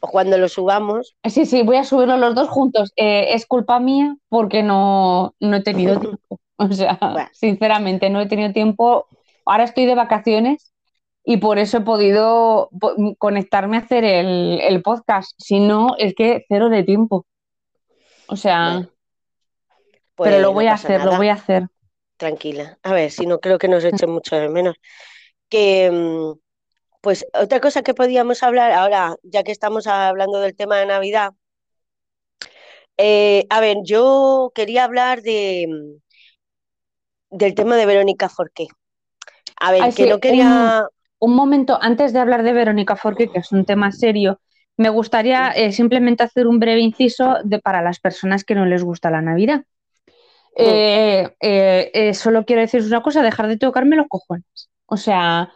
O 0.00 0.08
cuando 0.08 0.36
lo 0.36 0.48
subamos. 0.48 1.16
Sí, 1.24 1.46
sí, 1.46 1.62
voy 1.62 1.76
a 1.76 1.84
subirlos 1.84 2.18
los 2.20 2.34
dos 2.34 2.48
juntos. 2.48 2.92
Eh, 2.96 3.32
es 3.32 3.46
culpa 3.46 3.80
mía 3.80 4.16
porque 4.28 4.62
no, 4.62 5.34
no 5.40 5.56
he 5.56 5.62
tenido 5.62 5.98
tiempo. 6.00 6.40
O 6.56 6.68
sea, 6.70 6.98
Bueno. 7.00 7.28
sinceramente, 7.32 8.10
no 8.10 8.20
he 8.20 8.26
tenido 8.26 8.52
tiempo. 8.52 9.06
Ahora 9.46 9.64
estoy 9.64 9.86
de 9.86 9.94
vacaciones 9.94 10.73
y 11.24 11.38
por 11.38 11.58
eso 11.58 11.78
he 11.78 11.80
podido 11.80 12.68
po- 12.78 12.94
conectarme 13.18 13.76
a 13.76 13.80
hacer 13.80 14.04
el, 14.04 14.60
el 14.60 14.82
podcast. 14.82 15.32
Si 15.38 15.60
no, 15.60 15.94
es 15.98 16.14
que 16.14 16.44
cero 16.48 16.68
de 16.68 16.82
tiempo. 16.84 17.26
O 18.28 18.36
sea, 18.36 18.74
Bueno, 18.74 18.88
pero 20.16 20.36
pues 20.36 20.40
lo 20.40 20.48
no 20.48 20.52
voy 20.54 20.66
a 20.66 20.74
hacer, 20.74 21.04
lo 21.04 21.16
voy 21.16 21.28
a 21.28 21.34
hacer. 21.34 21.66
Tranquila. 22.16 22.78
A 22.82 22.92
ver, 22.92 23.10
si 23.10 23.26
no 23.26 23.40
creo 23.40 23.58
que 23.58 23.68
nos 23.68 23.84
echen 23.84 24.10
mucho 24.10 24.36
de 24.36 24.48
menos. 24.48 24.76
Que, 25.48 25.90
mm, 25.90 26.38
pues 27.00 27.26
otra 27.34 27.60
cosa 27.60 27.82
que 27.82 27.94
podíamos 27.94 28.42
hablar 28.42 28.72
ahora, 28.72 29.16
ya 29.22 29.42
que 29.42 29.52
estamos 29.52 29.86
hablando 29.86 30.40
del 30.40 30.56
tema 30.56 30.78
de 30.78 30.86
Navidad. 30.86 31.32
eh, 32.96 33.46
a 33.50 33.60
ver, 33.60 33.78
yo 33.84 34.52
quería 34.54 34.84
hablar 34.84 35.22
de, 35.22 35.66
mm, 37.30 37.36
del 37.38 37.54
tema 37.54 37.76
de 37.76 37.86
Verónica 37.86 38.28
Forqué. 38.28 38.68
A 39.60 39.72
ver, 39.72 39.82
Ay, 39.82 39.90
que 39.92 40.04
sí, 40.04 40.08
no 40.08 40.20
quería... 40.20 40.88
Un 41.24 41.34
momento, 41.36 41.78
antes 41.80 42.12
de 42.12 42.18
hablar 42.18 42.42
de 42.42 42.52
Verónica 42.52 42.96
Forqué, 42.96 43.28
que 43.28 43.38
es 43.38 43.50
un 43.50 43.64
tema 43.64 43.90
serio, 43.92 44.40
me 44.76 44.90
gustaría 44.90 45.52
eh, 45.52 45.72
simplemente 45.72 46.22
hacer 46.22 46.46
un 46.46 46.58
breve 46.58 46.80
inciso 46.80 47.38
de, 47.44 47.60
para 47.60 47.80
las 47.80 47.98
personas 47.98 48.44
que 48.44 48.54
no 48.54 48.66
les 48.66 48.84
gusta 48.84 49.10
la 49.10 49.22
Navidad. 49.22 49.62
Eh, 50.54 51.34
eh, 51.40 52.12
solo 52.12 52.44
quiero 52.44 52.60
deciros 52.60 52.88
una 52.88 53.02
cosa, 53.02 53.22
dejar 53.22 53.48
de 53.48 53.56
tocarme 53.56 53.96
los 53.96 54.06
cojones. 54.06 54.68
O 54.84 54.98
sea, 54.98 55.50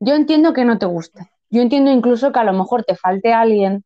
yo 0.00 0.16
entiendo 0.16 0.52
que 0.52 0.64
no 0.64 0.76
te 0.78 0.86
guste. 0.86 1.30
Yo 1.50 1.62
entiendo 1.62 1.92
incluso 1.92 2.32
que 2.32 2.40
a 2.40 2.44
lo 2.44 2.52
mejor 2.52 2.82
te 2.82 2.96
falte 2.96 3.32
alguien 3.32 3.84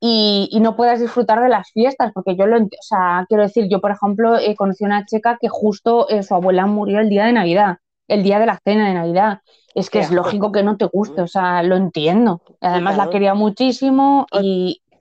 y, 0.00 0.48
y 0.50 0.60
no 0.60 0.76
puedas 0.76 0.98
disfrutar 0.98 1.42
de 1.42 1.50
las 1.50 1.70
fiestas, 1.72 2.10
porque 2.14 2.36
yo 2.36 2.46
lo 2.46 2.56
entiendo. 2.56 2.80
O 2.80 2.86
sea, 2.88 3.26
quiero 3.28 3.42
decir, 3.42 3.68
yo 3.68 3.82
por 3.82 3.90
ejemplo 3.90 4.38
conocí 4.56 4.84
a 4.84 4.86
una 4.86 5.04
chica 5.04 5.36
que 5.38 5.50
justo 5.50 6.06
su 6.22 6.34
abuela 6.34 6.64
murió 6.64 7.00
el 7.00 7.10
día 7.10 7.26
de 7.26 7.34
Navidad, 7.34 7.76
el 8.08 8.22
día 8.22 8.38
de 8.38 8.46
la 8.46 8.58
cena 8.64 8.88
de 8.88 8.94
Navidad. 8.94 9.40
Es 9.74 9.90
que 9.90 9.98
es 9.98 10.10
lógico 10.10 10.52
que 10.52 10.62
no 10.62 10.76
te 10.76 10.84
guste, 10.84 11.22
o 11.22 11.26
sea, 11.26 11.62
lo 11.62 11.76
entiendo. 11.76 12.40
Además 12.60 12.96
la 12.96 13.10
quería 13.10 13.34
muchísimo 13.34 14.26
y, 14.40 14.80
o 14.92 14.96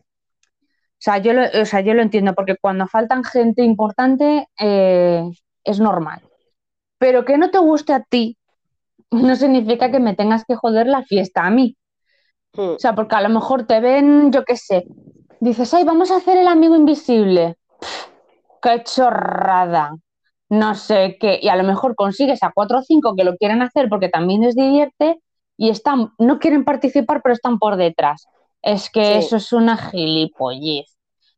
sea, 0.98 1.20
yo 1.20 1.34
lo, 1.34 1.44
o 1.44 1.66
sea, 1.66 1.82
yo 1.82 1.94
lo 1.94 2.02
entiendo, 2.02 2.34
porque 2.34 2.56
cuando 2.60 2.88
faltan 2.88 3.24
gente 3.24 3.64
importante 3.64 4.48
eh, 4.60 5.30
es 5.64 5.80
normal. 5.80 6.22
Pero 6.98 7.24
que 7.26 7.38
no 7.38 7.52
te 7.52 7.60
guste 7.60 7.94
a 7.94 8.02
ti 8.04 8.38
no 9.12 9.36
significa 9.36 9.92
que 9.92 10.00
me 10.00 10.16
tengas 10.16 10.44
que 10.46 10.56
joder 10.56 10.88
la 10.88 11.04
fiesta 11.04 11.46
a 11.46 11.52
mí. 11.52 11.78
Mm, 12.56 12.62
O 12.62 12.80
sea, 12.80 12.96
porque 12.96 13.16
a 13.16 13.22
lo 13.22 13.30
mejor 13.30 13.66
te 13.66 13.80
ven, 13.80 14.32
yo 14.32 14.44
qué 14.44 14.58
sé, 14.58 14.86
dices, 15.40 15.74
ay, 15.74 15.84
vamos 15.84 16.12
a 16.12 16.18
hacer 16.18 16.38
el 16.38 16.48
amigo 16.48 16.76
invisible. 16.76 17.58
Pff, 17.80 18.08
qué 18.62 18.84
chorrada. 18.84 19.96
No 20.60 20.76
sé 20.76 21.18
qué. 21.20 21.40
Y 21.42 21.48
a 21.50 21.56
lo 21.56 21.64
mejor 21.64 21.96
consigues 21.96 22.44
a 22.44 22.52
cuatro 22.54 22.80
o 22.80 22.82
cinco 22.84 23.16
que 23.16 23.24
lo 23.24 23.36
quieren 23.38 23.62
hacer 23.64 23.90
porque 23.90 24.10
también 24.10 24.42
les 24.42 24.56
divierte 24.56 25.20
y 25.58 25.70
están, 25.70 26.12
no 26.20 26.38
quieren 26.40 26.64
participar, 26.64 27.22
pero 27.24 27.34
están 27.34 27.58
por 27.58 27.76
detrás. 27.76 28.28
Es 28.62 28.90
que 28.92 29.04
Sí. 29.04 29.12
eso 29.26 29.38
es 29.38 29.52
una 29.52 29.78
gilipollez. 29.78 30.86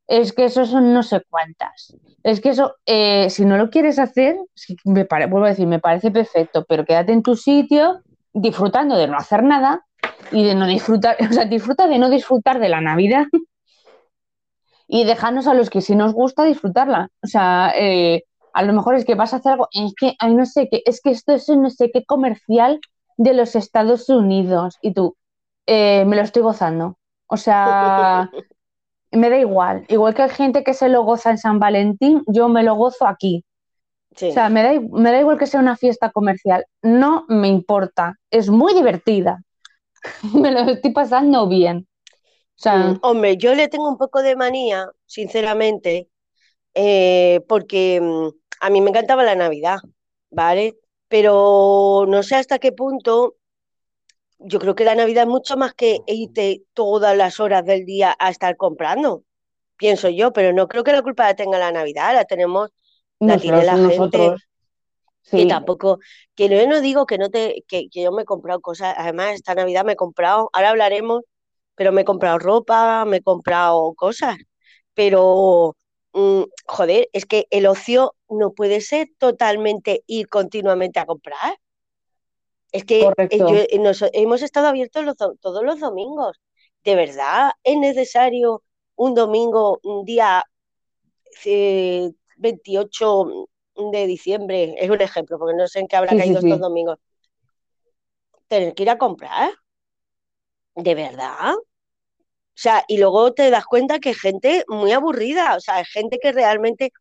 Es 0.08 0.34
que 0.34 0.46
eso 0.46 0.66
son 0.66 0.94
no 0.94 1.02
sé 1.02 1.22
cuántas. 1.30 1.96
Es 2.24 2.42
que 2.42 2.50
eso, 2.50 2.76
eh, 2.86 3.30
si 3.30 3.46
no 3.46 3.58
lo 3.58 3.70
quieres 3.70 4.00
hacer, 4.00 4.36
me 4.84 5.06
pare- 5.06 5.28
vuelvo 5.28 5.46
a 5.46 5.50
decir, 5.50 5.66
me 5.68 5.80
parece 5.80 6.12
perfecto, 6.12 6.66
pero 6.68 6.84
quédate 6.86 7.12
en 7.14 7.24
tu 7.24 7.36
sitio 7.36 8.02
disfrutando 8.34 8.98
de 8.98 9.08
no 9.08 9.18
hacer 9.18 9.44
nada 9.44 9.86
y 10.32 10.44
de 10.44 10.56
no 10.56 10.68
disfrutar, 10.68 11.16
o 11.30 11.34
sea, 11.34 11.46
disfruta 11.46 11.88
de 11.88 11.98
no 12.00 12.10
disfrutar 12.10 12.60
de 12.60 12.70
la 12.70 12.82
Navidad 12.82 13.26
y 14.88 15.04
dejarnos 15.06 15.48
a 15.48 15.54
los 15.54 15.70
que 15.70 15.82
sí 15.82 15.96
nos 15.96 16.14
gusta 16.14 16.44
disfrutarla. 16.44 17.10
O 17.24 17.28
sea, 17.28 17.72
eh, 17.76 18.24
a 18.56 18.64
lo 18.64 18.74
mejor 18.74 18.96
es 18.96 19.06
que 19.06 19.16
vas 19.16 19.34
a 19.34 19.38
hacer 19.38 19.54
algo, 19.54 19.70
es 19.74 19.94
que, 20.00 20.16
ay, 20.20 20.36
no 20.36 20.46
sé 20.48 20.70
qué, 20.72 20.82
es 20.86 21.02
que 21.02 21.12
esto 21.12 21.34
es 21.34 21.50
un 21.50 21.64
no 21.64 21.72
sé 21.72 21.92
qué 21.94 22.06
comercial 22.06 22.80
de 23.18 23.34
los 23.36 23.56
Estados 23.56 24.10
Unidos 24.10 24.78
y 24.82 24.94
tú, 24.94 25.18
eh, 25.68 26.06
me 26.06 26.16
lo 26.18 26.24
estoy 26.24 26.44
gozando. 26.44 26.98
O 27.28 27.38
sea, 27.38 28.34
me 29.12 29.30
da 29.30 29.38
igual. 29.40 29.86
Igual 29.90 30.14
que 30.16 30.24
hay 30.24 30.30
gente 30.30 30.64
que 30.64 30.74
se 30.76 30.90
lo 30.90 31.04
goza 31.04 31.32
en 31.32 31.38
San 31.40 31.60
Valentín, 31.60 32.24
yo 32.28 32.50
me 32.50 32.64
lo 32.64 32.76
gozo 32.76 33.08
aquí. 33.08 33.46
sí. 34.16 34.28
O 34.30 34.34
sea, 34.34 34.50
me 34.50 34.64
da, 34.64 34.80
me 34.82 35.12
da 35.12 35.20
igual 35.22 35.38
que 35.40 35.48
sea 35.48 35.60
una 35.62 35.78
fiesta 35.78 36.12
comercial, 36.12 36.66
no 36.84 37.26
me 37.30 37.48
importa, 37.50 38.16
es 38.32 38.50
muy 38.50 38.74
divertida, 38.74 39.42
me 40.34 40.52
lo 40.52 40.62
estoy 40.62 40.92
pasando 40.94 41.48
bien. 41.50 41.88
O 42.58 42.62
sea, 42.62 42.94
Mm, 42.94 43.00
Hombre, 43.02 43.38
yo 43.38 43.54
le 43.56 43.68
tengo 43.68 43.90
un 43.90 43.98
poco 43.98 44.22
de 44.22 44.36
manía, 44.36 44.90
sinceramente, 45.06 46.10
eh, 46.76 47.42
porque 47.50 48.02
mm, 48.02 48.30
a 48.66 48.70
mí 48.70 48.82
me 48.82 48.90
encantaba 48.90 49.24
la 49.24 49.36
Navidad, 49.36 49.80
¿vale? 50.32 50.76
pero 51.08 52.06
no 52.08 52.24
sé 52.24 52.36
hasta 52.36 52.60
qué 52.60 52.72
punto. 52.72 53.36
Yo 54.40 54.60
creo 54.60 54.76
que 54.76 54.84
la 54.86 54.96
Navidad 54.96 55.24
es 55.24 55.30
mucho 55.30 55.56
más 55.58 55.74
que 55.74 56.00
irte 56.08 56.64
todas 56.74 57.16
las 57.16 57.40
horas 57.40 57.64
del 57.66 57.86
día 57.86 58.16
a 58.20 58.30
estar 58.30 58.58
comprando, 58.58 59.24
pienso 59.78 60.10
yo, 60.10 60.34
pero 60.34 60.52
no 60.54 60.68
creo 60.68 60.84
que 60.84 60.92
la 60.92 61.02
culpa 61.02 61.26
la 61.26 61.36
tenga 61.36 61.58
la 61.58 61.72
Navidad, 61.72 62.14
la 62.14 62.26
tenemos, 62.26 62.72
la 63.20 63.38
tiene 63.38 63.64
la 63.64 63.78
gente. 63.78 63.98
nosotros. 63.98 64.42
Que 65.32 65.38
Sí, 65.42 65.48
tampoco, 65.48 66.00
que 66.36 66.50
no, 66.50 66.56
yo 66.56 66.68
no 66.68 66.82
digo 66.82 67.06
que 67.08 67.18
no 67.18 67.30
te, 67.30 67.64
que, 67.68 67.90
que 67.90 68.04
yo 68.04 68.12
me 68.12 68.22
he 68.24 68.26
comprado 68.26 68.62
cosas, 68.62 68.94
además 68.98 69.34
esta 69.34 69.56
Navidad 69.56 69.84
me 69.84 69.94
he 69.94 69.96
comprado, 69.96 70.50
ahora 70.54 70.70
hablaremos, 70.70 71.24
pero 71.76 71.92
me 71.92 72.02
he 72.02 72.06
comprado 72.06 72.38
ropa, 72.40 73.06
me 73.06 73.18
he 73.18 73.22
comprado 73.24 73.94
cosas, 73.96 74.38
pero 74.94 75.76
mm, 76.14 76.44
joder, 76.68 77.10
es 77.14 77.26
que 77.26 77.48
el 77.52 77.66
ocio 77.68 78.16
no 78.38 78.54
puede 78.54 78.82
ser 78.82 79.10
totalmente 79.20 80.04
ir 80.08 80.28
continuamente 80.30 81.00
a 81.00 81.06
comprar. 81.06 81.58
Es 82.72 82.84
que 82.86 83.16
eh, 83.30 83.44
correcto. 83.44 83.46
yo- 83.46 83.58
eh, 83.58 83.80
nos- 83.80 84.04
hemos 84.14 84.42
estado 84.44 84.68
abiertos 84.68 85.04
los 85.06 85.16
todos 85.18 85.64
los 85.64 85.80
domingos. 85.80 86.40
¿De 86.84 86.96
verdad 86.96 87.52
es 87.64 87.78
necesario 87.78 88.64
un 88.96 89.16
domingo, 89.16 89.80
un 89.84 90.06
día 90.06 90.44
eh, 91.46 92.12
28 92.38 93.26
de 93.94 94.08
diciembre? 94.08 94.76
Es 94.80 94.90
un 94.90 95.02
ejemplo, 95.02 95.38
porque 95.40 95.56
no 95.56 95.68
sé 95.68 95.80
en 95.80 95.88
qué 95.88 95.96
habrá 95.98 96.16
Sí, 96.16 96.22
sí, 96.22 96.36
caído 96.36 96.40
estos 96.40 96.60
sí. 96.60 96.62
domingos. 96.62 96.98
Tener 98.52 98.74
que 98.74 98.84
ir 98.84 98.90
a 98.90 98.98
comprar, 98.98 99.50
¿de 100.76 100.96
verdad? 100.96 101.56
O 101.56 101.62
sea, 102.58 102.84
y 102.88 102.98
luego 102.98 103.34
te 103.34 103.50
das 103.50 103.66
cuenta 103.66 104.00
que 104.00 104.10
hay 104.10 104.16
gente 104.16 104.64
muy 104.68 104.92
aburrida, 104.94 105.56
o 105.58 105.60
sea, 105.62 105.76
hay 105.78 105.86
gente 105.86 106.20
que 106.22 106.32
realmente 106.32 106.92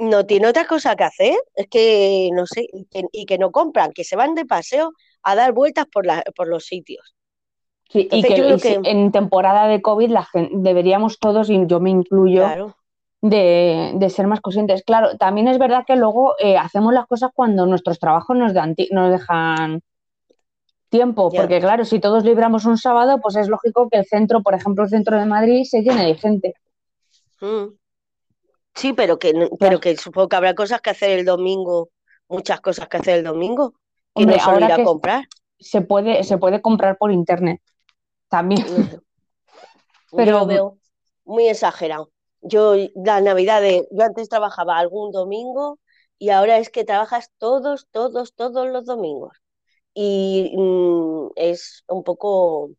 no 0.00 0.26
tiene 0.26 0.48
otra 0.48 0.66
cosa 0.66 0.96
que 0.96 1.04
hacer, 1.04 1.34
es 1.54 1.68
que 1.68 2.30
no 2.32 2.46
sé, 2.46 2.66
y 2.72 2.86
que, 2.86 3.04
y 3.12 3.26
que 3.26 3.38
no 3.38 3.52
compran, 3.52 3.92
que 3.92 4.04
se 4.04 4.16
van 4.16 4.34
de 4.34 4.46
paseo 4.46 4.92
a 5.22 5.34
dar 5.34 5.52
vueltas 5.52 5.86
por, 5.92 6.06
la, 6.06 6.22
por 6.34 6.48
los 6.48 6.64
sitios. 6.64 7.14
Sí, 7.90 8.08
y 8.10 8.22
que 8.22 8.28
yo 8.30 8.34
creo 8.44 8.56
y 8.56 8.58
si- 8.60 8.68
que, 8.82 8.90
en 8.90 9.12
temporada 9.12 9.66
de 9.66 9.82
COVID 9.82 10.10
la 10.10 10.24
gen- 10.24 10.62
deberíamos 10.62 11.18
todos, 11.18 11.50
y 11.50 11.66
yo 11.66 11.80
me 11.80 11.90
incluyo, 11.90 12.40
claro, 12.40 12.76
de, 13.20 13.92
de 13.96 14.10
ser 14.10 14.26
más 14.26 14.40
conscientes. 14.40 14.82
Claro, 14.84 15.16
también 15.18 15.48
es 15.48 15.58
verdad 15.58 15.84
que 15.86 15.96
luego 15.96 16.34
eh, 16.38 16.56
hacemos 16.56 16.94
las 16.94 17.06
cosas 17.06 17.30
cuando 17.34 17.66
nuestros 17.66 17.98
trabajos 17.98 18.36
nos 18.36 18.54
dan 18.54 18.74
nos 18.92 19.10
dejan 19.10 19.82
tiempo, 20.88 21.30
ya. 21.30 21.42
porque 21.42 21.60
claro, 21.60 21.84
si 21.84 22.00
todos 22.00 22.24
libramos 22.24 22.64
un 22.64 22.76
sábado, 22.78 23.18
pues 23.20 23.36
es 23.36 23.48
lógico 23.48 23.88
que 23.90 23.98
el 23.98 24.06
centro, 24.06 24.42
por 24.42 24.54
ejemplo, 24.54 24.84
el 24.84 24.90
centro 24.90 25.18
de 25.18 25.26
Madrid, 25.26 25.64
se 25.64 25.82
llene 25.82 26.06
de 26.06 26.14
gente. 26.14 26.54
Mm. 27.40 27.74
Sí, 28.80 28.94
pero 28.94 29.18
que, 29.18 29.34
pero 29.58 29.78
que 29.78 29.94
supongo 29.98 30.30
que 30.30 30.36
habrá 30.36 30.54
cosas 30.54 30.80
que 30.80 30.88
hacer 30.88 31.10
el 31.10 31.26
domingo, 31.26 31.90
muchas 32.28 32.62
cosas 32.62 32.88
que 32.88 32.96
hacer 32.96 33.18
el 33.18 33.24
domingo, 33.24 33.74
que 34.14 34.22
Hombre, 34.22 34.38
no 34.38 34.42
solo 34.42 34.64
ir 34.64 34.72
a 34.72 34.82
comprar. 34.82 35.28
se 35.58 35.82
puede, 35.82 36.24
se 36.24 36.38
puede 36.38 36.62
comprar 36.62 36.96
por 36.96 37.12
internet 37.12 37.60
también. 38.30 38.64
Yo 40.12 40.16
pero 40.16 40.46
veo 40.46 40.78
muy 41.26 41.46
exagerado. 41.48 42.10
Yo, 42.40 42.74
la 42.94 43.20
Navidad 43.20 43.60
de, 43.60 43.86
yo 43.90 44.02
antes 44.02 44.30
trabajaba 44.30 44.78
algún 44.78 45.12
domingo 45.12 45.78
y 46.18 46.30
ahora 46.30 46.56
es 46.56 46.70
que 46.70 46.84
trabajas 46.84 47.30
todos, 47.36 47.86
todos, 47.90 48.34
todos 48.34 48.66
los 48.66 48.86
domingos. 48.86 49.36
Y 49.92 50.54
mm, 50.56 51.32
es 51.36 51.84
un 51.86 52.02
poco, 52.02 52.70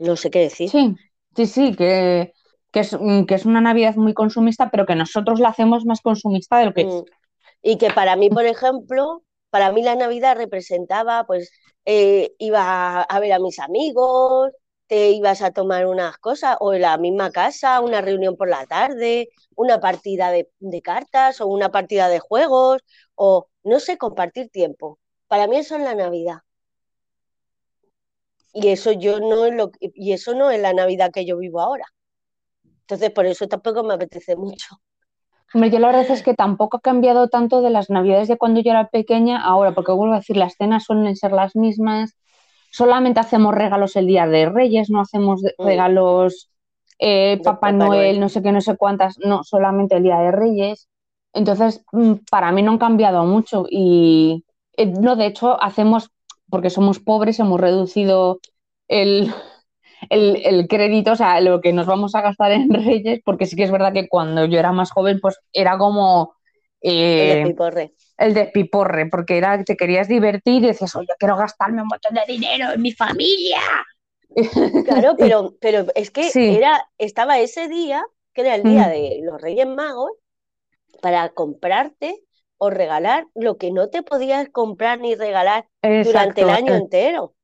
no 0.00 0.16
sé 0.16 0.30
qué 0.30 0.40
decir. 0.40 0.68
sí, 0.68 0.96
sí, 1.36 1.46
sí, 1.46 1.76
que, 1.76 2.34
que 2.72 2.80
es, 2.80 2.96
mm, 2.98 3.24
que 3.24 3.34
es 3.34 3.44
una 3.44 3.60
Navidad 3.60 3.96
muy 3.96 4.14
consumista, 4.14 4.70
pero 4.70 4.86
que 4.86 4.94
nosotros 4.94 5.40
la 5.40 5.48
hacemos 5.48 5.84
más 5.84 6.00
consumista 6.00 6.58
de 6.58 6.66
lo 6.66 6.74
que 6.74 6.82
es. 6.82 6.94
Mm. 6.94 7.04
Y 7.62 7.78
que 7.78 7.90
para 7.90 8.16
mí, 8.16 8.30
por 8.30 8.46
ejemplo, 8.46 9.22
para 9.50 9.72
mí 9.72 9.82
la 9.82 9.96
Navidad 9.96 10.36
representaba, 10.36 11.24
pues, 11.24 11.52
eh, 11.84 12.32
iba 12.38 13.02
a 13.02 13.20
ver 13.20 13.32
a 13.32 13.38
mis 13.38 13.58
amigos, 13.58 14.52
te 14.86 15.10
ibas 15.10 15.42
a 15.42 15.52
tomar 15.52 15.86
unas 15.86 16.18
cosas, 16.18 16.56
o 16.60 16.74
en 16.74 16.82
la 16.82 16.98
misma 16.98 17.30
casa, 17.30 17.80
una 17.80 18.00
reunión 18.00 18.36
por 18.36 18.48
la 18.48 18.66
tarde, 18.66 19.28
una 19.54 19.80
partida 19.80 20.32
de, 20.32 20.48
cartas, 20.82 21.40
o 21.40 21.46
una 21.46 21.70
partida 21.70 22.08
de 22.08 22.18
juegos, 22.18 22.82
o 23.14 23.48
no 23.62 23.80
sé, 23.80 23.98
compartir 23.98 24.50
tiempo. 24.50 24.98
Para 25.28 25.46
mí 25.46 25.58
eso 25.58 25.76
es 25.76 25.82
la 25.82 25.94
Navidad. 25.94 26.38
Y 28.52 28.68
eso 28.68 28.92
yo 28.92 29.20
no 29.20 29.46
es 29.46 29.54
lo, 29.54 29.70
y 29.80 30.12
eso 30.12 30.34
no 30.34 30.50
es 30.50 30.60
la 30.60 30.72
Navidad 30.72 31.12
que 31.12 31.24
yo 31.24 31.38
vivo 31.38 31.60
ahora. 31.60 31.84
Entonces, 32.90 33.10
por 33.14 33.26
eso 33.26 33.46
tampoco 33.46 33.84
me 33.84 33.94
apetece 33.94 34.34
mucho. 34.34 34.80
Hombre, 35.54 35.70
yo 35.70 35.78
la 35.78 35.88
verdad 35.88 36.10
es 36.10 36.22
que 36.22 36.34
tampoco 36.34 36.78
ha 36.78 36.80
cambiado 36.80 37.28
tanto 37.28 37.60
de 37.60 37.70
las 37.70 37.88
Navidades 37.88 38.26
de 38.26 38.36
cuando 38.36 38.60
yo 38.60 38.72
era 38.72 38.88
pequeña 38.88 39.40
ahora, 39.40 39.72
porque 39.72 39.92
vuelvo 39.92 40.14
a 40.14 40.18
decir, 40.18 40.36
las 40.36 40.54
cenas 40.54 40.84
suelen 40.84 41.14
ser 41.14 41.32
las 41.32 41.54
mismas, 41.54 42.16
solamente 42.72 43.20
hacemos 43.20 43.54
regalos 43.54 43.94
el 43.94 44.06
día 44.08 44.26
de 44.26 44.48
Reyes, 44.48 44.90
no 44.90 45.00
hacemos 45.00 45.42
Mm. 45.42 45.64
regalos 45.64 46.50
eh, 46.98 47.40
Papá 47.44 47.72
Noel. 47.72 48.18
no 48.20 48.28
sé 48.28 48.42
qué, 48.42 48.52
no 48.52 48.60
sé 48.60 48.76
cuántas, 48.76 49.18
no, 49.18 49.42
solamente 49.44 49.96
el 49.96 50.02
día 50.02 50.18
de 50.18 50.32
Reyes. 50.32 50.88
Entonces, 51.32 51.84
mm, 51.92 52.14
para 52.28 52.50
mí 52.52 52.62
no 52.62 52.72
han 52.72 52.78
cambiado 52.78 53.24
mucho 53.24 53.66
y 53.70 54.44
eh, 54.76 54.86
no, 54.86 55.14
de 55.14 55.26
hecho, 55.26 55.62
hacemos, 55.62 56.10
porque 56.48 56.70
somos 56.70 56.98
pobres, 56.98 57.38
hemos 57.38 57.60
reducido 57.60 58.40
el, 58.88 59.32
el, 60.08 60.36
el 60.44 60.66
crédito, 60.68 61.12
o 61.12 61.16
sea, 61.16 61.40
lo 61.40 61.60
que 61.60 61.72
nos 61.72 61.86
vamos 61.86 62.14
a 62.14 62.22
gastar 62.22 62.52
en 62.52 62.70
Reyes, 62.70 63.20
porque 63.24 63.46
sí 63.46 63.56
que 63.56 63.64
es 63.64 63.70
verdad 63.70 63.92
que 63.92 64.08
cuando 64.08 64.44
yo 64.46 64.58
era 64.58 64.72
más 64.72 64.90
joven, 64.92 65.20
pues 65.20 65.38
era 65.52 65.78
como 65.78 66.34
El 67.14 67.28
eh, 67.28 67.28
despiporre. 67.28 67.94
el 68.18 68.34
despiporre, 68.34 69.06
porque 69.10 69.38
era, 69.38 69.62
te 69.64 69.76
querías 69.76 70.08
divertir 70.08 70.62
y 70.64 70.68
decías, 70.68 70.94
oye, 70.96 71.08
quiero 71.18 71.36
gastarme 71.36 71.82
un 71.82 71.88
montón 71.88 72.14
de 72.14 72.22
dinero 72.32 72.72
en 72.74 72.82
mi 72.82 72.92
familia. 72.92 73.58
Claro, 74.82 75.16
pero, 75.18 75.54
pero 75.60 75.86
es 75.94 76.10
que 76.10 76.34
Sí. 76.34 76.42
era, 76.46 76.88
estaba 76.98 77.38
ese 77.38 77.68
día, 77.68 78.04
que 78.32 78.42
era 78.42 78.54
el 78.54 78.64
día 78.64 78.88
Mm. 78.88 78.88
de 78.88 79.20
los 79.22 79.40
Reyes 79.40 79.66
Magos, 79.66 80.12
para 81.02 81.30
comprarte 81.30 82.24
o 82.58 82.70
regalar 82.70 83.26
lo 83.34 83.58
que 83.58 83.70
no 83.72 83.90
te 83.90 84.02
podías 84.04 84.48
comprar 84.50 85.00
ni 85.00 85.14
regalar 85.16 85.68
durante 86.00 86.42
el 86.42 86.50
año 86.50 86.74
eh, 86.74 86.76
entero. 86.76 87.34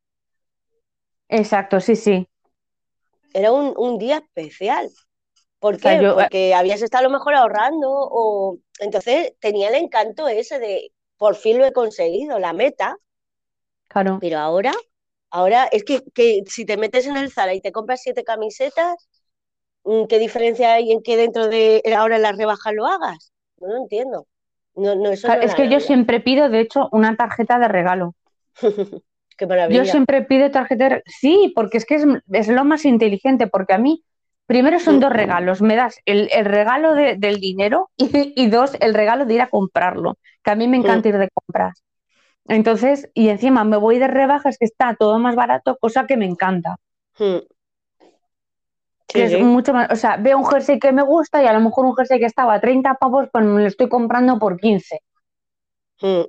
exacto, 1.28 1.80
sí, 1.80 1.96
sí. 1.96 2.28
Era 3.40 3.52
un, 3.52 3.74
un 3.76 3.98
día 3.98 4.18
especial. 4.18 4.90
¿Por 5.60 5.76
O 5.76 5.80
sea, 5.80 5.94
qué? 5.94 6.00
yo, 6.00 6.20
eh, 6.20 6.30
Porque 6.30 6.54
habías 6.54 6.82
estado 6.82 7.06
a 7.06 7.08
lo 7.10 7.14
mejor 7.18 7.34
ahorrando 7.36 7.88
o 7.90 8.58
entonces 8.80 9.34
tenía 9.40 9.68
el 9.70 9.76
encanto 9.76 10.28
ese 10.28 10.58
de 10.60 10.92
por 11.18 11.36
fin 11.36 11.58
lo 11.58 11.66
he 11.66 11.72
conseguido, 11.74 12.38
la 12.40 12.52
meta, 12.54 12.96
claro, 13.88 14.20
pero 14.20 14.38
ahora, 14.38 14.72
ahora 15.30 15.66
es 15.72 15.84
que, 15.84 16.02
que 16.14 16.42
si 16.46 16.64
te 16.66 16.76
metes 16.76 17.06
en 17.06 17.16
el 17.16 17.32
Zara 17.32 17.54
y 17.54 17.60
te 17.60 17.72
compras 17.72 18.00
siete 18.02 18.24
camisetas, 18.24 19.08
mm, 19.84 20.06
¿qué 20.08 20.20
diferencia 20.20 20.74
hay 20.74 20.92
en 20.92 21.02
que 21.02 21.16
dentro 21.18 21.48
de 21.48 21.82
ahora 21.96 22.16
en 22.18 22.22
las 22.22 22.36
rebajas 22.38 22.74
lo 22.74 22.86
hagas? 22.86 23.32
No 23.58 23.68
lo 23.68 23.78
entiendo. 23.78 24.28
No, 24.76 24.94
no, 24.96 25.10
eso 25.10 25.28
claro, 25.28 25.42
no 25.42 25.42
es 25.42 25.54
que 25.54 25.68
yo 25.68 25.78
siempre 25.80 26.20
pido, 26.20 26.48
de 26.48 26.60
hecho, 26.60 26.88
una 26.92 27.16
tarjeta 27.16 27.58
de 27.58 27.68
regalo. 27.68 28.14
Qué 29.36 29.46
Yo 29.66 29.84
siempre 29.84 30.22
pido 30.22 30.50
tarjeta 30.50 31.00
Sí, 31.06 31.52
porque 31.54 31.78
es 31.78 31.84
que 31.86 31.96
es, 31.96 32.04
es 32.32 32.48
lo 32.48 32.64
más 32.64 32.84
inteligente, 32.84 33.46
porque 33.48 33.74
a 33.74 33.78
mí, 33.78 34.04
primero 34.46 34.78
son 34.78 35.00
Mm, 35.00 35.00
dos 35.00 35.12
regalos, 35.12 35.60
me 35.62 35.76
das 35.76 35.96
el, 36.04 36.28
el 36.32 36.44
regalo 36.44 36.94
de- 36.94 37.16
del 37.16 37.40
dinero 37.40 37.90
y, 37.96 38.32
y 38.36 38.48
dos, 38.48 38.76
el 38.80 38.94
regalo 38.94 39.26
de 39.26 39.34
ir 39.34 39.40
a 39.42 39.48
comprarlo, 39.48 40.18
que 40.42 40.50
a 40.52 40.54
mí 40.56 40.68
me 40.68 40.76
mm, 40.82 41.00
encanta 41.00 41.08
ir 41.08 41.18
de 41.18 41.28
compras. 41.32 41.82
Entonces, 42.48 43.10
y 43.14 43.28
encima 43.30 43.64
me 43.64 43.76
voy 43.78 43.98
de 43.98 44.08
rebajas, 44.08 44.58
que 44.58 44.66
está 44.66 44.96
todo 44.98 45.18
más 45.20 45.36
barato, 45.36 45.76
cosa 45.80 46.06
que 46.06 46.16
me 46.18 46.26
encanta. 46.26 46.76
mm. 47.18 47.46
Sí, 49.08 49.20
es 49.24 49.32
sí. 49.32 49.40
mucho 49.40 49.72
más, 49.72 49.90
o 49.90 49.96
sea, 49.96 50.16
veo 50.16 50.38
un 50.38 50.46
jersey 50.46 50.78
que 50.78 50.92
me 50.92 51.02
gusta 51.02 51.42
y 51.42 51.46
a 51.46 51.52
lo 51.52 51.60
mejor 51.60 51.86
un 51.86 51.96
jersey 51.96 52.20
que 52.20 52.26
estaba 52.26 52.54
a 52.54 52.60
30 52.60 52.94
pavos, 52.94 53.28
pues 53.32 53.44
me 53.44 53.60
lo 53.62 53.66
estoy 53.66 53.88
comprando 53.88 54.38
por 54.38 54.58
15. 54.60 55.00
Mm, 56.02 56.26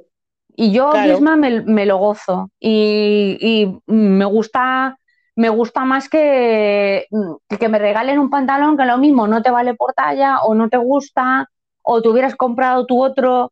Y 0.59 0.71
yo 0.73 0.91
Claro. 0.91 1.13
misma 1.13 1.37
me, 1.37 1.61
me 1.61 1.85
lo 1.85 1.97
gozo. 1.97 2.49
Y, 2.59 3.37
y 3.39 3.79
me 3.93 4.25
gusta, 4.25 4.97
me 5.35 5.49
gusta 5.49 5.85
más 5.85 6.09
que, 6.09 7.05
que 7.59 7.69
me 7.69 7.77
regalen 7.79 8.19
un 8.19 8.29
pantalón 8.31 8.75
que 8.75 8.85
lo 8.85 8.97
mismo 8.97 9.27
no 9.27 9.41
te 9.43 9.51
vale 9.51 9.75
por 9.75 9.93
talla 9.93 10.39
o 10.41 10.55
no 10.55 10.67
te 10.67 10.77
gusta 10.77 11.47
o 11.83 12.01
te 12.01 12.09
hubieras 12.09 12.35
comprado 12.35 12.85
tu 12.87 13.01
otro. 13.03 13.51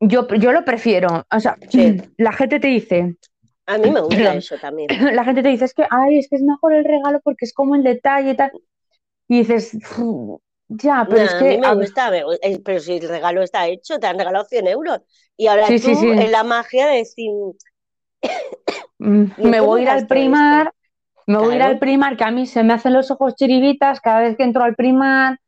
Yo, 0.00 0.28
yo 0.28 0.52
lo 0.52 0.64
prefiero. 0.64 1.24
O 1.30 1.40
sea, 1.40 1.58
Sí. 1.70 2.02
la 2.18 2.32
gente 2.32 2.60
te 2.60 2.68
dice, 2.68 3.16
A 3.66 3.78
mí 3.78 3.90
me 3.90 4.00
gusta 4.00 4.34
eso 4.36 4.56
también. 4.58 4.88
la 5.14 5.24
gente 5.24 5.42
te 5.42 5.48
dice, 5.48 5.64
es 5.64 5.74
que, 5.74 5.86
ay, 5.90 6.18
es 6.18 6.28
que 6.28 6.36
es 6.36 6.42
mejor 6.42 6.72
el 6.74 6.84
regalo 6.84 7.20
porque 7.24 7.44
es 7.46 7.52
como 7.52 7.74
el 7.74 7.82
detalle 7.82 8.30
y 8.30 8.36
tal. 8.36 8.52
Y 9.28 9.38
dices, 9.38 9.76
"Fu, 9.82 10.40
ya, 10.68 11.06
pero 11.10 11.24
es 11.24 11.34
Nah, 11.34 11.40
a 11.40 11.44
mí 11.44 11.56
que, 11.56 11.58
me 11.58 11.70
a- 11.70 11.74
gusta, 11.74 12.10
eh, 12.42 12.58
pero 12.64 12.80
si 12.80 12.94
el 12.96 13.08
regalo 13.08 13.42
está 13.42 13.66
hecho, 13.68 13.98
te 14.00 14.06
han 14.08 14.18
regalado 14.18 14.44
100 14.46 14.66
euros. 14.66 15.00
Y 15.36 15.46
ahora 15.46 15.72
Sí, 15.72 15.78
tú, 15.78 15.94
sí, 15.96 16.12
la 16.28 16.42
magia 16.44 16.86
de 16.88 16.96
decir, 16.98 17.30
mm, 18.98 19.24
¿y 19.36 19.48
en 19.48 19.54
me 19.54 19.60
voy 19.60 19.80
a 19.80 19.82
ir 19.84 19.88
al 19.90 20.06
esto? 20.08 20.08
primar, 20.08 20.72
me 21.26 21.38
voy 21.38 21.54
a 21.54 21.56
ir 21.58 21.62
al 21.62 21.78
primar, 21.78 22.16
que 22.16 22.24
a 22.24 22.30
mí 22.30 22.46
se 22.46 22.62
me 22.64 22.74
hacen 22.74 22.94
los 22.94 23.10
ojos 23.10 23.34
chiribitas 23.36 24.00
cada 24.00 24.20
vez 24.20 24.36
que 24.36 24.44
entro 24.44 24.64
al 24.64 24.74
primar 24.76 25.38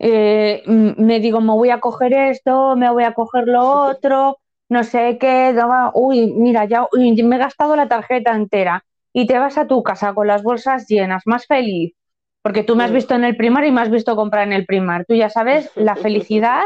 eh, 0.00 0.62
me 0.66 1.20
digo, 1.20 1.40
me 1.42 1.52
voy 1.54 1.70
a 1.70 1.80
coger 1.80 2.12
esto, 2.14 2.76
me 2.76 2.90
voy 2.92 3.04
a 3.04 3.14
coger 3.14 3.48
lo 3.48 3.66
otro, 3.88 4.38
no 4.68 4.84
sé 4.84 5.18
qué, 5.20 5.54
uy, 5.94 6.32
mira, 6.34 6.66
ya 6.66 6.86
me 7.24 7.36
he 7.36 7.38
gastado 7.40 7.76
la 7.76 7.88
tarjeta 7.88 8.34
entera. 8.36 8.84
Y 9.12 9.26
te 9.26 9.38
vas 9.38 9.58
a 9.58 9.66
tu 9.68 9.82
casa 9.82 10.14
con 10.14 10.26
las 10.28 10.42
bolsas 10.42 10.86
llenas, 10.88 11.22
más 11.26 11.46
feliz, 11.46 11.94
porque 12.44 12.62
tú 12.62 12.76
me 12.76 12.84
has 12.84 12.92
visto 12.92 13.14
en 13.14 13.24
el 13.24 13.38
primar 13.38 13.64
y 13.64 13.70
me 13.70 13.80
has 13.80 13.90
visto 13.90 14.14
comprar 14.16 14.46
en 14.46 14.52
el 14.52 14.66
primar. 14.66 15.06
Tú 15.06 15.14
ya 15.14 15.30
sabes 15.30 15.70
la 15.76 15.96
felicidad 16.04 16.60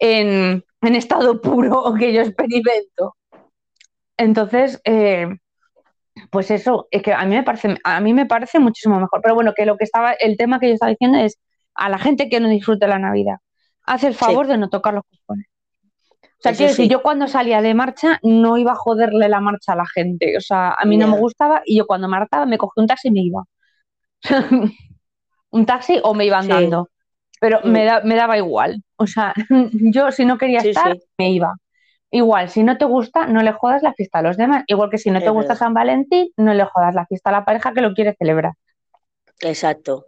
en, 0.00 0.64
estado 0.82 1.40
puro 1.40 1.94
que 1.96 2.12
yo 2.12 2.22
experimento. 2.22 3.14
Entonces, 4.16 4.80
eh, 4.84 5.28
pues 6.30 6.50
eso, 6.50 6.88
es 6.90 7.02
que 7.02 7.12
a 7.12 7.24
mí 7.26 7.36
me 7.36 7.44
parece, 7.44 7.76
a 7.84 8.00
mí 8.00 8.12
me 8.12 8.26
parece 8.26 8.58
muchísimo 8.58 8.98
mejor. 8.98 9.20
Pero 9.22 9.36
bueno, 9.36 9.52
que 9.54 9.66
lo 9.66 9.76
que 9.76 9.84
estaba, 9.84 10.14
el 10.14 10.36
tema 10.36 10.58
que 10.58 10.66
yo 10.66 10.74
estaba 10.74 10.90
diciendo 10.90 11.18
es 11.18 11.38
a 11.76 11.88
la 11.88 11.98
gente 11.98 12.28
que 12.28 12.40
no 12.40 12.48
disfrute 12.48 12.88
la 12.88 12.98
Navidad, 12.98 13.36
hace 13.84 14.08
el 14.08 14.14
favor 14.14 14.48
de 14.48 14.58
no 14.58 14.68
tocar 14.68 14.94
los 14.94 15.04
cojones. 15.04 15.46
O 16.22 16.40
sea, 16.40 16.54
quiero 16.54 16.72
decir, 16.72 16.90
yo 16.90 17.02
cuando 17.02 17.28
salía 17.28 17.62
de 17.62 17.72
marcha 17.72 18.18
no 18.24 18.58
iba 18.58 18.72
a 18.72 18.76
joderle 18.76 19.28
la 19.28 19.38
marcha 19.38 19.74
a 19.74 19.76
la 19.76 19.86
gente. 19.86 20.36
O 20.36 20.40
sea, 20.40 20.72
a 20.72 20.84
mí 20.86 20.96
no 20.96 21.06
me 21.06 21.18
gustaba 21.18 21.62
y 21.64 21.78
yo 21.78 21.86
cuando 21.86 22.08
me 22.08 22.16
hartaba 22.16 22.46
me 22.46 22.58
cogí 22.58 22.80
un 22.80 22.88
taxi 22.88 23.08
y 23.08 23.12
me 23.12 23.20
iba. 23.20 23.44
un 25.54 25.66
taxi 25.66 26.00
o 26.02 26.14
me 26.14 26.26
iba 26.26 26.38
andando. 26.38 26.90
Pero 27.40 27.60
mm. 27.62 27.70
me, 27.70 28.02
me 28.04 28.16
daba 28.16 28.36
igual. 28.36 28.82
O 28.96 29.06
sea, 29.06 29.32
yo 29.94 30.10
si 30.10 30.24
no 30.24 30.36
quería 30.36 30.60
estar, 30.60 30.96
me 31.18 31.30
iba. 31.30 31.54
Igual, 32.10 32.48
si 32.48 32.62
no 32.62 32.76
te 32.76 32.84
gusta, 32.84 33.26
no 33.26 33.42
le 33.42 33.52
jodas 33.52 33.82
la 33.82 33.92
fiesta 33.92 34.18
a 34.18 34.22
los 34.22 34.36
demás. 34.36 34.64
Igual 34.66 34.90
que 34.90 34.98
si 34.98 35.10
no 35.10 35.20
te 35.20 35.30
gusta 35.30 35.56
San 35.56 35.74
Valentín, 35.74 36.30
no 36.36 36.54
le 36.54 36.64
jodas 36.64 36.94
la 36.94 37.06
fiesta 37.06 37.30
a 37.30 37.32
la 37.32 37.44
pareja 37.44 37.72
que 37.72 37.80
lo 37.80 37.92
quiere 37.92 38.14
celebrar. 38.18 38.52
Exacto. 39.40 40.06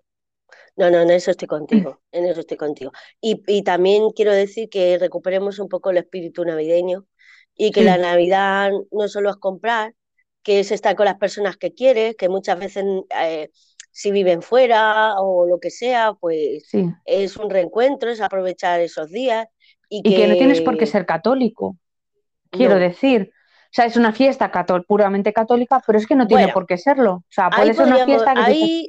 No, 0.77 0.91
no, 0.91 1.01
en 1.01 1.11
eso 1.11 1.31
estoy 1.31 1.49
contigo, 1.49 2.01
en 2.13 2.27
eso 2.27 2.41
estoy 2.41 2.57
contigo. 2.57 2.93
Y, 3.21 3.63
también 3.63 4.11
quiero 4.11 4.33
decir 4.33 4.69
que 4.69 4.99
recuperemos 4.99 5.59
un 5.59 5.69
poco 5.69 5.91
el 5.91 5.97
espíritu 5.97 6.45
navideño 6.45 7.07
y 7.57 7.71
que 7.73 7.83
la 7.83 7.97
Navidad 7.97 8.71
no 8.93 9.09
solo 9.09 9.31
es 9.31 9.37
comprar, 9.37 9.95
que 10.43 10.61
es 10.61 10.71
estar 10.71 10.95
con 10.95 11.07
las 11.07 11.17
personas 11.17 11.57
que 11.57 11.73
quieres, 11.73 12.15
que 12.17 12.29
muchas 12.29 12.59
veces 12.59 12.85
eh, 13.21 13.51
si 13.97 14.11
viven 14.11 14.43
fuera 14.43 15.19
o 15.19 15.47
lo 15.47 15.59
que 15.59 15.71
sea, 15.71 16.13
pues 16.21 16.69
es 17.07 17.37
un 17.39 17.49
reencuentro, 17.49 18.11
es 18.11 18.21
aprovechar 18.21 18.79
esos 18.81 19.11
días. 19.11 19.47
Y, 19.89 20.03
que... 20.03 20.29
no 20.29 20.35
tienes 20.35 20.61
por 20.61 20.77
qué 20.77 20.85
ser 20.85 21.07
católico, 21.07 21.79
quiero 22.51 22.79
decir. 22.79 23.33
O 23.33 23.69
sea, 23.73 23.87
es 23.87 23.97
una 23.97 24.13
fiesta 24.13 24.53
puramente 24.87 25.33
católica, 25.33 25.83
pero 25.87 25.97
es 25.97 26.07
que 26.07 26.15
no 26.15 26.27
tiene 26.27 26.49
por 26.49 26.67
qué 26.67 26.77
serlo. 26.77 27.13
O 27.15 27.25
sea, 27.31 27.49
puede 27.49 27.73
ser 27.73 27.87
una 27.87 28.05
fiesta 28.05 28.35
que 28.35 28.89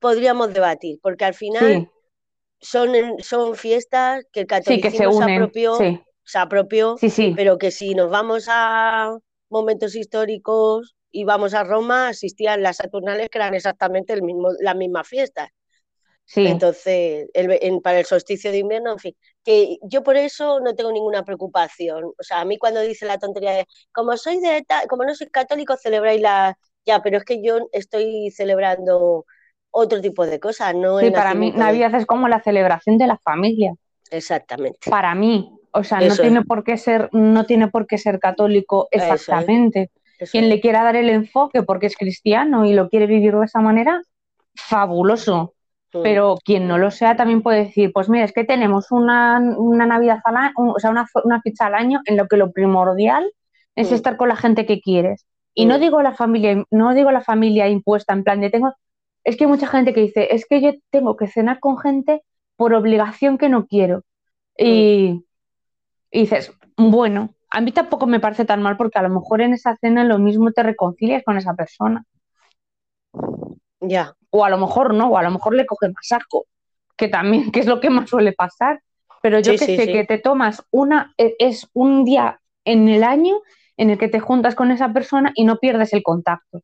podríamos 0.00 0.52
debatir, 0.52 0.98
porque 1.04 1.24
al 1.24 1.34
final 1.34 1.88
son, 2.60 2.90
son 3.20 3.54
fiestas 3.54 4.26
que 4.32 4.40
el 4.40 4.46
catolicismo 4.48 5.22
se, 5.22 5.34
apropió, 5.34 5.78
se 6.24 6.38
apropió 6.38 6.96
pero 7.36 7.58
que 7.58 7.70
si 7.70 7.94
nos 7.94 8.10
vamos 8.10 8.46
a 8.48 9.16
momentos 9.50 9.94
históricos 9.94 10.96
y 11.18 11.24
vamos 11.24 11.52
a 11.52 11.64
Roma, 11.64 12.08
asistían 12.10 12.62
las 12.62 12.76
Saturnales 12.76 13.28
que 13.28 13.38
eran 13.38 13.52
exactamente 13.52 14.12
el 14.12 14.22
mismo, 14.22 14.50
las 14.60 14.76
mismas 14.76 15.08
fiestas. 15.08 15.48
Entonces, 16.36 17.26
para 17.82 17.98
el 17.98 18.04
solsticio 18.04 18.52
de 18.52 18.58
invierno, 18.58 18.92
en 18.92 18.98
fin, 19.00 19.16
que 19.42 19.78
yo 19.82 20.04
por 20.04 20.16
eso 20.16 20.60
no 20.60 20.76
tengo 20.76 20.92
ninguna 20.92 21.24
preocupación. 21.24 22.04
O 22.04 22.22
sea, 22.22 22.40
a 22.40 22.44
mí 22.44 22.56
cuando 22.56 22.82
dice 22.82 23.04
la 23.04 23.18
tontería 23.18 23.50
de, 23.50 23.66
como 23.90 24.16
soy 24.16 24.38
de 24.38 24.64
como 24.88 25.02
no 25.02 25.12
soy 25.12 25.26
católico, 25.28 25.76
celebráis 25.76 26.20
la, 26.20 26.56
ya, 26.86 27.02
pero 27.02 27.16
es 27.16 27.24
que 27.24 27.42
yo 27.42 27.66
estoy 27.72 28.30
celebrando 28.30 29.26
otro 29.72 30.00
tipo 30.00 30.24
de 30.24 30.38
cosas, 30.38 30.76
¿no? 30.76 31.00
Sí, 31.00 31.10
para 31.10 31.34
mí 31.34 31.50
Navidad 31.50 31.92
es 31.96 32.06
como 32.06 32.28
la 32.28 32.40
celebración 32.40 32.96
de 32.96 33.08
la 33.08 33.18
familia. 33.18 33.74
Exactamente. 34.12 34.88
Para 34.88 35.16
mí, 35.16 35.52
o 35.72 35.82
sea, 35.82 36.00
no 36.00 36.14
tiene 36.14 36.44
por 36.44 36.62
qué 36.62 36.76
ser, 36.76 37.08
no 37.10 37.44
tiene 37.44 37.66
por 37.66 37.88
qué 37.88 37.98
ser 37.98 38.20
católico 38.20 38.86
exactamente. 38.92 39.90
Quien 40.30 40.48
le 40.48 40.60
quiera 40.60 40.82
dar 40.82 40.96
el 40.96 41.08
enfoque 41.10 41.62
porque 41.62 41.86
es 41.86 41.96
cristiano 41.96 42.64
y 42.64 42.72
lo 42.72 42.88
quiere 42.88 43.06
vivir 43.06 43.34
de 43.36 43.44
esa 43.44 43.60
manera, 43.60 44.02
fabuloso. 44.54 45.54
Mm. 45.92 46.02
Pero 46.02 46.36
quien 46.44 46.68
no 46.68 46.76
lo 46.76 46.90
sea 46.90 47.16
también 47.16 47.42
puede 47.42 47.64
decir, 47.64 47.92
pues 47.92 48.08
mira, 48.08 48.24
es 48.24 48.32
que 48.32 48.44
tenemos 48.44 48.90
una, 48.90 49.40
Navidad 49.40 50.20
al 50.24 50.36
año, 50.36 50.52
o 50.56 50.78
sea, 50.78 50.90
una, 50.90 51.06
una, 51.24 51.40
ficha 51.40 51.66
al 51.66 51.74
año 51.74 52.00
en 52.04 52.16
lo 52.16 52.26
que 52.26 52.36
lo 52.36 52.52
primordial 52.52 53.32
es 53.74 53.90
mm. 53.90 53.94
estar 53.94 54.16
con 54.16 54.28
la 54.28 54.36
gente 54.36 54.66
que 54.66 54.80
quieres. 54.80 55.26
Y 55.54 55.66
no 55.66 55.78
mm. 55.78 55.80
digo 55.80 56.02
la 56.02 56.14
familia, 56.14 56.64
no 56.70 56.94
digo 56.94 57.10
la 57.10 57.22
familia 57.22 57.68
impuesta 57.68 58.12
en 58.12 58.24
plan 58.24 58.40
de 58.40 58.50
tengo 58.50 58.74
es 59.28 59.36
que 59.36 59.44
hay 59.44 59.50
mucha 59.50 59.66
gente 59.66 59.92
que 59.92 60.00
dice, 60.00 60.28
es 60.34 60.46
que 60.46 60.62
yo 60.62 60.72
tengo 60.90 61.16
que 61.16 61.26
cenar 61.26 61.60
con 61.60 61.78
gente 61.78 62.22
por 62.56 62.72
obligación 62.72 63.36
que 63.36 63.50
no 63.50 63.66
quiero. 63.66 64.02
Y, 64.56 65.24
dices, 66.10 66.52
bueno, 66.76 67.34
a 67.50 67.60
mí 67.60 67.72
tampoco 67.72 68.06
me 68.06 68.20
parece 68.20 68.44
tan 68.44 68.62
mal 68.62 68.76
porque 68.76 68.98
a 68.98 69.02
lo 69.02 69.10
mejor 69.10 69.40
en 69.40 69.54
esa 69.54 69.76
cena 69.76 70.04
lo 70.04 70.18
mismo 70.18 70.52
te 70.52 70.62
reconcilias 70.62 71.22
con 71.24 71.36
esa 71.36 71.54
persona. 71.54 72.04
Ya. 73.80 74.14
O 74.30 74.44
a 74.44 74.50
lo 74.50 74.58
mejor 74.58 74.94
no, 74.94 75.08
o 75.08 75.18
a 75.18 75.22
lo 75.22 75.30
mejor 75.30 75.54
le 75.54 75.66
coge 75.66 75.88
más 75.88 76.12
asco, 76.12 76.46
que 76.96 77.08
también, 77.08 77.50
que 77.52 77.60
es 77.60 77.66
lo 77.66 77.80
que 77.80 77.90
más 77.90 78.10
suele 78.10 78.32
pasar. 78.32 78.82
Pero 79.22 79.40
yo 79.40 79.52
que 79.52 79.58
sé 79.58 79.86
que 79.86 80.04
te 80.04 80.18
tomas 80.18 80.64
una, 80.70 81.12
e, 81.18 81.34
es 81.38 81.68
un 81.72 82.04
día 82.04 82.40
en 82.64 82.88
el 82.88 83.02
año 83.02 83.40
en 83.76 83.90
el 83.90 83.98
que 83.98 84.08
te 84.08 84.20
juntas 84.20 84.54
con 84.54 84.70
esa 84.70 84.92
persona 84.92 85.32
y 85.34 85.44
no 85.44 85.58
pierdes 85.58 85.92
el 85.92 86.02
contacto 86.02 86.62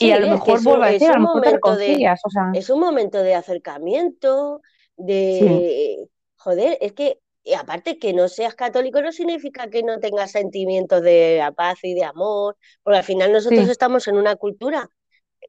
y 0.00 0.10
a 0.12 0.20
lo 0.20 0.28
mejor 0.30 0.62
vuelve 0.62 0.86
a 0.86 0.90
decir, 0.92 1.10
a 1.10 1.18
lo 1.18 1.20
mejor 1.20 1.42
te 1.42 1.58
o 1.62 2.30
sea... 2.30 2.50
Es 2.54 2.70
un 2.70 2.80
momento 2.80 3.22
de 3.22 3.34
acercamiento, 3.34 4.62
de... 4.96 6.08
Joder, 6.36 6.78
es 6.80 6.92
que 6.92 7.18
y 7.42 7.54
aparte 7.54 7.98
que 7.98 8.12
no 8.12 8.28
seas 8.28 8.54
católico 8.54 9.00
no 9.00 9.12
significa 9.12 9.68
que 9.70 9.82
no 9.82 9.98
tengas 9.98 10.32
sentimientos 10.32 11.02
de 11.02 11.42
paz 11.56 11.78
y 11.82 11.94
de 11.94 12.04
amor, 12.04 12.56
porque 12.82 12.98
al 12.98 13.04
final 13.04 13.32
nosotros 13.32 13.68
estamos 13.68 14.06
en 14.08 14.16
una 14.16 14.36
cultura, 14.36 14.88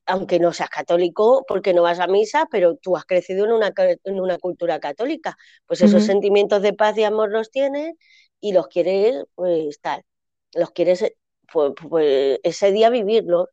aunque 0.05 0.39
no 0.39 0.53
seas 0.53 0.69
católico 0.69 1.43
porque 1.47 1.73
no 1.73 1.83
vas 1.83 1.99
a 1.99 2.07
misa, 2.07 2.47
pero 2.49 2.75
tú 2.75 2.95
has 2.95 3.05
crecido 3.05 3.45
en 3.45 3.51
una, 3.51 3.73
en 4.03 4.19
una 4.19 4.37
cultura 4.37 4.79
católica, 4.79 5.37
pues 5.65 5.81
esos 5.81 6.03
sentimientos 6.03 6.61
de 6.61 6.73
paz 6.73 6.97
y 6.97 7.03
amor 7.03 7.31
los 7.31 7.51
tienes 7.51 7.95
y 8.39 8.53
los 8.53 8.67
quieres, 8.67 9.25
pues 9.35 9.79
tal, 9.81 10.03
los 10.53 10.71
quieres 10.71 11.13
pues, 11.51 11.73
pues 11.89 12.39
ese 12.43 12.71
día 12.71 12.89
vivirlo. 12.89 13.49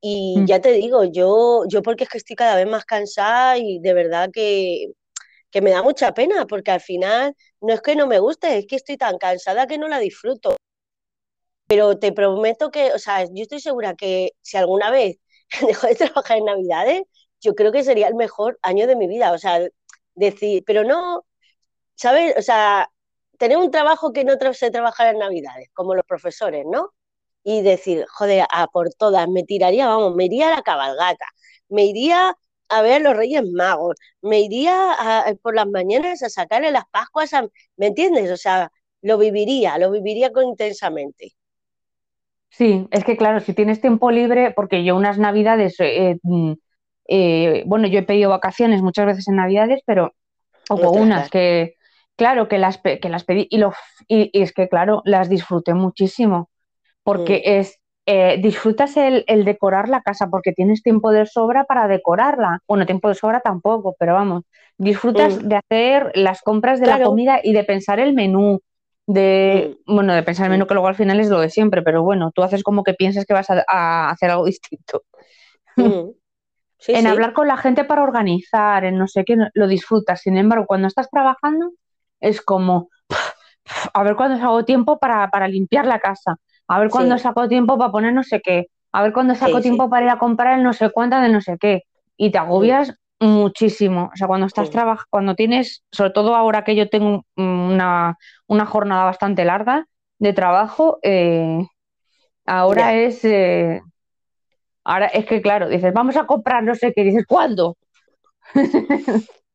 Y 0.00 0.38
mm. 0.38 0.46
ya 0.46 0.60
te 0.60 0.72
digo, 0.72 1.04
yo, 1.04 1.64
yo 1.68 1.82
porque 1.82 2.04
es 2.04 2.10
que 2.10 2.18
estoy 2.18 2.36
cada 2.36 2.56
vez 2.56 2.68
más 2.68 2.84
cansada 2.84 3.58
y 3.58 3.80
de 3.80 3.94
verdad 3.94 4.30
que, 4.32 4.92
que 5.56 5.62
me 5.62 5.70
da 5.70 5.82
mucha 5.82 6.12
pena, 6.12 6.46
porque 6.46 6.70
al 6.70 6.82
final 6.82 7.34
no 7.62 7.72
es 7.72 7.80
que 7.80 7.96
no 7.96 8.06
me 8.06 8.18
guste, 8.18 8.58
es 8.58 8.66
que 8.66 8.76
estoy 8.76 8.98
tan 8.98 9.16
cansada 9.16 9.66
que 9.66 9.78
no 9.78 9.88
la 9.88 9.98
disfruto. 9.98 10.54
Pero 11.66 11.98
te 11.98 12.12
prometo 12.12 12.70
que, 12.70 12.92
o 12.92 12.98
sea, 12.98 13.24
yo 13.24 13.42
estoy 13.42 13.60
segura 13.60 13.94
que 13.94 14.32
si 14.42 14.58
alguna 14.58 14.90
vez 14.90 15.16
dejo 15.66 15.86
de 15.86 15.94
trabajar 15.94 16.36
en 16.36 16.44
Navidades, 16.44 17.04
yo 17.40 17.54
creo 17.54 17.72
que 17.72 17.84
sería 17.84 18.08
el 18.08 18.16
mejor 18.16 18.58
año 18.60 18.86
de 18.86 18.96
mi 18.96 19.08
vida. 19.08 19.32
O 19.32 19.38
sea, 19.38 19.66
decir, 20.14 20.62
pero 20.66 20.84
no, 20.84 21.24
¿sabes? 21.94 22.34
O 22.36 22.42
sea, 22.42 22.90
tener 23.38 23.56
un 23.56 23.70
trabajo 23.70 24.12
que 24.12 24.24
no 24.24 24.34
sé 24.52 24.70
trabajar 24.70 25.14
en 25.14 25.20
Navidades, 25.20 25.70
como 25.72 25.94
los 25.94 26.04
profesores, 26.04 26.66
¿no? 26.70 26.92
y 27.44 27.62
decir, 27.62 28.06
joder, 28.10 28.44
a 28.50 28.66
por 28.66 28.92
todas, 28.94 29.28
me 29.28 29.44
tiraría, 29.44 29.86
vamos, 29.86 30.16
me 30.16 30.24
iría 30.26 30.48
a 30.48 30.56
la 30.56 30.62
cabalgata, 30.62 31.26
me 31.68 31.84
iría 31.86 32.36
a 32.68 32.82
ver 32.82 32.94
a 32.94 32.98
los 32.98 33.16
Reyes 33.16 33.44
Magos, 33.52 33.96
me 34.22 34.40
iría 34.40 34.94
por 35.42 35.54
las 35.54 35.66
mañanas 35.66 36.22
a 36.22 36.28
sacarle 36.28 36.70
las 36.70 36.84
Pascuas, 36.90 37.30
¿me 37.76 37.86
entiendes? 37.86 38.30
O 38.30 38.36
sea, 38.36 38.70
lo 39.02 39.18
viviría, 39.18 39.78
lo 39.78 39.90
viviría 39.90 40.32
con 40.32 40.44
intensamente. 40.44 41.34
Sí, 42.50 42.88
es 42.90 43.04
que 43.04 43.16
claro, 43.16 43.40
si 43.40 43.52
tienes 43.52 43.80
tiempo 43.80 44.10
libre, 44.10 44.52
porque 44.52 44.84
yo 44.84 44.96
unas 44.96 45.18
navidades, 45.18 45.76
eh, 45.78 46.18
mm, 46.22 46.52
eh, 47.08 47.62
bueno, 47.66 47.86
yo 47.86 47.98
he 47.98 48.02
pedido 48.02 48.30
vacaciones 48.30 48.82
muchas 48.82 49.06
veces 49.06 49.28
en 49.28 49.36
navidades, 49.36 49.82
pero 49.84 50.14
hubo 50.70 50.90
unas 50.92 51.30
que, 51.30 51.74
claro, 52.16 52.48
que 52.48 52.58
las, 52.58 52.78
que 52.78 53.08
las 53.08 53.24
pedí 53.24 53.46
y, 53.50 53.58
lo, 53.58 53.72
y 54.08 54.30
es 54.32 54.52
que, 54.52 54.68
claro, 54.68 55.02
las 55.04 55.28
disfruté 55.28 55.74
muchísimo 55.74 56.50
porque 57.02 57.36
mm. 57.44 57.50
es 57.60 57.78
eh, 58.08 58.38
disfrutas 58.40 58.96
el, 58.96 59.24
decorar 59.44 59.88
la 59.88 60.00
casa 60.00 60.28
porque 60.30 60.52
tienes 60.52 60.80
tiempo 60.80 61.10
de 61.10 61.26
sobra 61.26 61.64
para 61.64 61.88
decorarla. 61.88 62.60
Bueno, 62.68 62.86
tiempo 62.86 63.08
de 63.08 63.16
sobra 63.16 63.40
tampoco, 63.40 63.96
pero 63.98 64.14
vamos, 64.14 64.44
disfrutas 64.78 65.42
mm. 65.42 65.48
de 65.48 65.56
hacer 65.56 66.12
las 66.14 66.40
compras 66.42 66.78
de 66.78 66.86
la 66.86 67.02
comida 67.02 67.40
y 67.42 67.52
de 67.52 67.64
pensar 67.64 67.98
el 67.98 68.14
menú. 68.14 68.60
De, 69.08 69.76
mm. 69.86 69.94
bueno, 69.96 70.14
de 70.14 70.22
pensar 70.22 70.46
el 70.46 70.52
menú 70.52 70.68
que 70.68 70.74
luego 70.74 70.86
al 70.86 70.94
final 70.94 71.18
es 71.18 71.28
lo 71.28 71.40
de 71.40 71.50
siempre, 71.50 71.82
pero 71.82 72.04
bueno, 72.04 72.30
tú 72.32 72.44
haces 72.44 72.62
como 72.62 72.84
que 72.84 72.94
piensas 72.94 73.24
que 73.24 73.34
vas 73.34 73.48
a, 73.50 74.10
hacer 74.10 74.30
algo 74.30 74.44
distinto. 74.44 75.02
en 76.86 77.06
hablar 77.08 77.32
con 77.32 77.48
la 77.48 77.56
gente 77.56 77.82
para 77.82 78.04
organizar, 78.04 78.84
en 78.84 78.98
no 78.98 79.08
sé 79.08 79.24
qué, 79.24 79.36
lo 79.52 79.66
disfrutas. 79.66 80.20
Sin 80.20 80.36
embargo, 80.36 80.66
cuando 80.66 80.86
estás 80.86 81.10
trabajando, 81.10 81.72
es 82.20 82.40
como, 82.40 82.88
a 83.92 84.04
ver 84.04 84.14
cuándo 84.14 84.40
hago 84.40 84.64
tiempo 84.64 85.00
para, 85.00 85.28
para 85.28 85.48
limpiar 85.48 85.86
la 85.86 85.98
casa 85.98 86.36
a 86.68 86.78
ver 86.78 86.90
cuándo 86.90 87.18
saco 87.18 87.48
tiempo 87.48 87.78
para 87.78 87.92
poner 87.92 88.12
no 88.12 88.22
sé 88.22 88.40
qué, 88.42 88.66
a 88.92 89.02
ver 89.02 89.12
cuándo 89.12 89.34
saco 89.34 89.60
tiempo 89.60 89.88
para 89.90 90.06
ir 90.06 90.10
a 90.10 90.18
comprar 90.18 90.58
el 90.58 90.64
no 90.64 90.72
sé 90.72 90.90
cuánta 90.90 91.20
de 91.20 91.28
no 91.28 91.40
sé 91.40 91.56
qué. 91.58 91.82
Y 92.16 92.30
te 92.30 92.38
agobias 92.38 92.94
muchísimo. 93.20 94.10
O 94.12 94.16
sea, 94.16 94.26
cuando 94.26 94.46
estás 94.46 94.70
trabajando, 94.70 95.06
cuando 95.10 95.34
tienes, 95.34 95.82
sobre 95.92 96.10
todo 96.10 96.34
ahora 96.34 96.64
que 96.64 96.74
yo 96.76 96.88
tengo 96.88 97.24
una, 97.36 98.16
una 98.46 98.66
jornada 98.66 99.04
bastante 99.04 99.44
larga 99.44 99.86
de 100.18 100.32
trabajo, 100.32 100.98
eh, 101.02 101.66
ahora 102.46 102.92
Ya. 102.92 102.98
es, 102.98 103.24
eh, 103.24 103.80
ahora 104.84 105.06
es 105.06 105.26
que 105.26 105.42
claro, 105.42 105.68
dices, 105.68 105.92
vamos 105.92 106.16
a 106.16 106.26
comprar 106.26 106.62
no 106.62 106.74
sé 106.74 106.92
qué, 106.94 107.02
dices, 107.04 107.24
¿cuándo? 107.26 107.76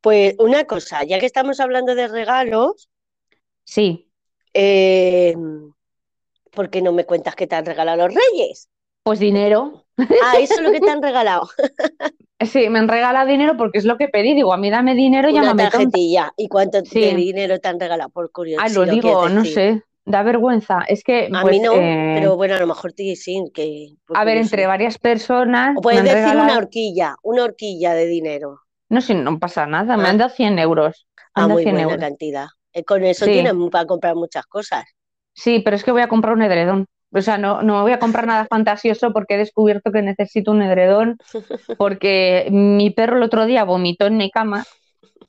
Pues 0.00 0.34
una 0.38 0.64
cosa, 0.64 1.04
ya 1.04 1.18
que 1.18 1.26
estamos 1.26 1.60
hablando 1.60 1.94
de 1.94 2.08
regalos, 2.08 2.88
Sí, 3.64 4.10
eh, 4.54 5.34
¿por 6.58 6.70
qué 6.70 6.82
no 6.82 6.92
me 6.92 7.04
cuentas 7.04 7.36
qué 7.36 7.46
te 7.46 7.54
han 7.54 7.64
regalado 7.64 8.08
los 8.08 8.14
reyes? 8.16 8.68
pues 9.04 9.20
dinero. 9.20 9.84
Ah, 10.24 10.38
eso 10.40 10.54
es 10.54 10.60
lo 10.60 10.72
que 10.72 10.80
te 10.80 10.90
han 10.90 11.00
regalado. 11.00 11.48
Sí, 12.40 12.68
me 12.68 12.78
han 12.78 12.86
regalado 12.88 13.28
dinero 13.28 13.56
porque 13.56 13.78
es 13.78 13.84
lo 13.84 13.96
que 13.96 14.06
pedí. 14.08 14.34
Digo, 14.34 14.52
a 14.52 14.56
mí 14.56 14.70
dame 14.70 14.94
dinero 14.94 15.28
y 15.28 15.32
Una 15.32 15.42
llámame 15.42 15.62
tonta. 15.64 15.78
tarjetilla. 15.78 16.32
¿Y 16.36 16.48
cuánto 16.48 16.84
Sí. 16.84 17.00
de 17.00 17.14
dinero 17.14 17.58
te 17.58 17.68
han 17.68 17.80
regalado? 17.80 18.10
Por 18.10 18.30
curiosidad. 18.30 18.64
Ah, 18.64 18.68
si 18.68 18.74
lo 18.76 18.86
digo, 18.86 19.28
no 19.28 19.44
sé, 19.44 19.82
da 20.04 20.22
vergüenza. 20.22 20.82
Es 20.88 21.02
que, 21.02 21.28
A 21.32 21.42
pues, 21.42 21.56
mí 21.56 21.60
no, 21.60 21.72
eh, 21.74 22.12
pero 22.14 22.36
bueno, 22.36 22.54
a 22.54 22.58
lo 22.60 22.66
mejor 22.68 22.92
te 22.92 23.14
sí, 23.16 23.42
que 23.54 23.88
a 24.14 24.24
ver, 24.24 24.36
entre 24.36 24.66
varias 24.66 24.98
personas 24.98 25.76
O 25.76 25.80
puedes 25.80 26.02
me 26.04 26.14
decir 26.14 26.36
una 26.36 26.56
horquilla, 26.56 27.16
una 27.22 27.42
horquilla 27.44 27.94
de 27.94 28.06
dinero. 28.06 28.60
no 28.88 29.00
sé, 29.00 29.14
no 29.14 29.38
pasa 29.40 29.66
nada, 29.66 29.96
me 29.96 30.04
Ah. 30.04 30.10
han 30.10 30.18
dado 30.18 30.30
100 30.30 30.58
euros. 30.58 31.06
Me 31.36 31.42
Ah, 31.42 31.48
muy 31.48 31.62
100 31.62 31.74
buena 31.74 31.90
euros. 31.92 32.00
cantidad. 32.00 32.46
Con 32.86 33.04
eso 33.04 33.24
Sí. 33.24 33.32
tienes 33.32 33.54
para 33.72 33.86
comprar 33.86 34.14
muchas 34.14 34.46
cosas. 34.46 34.84
Sí, 35.38 35.60
pero 35.64 35.76
es 35.76 35.84
que 35.84 35.92
voy 35.92 36.02
a 36.02 36.08
comprar 36.08 36.34
un 36.34 36.42
edredón. 36.42 36.86
O 37.12 37.20
sea, 37.22 37.38
no, 37.38 37.62
no 37.62 37.82
voy 37.82 37.92
a 37.92 37.98
comprar 37.98 38.26
nada 38.26 38.46
fantasioso 38.46 39.12
porque 39.12 39.34
he 39.34 39.38
descubierto 39.38 39.92
que 39.92 40.02
necesito 40.02 40.50
un 40.50 40.62
edredón 40.62 41.16
porque 41.78 42.48
mi 42.50 42.90
perro 42.90 43.16
el 43.16 43.22
otro 43.22 43.46
día 43.46 43.64
vomitó 43.64 44.06
en 44.06 44.16
mi 44.18 44.30
cama 44.30 44.64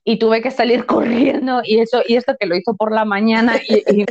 y 0.03 0.20
tuve 0.20 0.41
que 0.41 0.51
salir 0.51 0.86
corriendo 0.86 1.62
y 1.64 1.80
eso 1.80 2.01
y 2.07 2.16
esto 2.16 2.36
que 2.39 2.47
lo 2.47 2.55
hizo 2.55 2.76
por 2.76 2.93
la 2.93 3.05
mañana 3.05 3.57
y, 3.68 4.01
y- 4.01 4.05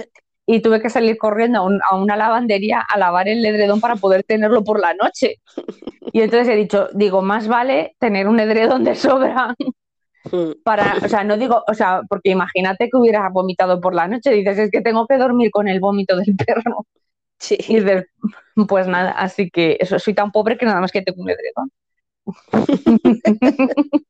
y 0.46 0.60
tuve 0.62 0.80
que 0.82 0.90
salir 0.90 1.18
corriendo 1.18 1.60
a, 1.60 1.62
un- 1.62 1.80
a 1.90 1.96
una 1.96 2.16
lavandería 2.16 2.80
a 2.80 2.98
lavar 2.98 3.28
el 3.28 3.44
edredón 3.44 3.80
para 3.80 3.96
poder 3.96 4.24
tenerlo 4.24 4.64
por 4.64 4.80
la 4.80 4.94
noche. 4.94 5.36
Y 6.12 6.22
entonces 6.22 6.48
he 6.48 6.56
dicho, 6.56 6.88
digo, 6.94 7.22
más 7.22 7.48
vale 7.48 7.96
tener 8.00 8.28
un 8.28 8.40
edredón 8.40 8.84
de 8.84 8.94
sobra 8.96 9.54
para, 10.64 10.96
o 11.04 11.08
sea, 11.08 11.24
no 11.24 11.36
digo, 11.36 11.62
o 11.66 11.74
sea, 11.74 12.02
porque 12.08 12.30
imagínate 12.30 12.88
que 12.90 12.96
hubiera 12.96 13.28
vomitado 13.30 13.80
por 13.80 13.94
la 13.94 14.08
noche, 14.08 14.30
dices, 14.32 14.58
es 14.58 14.70
que 14.70 14.80
tengo 14.80 15.06
que 15.06 15.16
dormir 15.16 15.50
con 15.50 15.68
el 15.68 15.80
vómito 15.80 16.16
del 16.16 16.34
perro. 16.36 16.86
Sí. 17.38 17.56
Y 17.68 17.76
dices, 17.80 18.06
pues 18.68 18.86
nada, 18.88 19.12
así 19.12 19.50
que 19.50 19.76
eso, 19.80 19.98
soy 19.98 20.14
tan 20.14 20.32
pobre 20.32 20.58
que 20.58 20.66
nada 20.66 20.80
más 20.80 20.92
que 20.92 21.02
tengo 21.02 21.22
un 21.22 21.30
edredón. 21.30 21.70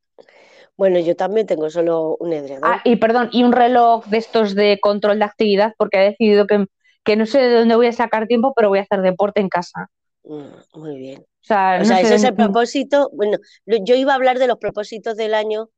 Bueno, 0.78 1.00
yo 1.00 1.16
también 1.16 1.44
tengo 1.44 1.68
solo 1.70 2.16
un 2.20 2.32
edredón. 2.32 2.62
Ah, 2.62 2.80
y 2.84 2.94
perdón, 2.94 3.30
y 3.32 3.42
un 3.42 3.50
reloj 3.50 4.06
de 4.06 4.18
estos 4.18 4.54
de 4.54 4.78
control 4.80 5.18
de 5.18 5.24
actividad, 5.24 5.74
porque 5.76 5.98
he 5.98 6.10
decidido 6.10 6.46
que, 6.46 6.66
que 7.02 7.16
no 7.16 7.26
sé 7.26 7.40
de 7.40 7.52
dónde 7.52 7.74
voy 7.74 7.88
a 7.88 7.92
sacar 7.92 8.28
tiempo, 8.28 8.52
pero 8.54 8.68
voy 8.68 8.78
a 8.78 8.82
hacer 8.82 9.02
deporte 9.02 9.40
en 9.40 9.48
casa. 9.48 9.88
Mm, 10.22 10.78
Muy 10.78 10.96
bien. 10.98 11.22
O 11.22 11.44
sea, 11.48 11.76
O 11.76 11.78
no 11.80 11.84
sea, 11.84 11.96
sé 11.96 12.02
ese 12.02 12.14
es 12.14 12.24
el 12.24 12.34
propósito. 12.36 13.10
Bueno, 13.12 13.38
yo 13.66 13.96
iba 13.96 14.12
a 14.12 14.14
hablar 14.14 14.38
de 14.38 14.46
los 14.46 14.58
propósitos 14.58 15.16
del 15.16 15.34
año 15.34 15.68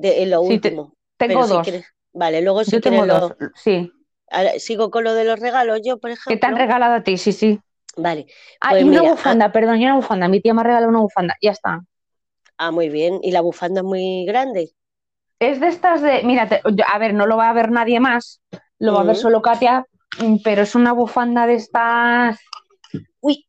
de 0.00 0.22
en 0.22 0.30
lo 0.30 0.42
Sí, 0.42 0.58
te- 0.58 0.68
último. 0.68 0.94
tengo 1.16 1.34
pero 1.34 1.42
si 1.44 1.52
dos. 1.54 1.62
quieres- 1.64 1.86
Vale, 2.12 2.40
luego 2.42 2.64
si 2.64 2.72
Yo 2.72 2.80
tengo 2.80 3.06
dos, 3.06 3.34
sí. 3.54 3.92
ahora 4.30 4.58
sigo 4.58 4.90
con 4.90 5.04
lo 5.04 5.14
de 5.14 5.24
los 5.24 5.38
regalos, 5.38 5.80
yo, 5.84 5.98
por 5.98 6.10
¿Qué 6.10 6.16
te 6.36 6.46
han 6.46 6.52
ejemplo. 6.54 6.58
regalado 6.58 6.94
a 6.94 7.02
ti? 7.04 7.16
Sí, 7.18 7.32
sí. 7.32 7.60
Vale, 7.96 8.26
Ah, 8.60 8.70
Pues 8.70 8.82
y 8.82 8.88
una 8.88 9.02
bufanda, 9.02 9.52
perdón, 9.52 9.80
y 9.80 9.84
una 9.84 9.96
bufanda. 9.96 10.28
Mi 10.28 10.40
tía 10.40 10.54
me 10.54 10.60
ha 10.62 10.64
regalado 10.64 10.88
una 10.90 11.00
bufanda, 11.00 11.36
ya 11.42 11.50
está. 11.52 11.80
ah, 12.56 12.70
muy 12.70 12.88
bien. 12.88 13.20
¿Y 13.22 13.30
la 13.32 13.40
bufanda 13.42 13.80
es 13.80 13.84
muy 13.84 14.24
grande? 14.26 14.70
Es 15.38 15.60
de 15.60 15.68
estas 15.68 16.02
de, 16.02 16.22
mira, 16.24 16.48
te- 16.48 16.60
yo- 16.74 16.84
a 16.92 16.98
ver, 16.98 17.14
no 17.14 17.26
lo 17.26 17.36
va 17.36 17.48
a 17.48 17.52
ver 17.52 17.70
nadie 17.70 17.98
más, 18.00 18.40
lo 18.78 18.92
va 18.94 19.00
a 19.00 19.04
ver 19.04 19.16
solo 19.16 19.40
Katia, 19.40 19.86
mm, 20.20 20.36
pero 20.44 20.62
es 20.62 20.74
una 20.74 20.92
bufanda 20.92 21.46
de 21.46 21.54
estas, 21.54 22.38
uy, 23.20 23.46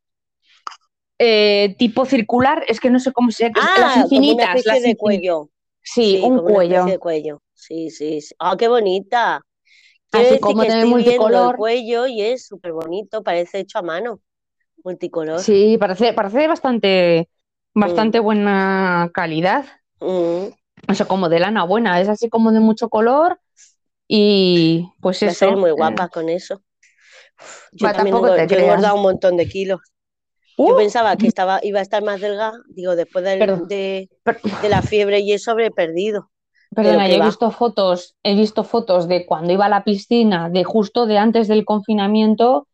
eh, 1.20 1.76
tipo 1.78 2.06
circular, 2.06 2.64
es 2.68 2.80
que 2.80 2.90
no 2.90 3.00
sé 3.00 3.12
cómo 3.12 3.32
se 3.32 3.52
las 3.52 3.56
Ah, 3.58 3.68
como 3.78 3.94
una 4.00 4.04
infinitas, 4.04 4.56
especie 4.56 4.72
las 4.72 4.82
de 4.84 4.98
cuello. 4.98 5.50
Sí, 5.84 6.18
un 6.22 6.32
como 6.32 6.44
una 6.44 6.58
cuello. 6.58 6.86
de 6.86 7.00
cuello. 7.00 7.42
Sí, 7.54 7.90
sí, 7.90 8.22
sí. 8.22 8.36
Ah, 8.40 8.56
qué 8.58 8.68
bonita. 8.68 9.42
Quiero 10.12 10.30
Así 10.30 10.40
decir 10.40 10.56
como 10.56 10.60
que 10.60 10.68
estoy 10.68 10.94
viendo 10.96 11.40
el 11.40 11.52
multicolor. 11.52 11.56
cuello 11.56 12.08
y 12.08 12.22
es 12.22 12.46
súper 12.48 12.74
bonito, 12.74 13.24
parece 13.24 13.60
hecho 13.60 13.80
a 13.80 13.82
mano, 13.84 14.22
multicolor. 14.84 15.48
Sí, 15.48 15.78
parece, 15.80 16.14
parece 16.14 16.48
bastante, 16.48 17.30
bastante 17.74 18.20
buena 18.20 19.10
calidad. 19.14 19.66
Mm, 20.02 20.52
O 20.88 20.94
sea, 20.94 21.08
como 21.08 21.30
de 21.30 21.40
lana 21.40 21.64
buena, 21.64 22.02
es 22.02 22.10
así 22.10 22.30
como 22.30 22.52
de 22.52 22.60
mucho 22.60 22.90
color 22.90 23.40
y 24.08 24.92
pues 25.02 25.22
va 25.28 25.32
a 25.32 25.34
eso. 25.34 25.54
ser 25.54 25.56
muy 25.58 25.72
eh, 25.76 25.82
guapa 25.82 26.10
con 26.10 26.30
eso. 26.30 26.62
Yo 27.74 27.88
Va, 27.88 27.92
también 27.92 28.16
tampoco 28.20 28.32
te 28.32 28.44
yo 28.48 28.56
he 28.58 28.60
engordado 28.62 28.96
un 28.96 29.02
montón 29.04 29.36
de 29.38 29.48
kilos. 29.48 29.82
¡Uh! 30.58 30.70
Yo 30.70 30.78
pensaba 30.78 31.16
que 31.18 31.28
estaba, 31.28 31.60
iba 31.64 31.80
a 31.80 31.82
estar 31.82 32.04
más 32.04 32.20
delgada, 32.22 32.54
digo, 32.70 32.96
después 32.96 33.24
del- 33.26 33.68
de, 33.68 34.10
de 34.62 34.70
la 34.70 34.82
fiebre 34.82 35.20
y 35.20 35.34
eso 35.34 35.52
habré 35.52 35.72
perdido. 35.72 36.30
Perdona, 36.74 37.08
yo 37.08 37.16
he 37.16 37.20
va. 37.20 37.26
visto 37.26 37.52
fotos, 37.52 38.16
he 38.24 38.36
visto 38.36 38.64
fotos 38.64 39.08
de 39.08 39.26
cuando 39.26 39.52
iba 39.54 39.66
a 39.66 39.70
la 39.70 39.84
piscina, 39.84 40.50
de 40.50 40.64
justo 40.64 41.06
de 41.06 41.18
antes 41.18 41.48
del 41.48 41.66
confinamiento, 41.66 42.68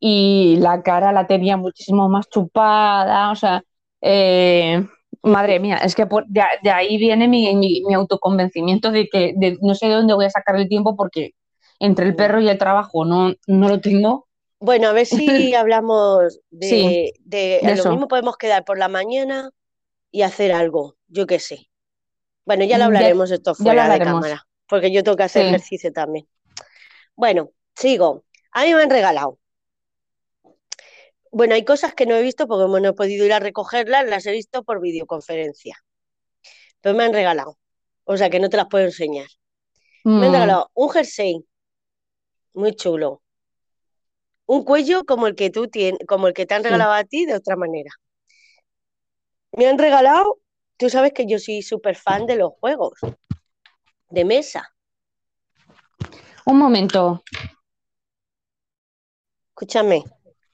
y 0.00 0.56
la 0.58 0.82
cara 0.82 1.12
la 1.12 1.26
tenía 1.26 1.56
muchísimo 1.56 2.08
más 2.08 2.28
chupada, 2.28 3.30
o 3.30 3.36
sea, 3.36 3.62
eh, 4.00 4.84
madre 5.22 5.60
mía, 5.60 5.76
es 5.76 5.94
que 5.94 6.06
por- 6.06 6.26
de, 6.26 6.42
de 6.62 6.70
ahí 6.70 6.96
viene 6.98 7.28
mi, 7.28 7.54
mi- 7.54 7.82
mi 7.86 7.94
autoconvencimiento 7.94 8.90
de 8.90 9.08
que 9.08 9.34
de- 9.36 9.58
no 9.60 9.74
sé 9.74 9.86
de 9.88 9.94
dónde 9.94 10.14
voy 10.14 10.24
a 10.24 10.30
sacar 10.30 10.56
el 10.56 10.68
tiempo 10.68 10.96
porque 10.96 11.32
entre 11.78 12.06
el 12.06 12.16
perro 12.16 12.40
y 12.40 12.48
el 12.48 12.58
trabajo 12.58 13.04
no, 13.04 13.32
no 13.46 13.68
lo 13.68 13.80
tengo. 13.80 14.26
Bueno, 14.62 14.88
a 14.88 14.92
ver 14.92 15.06
si 15.06 15.54
hablamos 15.54 16.40
de, 16.50 16.68
Sí, 16.68 16.98
de, 17.24 17.62
de 17.62 17.72
a 17.72 17.74
lo 17.74 17.86
mismo 17.86 18.06
podemos 18.08 18.36
quedar 18.36 18.64
por 18.64 18.78
la 18.78 18.88
mañana 18.88 19.50
y 20.12 20.22
hacer 20.22 20.52
algo, 20.52 20.96
yo 21.08 21.26
qué 21.26 21.40
sé. 21.40 21.70
Bueno, 22.46 22.64
ya 22.64 22.76
Mm, 22.76 22.80
lo 22.80 22.86
ya- 22.96 23.12
hablaremos 23.12 23.30
esto 23.32 23.54
ya 23.58 23.72
fuera 23.72 23.88
de 23.90 24.00
hablaremos. 24.00 24.02
cámara, 24.02 24.46
porque 24.68 24.92
yo 24.92 25.04
tengo 25.04 25.16
que 25.18 25.24
hacer 25.24 25.42
Sí. 25.42 25.46
ejercicio 25.46 25.92
también. 25.92 26.28
Bueno, 27.16 27.52
sigo. 27.76 28.24
A 28.52 28.64
mí 28.64 28.74
me 28.74 28.82
han 28.84 28.90
regalado. 28.90 29.40
Bueno, 31.32 31.54
hay 31.54 31.64
cosas 31.64 31.94
que 31.94 32.06
no 32.06 32.14
he 32.14 32.22
visto 32.22 32.46
porque 32.46 32.80
no 32.80 32.88
he 32.88 32.92
podido 32.94 33.26
ir 33.26 33.32
a 33.32 33.40
recogerlas, 33.40 34.06
las 34.06 34.24
he 34.26 34.32
visto 34.32 34.62
por 34.64 34.80
videoconferencia. 34.80 35.76
Pero 36.80 36.96
me 36.96 37.04
han 37.04 37.12
regalado. 37.14 37.58
O 38.04 38.16
sea 38.16 38.30
que 38.30 38.40
no 38.40 38.48
te 38.50 38.56
las 38.56 38.68
puedo 38.68 38.84
enseñar. 38.84 39.28
Me 40.16 40.26
han 40.26 40.32
Mm, 40.32 40.32
regalado 40.32 40.70
un 40.74 40.90
jersey 40.90 41.46
muy 42.54 42.74
chulo. 42.74 43.21
Un 44.52 44.64
cuello 44.64 45.06
como 45.06 45.28
el 45.28 45.34
que 45.34 45.48
tú 45.48 45.68
tienes, 45.68 46.00
como 46.06 46.28
el 46.28 46.34
que 46.34 46.44
te 46.44 46.52
han 46.52 46.60
Sí. 46.60 46.64
regalado 46.64 46.92
a 46.92 47.04
ti 47.04 47.24
de 47.24 47.34
otra 47.34 47.56
manera. 47.56 47.90
Me 49.52 49.66
han 49.66 49.78
regalado, 49.78 50.40
tú 50.76 50.90
sabes 50.90 51.14
que 51.14 51.24
yo 51.26 51.38
soy 51.38 51.62
súper 51.62 51.96
fan 51.96 52.26
de 52.26 52.36
los 52.36 52.52
juegos 52.60 53.00
de 54.10 54.24
mesa. 54.26 54.68
un 56.44 56.58
momento, 56.58 57.22
Escúchame, 59.52 60.04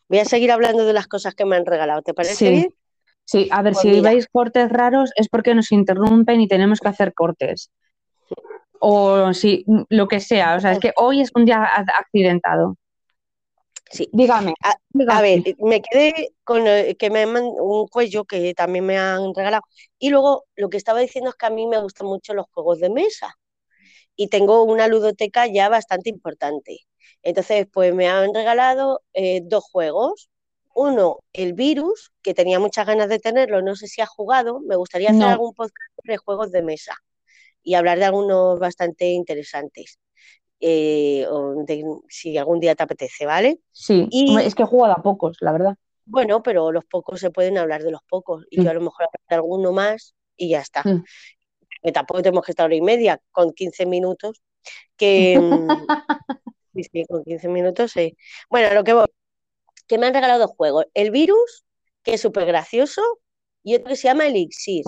voy 0.08 0.18
a 0.20 0.24
seguir 0.24 0.52
hablando 0.52 0.84
de 0.84 0.92
las 0.92 1.08
cosas 1.08 1.34
que 1.34 1.44
me 1.44 1.56
han 1.56 1.66
regalado. 1.66 2.02
¿Te 2.02 2.14
parece 2.14 2.36
Sí. 2.36 2.50
bien? 2.50 2.74
sí, 3.24 3.48
a 3.50 3.62
ver, 3.62 3.72
Pues 3.72 3.82
si 3.82 4.00
veis 4.00 4.28
cortes 4.30 4.68
raros 4.68 5.10
es 5.16 5.28
porque 5.28 5.56
nos 5.56 5.72
interrumpen 5.72 6.40
y 6.40 6.46
tenemos 6.46 6.78
que 6.78 6.88
hacer 6.88 7.14
cortes. 7.14 7.72
O 8.78 9.32
si, 9.34 9.64
lo 9.88 10.06
que 10.06 10.20
sea, 10.20 10.54
o 10.54 10.60
sea, 10.60 10.70
es 10.70 10.78
que 10.78 10.92
hoy 10.94 11.20
es 11.20 11.32
un 11.34 11.46
día 11.46 11.64
accidentado. 11.98 12.76
Sí. 13.90 14.08
Dígame, 14.12 14.54
A, 14.62 14.74
a 15.16 15.22
ver, 15.22 15.42
me 15.58 15.80
quedé 15.80 16.34
con 16.44 16.66
el- 16.66 16.96
que 16.96 17.10
me 17.10 17.22
han 17.22 17.36
un 17.36 17.86
cuello 17.88 18.24
que 18.24 18.52
también 18.54 18.84
me 18.86 18.98
han 18.98 19.34
regalado. 19.34 19.62
Y 19.98 20.10
luego 20.10 20.44
lo 20.56 20.68
que 20.68 20.76
estaba 20.76 21.00
diciendo 21.00 21.30
es 21.30 21.36
que 21.36 21.46
a 21.46 21.50
mí 21.50 21.66
me 21.66 21.80
gustan 21.80 22.06
mucho 22.06 22.34
los 22.34 22.46
juegos 22.52 22.80
de 22.80 22.90
mesa. 22.90 23.34
Y 24.16 24.28
tengo 24.28 24.62
una 24.64 24.88
ludoteca 24.88 25.46
ya 25.46 25.68
bastante 25.68 26.10
importante. 26.10 26.80
Entonces, 27.22 27.66
pues 27.72 27.94
me 27.94 28.08
han 28.08 28.34
regalado 28.34 29.00
eh, 29.14 29.40
dos 29.44 29.64
juegos. 29.64 30.28
Uno, 30.74 31.18
el 31.32 31.54
virus, 31.54 32.12
que 32.22 32.34
tenía 32.34 32.58
muchas 32.60 32.86
ganas 32.86 33.08
de 33.08 33.18
tenerlo, 33.18 33.62
no 33.62 33.74
sé 33.76 33.86
si 33.88 34.00
has 34.00 34.08
jugado. 34.08 34.60
Me 34.60 34.76
gustaría 34.76 35.10
hacer 35.10 35.22
No. 35.22 35.28
algún 35.30 35.54
podcast 35.54 35.92
sobre 35.96 36.16
juegos 36.18 36.52
de 36.52 36.62
mesa 36.62 36.94
y 37.62 37.74
hablar 37.74 37.98
de 37.98 38.04
algunos 38.06 38.58
bastante 38.58 39.06
interesantes. 39.06 39.98
Eh, 40.60 41.24
o 41.30 41.62
de- 41.64 41.84
si 42.08 42.36
algún 42.36 42.58
día 42.60 42.74
te 42.74 42.82
apetece, 42.82 43.26
¿vale? 43.26 43.60
Sí, 43.72 44.08
Y- 44.10 44.36
es 44.40 44.54
que 44.54 44.64
he 44.64 44.66
jugado 44.66 44.94
a 44.94 45.02
pocos, 45.02 45.36
la 45.40 45.52
verdad. 45.52 45.76
Bueno, 46.04 46.42
pero 46.42 46.72
los 46.72 46.84
pocos 46.84 47.20
se 47.20 47.30
pueden 47.30 47.58
hablar 47.58 47.82
de 47.82 47.90
los 47.92 48.02
pocos. 48.08 48.44
Y 48.50 48.60
Mm. 48.60 48.64
yo 48.64 48.70
a 48.70 48.74
lo 48.74 48.80
mejor 48.80 49.04
hablar 49.06 49.22
de 49.28 49.36
alguno 49.36 49.72
más 49.72 50.14
y 50.36 50.48
ya 50.50 50.60
está. 50.60 50.82
Mm. 50.82 51.04
Que 51.82 51.92
tampoco 51.92 52.22
tenemos 52.22 52.44
que 52.44 52.52
estar 52.52 52.66
hora 52.66 52.74
y 52.74 52.80
media, 52.80 53.20
con 53.30 53.52
15 53.52 53.86
minutos. 53.86 54.42
Que. 54.96 55.38
mm, 55.38 55.68
sí, 56.74 56.82
sí, 56.92 57.04
con 57.06 57.22
15 57.24 57.48
minutos, 57.48 57.92
sí. 57.92 58.16
Bueno, 58.50 58.74
lo 58.74 58.82
que 58.84 58.94
voy. 58.94 59.06
Que 59.86 59.96
me 59.98 60.06
han 60.06 60.14
regalado 60.14 60.40
dos 60.40 60.50
juegos. 60.56 60.86
El 60.94 61.10
virus, 61.10 61.64
que 62.02 62.14
es 62.14 62.20
súper 62.20 62.46
gracioso, 62.46 63.02
y 63.62 63.74
otro 63.76 63.88
que 63.90 63.96
se 63.96 64.08
llama 64.08 64.26
Elixir. 64.26 64.84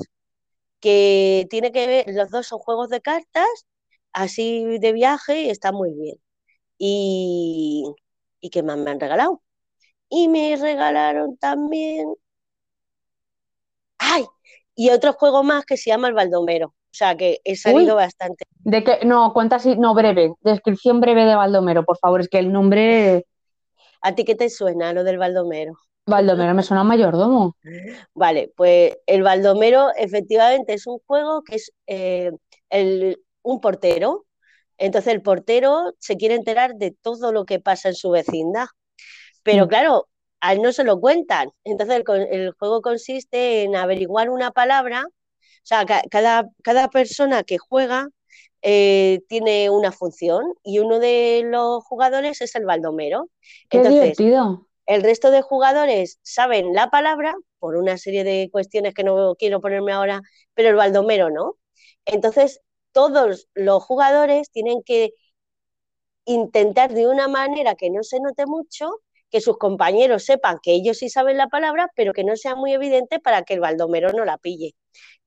que 0.81 1.47
tiene 1.51 1.73
que 1.73 1.87
ver, 1.87 2.07
los 2.09 2.31
dos 2.31 2.47
son 2.47 2.59
juegos 2.59 2.89
de 2.89 3.01
cartas, 3.03 3.67
así 4.13 4.79
de 4.79 4.93
viaje, 4.93 5.43
y 5.43 5.51
está 5.51 5.73
muy 5.73 5.93
bien. 5.95 6.17
Y, 6.79 7.85
y 8.41 8.51
¿qué 8.51 8.63
más 8.63 8.79
me 8.79 8.91
han 8.91 9.01
regalado? 9.01 9.43
Y 10.11 10.29
me 10.29 10.57
regalaron 10.57 11.37
también... 11.39 12.15
¡Ay! 13.99 14.25
Y 14.75 14.91
otro 14.91 15.13
juego 15.13 15.43
más 15.43 15.65
que 15.65 15.77
se 15.77 15.91
llama 15.91 16.09
el 16.09 16.15
Baldomero. 16.15 16.69
O 16.69 16.93
sea 16.93 17.17
que 17.17 17.41
he 17.45 17.57
salido 17.57 17.95
Uy. 17.95 18.03
bastante. 18.03 18.45
De 18.65 18.83
que, 18.85 19.05
no, 19.05 19.33
cuenta 19.33 19.57
así, 19.57 19.77
no, 19.77 19.95
breve. 19.95 20.35
Descripción 20.41 21.01
breve 21.01 21.25
de 21.25 21.35
Baldomero, 21.35 21.85
por 21.85 21.99
favor. 21.99 22.21
Es 22.21 22.29
que 22.29 22.39
el 22.39 22.53
nombre 22.53 23.27
¿A 24.03 24.15
ti 24.15 24.25
qué 24.25 24.35
te 24.35 24.49
suena 24.49 24.93
lo 24.93 25.05
del 25.05 25.19
Baldomero? 25.19 25.75
Baldomero 26.07 26.55
me 26.55 26.63
suena 26.63 26.81
a 26.81 26.85
mayordomo. 26.85 27.55
Vale, 28.15 28.53
pues 28.57 28.97
el 29.07 29.23
Baldomero 29.23 29.91
efectivamente 29.97 30.75
es 30.75 30.87
un 30.87 30.99
juego 31.07 31.43
que 31.43 31.57
es 31.57 31.73
eh, 31.87 32.33
el- 32.71 33.19
un 33.43 33.61
portero. 33.61 34.27
Entonces 34.79 35.13
el 35.15 35.23
portero 35.23 35.95
se 35.99 36.17
quiere 36.17 36.35
enterar 36.37 36.75
de 36.77 36.93
todo 36.93 37.33
lo 37.33 37.45
que 37.45 37.61
pasa 37.61 37.89
en 37.91 37.95
su 37.95 38.11
vecindad. 38.11 38.67
Pero 39.43 39.67
Mm. 39.67 39.69
claro, 39.69 40.09
a 40.41 40.53
él 40.53 40.63
no 40.63 40.73
se 40.73 40.85
lo 40.85 41.01
cuentan. 41.01 41.51
Entonces 41.65 41.97
el, 42.31 42.53
juego 42.59 42.83
consiste 42.83 43.63
en 43.63 43.77
averiguar 43.77 44.31
una 44.31 44.51
palabra. 44.53 45.05
O 45.07 45.67
sea, 45.67 45.85
ca- 45.87 46.03
cada, 46.11 46.49
cada 46.63 46.89
persona 46.89 47.43
que 47.45 47.59
juega 47.59 48.09
eh, 48.63 49.21
tiene 49.29 49.71
una 49.71 49.93
función 49.93 50.45
y 50.63 50.79
uno 50.81 50.99
de 50.99 51.43
los 51.47 51.85
jugadores 51.85 52.41
es 52.43 52.55
el 52.55 52.65
Baldomero. 52.67 53.31
Qué 53.69 53.79
Entonces, 53.79 54.01
divertido. 54.01 54.67
el 54.87 55.03
resto 55.03 55.31
de 55.31 55.43
jugadores 55.43 56.19
saben 56.23 56.75
la 56.75 56.91
palabra 56.91 57.35
por 57.59 57.77
una 57.77 57.97
serie 57.99 58.25
de 58.25 58.49
cuestiones 58.53 58.95
que 58.95 59.05
no 59.05 59.35
quiero 59.39 59.61
ponerme 59.61 59.93
ahora, 59.93 60.23
pero 60.55 60.69
el 60.71 60.75
baldomero 60.77 61.31
no. 61.31 61.57
Entonces, 62.07 62.61
todos 62.93 63.49
los 63.55 63.83
jugadores 63.85 64.51
tienen 64.51 64.83
que 64.85 65.11
intentar 66.25 66.93
de 66.95 67.07
una 67.09 67.29
manera 67.29 67.75
que 67.75 67.91
no 67.91 68.03
se 68.03 68.21
note 68.21 68.47
mucho, 68.47 68.91
que 69.31 69.41
sus 69.41 69.59
compañeros 69.59 70.25
sepan 70.25 70.59
que 70.63 70.73
ellos 70.73 70.99
sí 70.99 71.09
saben 71.09 71.37
la 71.37 71.49
palabra, 71.49 71.89
pero 71.97 72.13
que 72.13 72.25
no 72.25 72.37
sea 72.37 72.55
muy 72.57 72.73
evidente 72.73 73.21
para 73.21 73.43
que 73.43 73.55
el 73.55 73.61
baldomero 73.61 74.13
no 74.13 74.25
la 74.25 74.39
pille. 74.39 74.75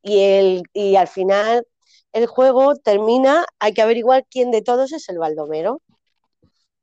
Y, 0.03 0.22
el, 0.22 0.64
y 0.74 0.95
al 0.97 1.07
final 1.07 1.68
el 2.14 2.28
juego 2.28 2.76
termina, 2.78 3.45
hay 3.59 3.74
que 3.74 3.82
averiguar 3.84 4.26
quién 4.30 4.51
de 4.51 4.61
todos 4.64 4.93
es 4.93 5.09
el 5.09 5.20
baldomero. 5.20 5.82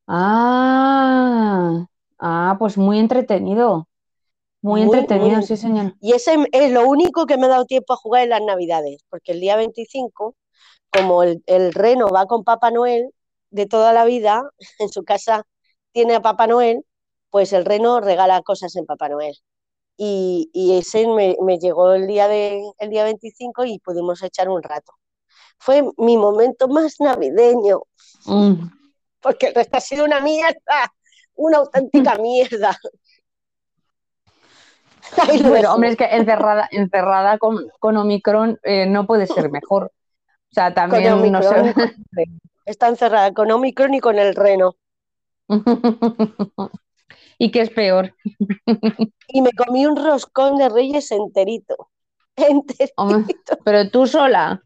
Ah, 0.06 1.86
ah, 2.18 2.56
pues 2.58 2.76
muy 2.78 2.98
entretenido. 2.98 3.88
Muy 4.62 4.82
Muy, 4.82 4.82
entretenido, 4.82 5.42
muy 5.42 5.42
sí, 5.42 5.56
señor. 5.56 5.96
Y 6.00 6.14
ese 6.14 6.36
es 6.52 6.72
lo 6.72 6.88
único 6.88 7.26
que 7.26 7.38
me 7.38 7.46
ha 7.46 7.50
dado 7.50 7.66
tiempo 7.66 7.94
a 7.94 7.96
jugar 7.96 8.24
en 8.24 8.30
las 8.30 8.42
Navidades, 8.42 9.04
porque 9.10 9.32
el 9.32 9.40
día 9.40 9.56
25, 9.56 10.36
como 10.90 11.22
el, 11.22 11.42
el 11.46 11.72
reno 11.72 12.08
va 12.08 12.26
con 12.26 12.44
Papá 12.44 12.70
Noel 12.70 13.10
de 13.50 13.66
toda 13.66 13.92
la 13.92 14.04
vida, 14.04 14.42
en 14.78 14.88
su 14.88 15.04
casa 15.04 15.44
tiene 15.92 16.14
a 16.16 16.22
Papá 16.22 16.46
Noel, 16.46 16.84
pues 17.30 17.52
el 17.52 17.64
reno 17.64 18.00
regala 18.00 18.42
cosas 18.42 18.76
en 18.76 18.86
Papá 18.86 19.08
Noel. 19.08 19.36
Y, 19.96 20.50
y 20.54 20.78
ese 20.78 21.06
me, 21.08 21.36
me 21.42 21.58
llegó 21.58 21.92
el 21.92 22.06
día, 22.06 22.26
de, 22.28 22.62
el 22.78 22.90
día 22.90 23.04
25 23.04 23.64
y 23.66 23.78
pudimos 23.80 24.22
echar 24.22 24.48
un 24.48 24.62
rato. 24.62 24.92
Fue 25.58 25.82
mi 25.98 26.16
momento 26.16 26.68
más 26.68 26.96
navideño, 27.00 27.82
Mm. 28.26 28.54
porque 29.20 29.48
el 29.48 29.54
resto 29.54 29.76
ha 29.78 29.80
sido 29.80 30.04
una 30.04 30.20
mierda, 30.20 30.92
una 31.34 31.58
auténtica 31.58 32.16
mierda. 32.16 32.78
Lo 35.16 35.50
Bueno, 35.50 35.52
dejo. 35.52 35.74
hombre, 35.74 35.90
es 35.90 35.96
que 35.96 36.04
encerrada, 36.04 36.68
encerrada 36.70 37.38
con, 37.38 37.68
con 37.80 37.96
Omicron 37.96 38.58
eh, 38.62 38.86
no 38.86 39.06
puede 39.06 39.26
ser 39.26 39.50
mejor. 39.50 39.92
O 40.50 40.54
sea, 40.54 40.74
también 40.74 41.20
Con 41.20 41.32
no 41.32 41.42
sé. 41.42 41.74
Está 42.64 42.88
encerrada 42.88 43.32
con 43.32 43.50
Omicron 43.50 43.94
y 43.94 44.00
con 44.00 44.18
el 44.18 44.34
reno. 44.34 44.76
¿Y 47.38 47.50
qué 47.50 47.62
es 47.62 47.70
peor? 47.70 48.14
Y 49.28 49.42
me 49.42 49.52
comí 49.52 49.86
un 49.86 49.96
roscón 49.96 50.58
de 50.58 50.68
reyes 50.68 51.10
enterito. 51.10 51.88
Enterito. 52.36 53.58
Pero 53.64 53.90
tú 53.90 54.06
sola 54.06 54.62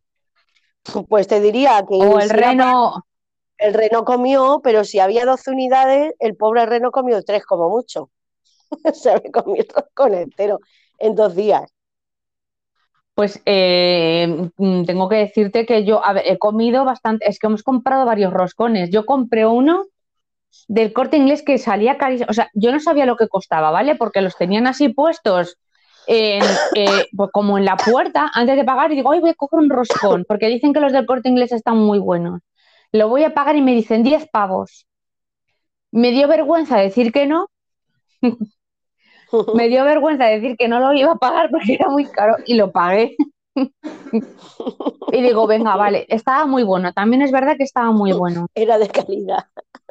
Pues 1.09 1.29
te 1.29 1.41
diría 1.41 1.85
que 1.89 1.95
o 1.95 2.19
el 2.19 2.29
si 2.29 2.37
era 2.37 2.51
reno. 2.51 3.07
El 3.57 3.75
reno 3.75 4.05
comió, 4.05 4.61
pero 4.63 4.85
si 4.85 4.99
había 4.99 5.25
12 5.25 5.51
unidades, 5.51 6.13
el 6.19 6.37
pobre 6.37 6.67
reno 6.67 6.91
comió 6.91 7.23
tres 7.23 7.47
como 7.47 7.71
mucho. 7.71 8.11
Se 8.93 9.15
me 9.15 9.31
comió 9.31 9.63
el 9.63 9.69
roscón 9.69 10.15
entero 10.15 10.59
en 10.99 11.15
dos 11.15 11.35
días. 11.37 11.74
Pues 13.15 13.41
eh, 13.47 14.51
mm, 14.57 14.85
tengo 14.85 15.09
que 15.09 15.17
decirte 15.17 15.67
que 15.67 15.85
yo, 15.85 16.03
he 16.25 16.39
comido 16.39 16.85
bastante, 16.85 17.29
es 17.29 17.39
que 17.39 17.47
hemos 17.47 17.63
comprado 17.63 18.05
varios 18.07 18.33
roscones. 18.33 18.91
Yo 18.91 19.07
compré 19.07 19.47
uno 19.47 19.85
del 20.69 20.93
Corte 20.93 21.17
Inglés 21.17 21.43
que 21.43 21.59
salía 21.59 21.99
carísimo, 21.99 22.29
o 22.31 22.35
sea, 22.35 22.51
yo 22.55 22.73
no 22.73 22.81
sabía 22.81 23.07
lo 23.07 23.17
que 23.17 23.29
costaba, 23.29 23.71
¿vale? 23.71 23.97
Porque 23.97 24.21
los 24.21 24.37
tenían 24.37 24.67
así 24.67 24.89
puestos 24.89 25.59
eh, 26.07 26.41
pues 27.17 27.31
como 27.33 27.59
en 27.59 27.65
la 27.65 27.77
puerta 27.77 28.31
antes 28.35 28.57
de 28.57 28.65
pagar 28.65 28.93
y 28.93 28.97
digo, 28.97 29.13
ay, 29.13 29.21
voy 29.21 29.31
a 29.31 29.35
coger 29.35 29.61
un 29.61 29.71
roscón, 29.71 30.25
porque 30.29 30.49
dicen 30.49 30.73
que 30.73 30.81
los 30.81 30.93
del 30.93 31.07
Corte 31.07 31.29
Inglés 31.29 31.53
están 31.53 31.79
muy 31.79 31.99
buenos. 31.99 32.41
Lo 32.93 33.09
voy 33.09 33.25
a 33.25 33.35
pagar 33.35 33.57
y 33.57 33.63
me 33.63 33.75
dicen 33.75 34.03
10 34.03 34.29
pavos. 34.31 34.87
Me 35.91 36.11
dio 36.11 36.29
vergüenza 36.29 36.77
decir 36.79 37.13
que 37.13 37.27
no, 37.27 37.49
me 39.55 39.69
dio 39.69 39.85
vergüenza 39.85 40.27
decir 40.27 40.57
que 40.57 40.69
no 40.69 40.81
lo 40.81 40.93
iba 40.93 41.13
a 41.13 41.17
pagar 41.17 41.51
porque 41.51 41.75
era 41.75 41.89
muy 41.89 42.07
caro 42.07 42.37
y 42.47 42.55
lo 42.55 42.73
pagué. 42.73 43.17
Y 45.13 45.23
digo, 45.23 45.47
venga, 45.47 45.77
vale, 45.77 46.07
estaba 46.09 46.45
muy 46.45 46.65
bueno. 46.65 46.93
También 46.93 47.23
es 47.23 47.31
verdad 47.31 47.57
que 47.57 47.63
estaba 47.63 47.93
muy 47.93 48.13
bueno. 48.13 48.49
Era 48.53 48.79
de 48.79 48.89
calidad. 48.89 49.45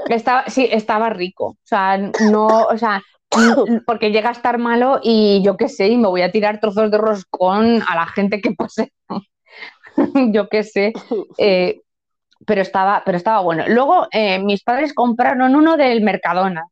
Estaba, 0.09 0.43
sí, 0.47 0.67
estaba 0.69 1.09
rico. 1.09 1.45
O 1.45 1.57
sea, 1.63 1.97
no, 1.97 2.47
o 2.47 2.77
sea, 2.77 3.01
porque 3.85 4.11
llega 4.11 4.29
a 4.29 4.33
estar 4.33 4.57
malo 4.57 4.99
y 5.01 5.41
yo 5.41 5.55
qué 5.55 5.69
sé, 5.69 5.87
y 5.87 5.97
me 5.97 6.09
voy 6.09 6.23
a 6.23 6.31
tirar 6.31 6.59
trozos 6.59 6.91
de 6.91 6.97
roscón 6.97 7.81
a 7.87 7.95
la 7.95 8.05
gente 8.07 8.41
que 8.41 8.51
pase. 8.51 8.91
Yo 10.31 10.49
qué 10.49 10.63
sé. 10.63 10.93
Eh, 11.37 11.79
pero 12.45 12.61
estaba, 12.61 13.03
pero 13.05 13.17
estaba 13.17 13.41
bueno. 13.41 13.63
Luego, 13.67 14.07
eh, 14.11 14.39
mis 14.39 14.63
padres 14.63 14.93
compraron 14.93 15.55
uno 15.55 15.77
del 15.77 16.01
Mercadona. 16.01 16.65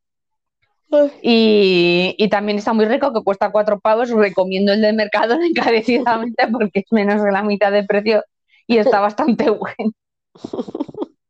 Y, 1.22 2.16
y 2.18 2.30
también 2.30 2.58
está 2.58 2.74
muy 2.74 2.86
rico, 2.86 3.14
que 3.14 3.24
cuesta 3.24 3.52
cuatro 3.52 3.80
pavos. 3.80 4.10
Recomiendo 4.10 4.74
el 4.74 4.82
de 4.82 4.94
Mercadona 4.94 5.46
encarecidamente 5.48 6.48
porque 6.52 6.80
es 6.80 6.86
menos 6.92 7.24
de 7.24 7.32
la 7.32 7.44
mitad 7.44 7.72
de 7.72 7.84
precio 7.84 8.24
y 8.68 8.78
está 8.78 9.00
bastante 9.00 9.50
bueno. 9.50 9.92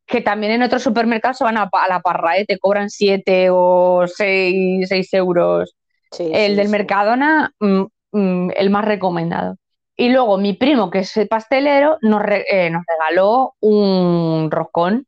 Que 0.05 0.21
también 0.21 0.51
en 0.53 0.63
otros 0.63 0.83
supermercados 0.83 1.37
se 1.37 1.45
van 1.45 1.57
a, 1.57 1.69
a 1.71 1.87
la 1.87 2.01
parra, 2.01 2.37
¿eh? 2.37 2.45
te 2.45 2.59
cobran 2.59 2.89
siete 2.89 3.47
o 3.49 4.05
seis, 4.07 4.87
seis 4.89 5.13
euros. 5.13 5.73
Sí, 6.11 6.23
El 6.33 6.51
sí, 6.51 6.55
del 6.57 6.67
sí. 6.67 6.71
Mercadona, 6.71 7.53
mm, 7.59 7.83
mm, 8.11 8.49
el 8.57 8.69
más 8.71 8.83
recomendado. 8.85 9.55
Y 9.95 10.09
luego 10.09 10.37
mi 10.37 10.53
primo, 10.53 10.89
que 10.89 10.99
es 10.99 11.13
pastelero, 11.29 11.97
nos, 12.01 12.21
re- 12.21 12.45
eh, 12.49 12.69
nos 12.69 12.83
regaló 12.87 13.53
un 13.61 14.49
roscón. 14.51 15.05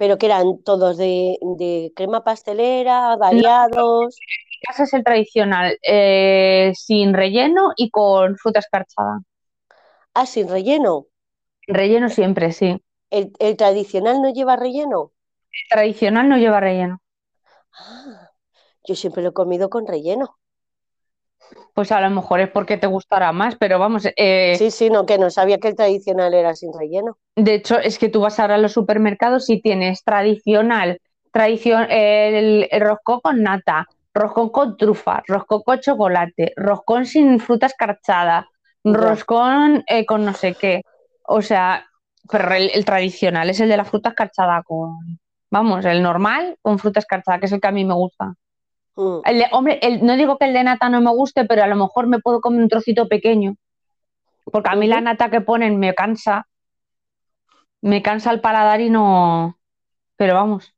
Pero 0.00 0.18
que 0.18 0.26
eran 0.30 0.48
todos 0.68 0.96
de, 0.98 1.38
de 1.60 1.92
crema 1.96 2.24
pastelera, 2.24 3.16
variados. 3.16 4.24
Mi 4.50 4.58
casa 4.66 4.84
es 4.84 4.92
el 4.94 5.04
tradicional, 5.04 5.78
eh, 5.82 6.72
sin 6.74 7.14
relleno 7.14 7.72
y 7.76 7.90
con 7.90 8.36
fruta 8.36 8.60
escarchada. 8.60 9.20
Ah, 10.14 10.24
sin 10.26 10.48
relleno. 10.48 11.08
Relleno 11.68 12.10
siempre, 12.10 12.52
sí. 12.52 12.82
El, 13.10 13.32
el 13.38 13.56
tradicional 13.56 14.20
no 14.20 14.32
lleva 14.32 14.56
relleno. 14.56 15.12
El 15.52 15.68
tradicional 15.70 16.28
no 16.28 16.38
lleva 16.38 16.58
relleno. 16.58 17.00
Ah, 17.72 18.30
yo 18.86 18.96
siempre 18.96 19.22
lo 19.24 19.30
he 19.30 19.34
comido 19.34 19.70
con 19.70 19.86
relleno. 19.88 20.39
Pues 21.74 21.92
a 21.92 22.00
lo 22.00 22.10
mejor 22.10 22.40
es 22.40 22.48
porque 22.50 22.76
te 22.76 22.86
gustará 22.86 23.32
más, 23.32 23.56
pero 23.56 23.78
vamos, 23.78 24.06
eh, 24.16 24.54
Sí, 24.58 24.70
sí, 24.70 24.90
no, 24.90 25.06
que 25.06 25.18
no 25.18 25.30
sabía 25.30 25.58
que 25.58 25.68
el 25.68 25.76
tradicional 25.76 26.34
era 26.34 26.54
sin 26.54 26.72
relleno. 26.72 27.16
de 27.36 27.54
hecho 27.54 27.78
es 27.78 27.98
que 27.98 28.08
tú 28.08 28.20
vas 28.20 28.38
ahora 28.38 28.56
a 28.56 28.58
los 28.58 28.72
supermercados 28.72 29.48
y 29.50 29.60
tienes 29.60 30.04
tradicional, 30.04 30.98
tradición, 31.32 31.86
el, 31.90 32.68
el 32.70 32.80
roscón 32.80 33.20
con 33.20 33.42
nata, 33.42 33.86
roscón 34.12 34.50
con 34.50 34.76
trufa, 34.76 35.22
roscón 35.26 35.62
con 35.62 35.80
chocolate, 35.80 36.52
roscón 36.56 37.06
sin 37.06 37.40
fruta 37.40 37.66
escarchada, 37.66 38.46
roscón 38.84 39.84
eh, 39.88 40.04
con 40.06 40.24
no 40.24 40.34
sé 40.34 40.54
qué. 40.54 40.82
O 41.22 41.42
sea, 41.42 41.86
pero 42.30 42.52
el, 42.54 42.70
el 42.74 42.84
tradicional 42.84 43.48
es 43.50 43.60
el 43.60 43.68
de 43.68 43.76
la 43.76 43.84
fruta 43.84 44.10
escarchada 44.10 44.62
con, 44.64 45.18
vamos, 45.50 45.84
el 45.84 46.02
normal 46.02 46.56
con 46.62 46.78
fruta 46.78 47.00
escarchada, 47.00 47.38
que 47.38 47.46
es 47.46 47.52
el 47.52 47.60
que 47.60 47.68
a 47.68 47.72
mí 47.72 47.84
me 47.84 47.94
gusta. 47.94 48.34
Mm. 49.00 49.20
El 49.24 49.38
de- 49.38 49.46
hombre, 49.52 49.78
el- 49.82 50.04
no 50.04 50.16
digo 50.16 50.36
que 50.36 50.44
el 50.46 50.52
de 50.52 50.64
nata 50.64 50.88
no 50.90 51.00
me 51.00 51.10
guste, 51.10 51.44
pero 51.46 51.62
a 51.62 51.66
lo 51.66 51.76
mejor 51.76 52.06
me 52.06 52.18
puedo 52.18 52.40
comer 52.40 52.60
un 52.62 52.68
trocito 52.68 53.08
pequeño. 53.08 53.54
Porque 54.44 54.70
a 54.70 54.76
mí 54.76 54.86
la 54.86 55.00
nata 55.00 55.30
que 55.30 55.40
ponen 55.40 55.78
me 55.78 55.94
cansa. 55.94 56.46
Me 57.80 58.02
cansa 58.02 58.30
el 58.30 58.40
paladar 58.40 58.80
y 58.80 58.90
no. 58.90 59.58
Pero 60.16 60.34
vamos. 60.34 60.74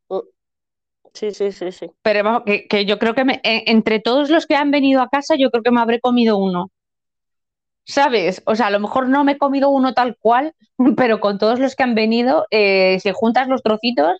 Sí, 1.14 1.32
sí, 1.32 1.52
sí, 1.52 1.72
sí. 1.72 1.90
Pero 2.02 2.24
vamos, 2.24 2.42
que, 2.46 2.66
que 2.68 2.86
yo 2.86 2.98
creo 2.98 3.14
que 3.14 3.24
me- 3.24 3.40
entre 3.44 4.00
todos 4.00 4.30
los 4.30 4.46
que 4.46 4.54
han 4.56 4.70
venido 4.70 5.02
a 5.02 5.08
casa, 5.08 5.34
yo 5.38 5.50
creo 5.50 5.62
que 5.62 5.70
me 5.70 5.80
habré 5.80 6.00
comido 6.00 6.38
uno. 6.38 6.70
¿sabes? 7.84 8.42
O 8.46 8.54
sea, 8.54 8.66
a 8.68 8.70
lo 8.70 8.80
mejor 8.80 9.08
no 9.08 9.24
me 9.24 9.32
he 9.32 9.38
comido 9.38 9.68
uno 9.70 9.92
tal 9.94 10.16
cual, 10.18 10.54
pero 10.96 11.20
con 11.20 11.38
todos 11.38 11.58
los 11.58 11.74
que 11.74 11.82
han 11.82 11.94
venido, 11.94 12.46
eh, 12.50 12.98
si 13.00 13.10
juntas 13.12 13.48
los 13.48 13.62
trocitos, 13.62 14.18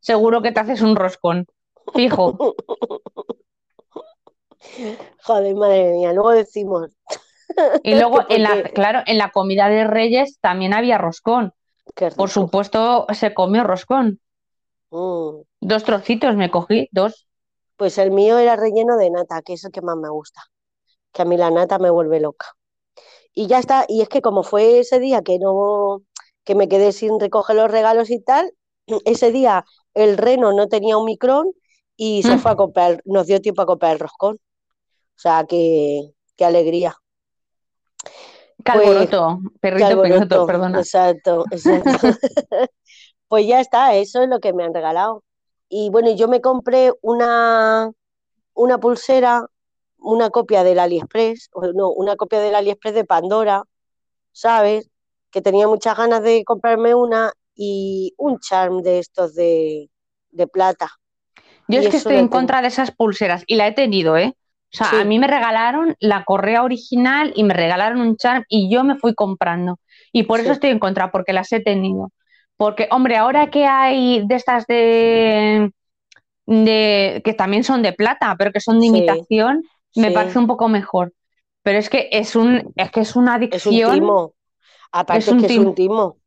seguro 0.00 0.42
que 0.42 0.52
te 0.52 0.60
haces 0.60 0.82
un 0.82 0.96
roscón. 0.96 1.46
Fijo. 1.92 2.56
Joder, 5.24 5.54
madre 5.54 5.92
mía, 5.92 6.12
luego 6.12 6.30
decimos. 6.30 6.90
Y 7.82 7.94
luego, 7.94 8.20
en 8.28 8.42
la, 8.42 8.62
claro, 8.74 9.00
en 9.06 9.18
la 9.18 9.30
comida 9.30 9.68
de 9.68 9.84
Reyes 9.84 10.38
también 10.40 10.74
había 10.74 10.98
roscón. 10.98 11.52
Por 12.16 12.30
supuesto, 12.30 13.06
se 13.12 13.34
comió 13.34 13.64
roscón. 13.64 14.20
Mm. 14.90 15.42
Dos 15.60 15.84
trocitos 15.84 16.36
me 16.36 16.50
cogí, 16.50 16.88
dos. 16.92 17.28
Pues 17.76 17.98
el 17.98 18.10
mío 18.10 18.38
era 18.38 18.56
relleno 18.56 18.96
de 18.96 19.10
nata, 19.10 19.42
que 19.42 19.54
es 19.54 19.64
el 19.64 19.72
que 19.72 19.82
más 19.82 19.96
me 19.96 20.08
gusta. 20.08 20.42
Que 21.12 21.22
a 21.22 21.24
mí 21.24 21.36
la 21.36 21.50
nata 21.50 21.78
me 21.78 21.90
vuelve 21.90 22.20
loca. 22.20 22.46
Y 23.32 23.46
ya 23.46 23.58
está. 23.58 23.84
Y 23.88 24.00
es 24.00 24.08
que 24.08 24.22
como 24.22 24.42
fue 24.42 24.78
ese 24.78 24.98
día 25.00 25.22
que 25.22 25.38
no, 25.38 26.02
que 26.44 26.54
me 26.54 26.68
quedé 26.68 26.92
sin 26.92 27.18
recoger 27.20 27.56
los 27.56 27.70
regalos 27.70 28.10
y 28.10 28.20
tal, 28.20 28.52
ese 29.04 29.32
día 29.32 29.64
el 29.94 30.16
reno 30.16 30.52
no 30.52 30.68
tenía 30.68 30.96
un 30.96 31.04
micrón 31.04 31.52
y 31.96 32.22
se 32.22 32.36
Mm. 32.36 32.38
fue 32.40 32.50
a 32.52 32.56
comprar, 32.56 33.00
nos 33.04 33.26
dio 33.26 33.40
tiempo 33.40 33.62
a 33.62 33.66
comprar 33.66 33.92
el 33.92 33.98
roscón. 34.00 34.36
O 34.36 35.18
sea, 35.18 35.44
que, 35.48 36.12
qué 36.36 36.44
alegría. 36.44 36.96
Qué 38.64 38.72
Pues, 38.72 39.08
Qué 39.08 39.58
perrito 39.60 39.86
alboroto. 39.86 40.18
pequeño, 40.24 40.46
perdona. 40.46 40.78
Exacto, 40.78 41.44
exacto. 41.50 41.90
Pues 43.28 43.46
ya 43.46 43.60
está, 43.60 43.94
eso 43.96 44.22
es 44.22 44.28
lo 44.28 44.38
que 44.38 44.52
me 44.52 44.64
han 44.64 44.74
regalado. 44.74 45.24
Y 45.68 45.90
bueno, 45.90 46.10
yo 46.12 46.28
me 46.28 46.40
compré 46.40 46.92
una, 47.00 47.90
una 48.52 48.78
pulsera, 48.78 49.46
una 49.98 50.30
copia 50.30 50.62
del 50.62 50.78
AliExpress, 50.78 51.48
no, 51.74 51.90
una 51.90 52.16
copia 52.16 52.38
del 52.40 52.54
AliExpress 52.54 52.94
de 52.94 53.04
Pandora, 53.04 53.64
¿sabes? 54.30 54.88
Que 55.30 55.40
tenía 55.42 55.66
muchas 55.66 55.96
ganas 55.96 56.22
de 56.22 56.44
comprarme 56.44 56.94
una 56.94 57.32
y 57.56 58.14
un 58.18 58.38
charm 58.38 58.82
de 58.82 58.98
estos 59.00 59.34
de, 59.34 59.90
de 60.30 60.46
plata. 60.46 60.90
Yo 61.68 61.80
Y 61.80 61.86
es 61.86 61.88
que 61.88 61.96
estoy 61.96 62.16
en 62.16 62.28
contra 62.28 62.62
de 62.62 62.68
esas 62.68 62.90
pulseras 62.90 63.44
y 63.46 63.56
la 63.56 63.66
he 63.66 63.72
tenido, 63.72 64.16
¿eh? 64.16 64.34
O 64.72 64.76
sea, 64.76 64.88
Sí. 64.90 64.96
a 65.00 65.04
mí 65.04 65.18
me 65.18 65.26
regalaron 65.28 65.96
la 66.00 66.24
correa 66.24 66.62
original 66.62 67.32
y 67.36 67.44
me 67.44 67.54
regalaron 67.54 68.00
un 68.00 68.16
charm 68.16 68.44
y 68.48 68.70
yo 68.72 68.84
me 68.84 68.96
fui 68.96 69.14
comprando. 69.14 69.78
Y 70.12 70.24
por 70.24 70.40
eso 70.40 70.52
estoy 70.52 70.70
en 70.70 70.78
contra, 70.80 71.10
porque 71.10 71.32
las 71.32 71.52
he 71.52 71.60
tenido. 71.60 72.10
Porque, 72.56 72.88
hombre, 72.90 73.16
ahora 73.16 73.50
que 73.50 73.66
hay 73.66 74.26
de 74.26 74.34
estas 74.34 74.66
de, 74.66 75.70
de 76.46 77.22
que 77.24 77.34
también 77.34 77.64
son 77.64 77.82
de 77.82 77.92
plata, 77.92 78.34
pero 78.38 78.52
que 78.52 78.60
son 78.60 78.80
de 78.80 78.86
Sí, 78.86 78.88
imitación, 78.88 79.62
me 79.94 80.12
parece 80.12 80.38
un 80.38 80.46
poco 80.46 80.68
mejor. 80.68 81.12
Pero 81.62 81.78
es 81.78 81.90
que 81.90 82.08
es 82.12 82.36
un, 82.36 82.72
es 82.76 82.90
que 82.90 83.00
es 83.00 83.16
una 83.16 83.34
Es 83.50 83.66
un 83.66 83.82
adicción. 83.82 83.82
timo. 83.82 84.34
Aparte 84.92 85.30
Es 85.30 85.32
un 85.32 85.38
que 85.38 85.46
es 85.46 85.56
timo. 85.56 85.70
un 85.70 85.74
timo. 85.74 86.18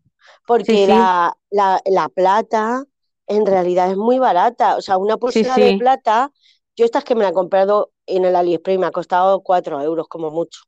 Porque. 0.46 0.86
La, 0.86 1.34
la, 1.52 1.82
la 1.86 2.10
plata 2.10 2.84
en 3.28 3.46
realidad 3.46 3.92
es 3.92 3.98
muy 3.98 4.20
barata. 4.20 4.78
O 4.78 4.82
sea, 4.82 4.98
una 4.98 5.18
pulsera 5.18 5.56
de 5.56 5.72
sí. 5.72 5.78
plata, 5.78 6.32
yo 6.76 6.86
estas 6.86 7.04
que 7.04 7.16
me 7.16 7.24
la 7.24 7.30
he 7.30 7.34
comprado 7.34 7.92
en 8.06 8.26
el 8.26 8.36
AliExpress 8.36 8.76
y 8.76 8.78
me 8.80 8.88
ha 8.88 8.92
costado 8.92 9.42
4 9.42 9.82
euros 9.82 10.08
como 10.08 10.32
mucho. 10.32 10.62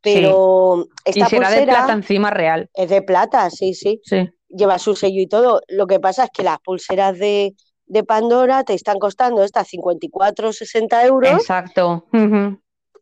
Pero 0.00 0.86
Y 1.06 1.10
esta 1.10 1.28
será 1.28 1.48
de 1.48 1.56
pulsera 1.56 1.78
plata 1.78 1.92
encima 1.94 2.30
real. 2.30 2.68
es 2.74 2.90
de 2.90 3.02
plata, 3.02 3.48
sí, 3.50 3.72
sí. 3.74 4.00
Sí. 4.04 4.28
Lleva 4.48 4.78
su 4.78 4.94
sello 4.94 5.20
y 5.20 5.26
todo. 5.26 5.62
Lo 5.68 5.86
que 5.86 5.98
pasa 5.98 6.24
es 6.24 6.30
que 6.32 6.42
las 6.42 6.58
pulseras 6.60 7.18
de, 7.18 7.54
de 7.86 8.04
Pandora 8.04 8.64
te 8.64 8.74
están 8.74 8.98
costando 8.98 9.42
estas 9.42 9.66
54, 9.68 10.52
60 10.52 11.06
euros. 11.06 11.30
Exacto. 11.32 12.06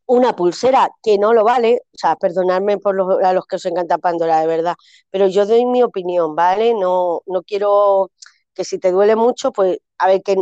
Una 0.07 0.35
pulsera 0.37 0.91
que 1.03 1.17
no 1.19 1.33
lo 1.33 1.45
vale, 1.45 1.81
o 1.93 1.99
sea, 1.99 2.17
perdonadme 2.17 2.79
por 2.79 2.95
los, 2.95 3.23
a 3.25 3.33
los 3.33 3.47
que 3.47 3.57
os 3.57 3.65
encanta 3.67 3.99
Pandora, 3.99 4.41
de 4.41 4.47
verdad, 4.47 4.75
pero 5.11 5.27
yo 5.27 5.47
doy 5.47 5.65
mi 5.65 5.83
opinión, 5.83 6.35
¿vale? 6.35 6.75
No, 6.75 7.23
no 7.27 7.43
quiero 7.43 8.11
que 8.55 8.65
si 8.65 8.79
te 8.79 8.91
duele 8.93 9.17
mucho, 9.17 9.53
pues, 9.53 9.79
a 9.99 10.09
ver, 10.09 10.23
que 10.23 10.37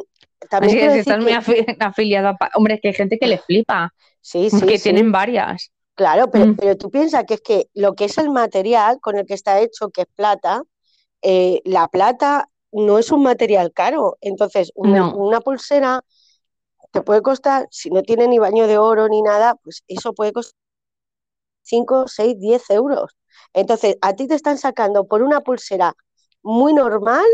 también 0.48 0.76
Así 0.76 0.80
si 0.80 0.86
decir 0.86 1.00
estás 1.00 1.20
muy 1.20 1.32
afi- 1.32 1.76
afiliada, 1.80 2.36
pa- 2.36 2.50
hombre, 2.54 2.74
es 2.74 2.80
que 2.80 2.88
hay 2.88 2.94
gente 2.94 3.18
que 3.18 3.26
le 3.26 3.38
flipa, 3.38 3.92
sí, 4.20 4.50
sí, 4.50 4.66
que 4.66 4.78
sí, 4.78 4.82
tienen 4.84 5.12
varias. 5.12 5.70
claro, 5.94 6.30
pero, 6.30 6.46
Mm. 6.46 6.56
pero 6.56 6.76
tú 6.76 6.90
piensas 6.90 7.24
que 7.26 7.34
es 7.34 7.40
que 7.42 7.68
lo 7.74 7.94
que 7.94 8.06
es 8.06 8.18
el 8.18 8.30
material 8.30 9.00
con 9.00 9.16
el 9.18 9.26
que 9.26 9.34
está 9.34 9.61
hecho, 9.61 9.90
que 9.90 10.02
es 10.02 10.08
plata, 10.14 10.62
eh, 11.22 11.61
la 11.64 11.88
plata 11.88 12.48
no 12.72 12.98
es 12.98 13.11
un 13.12 13.22
material 13.22 13.72
caro, 13.72 14.16
entonces 14.20 14.72
una, 14.74 15.00
No. 15.00 15.16
una 15.16 15.40
pulsera 15.40 16.02
te 16.92 17.02
puede 17.02 17.22
costar, 17.22 17.68
si 17.70 17.90
no 17.90 18.02
tiene 18.02 18.28
ni 18.28 18.38
baño 18.38 18.66
de 18.68 18.78
oro 18.78 19.08
ni 19.08 19.22
nada, 19.22 19.56
pues 19.64 19.82
eso 19.88 20.12
puede 20.14 20.32
costar 20.32 20.54
5, 21.62 22.06
6, 22.08 22.38
10 22.38 22.68
euros. 22.70 23.16
Entonces, 23.52 23.96
a 24.00 24.14
ti 24.14 24.26
te 24.26 24.34
están 24.34 24.58
sacando 24.58 25.06
por 25.06 25.22
una 25.22 25.40
pulsera 25.40 25.94
muy 26.42 26.72
normal 26.72 27.24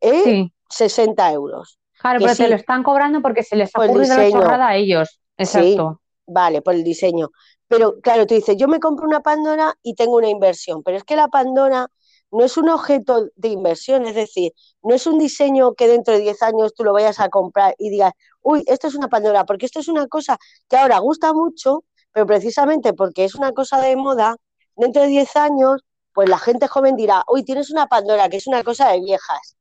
eh, 0.00 0.22
Sí, 0.24 0.52
60 0.70 1.32
euros. 1.32 1.78
claro, 2.00 2.18
que 2.18 2.26
pero 2.26 2.36
te 2.36 2.48
lo 2.48 2.56
están 2.56 2.82
cobrando 2.82 3.22
porque 3.22 3.42
se 3.42 3.56
les 3.56 3.70
ha 3.74 3.84
ocurrido 3.84 4.16
la 4.16 4.30
chorrada 4.30 4.68
a 4.68 4.76
ellos. 4.76 5.20
Exacto. 5.36 6.00
Vale, 6.26 6.62
por 6.62 6.74
el 6.74 6.84
diseño. 6.84 7.30
Pero 7.68 8.00
claro, 8.00 8.26
tú 8.26 8.34
dices, 8.34 8.56
yo 8.56 8.68
me 8.68 8.80
compro 8.80 9.06
una 9.06 9.20
Pandora 9.20 9.74
y 9.82 9.94
tengo 9.94 10.16
una 10.16 10.28
inversión, 10.28 10.82
pero 10.82 10.96
es 10.96 11.04
que 11.04 11.16
la 11.16 11.28
Pandora 11.28 11.88
no 12.30 12.44
es 12.44 12.56
un 12.56 12.68
objeto 12.68 13.28
de 13.36 13.48
inversión, 13.48 14.06
es 14.06 14.14
decir, 14.14 14.52
no 14.82 14.94
es 14.94 15.06
un 15.06 15.18
diseño 15.18 15.74
que 15.74 15.86
dentro 15.86 16.14
de 16.14 16.20
10 16.20 16.42
años 16.42 16.74
tú 16.74 16.82
lo 16.82 16.92
vayas 16.92 17.20
a 17.20 17.28
comprar 17.28 17.74
y 17.78 17.90
digas, 17.90 18.12
uy, 18.42 18.64
esto 18.66 18.88
es 18.88 18.94
una 18.94 19.08
Pandora, 19.08 19.44
porque 19.44 19.66
esto 19.66 19.80
es 19.80 19.88
una 19.88 20.08
cosa 20.08 20.38
que 20.68 20.76
ahora 20.76 20.98
gusta 20.98 21.32
mucho, 21.32 21.84
pero 22.12 22.26
precisamente 22.26 22.92
porque 22.92 23.24
es 23.24 23.34
una 23.34 23.52
cosa 23.52 23.80
de 23.80 23.96
moda, 23.96 24.36
dentro 24.76 25.02
de 25.02 25.08
10 25.08 25.36
años, 25.36 25.82
pues 26.12 26.28
la 26.28 26.38
gente 26.38 26.66
joven 26.68 26.96
dirá, 26.96 27.24
uy, 27.28 27.44
tienes 27.44 27.70
una 27.70 27.86
Pandora, 27.86 28.28
que 28.28 28.38
es 28.38 28.46
una 28.46 28.62
cosa 28.64 28.88
de 28.90 29.00
viejas. 29.00 29.56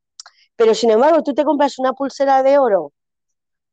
Pero 0.55 0.73
sin 0.75 0.91
embargo, 0.91 1.23
tú 1.23 1.33
te 1.33 1.43
compras 1.45 1.79
una 1.79 1.93
pulsera 1.93 2.43
de 2.43 2.57
oro, 2.57 2.93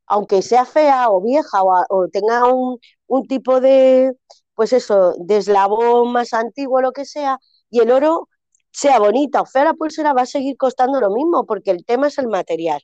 aunque 0.07 0.43
sea 0.43 0.64
fea 0.64 1.11
o 1.11 1.20
vieja 1.22 1.62
o, 1.62 2.09
tenga 2.12 2.45
un, 2.53 2.78
un 3.07 3.26
tipo 3.26 3.61
de, 3.61 4.12
pues 4.55 4.72
eso, 4.72 5.14
de 5.18 5.39
eslabón 5.39 6.12
más 6.12 6.35
antiguo 6.35 6.81
lo 6.81 6.93
que 6.93 7.05
sea, 7.05 7.39
y 7.70 7.81
el 7.81 7.91
oro 7.91 8.28
sea 8.72 8.99
bonita 8.99 9.43
o 9.43 9.47
fea 9.47 9.64
la 9.64 9.74
pulsera, 9.74 10.12
va 10.12 10.22
a 10.22 10.26
seguir 10.26 10.57
costando 10.57 11.01
lo 11.01 11.11
mismo, 11.11 11.47
porque 11.47 11.70
el 11.70 11.85
tema 11.85 12.09
es 12.09 12.18
el 12.18 12.28
material. 12.28 12.81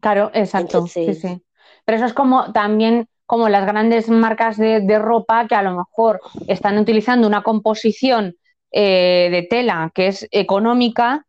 Claro, 0.00 0.30
exacto. 0.34 0.86
Sí, 0.86 1.02
Entonces, 1.02 1.20
sí. 1.20 1.42
Pero 1.84 1.96
eso 1.96 2.06
es 2.06 2.14
como 2.14 2.52
también 2.52 3.08
como 3.26 3.48
las 3.48 3.64
grandes 3.66 4.08
marcas 4.08 4.56
de, 4.56 4.80
de 4.80 4.98
ropa 4.98 5.46
que 5.46 5.54
a 5.54 5.62
lo 5.62 5.72
mejor 5.76 6.20
están 6.48 6.78
utilizando 6.78 7.28
una 7.28 7.42
composición 7.42 8.34
eh, 8.72 9.28
de 9.30 9.42
tela 9.48 9.90
que 9.94 10.08
es 10.08 10.26
económica, 10.32 11.26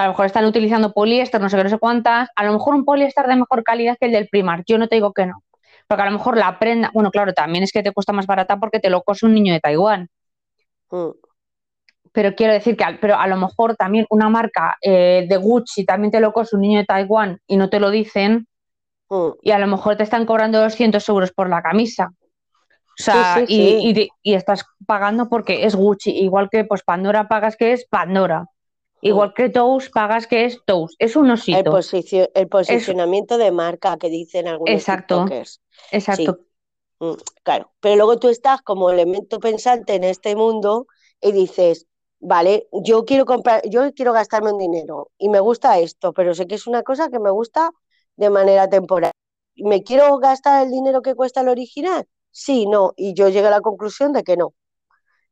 a 0.00 0.04
lo 0.06 0.10
mejor 0.12 0.26
están 0.26 0.44
utilizando 0.46 0.92
poliéster, 0.92 1.40
no 1.40 1.48
sé 1.50 1.56
qué, 1.56 1.64
no 1.64 1.70
sé 1.70 1.78
cuántas, 1.78 2.28
a 2.36 2.44
lo 2.44 2.52
mejor 2.54 2.74
un 2.74 2.84
poliéster 2.84 3.26
de 3.26 3.36
mejor 3.36 3.62
calidad 3.64 3.96
que 4.00 4.06
el 4.06 4.12
del 4.12 4.28
Primark. 4.28 4.64
Yo 4.66 4.78
no 4.78 4.88
te 4.88 4.96
digo 4.96 5.12
que 5.12 5.26
no. 5.26 5.42
Porque 5.88 6.02
a 6.02 6.06
lo 6.06 6.12
mejor 6.12 6.36
la 6.38 6.58
prenda, 6.58 6.90
bueno, 6.94 7.10
claro, 7.10 7.32
también 7.34 7.64
es 7.64 7.72
que 7.72 7.82
te 7.82 7.92
cuesta 7.92 8.12
más 8.12 8.26
barata 8.26 8.58
porque 8.58 8.80
te 8.80 8.90
lo 8.90 9.02
cose 9.02 9.26
un 9.26 9.34
niño 9.34 9.52
de 9.52 9.60
Taiwán. 9.60 10.08
mm, 10.92 11.12
Pero 12.12 12.34
quiero 12.34 12.52
decir 12.52 12.76
que, 12.76 12.84
pero 13.00 13.16
a 13.16 13.26
lo 13.28 13.36
mejor 13.36 13.76
también 13.76 14.06
una 14.10 14.28
marca 14.28 14.76
eh, 14.82 15.26
de 15.28 15.36
Gucci 15.36 15.84
también 15.84 16.10
te 16.10 16.20
lo 16.20 16.32
cose 16.32 16.56
un 16.56 16.62
niño 16.62 16.78
de 16.78 16.84
Taiwán 16.84 17.38
y 17.46 17.56
no 17.56 17.70
te 17.70 17.78
lo 17.78 17.90
dicen, 17.90 18.48
mm, 19.10 19.32
y 19.42 19.52
a 19.52 19.58
lo 19.58 19.66
mejor 19.66 19.96
te 19.96 20.04
están 20.04 20.26
cobrando 20.26 20.60
200 20.60 21.08
euros 21.08 21.32
por 21.32 21.48
la 21.48 21.62
camisa. 21.62 22.12
O 22.98 23.02
sea, 23.02 23.44
Sí, 23.44 23.46
sí, 23.46 23.46
y, 23.48 23.78
sí. 23.80 23.90
y 23.90 23.92
de- 23.94 24.08
y 24.22 24.34
estás 24.34 24.64
pagando 24.86 25.28
porque 25.30 25.66
es 25.66 25.74
Gucci, 25.76 26.10
igual 26.12 26.48
que 26.50 26.64
pues 26.64 26.82
Pandora 26.84 27.28
pagas 27.28 27.56
que 27.56 27.72
es 27.72 27.86
Pandora, 27.88 28.46
igual 29.02 29.32
que 29.34 29.48
Tous 29.48 29.90
pagas 29.90 30.26
que 30.26 30.44
es 30.44 30.60
Tous, 30.66 30.96
es 30.98 31.16
un 31.16 31.30
el, 31.30 31.32
osito. 31.32 31.70
posicio- 31.70 32.30
el 32.34 32.48
posicionamiento 32.48 33.38
de 33.38 33.50
marca 33.52 33.96
que 33.98 34.08
dicen 34.08 34.46
algunos 34.48 34.74
Exacto. 34.80 35.16
tiktokers. 35.16 35.60
Exacto. 35.92 36.38
Mm, 37.00 37.14
Claro, 37.42 37.72
pero 37.80 37.96
luego 37.96 38.18
tú 38.18 38.28
estás 38.28 38.62
como 38.62 38.90
elemento 38.90 39.40
pensante 39.40 39.94
en 39.94 40.04
este 40.04 40.36
mundo 40.36 40.86
y 41.20 41.32
dices, 41.32 41.86
vale, 42.20 42.68
yo 42.72 43.04
quiero 43.04 43.24
comprar, 43.26 43.62
yo 43.68 43.92
quiero 43.94 44.12
gastarme 44.12 44.52
un 44.52 44.58
dinero 44.58 45.10
y 45.18 45.28
me 45.30 45.40
gusta 45.40 45.78
esto, 45.78 46.12
pero 46.12 46.34
sé 46.34 46.46
que 46.46 46.56
es 46.56 46.66
una 46.66 46.82
cosa 46.82 47.08
que 47.08 47.18
me 47.18 47.30
gusta 47.30 47.70
de 48.16 48.30
manera 48.30 48.68
temporal. 48.68 49.12
¿Me 49.56 49.82
quiero 49.82 50.18
gastar 50.18 50.64
el 50.66 50.70
dinero 50.72 51.02
que 51.02 51.14
cuesta 51.14 51.40
el 51.42 51.48
original? 51.48 52.06
Sí, 52.30 52.66
no, 52.66 52.92
y 52.96 53.14
yo 53.14 53.28
llegué 53.28 53.46
a 53.48 53.50
la 53.50 53.60
conclusión 53.62 54.12
de 54.12 54.22
que 54.22 54.36
no. 54.36 54.54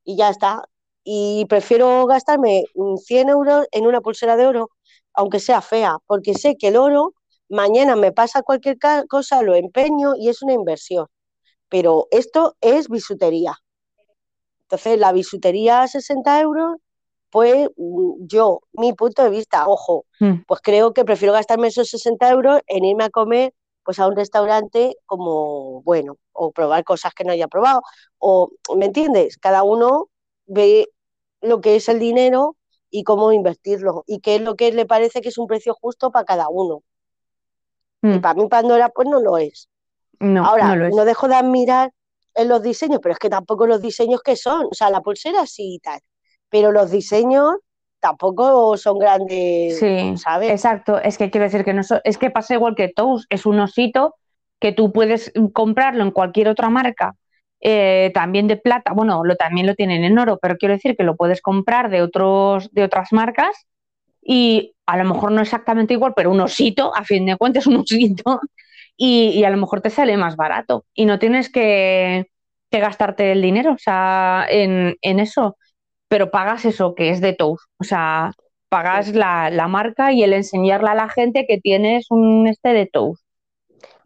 Y 0.05 0.17
ya 0.17 0.31
está. 0.31 0.65
Y 1.11 1.47
prefiero 1.47 2.05
gastarme 2.07 2.65
mm, 2.75 2.97
100 2.97 3.29
euros 3.31 3.67
en 3.73 3.87
una 3.87 4.03
pulsera 4.03 4.37
de 4.37 4.47
oro, 4.47 4.69
aunque 5.15 5.41
sea 5.41 5.63
fea, 5.63 5.97
porque 6.07 6.35
sé 6.35 6.57
que 6.59 6.69
el 6.69 6.77
oro 6.77 7.15
mañana 7.49 7.97
me 7.97 8.13
pasa 8.13 8.43
cualquier 8.43 8.77
cosa, 9.09 9.41
lo 9.41 9.55
empeño 9.55 10.15
y 10.17 10.29
es 10.29 10.43
una 10.43 10.53
inversión 10.53 11.07
pero 11.71 12.09
esto 12.11 12.57
es 12.61 12.89
bisutería. 12.89 13.55
Entonces, 14.63 14.99
la 14.99 15.13
bisutería 15.13 15.83
a 15.83 15.89
60 15.89 16.41
euros, 16.41 16.77
pues 17.31 17.69
mm, 17.77 18.27
yo, 18.27 18.61
mi 18.73 18.93
punto 18.93 19.23
de 19.23 19.31
vista, 19.31 19.67
ojo, 19.67 20.05
Mm. 20.21 20.45
pues 20.47 20.61
creo 20.63 20.93
que 20.93 21.05
prefiero 21.05 21.33
gastarme 21.35 21.69
esos 21.69 21.89
60 21.89 22.31
euros 22.31 22.61
en 22.67 22.85
irme 22.85 23.05
a 23.05 23.11
comer 23.11 23.53
pues 23.85 23.99
a 23.99 24.07
un 24.07 24.17
restaurante 24.17 24.97
como 25.07 25.83
bueno, 25.83 26.17
o 26.33 26.51
probar 26.53 26.85
cosas 26.85 27.15
que 27.15 27.25
no 27.25 27.33
haya 27.33 27.49
probado, 27.49 27.81
o, 28.19 28.51
¿me 28.77 28.87
entiendes? 28.87 29.39
Cada 29.39 29.63
uno 29.63 30.09
ve 30.47 30.89
lo 31.43 31.61
que 31.61 31.77
es 31.77 31.89
el 31.89 31.99
dinero 31.99 32.57
y 32.91 33.05
cómo 33.05 33.33
invertirlo, 33.33 34.05
y 34.07 34.21
qué 34.21 34.37
es 34.37 34.43
lo 34.43 34.57
que 34.57 34.73
le 34.73 34.87
parece 34.87 35.21
que 35.21 35.29
es 35.31 35.39
un 35.39 35.47
precio 35.47 35.75
justo 35.75 36.11
para 36.11 36.25
cada 36.25 36.49
uno. 36.49 36.83
Y 38.09 38.19
Mm, 38.19 38.21
para 38.21 38.35
mí 38.35 38.49
Pandora 38.49 38.89
pues 38.91 39.09
no 39.09 39.21
lo 39.21 39.39
es. 39.39 39.69
No, 40.21 40.43
Ahora, 40.43 40.67
no 40.69 40.77
lo 40.77 40.87
es. 40.87 40.97
no 40.97 41.05
dejo 41.05 41.29
de 41.29 41.37
admirar 41.37 41.93
en 42.35 42.49
los 42.49 42.63
diseños, 42.63 43.01
pero 43.03 43.15
es 43.15 43.19
que 43.19 43.31
tampoco 43.31 43.67
los 43.67 43.83
diseños 43.83 44.23
que 44.23 44.37
son, 44.37 44.67
o 44.71 44.75
sea, 44.75 44.91
la 44.91 45.03
pulsera 45.03 45.47
sí 45.47 45.77
y 45.77 45.79
tal, 45.81 46.01
pero 46.51 46.73
los 46.73 46.91
diseños 46.91 47.57
tampoco 48.01 48.77
son 48.79 48.99
grandes, 48.99 49.81
Sí, 49.81 49.87
¿sabes? 50.15 50.55
exacto. 50.55 50.99
Es 51.01 51.19
que 51.19 51.31
quiero 51.31 51.45
decir 51.45 51.65
que 51.65 51.75
no 51.75 51.83
so- 51.83 52.01
es 52.05 52.19
que 52.19 52.31
pasa 52.31 52.55
igual 52.55 52.75
que 52.75 52.89
Toast, 52.89 53.27
es 53.31 53.47
un 53.47 53.61
osito 53.61 54.15
que 54.61 54.73
tú 54.73 54.93
puedes 54.93 55.33
comprarlo 55.53 56.03
en 56.03 56.11
cualquier 56.11 56.49
otra 56.49 56.71
marca, 56.71 57.15
eh, 57.61 58.11
también 58.15 58.49
de 58.49 58.57
plata. 58.57 58.93
Bueno, 58.93 59.25
lo 59.25 59.37
también 59.37 59.67
lo 59.67 59.75
tienen 59.75 60.05
en 60.05 60.19
oro, 60.19 60.39
pero 60.41 60.57
quiero 60.57 60.75
decir 60.75 60.97
que 60.97 61.05
lo 61.05 61.17
puedes 61.17 61.43
comprar 61.43 61.91
de 61.91 62.03
otros, 62.03 62.71
de 62.73 62.85
otras 62.85 63.13
marcas 63.13 63.67
y 64.23 64.75
a 64.87 64.97
lo 64.99 65.05
mejor 65.05 65.33
no 65.33 65.41
exactamente 65.43 65.95
igual, 65.95 66.13
pero 66.17 66.31
un 66.31 66.41
osito, 66.41 66.95
a 66.95 67.05
fin 67.05 67.27
de 67.27 67.37
cuentas, 67.37 67.67
un 67.67 67.77
osito, 67.77 68.41
y, 68.97 69.31
y 69.31 69.45
a 69.45 69.51
lo 69.51 69.57
mejor 69.59 69.81
te 69.81 69.91
sale 69.91 70.17
más 70.17 70.37
barato 70.37 70.85
y 70.95 71.07
no 71.07 71.19
tienes 71.19 71.51
que, 71.51 72.27
que 72.71 72.81
gastarte 72.81 73.33
el 73.33 73.43
dinero, 73.43 73.73
o 73.73 73.79
sea, 73.79 74.47
en, 74.51 74.97
en 75.03 75.21
eso, 75.21 75.57
pero 76.09 76.31
pagas 76.31 76.65
eso 76.65 76.95
que 76.95 77.11
es 77.11 77.21
de 77.21 77.35
Toast, 77.35 77.65
o 77.79 77.85
sea, 77.85 78.33
pagas 78.69 79.15
la, 79.15 79.51
la 79.51 79.69
marca 79.69 80.13
y 80.13 80.23
el 80.23 80.33
enseñarle 80.35 80.91
a 80.91 80.95
la 80.95 81.09
gente 81.09 81.47
que 81.49 81.59
tienes 81.61 82.07
un 82.11 82.47
este 82.49 82.71
de 82.71 82.87
Toast. 82.87 83.23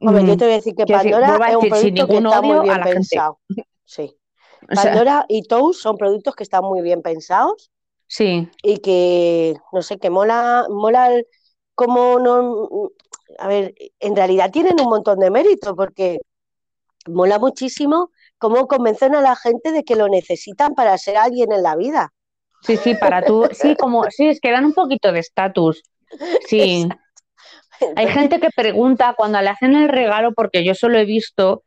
Hombre, 0.05 0.25
yo 0.25 0.35
Mm, 0.35 0.39
te 0.39 0.45
voy 0.45 0.53
a 0.55 0.57
decir 0.57 0.75
que 0.75 0.85
decir, 0.85 1.13
Pandora 1.13 1.39
es 1.47 1.57
un 1.57 1.61
decir, 1.63 1.75
sin 1.77 1.95
producto 1.95 2.09
que 2.09 2.17
está 2.17 2.43
muy 2.43 2.59
a 2.59 2.61
bien 2.61 2.83
gente. 2.85 3.17
pensado. 3.17 3.41
Sí. 3.85 4.17
o 4.73 4.77
sea, 4.77 4.93
Pandora 4.93 5.25
y 5.29 5.43
Toast 5.45 5.81
son 5.81 5.97
productos 5.97 6.35
que 6.35 6.43
están 6.45 6.65
muy 6.65 6.83
bien 6.83 7.03
pensados 7.03 7.71
sí, 8.09 8.49
y 8.63 8.79
que, 8.79 9.57
no 9.73 9.83
sé, 9.83 9.99
que 9.99 10.11
mola, 10.11 10.67
mola 10.71 11.13
el- 11.15 11.27
cómo 11.75 12.19
no... 12.19 12.69
A 13.39 13.49
ver, 13.49 13.75
en 14.01 14.17
realidad 14.17 14.51
tienen 14.51 14.81
un 14.81 14.89
montón 14.91 15.19
de 15.21 15.31
mérito 15.31 15.75
porque 15.77 16.19
mola 17.09 17.39
muchísimo 17.39 18.11
cómo 18.39 18.69
convencen 18.69 19.15
a 19.15 19.21
la 19.23 19.37
gente 19.37 19.73
de 19.73 19.85
que 19.85 19.97
lo 19.97 20.09
necesitan 20.09 20.75
para 20.75 20.99
ser 20.99 21.17
alguien 21.19 21.53
en 21.53 21.63
la 21.63 21.77
vida. 21.77 22.13
sí, 22.63 22.77
sí, 22.77 22.95
para 22.95 23.25
tú, 23.25 23.49
sí, 23.53 23.77
como, 23.77 24.05
sí, 24.11 24.27
es 24.29 24.41
que 24.41 24.51
dan 24.51 24.65
un 24.67 24.75
poquito 24.75 25.13
de 25.13 25.21
estatus, 25.21 25.83
sí. 26.49 26.89
Hay 27.97 28.09
gente 28.09 28.41
que 28.41 28.51
pregunta 28.55 29.15
cuando 29.17 29.41
le 29.41 29.49
hacen 29.49 29.75
el 29.75 29.89
regalo, 29.89 30.33
porque 30.35 30.65
yo 30.65 30.75
solo 30.75 30.99
he 30.99 31.05
visto, 31.05 31.63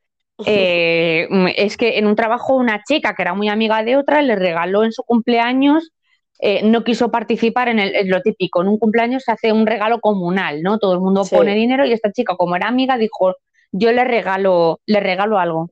eh, 0.45 1.28
es 1.55 1.78
que 1.78 1.97
en 1.97 2.07
un 2.07 2.16
trabajo 2.16 2.55
una 2.55 2.84
chica 2.84 3.13
que 3.16 3.22
era 3.22 3.34
muy 3.34 3.49
amiga 3.49 3.84
de 3.84 3.97
otra 3.97 4.22
le 4.22 4.36
regaló 4.36 4.84
en 4.84 4.91
su 4.91 5.03
cumpleaños, 5.03 5.91
eh, 6.39 6.61
no 6.63 6.84
quiso 6.84 7.11
participar 7.11 7.70
en, 7.70 7.80
el, 7.80 7.95
en 7.95 8.09
lo 8.09 8.22
típico, 8.22 8.61
en 8.61 8.68
un 8.68 8.78
cumpleaños 8.78 9.24
se 9.24 9.32
hace 9.32 9.53
un 9.53 9.66
regalo 9.66 9.99
comunal, 10.01 10.61
¿no? 10.61 10.80
Todo 10.80 10.93
el 10.93 10.99
mundo 10.99 11.24
Sí. 11.24 11.36
pone 11.36 11.55
dinero 11.55 11.86
y 11.86 11.93
esta 11.93 12.11
chica, 12.11 12.36
como 12.36 12.55
era 12.57 12.68
amiga, 12.68 12.97
dijo, 12.97 13.36
yo 13.72 13.91
le 13.91 14.03
regalo, 14.03 14.80
le 14.86 14.99
regalo 14.99 15.39
algo. 15.39 15.70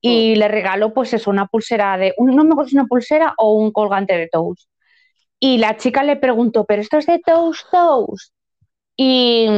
Y 0.00 0.36
le 0.36 0.46
regaló, 0.46 0.94
pues 0.94 1.12
eso, 1.12 1.28
una 1.28 1.46
pulsera 1.48 1.98
de, 1.98 2.14
no 2.18 2.44
me 2.44 2.52
acuerdo 2.52 2.68
si 2.68 2.76
una 2.76 2.86
pulsera 2.86 3.34
o 3.36 3.54
un 3.54 3.72
colgante 3.72 4.16
de 4.16 4.28
Toast. 4.28 4.68
Y 5.40 5.58
la 5.58 5.76
chica 5.76 6.04
le 6.04 6.14
preguntó, 6.14 6.64
¿pero 6.64 6.82
esto 6.82 6.98
es 6.98 7.06
de 7.06 7.18
Toast 7.18 7.66
Toast? 7.72 8.32
Y, 8.98 9.48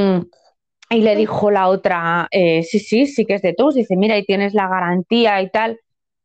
y 0.91 1.03
le 1.03 1.16
dijo 1.16 1.51
la 1.51 1.68
otra, 1.68 2.28
eh, 2.30 2.62
sí, 2.64 2.78
sí, 2.80 3.07
sí 3.07 3.24
que 3.26 3.34
es 3.34 3.43
de 3.43 3.55
Toast. 3.55 3.76
Dice, 3.76 3.97
mira, 3.97 4.14
ahí 4.16 4.24
tienes 4.24 4.55
la 4.55 4.68
garantía 4.68 5.41
y 5.43 5.51
tal. 5.51 5.78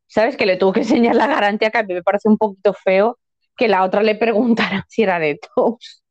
¿Sabes? 0.08 0.36
Que 0.36 0.46
le 0.46 0.56
tuvo 0.56 0.72
que 0.72 0.80
enseñar 0.82 1.14
la 1.16 1.26
garantía, 1.26 1.70
que 1.70 1.78
a 1.78 1.82
mí 1.84 1.94
me 1.94 2.02
parece 2.02 2.28
un 2.28 2.38
poquito 2.38 2.74
feo 2.74 3.18
que 3.56 3.68
la 3.68 3.84
otra 3.84 4.02
le 4.02 4.14
preguntara 4.16 4.84
si 4.88 5.02
era 5.02 5.18
de 5.18 5.38
Toast. 5.54 6.02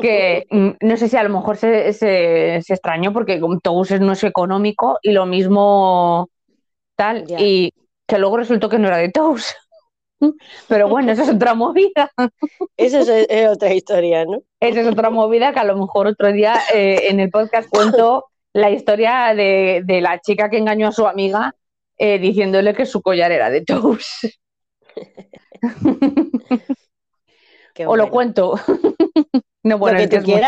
Que 0.00 0.46
mm, 0.50 0.70
no 0.80 0.96
sé 0.96 1.08
si 1.08 1.16
a 1.16 1.22
lo 1.22 1.30
mejor 1.30 1.56
se, 1.56 1.92
se, 1.92 2.60
se 2.62 2.74
extrañó 2.74 3.12
porque 3.12 3.34
es- 3.34 4.00
no 4.00 4.12
es 4.12 4.24
económico 4.24 4.98
y 5.02 5.12
lo 5.12 5.26
mismo 5.26 6.30
tal. 6.96 7.26
Ya. 7.26 7.40
Y 7.40 7.72
que 8.06 8.18
luego 8.18 8.38
resultó 8.38 8.68
que 8.68 8.78
no 8.78 8.88
era 8.88 8.98
de 8.98 9.10
Toast. 9.10 9.52
Pero 10.68 10.88
bueno, 10.88 11.12
esa 11.12 11.22
es 11.24 11.30
otra 11.30 11.54
movida. 11.54 12.10
Eso 12.76 12.98
es, 13.00 13.08
es 13.08 13.48
otra 13.48 13.72
historia, 13.72 14.24
¿no? 14.24 14.42
Esa 14.60 14.80
es 14.80 14.86
otra 14.86 15.10
movida 15.10 15.52
que 15.52 15.60
a 15.60 15.64
lo 15.64 15.76
mejor 15.76 16.06
otro 16.06 16.32
día 16.32 16.54
eh, 16.74 17.08
en 17.08 17.20
el 17.20 17.30
podcast 17.30 17.68
cuento 17.68 18.26
la 18.52 18.70
historia 18.70 19.34
de, 19.34 19.82
de 19.84 20.00
la 20.00 20.20
chica 20.20 20.50
que 20.50 20.58
engañó 20.58 20.88
a 20.88 20.92
su 20.92 21.06
amiga 21.06 21.54
eh, 21.98 22.18
diciéndole 22.18 22.74
que 22.74 22.86
su 22.86 23.02
collar 23.02 23.32
era 23.32 23.50
de 23.50 23.64
Toast. 23.64 24.24
Qué 27.74 27.86
O 27.86 27.96
lo 27.96 28.04
bueno. 28.04 28.10
cuento. 28.10 28.54
No, 29.62 29.76
bueno, 29.76 29.98
lo 29.98 30.04
es 30.04 30.08
que 30.08 30.16
es 30.16 30.26
muy, 30.26 30.40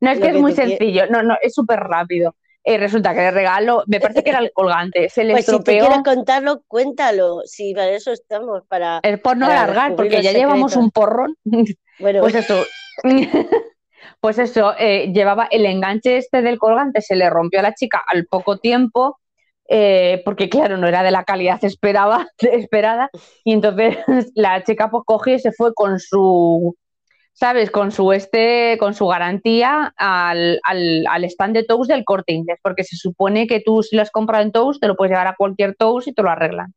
no, 0.00 0.10
es 0.12 0.20
que 0.20 0.28
es 0.28 0.36
muy 0.36 0.52
sencillo. 0.52 1.06
No, 1.10 1.24
no, 1.24 1.36
es 1.42 1.52
súper 1.52 1.80
rápido. 1.80 2.36
Eh, 2.62 2.76
resulta 2.76 3.14
que 3.14 3.20
le 3.20 3.30
regalo, 3.30 3.84
me 3.86 4.00
parece 4.00 4.22
que 4.22 4.30
era 4.30 4.40
el 4.40 4.52
colgante, 4.52 5.08
se 5.08 5.24
le 5.24 5.32
Pues 5.32 5.46
si 5.46 5.50
tú 5.52 5.58
estropeó. 5.58 5.86
quieres 5.86 6.04
contarlo, 6.04 6.62
cuéntalo. 6.68 7.40
Si 7.46 7.72
para 7.74 7.90
eso 7.90 8.12
estamos, 8.12 8.62
para... 8.68 9.00
Es 9.02 9.18
por 9.20 9.36
no 9.36 9.46
alargar, 9.46 9.96
porque 9.96 10.22
ya 10.22 10.32
llevamos 10.32 10.76
un 10.76 10.90
porrón. 10.90 11.36
Bueno, 11.98 12.20
Pues 12.20 12.34
eso, 12.34 12.64
pues 14.20 14.38
eso, 14.38 14.74
eh, 14.78 15.12
llevaba 15.12 15.48
el 15.50 15.66
enganche 15.66 16.16
este 16.16 16.40
del 16.40 16.58
colgante, 16.58 17.02
se 17.02 17.14
le 17.14 17.28
rompió 17.28 17.60
a 17.60 17.62
la 17.62 17.74
chica 17.74 18.02
al 18.06 18.24
poco 18.24 18.56
tiempo, 18.56 19.18
eh, 19.68 20.22
porque 20.24 20.48
claro, 20.48 20.78
no 20.78 20.88
era 20.88 21.02
de 21.02 21.10
la 21.10 21.24
calidad 21.24 21.62
esperaba, 21.62 22.26
esperada, 22.38 23.10
y 23.44 23.52
entonces 23.52 23.98
la 24.34 24.64
chica 24.64 24.90
pues 24.90 25.02
cogió 25.04 25.34
y 25.34 25.40
se 25.40 25.52
fue 25.52 25.74
con 25.74 26.00
su, 26.00 26.74
¿sabes? 27.32 27.70
Con 27.70 27.92
su 27.92 28.12
este, 28.12 28.76
con 28.78 28.94
su 28.94 29.06
garantía 29.06 29.92
al, 29.96 30.60
al, 30.64 31.06
al 31.08 31.24
stand 31.24 31.54
de 31.56 31.64
Toast 31.64 31.90
del 31.90 32.04
Corte 32.04 32.32
Inglés, 32.32 32.58
porque 32.62 32.84
se 32.84 32.96
supone 32.96 33.46
que 33.46 33.60
tú 33.60 33.82
si 33.82 33.96
lo 33.96 34.02
has 34.02 34.10
comprado 34.10 34.44
en 34.44 34.52
Toast, 34.52 34.80
te 34.80 34.88
lo 34.88 34.96
puedes 34.96 35.10
llevar 35.12 35.26
a 35.28 35.36
cualquier 35.36 35.74
Toast 35.76 36.08
y 36.08 36.14
te 36.14 36.22
lo 36.22 36.30
arreglan. 36.30 36.74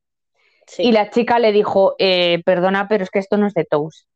sí. 0.68 0.84
Y 0.84 0.92
la 0.92 1.10
chica 1.10 1.40
le 1.40 1.52
dijo, 1.52 1.96
eh, 2.00 2.42
perdona, 2.46 2.88
pero 2.88 3.04
es 3.04 3.10
que 3.10 3.20
esto 3.20 3.38
no 3.38 3.48
es 3.48 3.54
de 3.54 3.66
Toast. 3.66 4.08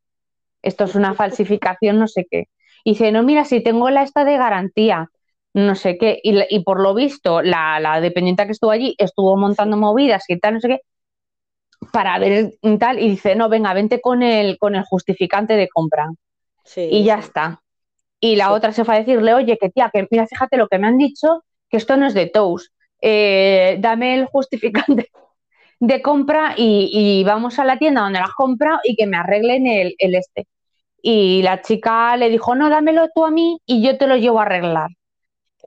Esto 0.62 0.86
es 0.86 0.96
una 0.96 1.14
falsificación, 1.16 2.00
no 2.00 2.08
sé 2.08 2.28
qué. 2.30 2.46
Y 2.84 2.92
dice, 2.92 3.12
no, 3.12 3.24
mira, 3.24 3.46
si 3.46 3.62
tengo 3.64 3.90
la 3.90 4.04
esta 4.04 4.26
de 4.26 4.38
garantía, 4.38 5.10
no 5.54 5.76
sé 5.76 5.98
qué. 5.98 6.20
Y, 6.24 6.40
y 6.50 6.64
por 6.64 6.82
lo 6.82 6.94
visto, 6.96 7.42
la, 7.42 7.80
la 7.80 8.02
dependiente 8.02 8.46
que 8.46 8.54
estuvo 8.54 8.72
allí 8.72 8.96
estuvo 9.00 9.38
montando 9.38 9.78
movidas 9.78 10.26
y 10.30 10.40
tal, 10.40 10.56
no 10.56 10.60
sé 10.62 10.70
qué, 10.70 10.82
para 11.92 12.20
ver 12.20 12.54
tal. 12.80 13.00
Y 13.00 13.10
dice, 13.10 13.36
no, 13.36 13.50
venga, 13.50 13.74
vente 13.74 14.02
con 14.02 14.24
el, 14.24 14.58
con 14.58 14.76
el 14.76 14.84
justificante 14.84 15.56
de 15.56 15.68
compra. 15.70 16.08
Sí, 16.68 16.88
Y 16.92 17.04
ya 17.04 17.16
está. 17.20 17.62
Y 18.20 18.36
la 18.36 18.48
Sí. 18.48 18.52
otra 18.52 18.72
se 18.74 18.84
fue 18.86 18.96
a 18.96 19.00
decirle, 19.00 19.34
oye, 19.34 19.58
que 19.58 19.70
tía, 19.70 19.90
que 19.94 20.08
mira, 20.12 20.28
fíjate 20.28 20.58
lo 20.58 20.68
que 20.68 20.78
me 20.80 20.88
han 20.88 20.98
dicho, 20.98 21.44
que 21.70 21.78
esto 21.78 21.98
no 21.98 22.06
es 22.08 22.14
de 22.14 22.28
Toast. 22.28 22.72
Eh, 23.02 23.78
dame 23.80 24.16
el 24.16 24.26
justificante 24.26 25.10
de 25.80 26.02
compra 26.02 26.56
y, 26.58 26.90
y 26.92 27.24
vamos 27.24 27.60
a 27.60 27.66
la 27.66 27.78
tienda 27.78 28.02
donde 28.02 28.20
lo 28.20 28.26
has 28.26 28.34
comprado 28.34 28.80
y 28.84 28.96
que 28.96 29.06
me 29.06 29.18
arreglen 29.18 29.68
el, 29.68 29.96
el 30.00 30.16
este. 30.16 30.48
Y 31.02 31.42
la 31.44 31.62
chica 31.62 32.18
le 32.18 32.30
dijo, 32.30 32.56
no, 32.56 32.70
dámelo 32.70 33.08
tú 33.14 33.24
a 33.24 33.32
mí 33.32 33.60
y 33.68 33.84
yo 33.84 33.98
te 33.98 34.08
lo 34.08 34.16
llevo 34.18 34.40
a 34.40 34.44
arreglar. 34.44 34.90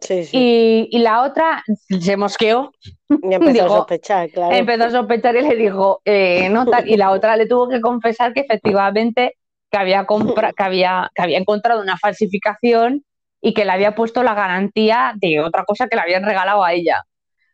Sí, 0.00 0.24
sí. 0.24 0.36
Y, 0.36 0.96
y 0.96 1.00
la 1.00 1.22
otra 1.22 1.62
se 2.00 2.16
mosqueó, 2.16 2.72
Y 3.08 3.34
empezó 3.34 3.66
a 3.66 3.68
sospechar, 3.68 4.30
claro. 4.30 4.56
empezó 4.56 4.84
a 4.84 4.90
sospechar 4.90 5.36
y 5.36 5.42
le 5.42 5.54
dijo, 5.56 6.00
eh, 6.04 6.48
no 6.48 6.66
tal. 6.66 6.88
Y 6.88 6.96
la 6.96 7.10
otra 7.12 7.36
le 7.36 7.46
tuvo 7.46 7.68
que 7.68 7.80
confesar 7.80 8.32
que 8.32 8.40
efectivamente 8.40 9.36
que 9.70 9.78
había, 9.78 10.04
compra 10.06 10.52
que 10.56 10.62
había, 10.62 11.10
que 11.14 11.22
había 11.22 11.38
encontrado 11.38 11.80
una 11.82 11.96
falsificación 11.98 13.04
y 13.40 13.54
que 13.54 13.64
le 13.64 13.72
había 13.72 13.94
puesto 13.94 14.22
la 14.22 14.34
garantía 14.34 15.14
de 15.16 15.40
otra 15.40 15.64
cosa 15.64 15.88
que 15.88 15.96
le 15.96 16.02
habían 16.02 16.24
regalado 16.24 16.62
a 16.64 16.72
ella. 16.74 17.02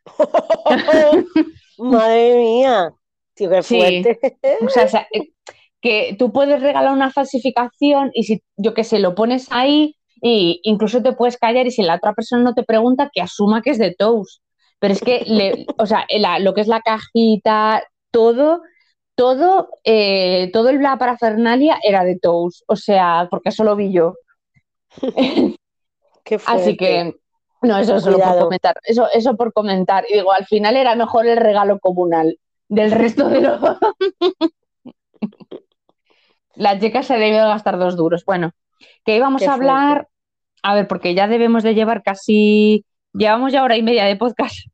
Madre 1.77 2.37
mía. 2.37 2.91
Tío, 3.35 3.49
qué 3.49 3.63
Sí. 3.63 3.77
fuerte. 3.79 4.19
O 4.65 4.69
sea, 4.69 4.85
o 4.85 4.87
sea, 4.87 5.07
eh, 5.13 5.29
que 5.81 6.15
tú 6.17 6.31
puedes 6.33 6.61
regalar 6.61 6.91
una 6.91 7.11
falsificación 7.11 8.09
y 8.13 8.23
si, 8.23 8.43
yo 8.57 8.73
que 8.73 8.83
sé, 8.83 8.99
lo 8.99 9.13
pones 9.15 9.47
ahí 9.51 9.95
y 10.21 10.59
incluso 10.63 11.03
te 11.03 11.13
puedes 11.13 11.37
callar 11.37 11.67
y 11.67 11.71
si 11.71 11.83
la 11.83 11.95
otra 11.95 12.13
persona 12.13 12.41
no 12.41 12.53
te 12.55 12.63
pregunta, 12.63 13.09
que 13.13 13.21
asuma 13.21 13.61
que 13.61 13.69
es 13.71 13.77
de 13.77 13.93
Toast. 13.93 14.41
Pero 14.79 14.93
es 14.93 15.01
que, 15.01 15.23
le- 15.25 15.65
o 15.77 15.85
sea, 15.85 16.05
la- 16.09 16.39
lo 16.39 16.53
que 16.53 16.61
es 16.61 16.67
la 16.67 16.81
cajita, 16.81 17.83
todo, 18.11 18.61
todo, 19.17 19.71
eh, 19.83 20.51
todo 20.53 20.69
el 20.69 20.81
la 20.81 20.97
parafernalia 20.97 21.79
era 21.83 22.03
de 22.03 22.19
Toast. 22.19 22.61
O 22.67 22.75
sea, 22.75 23.27
porque 23.31 23.49
eso 23.49 23.63
lo 23.63 23.75
vi 23.75 23.91
yo. 23.91 24.13
Qué. 26.23 26.39
Así 26.45 26.77
que, 26.77 27.15
no, 27.61 27.77
eso 27.79 27.99
solo 27.99 28.19
por 28.19 28.39
comentar. 28.39 28.79
Eso, 28.83 29.07
eso 29.11 29.35
por 29.35 29.51
comentar. 29.51 30.05
Y 30.07 30.13
digo, 30.13 30.31
al 30.31 30.45
final 30.45 30.77
era 30.77 30.95
mejor 30.95 31.25
el 31.25 31.37
regalo 31.37 31.79
comunal 31.79 32.37
del 32.69 32.91
resto 32.91 33.27
de 33.27 33.41
los. 33.41 33.59
La 36.53 36.79
chica 36.79 37.03
se 37.03 37.17
debió 37.17 37.47
gastar 37.47 37.77
dos 37.77 37.97
duros. 37.97 38.23
Bueno, 38.25 38.51
que 39.05 39.15
íbamos 39.15 39.41
Qué 39.41 39.47
a 39.47 39.53
hablar, 39.53 40.07
a 40.63 40.73
ver, 40.75 40.87
porque 40.87 41.13
ya 41.13 41.27
debemos 41.27 41.63
de 41.63 41.75
llevar 41.75 42.01
casi 42.03 42.83
llevamos 43.13 43.51
ya 43.51 43.63
hora 43.63 43.77
y 43.77 43.83
media 43.83 44.05
de 44.05 44.15
podcast. 44.15 44.67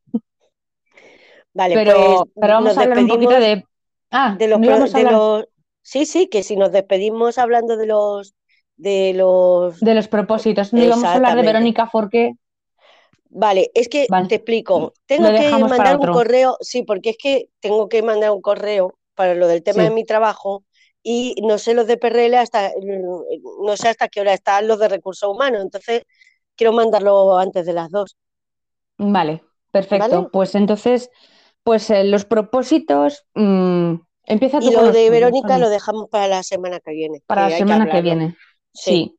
Vale, 1.53 1.75
pero, 1.75 1.95
pues 1.95 2.31
pero 2.41 2.53
vamos 2.53 2.77
a 2.77 2.81
hablar 2.81 2.99
un 2.99 3.07
poquito 3.07 3.39
de. 3.39 3.65
Ah, 4.13 4.35
de 4.37 4.47
los, 4.47 4.61
de 4.93 5.03
los... 5.03 5.45
Sí, 5.81 6.05
sí, 6.05 6.27
que 6.27 6.43
si 6.43 6.55
nos 6.55 6.71
despedimos 6.71 7.37
hablando 7.37 7.75
de 7.75 7.87
los... 7.87 8.35
de 8.77 9.13
los... 9.13 9.79
de 9.79 9.95
los 9.95 10.07
propósitos. 10.07 10.71
No 10.71 10.83
íbamos 10.83 11.03
a 11.03 11.15
hablar 11.15 11.35
de. 11.35 11.43
Verónica 11.43 11.87
Forqué. 11.87 12.35
Vale, 13.29 13.71
es 13.73 13.89
que 13.89 14.05
Vale. 14.09 14.27
te 14.27 14.35
explico. 14.35 14.93
Tengo 15.07 15.29
que 15.29 15.49
mandar 15.49 15.97
un 15.97 16.13
correo, 16.13 16.55
sí, 16.61 16.83
porque 16.83 17.09
es 17.09 17.17
que 17.17 17.49
tengo 17.59 17.89
que 17.89 18.03
mandar 18.03 18.31
un 18.31 18.41
correo 18.41 18.93
para 19.15 19.33
lo 19.33 19.47
del 19.47 19.63
tema 19.63 19.81
Sí. 19.81 19.89
de 19.89 19.95
mi 19.95 20.03
trabajo 20.05 20.63
y 21.01 21.35
no 21.41 21.57
sé 21.57 21.73
los 21.73 21.87
de 21.87 21.97
PRL 21.97 22.35
hasta, 22.35 22.71
no 22.81 23.75
sé 23.75 23.89
hasta 23.89 24.07
qué 24.07 24.21
hora 24.21 24.33
están 24.33 24.67
los 24.67 24.79
de 24.79 24.87
recursos 24.87 25.27
humanos, 25.27 25.61
entonces 25.61 26.03
quiero 26.55 26.73
mandarlo 26.73 27.37
antes 27.37 27.65
de 27.65 27.73
las 27.73 27.89
dos. 27.89 28.15
Vale, 28.97 29.43
perfecto. 29.71 30.09
¿Vale? 30.09 30.29
Pues 30.31 30.55
entonces, 30.55 31.09
pues 31.63 31.89
eh, 31.89 32.03
los 32.03 32.25
propósitos. 32.25 33.25
mm, 33.35 33.95
empieza 34.25 34.59
tú 34.59 34.67
Y 34.67 34.71
lo 34.71 34.91
de 34.91 35.09
Verónica 35.09 35.57
lo 35.57 35.69
dejamos 35.69 36.09
para 36.09 36.27
la 36.27 36.43
semana 36.43 36.79
que 36.79 36.91
viene, 36.91 37.21
para 37.27 37.43
que 37.45 37.51
la 37.51 37.57
que 37.57 37.63
semana 37.63 37.89
que 37.89 38.01
viene. 38.01 38.37
Sí. 38.73 38.91
Sí. 38.91 39.17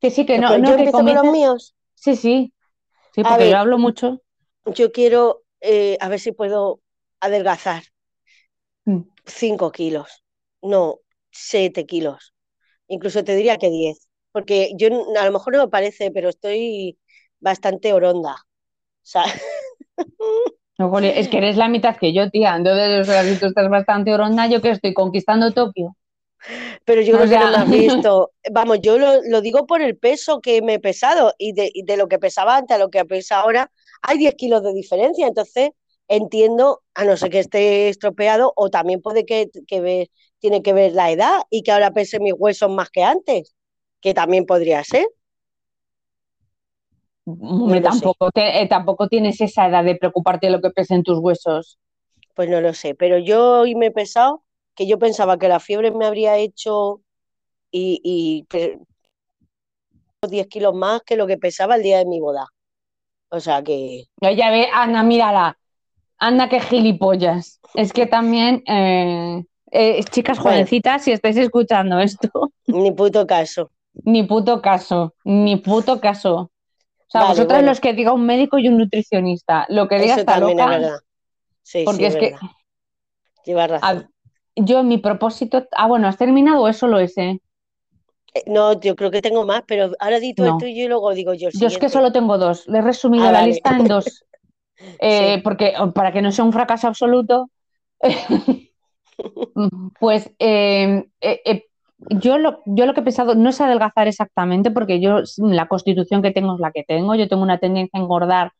Que 0.00 0.10
sí, 0.10 0.26
que 0.26 0.38
no, 0.38 0.50
no 0.50 0.58
yo 0.58 0.64
que 0.64 0.70
empiezo 0.72 0.98
con 0.98 1.06
los 1.14 1.24
míos. 1.24 1.74
Sí, 1.94 2.16
sí. 2.16 2.52
Sí, 3.14 3.22
porque 3.22 3.50
yo 3.50 3.58
hablo 3.58 3.78
mucho. 3.78 4.22
yo 4.66 4.92
quiero 4.92 5.44
eh, 5.60 5.96
a 6.00 6.08
ver 6.08 6.20
si 6.20 6.32
puedo 6.32 6.80
adelgazar 7.20 7.82
Mm. 8.86 9.02
5 9.26 9.70
kilos, 9.72 10.24
no, 10.62 11.00
7 11.30 11.86
kilos, 11.86 12.34
incluso 12.88 13.24
te 13.24 13.36
diría 13.36 13.58
que 13.58 13.70
10, 13.70 14.08
porque 14.32 14.72
yo 14.76 14.88
a 15.20 15.26
lo 15.26 15.32
mejor 15.32 15.54
no 15.54 15.64
me 15.64 15.70
parece, 15.70 16.10
pero 16.12 16.28
estoy 16.30 16.98
bastante 17.40 17.92
oronda. 17.92 18.36
O 19.02 19.06
sea, 19.06 19.24
No, 20.78 20.98
es 20.98 21.28
que 21.28 21.38
eres 21.38 21.56
la 21.56 21.68
mitad 21.68 21.96
que 21.96 22.12
yo, 22.12 22.28
tía. 22.30 22.54
Entonces, 22.56 23.00
o 23.00 23.04
sea, 23.04 23.24
si 23.24 23.38
tú 23.38 23.46
estás 23.46 23.70
bastante 23.70 24.12
oronda, 24.12 24.46
yo 24.48 24.60
que 24.60 24.70
estoy 24.70 24.92
conquistando 24.94 25.52
Tokio. 25.52 25.96
pero 26.84 27.00
yo 27.02 27.14
O 27.14 27.16
creo 27.16 27.28
que 27.28 27.38
no 27.38 27.48
me 27.48 27.58
has 27.58 27.68
visto. 27.70 28.32
Vamos, 28.50 28.80
yo 28.80 28.98
lo, 28.98 29.22
lo 29.22 29.40
digo 29.40 29.66
por 29.66 29.82
el 29.82 29.96
peso 29.98 30.40
que 30.40 30.62
me 30.62 30.74
he 30.74 30.80
pesado 30.80 31.34
y 31.38 31.52
de, 31.52 31.70
y 31.72 31.84
de 31.84 31.96
lo 31.96 32.08
que 32.08 32.18
pesaba 32.18 32.56
antes 32.56 32.74
a 32.76 32.78
lo 32.78 32.90
que 32.90 33.04
pesa 33.04 33.40
ahora, 33.40 33.70
hay 34.02 34.18
10 34.18 34.34
kilos 34.34 34.62
de 34.62 34.72
diferencia. 34.74 35.26
Entonces, 35.26 35.70
entiendo, 36.08 36.82
a 36.94 37.04
no 37.04 37.16
ser 37.16 37.30
que 37.30 37.38
esté 37.40 37.88
estropeado, 37.88 38.52
o 38.56 38.70
también 38.70 39.00
puede 39.02 39.24
que, 39.26 39.50
que 39.66 39.80
ver, 39.80 40.08
tiene 40.40 40.62
que 40.62 40.72
ver 40.72 40.92
la 40.92 41.10
edad 41.10 41.42
y 41.50 41.62
que 41.62 41.72
ahora 41.72 41.92
pese 41.92 42.20
mis 42.20 42.34
huesos 42.36 42.70
más 42.70 42.90
que 42.90 43.02
antes, 43.04 43.54
que 44.00 44.14
también 44.14 44.46
podría 44.46 44.82
ser. 44.84 45.06
Hombre, 47.24 47.80
No 47.80 47.90
tampoco, 47.90 48.30
te- 48.30 48.62
eh, 48.62 48.68
tampoco 48.68 49.08
tienes 49.08 49.40
esa 49.40 49.66
edad 49.68 49.84
de 49.84 49.96
preocuparte 49.96 50.46
de 50.46 50.52
lo 50.52 50.60
que 50.60 50.70
pesen 50.70 51.02
tus 51.02 51.18
huesos. 51.18 51.78
Pues 52.34 52.48
no 52.48 52.60
lo 52.60 52.72
sé, 52.74 52.94
pero 52.94 53.18
yo 53.18 53.60
hoy 53.60 53.74
me 53.74 53.86
he 53.86 53.90
pesado 53.90 54.42
que 54.74 54.86
yo 54.86 54.98
pensaba 54.98 55.38
que 55.38 55.48
la 55.48 55.60
fiebre 55.60 55.90
me 55.90 56.06
habría 56.06 56.38
hecho 56.38 57.02
y, 57.70 58.00
y 58.04 58.44
pe- 58.44 58.78
10 60.28 60.46
kilos 60.48 60.74
más 60.74 61.02
que 61.02 61.16
lo 61.16 61.26
que 61.26 61.36
pesaba 61.36 61.76
el 61.76 61.82
día 61.82 61.98
de 61.98 62.06
mi 62.06 62.20
boda. 62.20 62.46
O 63.30 63.40
sea 63.40 63.62
que, 63.62 64.04
Ya, 64.20 64.32
ya 64.32 64.50
ve, 64.50 64.68
Ana, 64.72 65.02
mírala. 65.02 65.58
Anda, 66.18 66.48
qué 66.48 66.60
gilipollas. 66.60 67.60
Es 67.74 67.92
que 67.92 68.06
también, 68.06 68.62
eh, 68.66 69.44
eh, 69.72 70.04
chicas 70.04 70.38
Bueno. 70.38 70.50
jovencitas, 70.52 71.02
si 71.02 71.12
estáis 71.12 71.36
escuchando 71.36 71.98
esto, 71.98 72.30
ni 72.68 72.92
puto 72.92 73.26
caso. 73.26 73.70
ni 74.04 74.22
puto 74.22 74.60
caso, 74.60 75.14
ni 75.24 75.56
puto 75.56 76.00
caso. 76.00 76.50
O 77.12 77.14
sea, 77.14 77.20
Vale, 77.20 77.30
vosotros 77.32 77.58
bueno. 77.58 77.70
los 77.70 77.80
que 77.80 77.92
diga 77.92 78.12
un 78.12 78.24
médico 78.26 78.58
y 78.58 78.68
un 78.68 78.78
nutricionista, 78.78 79.66
lo 79.68 79.86
que 79.88 79.96
diga 79.96 80.14
Eso 80.14 80.20
está 80.20 80.32
también 80.38 80.58
loca, 80.58 80.74
es 80.74 80.80
verdad. 80.80 80.98
Sí, 81.62 81.84
porque 81.84 81.98
sí, 81.98 82.04
es 82.06 82.16
que 82.16 82.24
verdad. 82.32 82.48
Llevas 83.44 83.70
a- 83.70 83.92
razón. 83.92 84.10
yo 84.56 84.82
mi 84.82 84.98
propósito, 84.98 85.66
ah, 85.72 85.86
bueno, 85.86 86.08
¿has 86.08 86.16
terminado 86.16 86.62
o 86.62 86.68
es 86.68 86.76
solo 86.76 86.98
ese? 86.98 87.40
Eh, 88.34 88.42
No, 88.46 88.80
yo 88.80 88.96
creo 88.96 89.10
que 89.10 89.20
tengo 89.20 89.44
más, 89.44 89.62
pero 89.66 89.90
ahora 90.00 90.20
di 90.20 90.34
tú 90.34 90.44
el 90.44 90.50
No. 90.50 90.58
tuyo 90.58 90.84
y 90.84 90.88
luego 90.88 91.12
digo 91.12 91.34
yo 91.34 91.48
el 91.48 91.54
Yo 91.54 91.66
es 91.66 91.76
que 91.78 91.88
solo 91.88 92.12
tengo 92.12 92.38
dos. 92.38 92.66
Le 92.66 92.78
he 92.78 92.82
resumido 92.82 93.24
Ah, 93.24 93.32
la 93.32 93.40
vale. 93.40 93.52
lista 93.52 93.76
en 93.76 93.88
dos. 93.88 94.24
Eh, 95.04 95.36
Sí. 95.36 95.42
porque 95.42 95.74
para 95.94 96.12
que 96.12 96.22
no 96.22 96.32
sea 96.32 96.44
un 96.44 96.52
fracaso 96.52 96.88
absoluto, 96.88 97.50
pues 100.00 100.30
eh, 100.38 101.04
eh, 101.20 101.64
yo, 102.10 102.38
lo, 102.38 102.60
yo 102.66 102.86
lo 102.86 102.94
que 102.94 103.00
he 103.00 103.04
pensado 103.04 103.34
no 103.34 103.50
es 103.50 103.60
adelgazar 103.60 104.08
exactamente, 104.08 104.70
porque 104.70 105.00
yo 105.00 105.20
la 105.38 105.68
constitución 105.68 106.22
que 106.22 106.30
tengo 106.30 106.54
es 106.54 106.60
la 106.60 106.72
que 106.72 106.84
tengo. 106.84 107.14
Yo 107.14 107.28
tengo 107.28 107.42
una 107.42 107.58
tendencia 107.58 107.98
a 107.98 108.02
engordar 108.02 108.52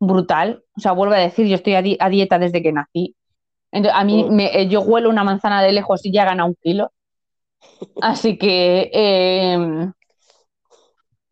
brutal. 0.00 0.64
O 0.76 0.80
sea, 0.80 0.92
vuelvo 0.92 1.14
a 1.14 1.18
decir, 1.18 1.46
yo 1.46 1.56
estoy 1.56 1.74
a, 1.74 1.82
di- 1.82 1.96
a 2.00 2.08
dieta 2.08 2.38
desde 2.38 2.62
que 2.62 2.72
nací. 2.72 3.14
Entonces, 3.72 3.98
a 4.00 4.04
mí 4.04 4.24
me- 4.30 4.58
eh, 4.60 4.68
yo 4.68 4.80
huelo 4.80 5.10
una 5.10 5.24
manzana 5.24 5.62
de 5.62 5.72
lejos 5.72 6.04
y 6.04 6.12
ya 6.12 6.24
gana 6.24 6.44
un 6.44 6.54
kilo. 6.62 6.92
Así 8.00 8.38
que 8.38 8.90
eh, 8.92 9.58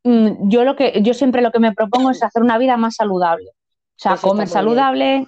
mm, 0.05 0.49
yo 0.49 0.65
lo 0.65 0.77
que 0.77 1.01
yo 1.03 1.15
siempre 1.15 1.43
lo 1.43 1.51
que 1.53 1.59
me 1.59 1.73
propongo 1.73 2.11
es 2.11 2.23
hacer 2.23 2.43
una 2.43 2.59
vida 2.59 2.77
más 2.77 2.97
saludable. 2.97 3.51
O 3.51 3.99
sea, 3.99 4.15
Eso 4.15 4.28
comer 4.28 4.49
saludable, 4.49 5.27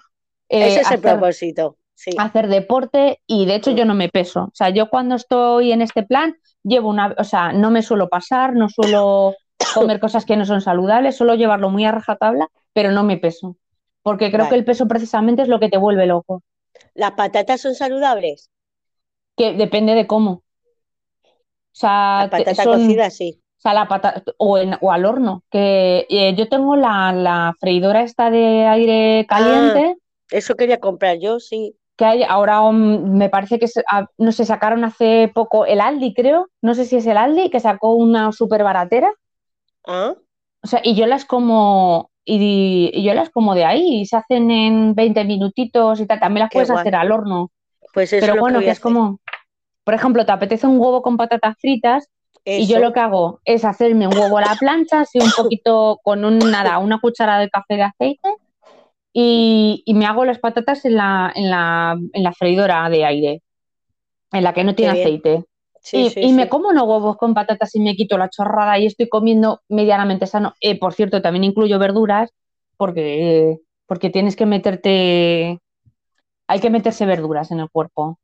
eh, 0.49 0.67
Ese 0.67 0.81
es 0.83 0.91
el 0.91 1.01
propósito. 1.01 1.77
Sí. 2.01 2.13
hacer 2.17 2.47
deporte 2.47 3.21
y 3.27 3.45
de 3.47 3.57
hecho 3.57 3.73
yo 3.73 3.85
no 3.85 3.93
me 3.95 4.09
peso. 4.09 4.45
O 4.45 4.51
sea, 4.55 4.71
yo 4.71 4.89
cuando 4.89 5.17
estoy 5.17 5.73
en 5.73 5.83
este 5.83 6.05
plan 6.05 6.37
llevo 6.63 6.89
una, 6.91 7.13
o 7.19 7.25
sea, 7.25 7.53
no 7.53 7.73
me 7.73 7.83
suelo 7.83 8.09
pasar, 8.09 8.55
no 8.55 8.69
suelo 8.69 9.35
comer 9.75 9.99
cosas 9.99 10.25
que 10.25 10.37
no 10.37 10.47
son 10.47 10.61
saludables, 10.61 11.17
suelo 11.17 11.35
llevarlo 11.35 11.71
muy 11.71 11.85
a 11.85 11.91
rajatabla, 11.91 12.47
pero 12.73 12.93
no 12.93 13.03
me 13.03 13.17
peso. 13.17 13.57
Porque 14.03 14.31
creo 14.31 14.45
Vale. 14.45 14.51
que 14.51 14.59
el 14.61 14.65
peso 14.65 14.87
precisamente 14.87 15.43
es 15.43 15.49
lo 15.49 15.59
que 15.59 15.69
te 15.69 15.77
vuelve 15.77 16.07
loco, 16.07 16.45
¿Las 16.95 17.13
patatas 17.13 17.61
son 17.63 17.75
saludables? 17.75 18.49
que 19.37 19.55
depende 19.55 19.95
de 19.97 20.07
cómo. 20.07 20.31
O 20.31 20.45
sea, 21.73 22.29
patatas 22.31 22.57
son- 22.59 22.81
cocidas, 22.81 23.17
sí. 23.17 23.41
O 23.59 23.61
sea, 23.61 23.75
la 23.75 23.89
pata- 23.89 24.23
o, 24.37 24.57
en- 24.59 24.77
o 24.81 24.93
al 24.93 25.05
horno, 25.05 25.43
que 25.51 26.07
eh, 26.09 26.33
yo 26.37 26.49
tengo 26.49 26.77
la, 26.77 27.13
la 27.13 27.55
freidora 27.59 28.03
esta 28.03 28.31
de 28.31 28.67
aire 28.67 29.27
caliente, 29.29 29.97
Eso 30.31 30.55
quería 30.55 30.79
comprar 30.79 31.19
yo, 31.19 31.41
sí. 31.41 31.75
Que 31.99 32.05
hay 32.07 32.23
ahora 32.23 32.63
um, 32.63 33.19
me 33.19 33.29
parece 33.29 33.59
que, 33.59 33.69
se- 33.69 33.83
ah, 33.91 34.07
no 34.19 34.33
sé, 34.33 34.45
sacaron 34.47 34.85
hace 34.85 35.31
poco 35.35 35.67
el 35.67 35.81
Aldi, 35.81 36.15
creo, 36.15 36.49
no 36.63 36.75
sé 36.75 36.85
si 36.87 36.97
es 36.97 37.07
el 37.07 37.17
Aldi, 37.19 37.51
que 37.51 37.61
sacó 37.61 37.95
una 37.97 38.33
súper 38.33 38.63
baratera, 38.63 39.13
Ah, 39.87 40.15
o 40.63 40.67
sea, 40.67 40.81
y 40.85 40.95
yo 40.95 41.07
las 41.07 41.25
como, 41.25 42.11
y, 42.25 42.91
y 42.95 43.03
yo 43.03 43.15
las 43.15 43.31
como 43.31 43.55
de 43.55 43.65
ahí, 43.65 44.01
y 44.03 44.07
se 44.07 44.17
hacen 44.17 44.51
en 44.51 44.95
20 44.95 45.25
minutitos 45.25 46.01
y 46.01 46.07
tal, 46.07 46.21
también 46.21 46.45
las 46.45 46.51
Qué 46.51 46.55
puedes 46.55 46.71
guay. 46.71 46.81
hacer 46.81 46.95
al 46.95 47.11
horno, 47.13 47.51
pues 47.93 48.13
eso 48.13 48.21
pero 48.21 48.33
es 48.33 48.37
lo 48.37 48.41
bueno, 48.43 48.61
que 48.61 48.71
es 48.71 48.81
como, 48.81 49.19
por 49.85 49.95
ejemplo, 49.95 50.25
te 50.25 50.33
apetece 50.33 50.67
un 50.67 50.79
huevo 50.79 51.03
con 51.03 51.17
patatas 51.17 51.57
fritas, 51.61 52.09
y 52.45 52.67
yo 52.67 52.79
lo 52.79 52.93
que 52.93 53.01
hago 53.01 53.41
es 53.45 53.65
hacerme 53.65 54.07
un 54.09 54.17
huevo 54.17 54.39
a 54.39 54.43
la 54.43 54.57
plancha, 54.57 55.01
así 55.01 55.19
un 55.19 55.31
poquito 55.37 55.99
con 56.03 56.25
un, 56.25 56.51
nada, 56.51 56.79
una 56.79 57.01
cucharada 57.01 57.41
de 57.41 57.51
café 57.51 57.75
de 57.77 57.83
aceite 57.83 58.29
y, 59.13 59.83
y 59.87 59.95
me 59.95 60.07
hago 60.07 60.25
las 60.25 60.39
patatas 60.39 60.85
en 60.85 60.97
la, 60.97 61.33
en 61.35 61.51
la, 61.51 61.97
en 62.13 62.23
la 62.23 62.33
freidora 62.33 62.89
de 62.91 63.05
aire, 63.05 63.43
en 64.33 64.45
la 64.45 64.53
que 64.55 64.65
no 64.65 64.75
tiene 64.75 64.93
aceite. 64.93 65.45
Sí, 65.81 66.07
y 66.07 66.11
sí, 66.11 66.21
y 66.21 66.33
me 66.33 66.49
como 66.49 66.69
unos 66.69 66.85
huevos 66.87 67.17
con 67.17 67.35
patatas 67.35 67.75
y 67.75 67.81
me 67.81 67.95
quito 67.97 68.19
la 68.19 68.29
chorrada 68.29 68.79
y 68.79 68.87
estoy 68.87 69.09
comiendo 69.09 69.63
medianamente 69.69 70.27
sano. 70.27 70.55
Eh, 70.61 70.79
por 70.79 70.93
cierto, 70.95 71.23
también 71.23 71.45
incluyo 71.45 71.79
verduras 71.79 72.31
porque, 72.77 73.59
porque 73.87 74.11
tienes 74.11 74.37
que 74.37 74.47
meterte, 74.47 75.61
hay 76.49 76.61
que 76.61 76.71
meterse 76.71 77.07
verduras 77.07 77.51
en 77.53 77.61
el 77.61 77.71
cuerpo. 77.71 78.19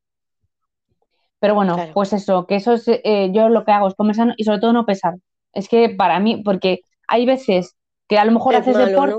Pero 1.41 1.55
bueno, 1.55 1.75
Claro. 1.77 1.93
pues 1.95 2.13
eso, 2.13 2.47
que 2.47 2.57
eso 2.57 2.73
es, 2.73 2.89
eh, 2.89 3.31
yo 3.33 3.49
lo 3.49 3.65
que 3.65 3.73
hago 3.73 3.89
es 3.89 3.95
comer 3.95 4.17
sano 4.17 4.35
y 4.37 4.45
sobre 4.45 4.61
todo 4.61 4.73
no 4.73 4.87
pesar. 4.87 5.15
Es 5.53 5.69
que 5.69 5.91
para 5.91 6.19
mí, 6.19 6.43
porque 6.43 6.81
hay 7.07 7.27
veces 7.27 7.77
que 8.09 8.19
a 8.19 8.25
lo 8.25 8.33
mejor 8.33 8.55
Es 8.55 8.63
haces 8.63 8.75
malo, 8.77 9.07
¿no? 9.07 9.17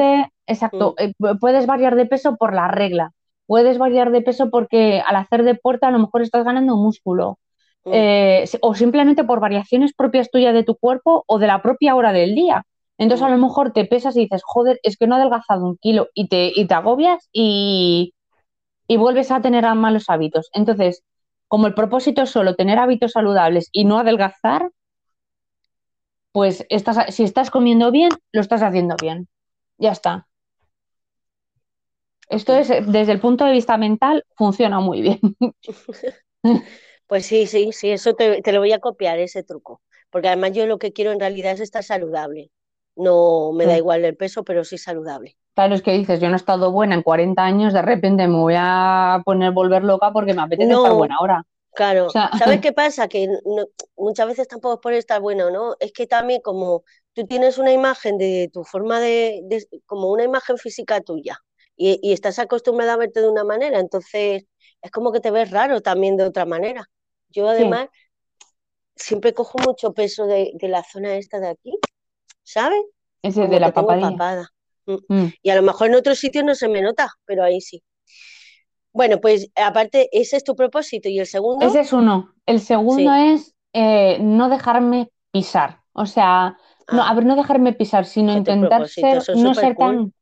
Exacto, 0.47 0.95
eh, 0.97 1.13
pu- 1.19 1.39
puedes 1.39 1.65
variar 1.67 1.95
de 1.95 2.05
peso 2.05 2.35
por 2.37 2.53
la 2.53 2.67
regla, 2.69 3.11
puedes 3.47 3.77
variar 3.77 4.11
de 4.11 4.21
peso 4.21 4.49
porque 4.49 5.01
al 5.05 5.15
hacer 5.15 5.43
deporte 5.43 5.85
a 5.85 5.91
lo 5.91 5.99
mejor 5.99 6.21
estás 6.21 6.43
ganando 6.45 6.75
músculo, 6.77 7.37
Mm. 7.85 7.91
eh, 7.93 8.45
o 8.61 8.73
simplemente 8.75 9.23
por 9.23 9.39
variaciones 9.39 9.93
propias 9.93 10.31
tuyas 10.31 10.53
de 10.53 10.63
tu 10.63 10.75
cuerpo 10.75 11.23
o 11.27 11.37
de 11.39 11.47
la 11.47 11.61
propia 11.61 11.95
hora 11.95 12.11
del 12.13 12.33
día. 12.35 12.63
Entonces 12.97 13.23
a 13.25 13.29
Mm. 13.29 13.33
lo 13.33 13.37
mejor 13.47 13.73
te 13.73 13.85
pesas 13.85 14.15
y 14.17 14.21
dices, 14.21 14.41
joder, 14.45 14.79
es 14.83 14.97
que 14.97 15.05
no 15.07 15.15
he 15.15 15.19
adelgazado 15.19 15.65
un 15.65 15.77
kilo 15.77 16.07
y 16.15 16.27
te, 16.27 16.51
y 16.55 16.65
te 16.67 16.73
agobias 16.73 17.29
y, 17.33 18.13
y 18.87 18.97
vuelves 18.97 19.31
a 19.31 19.41
tener 19.41 19.65
malos 19.75 20.09
hábitos. 20.09 20.49
Entonces, 20.53 21.03
como 21.47 21.67
el 21.67 21.73
propósito 21.75 22.23
es 22.23 22.29
solo 22.31 22.55
tener 22.55 22.79
hábitos 22.79 23.11
saludables 23.13 23.69
y 23.71 23.85
no 23.85 23.99
adelgazar, 23.99 24.71
pues 26.31 26.65
estás, 26.69 27.13
si 27.15 27.23
estás 27.23 27.49
comiendo 27.49 27.91
bien, 27.91 28.11
lo 28.31 28.41
estás 28.41 28.61
haciendo 28.61 28.95
bien. 29.01 29.27
Ya 29.77 29.91
está. 29.91 30.27
Esto 32.29 32.55
es, 32.55 32.69
eh, 32.69 32.83
desde 32.87 33.11
el 33.13 33.19
punto 33.19 33.45
de 33.45 33.51
vista 33.51 33.77
mental, 33.77 34.23
funciona 34.35 34.79
muy 34.79 35.01
bien. 35.01 35.19
Pues 37.07 37.25
sí, 37.25 37.47
sí, 37.47 37.71
sí, 37.73 37.91
eso 37.91 38.13
te, 38.15 38.41
te 38.41 38.51
lo 38.51 38.59
voy 38.59 38.71
a 38.73 38.79
copiar, 38.79 39.19
ese 39.19 39.43
truco. 39.43 39.81
Porque 40.09 40.27
además 40.27 40.51
yo 40.53 40.65
lo 40.67 40.79
que 40.79 40.93
quiero 40.93 41.11
en 41.11 41.19
realidad 41.19 41.53
es 41.53 41.59
estar 41.61 41.83
saludable. 41.83 42.51
no 42.95 43.51
me 43.53 43.65
da 43.67 43.75
Sí. 43.75 43.77
igual 43.77 44.05
el 44.05 44.15
peso, 44.17 44.43
pero 44.43 44.63
sí 44.63 44.77
saludable. 44.77 45.37
Claro, 45.53 45.73
es 45.75 45.81
que 45.81 45.93
dices, 45.93 46.19
yo 46.19 46.27
no 46.27 46.33
he 46.33 46.37
estado 46.37 46.71
buena 46.71 46.95
en 46.95 47.01
40 47.01 47.45
años, 47.45 47.71
de 47.73 47.81
repente 47.81 48.27
me 48.27 48.35
voy 48.35 48.55
a 48.57 49.21
poner 49.23 49.51
volver 49.53 49.83
loca 49.83 50.11
porque 50.11 50.33
me 50.33 50.41
apetece 50.41 50.73
estar 50.73 50.93
buena 50.93 51.15
ahora. 51.15 51.43
Claro, 51.73 52.07
O 52.07 52.09
sea, 52.11 52.29
¿sabes 52.31 52.61
qué 52.61 52.71
pasa? 52.73 53.07
Que 53.09 53.27
no- 53.27 53.67
muchas 53.97 54.27
veces 54.27 54.47
tampoco 54.47 54.75
es 54.75 54.79
por 54.81 54.93
estar 54.93 55.21
bueno, 55.21 55.51
¿no? 55.51 55.75
Es 55.79 55.91
que 55.91 56.07
también 56.07 56.41
como 56.41 56.83
tú 57.13 57.25
tienes 57.27 57.57
una 57.57 57.73
imagen 57.73 58.17
de 58.17 58.49
tu 58.53 58.63
forma 58.63 58.99
de, 59.01 59.41
de- 59.45 59.67
como 59.85 60.09
una 60.11 60.23
imagen 60.23 60.57
física 60.57 61.01
tuya 61.01 61.39
y, 61.75 61.99
y 62.01 62.13
estás 62.13 62.39
acostumbrada 62.39 62.93
a 62.93 62.97
verte 62.97 63.21
de 63.21 63.29
una 63.29 63.43
manera, 63.43 63.79
entonces 63.79 64.45
es 64.81 64.91
como 64.91 65.11
que 65.11 65.19
te 65.19 65.31
ves 65.31 65.51
raro 65.51 65.81
también 65.81 66.17
de 66.17 66.23
otra 66.25 66.45
manera. 66.45 66.89
Yo 67.29 67.49
además 67.49 67.89
siempre 68.95 69.33
cojo 69.33 69.59
mucho 69.59 69.93
peso 69.93 70.25
de, 70.25 70.51
de 70.53 70.67
la 70.67 70.83
zona 70.83 71.17
esta 71.17 71.39
de 71.39 71.49
aquí, 71.49 71.73
¿sabes? 72.43 72.81
ese 73.21 73.41
Como 73.41 73.53
de 73.53 73.59
la 73.59 73.73
papada. 73.73 74.49
Mm. 74.85 75.27
Y 75.41 75.49
a 75.49 75.55
lo 75.55 75.63
mejor 75.63 75.87
en 75.87 75.95
otros 75.95 76.19
sitios 76.19 76.45
no 76.45 76.55
se 76.55 76.67
me 76.67 76.81
nota, 76.81 77.11
pero 77.25 77.43
ahí 77.43 77.59
sí. 77.61 77.83
Bueno, 78.93 79.19
pues 79.19 79.49
aparte, 79.55 80.07
ese 80.11 80.37
es 80.37 80.43
tu 80.43 80.55
propósito. 80.55 81.09
¿Y 81.09 81.19
el 81.19 81.27
segundo? 81.27 81.65
Ese 81.65 81.81
es 81.81 81.91
uno. 81.91 82.33
El 82.45 82.61
segundo 82.61 83.13
es 83.13 83.53
eh, 83.73 84.19
no 84.21 84.47
dejarme 84.47 85.09
pisar. 85.31 85.81
O 85.91 86.05
sea, 86.05 86.57
no, 86.91 87.03
Ah, 87.03 87.09
a 87.09 87.13
ver, 87.13 87.25
no 87.25 87.35
dejarme 87.35 87.73
pisar, 87.73 88.05
sino 88.05 88.31
intentar 88.31 88.87
ser, 88.87 89.21
no 89.35 89.53
ser 89.53 89.75
tan. 89.75 90.13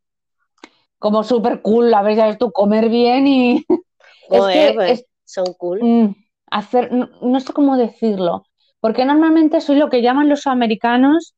Como 1.03 1.23
súper 1.23 1.61
cool, 1.63 1.93
a 1.93 2.01
ver, 2.03 2.17
ya 2.17 2.27
ves 2.27 2.39
tú, 2.39 2.51
comer 2.53 2.89
bien 2.89 3.27
y 3.27 3.65
es 4.31 4.47
joder, 4.47 4.73
que 4.73 4.75
pues, 4.75 4.93
es, 4.93 5.05
son 5.25 5.53
cool. 5.53 5.81
mm, 5.81 6.07
hacer, 6.51 6.91
no, 6.93 7.09
no 7.21 7.39
sé 7.41 7.53
cómo 7.53 7.77
decirlo, 7.77 8.45
porque 8.81 9.05
normalmente 9.05 9.61
soy 9.61 9.77
lo 9.77 9.89
que 9.91 10.01
llaman 10.03 10.29
los 10.29 10.47
americanos 10.47 11.35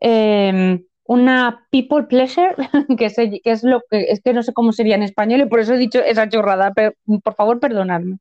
eh, 0.00 0.80
una 1.04 1.66
people 1.72 2.04
pleasure, 2.04 2.56
que, 2.98 3.10
se- 3.10 3.40
que 3.42 3.50
es 3.52 3.64
lo 3.64 3.82
que 3.90 4.02
es 4.12 4.20
que 4.22 4.32
no 4.34 4.42
sé 4.44 4.52
cómo 4.54 4.72
sería 4.72 4.96
en 4.96 5.02
español 5.04 5.40
y 5.42 5.46
por 5.46 5.60
eso 5.60 5.74
he 5.74 5.78
dicho 5.78 6.00
esa 6.00 6.28
chorrada, 6.28 6.72
pero 6.74 6.92
por 7.24 7.34
favor 7.36 7.60
perdonadme. 7.60 8.18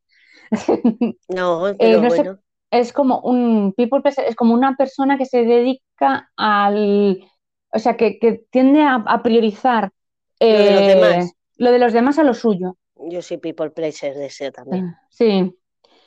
No, 1.30 1.74
Eh, 1.80 1.96
sé, 2.10 2.10
bueno, 2.10 2.30
es 2.72 2.94
como 2.94 3.20
un 3.22 3.74
people 3.76 4.02
pleaser, 4.02 4.26
es 4.28 4.36
como 4.36 4.54
una 4.54 4.76
persona 4.76 5.18
que 5.18 5.26
se 5.26 5.46
dedica 5.46 6.30
al, 6.38 7.24
o 7.72 7.80
sea, 7.80 7.98
que, 7.98 8.20
que 8.20 8.46
tiende 8.52 8.82
a, 8.84 8.96
a 8.96 9.24
priorizar 9.24 9.92
lo 10.40 10.60
de 10.64 10.72
los 10.72 10.82
eh, 10.82 10.88
demás. 10.88 11.34
lo 11.58 11.72
de 11.72 11.80
los 11.80 11.94
demás 11.94 12.20
a 12.20 12.24
lo 12.24 12.34
suyo. 12.34 12.78
Yo 12.96 13.22
soy 13.22 13.38
people 13.38 13.70
pleasure 13.70 14.14
de 14.14 14.26
ese 14.28 14.52
también. 14.52 14.96
Sí. 15.10 15.54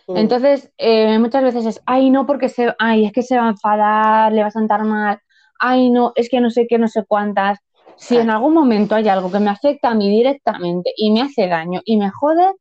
Mm, 0.08 0.16
Entonces, 0.16 0.72
eh, 0.78 1.18
muchas 1.18 1.42
veces 1.44 1.66
es, 1.66 1.82
ay, 1.86 2.10
no, 2.10 2.26
porque 2.26 2.48
se, 2.48 2.74
ay, 2.78 3.06
es 3.06 3.12
que 3.12 3.22
se 3.22 3.36
va 3.38 3.46
a 3.46 3.50
enfadar, 3.50 4.32
le 4.32 4.42
va 4.42 4.48
a 4.48 4.50
sentar 4.50 4.84
mal, 4.84 5.18
ay, 5.60 5.90
no, 5.90 6.12
es 6.16 6.28
que 6.28 6.40
no 6.40 6.50
sé 6.50 6.66
qué, 6.68 6.78
no 6.78 6.88
sé 6.88 7.04
cuántas. 7.06 7.58
Si 7.96 8.18
en 8.18 8.24
Claro. 8.24 8.38
algún 8.38 8.54
momento 8.54 8.94
hay 8.94 9.08
algo 9.08 9.30
que 9.30 9.40
me 9.40 9.50
afecta 9.50 9.90
a 9.90 9.94
mí 9.94 10.08
directamente 10.10 10.92
y 10.96 11.12
me 11.12 11.22
hace 11.22 11.46
daño 11.48 11.80
y 11.84 11.96
me 11.98 12.10
jode, 12.10 12.52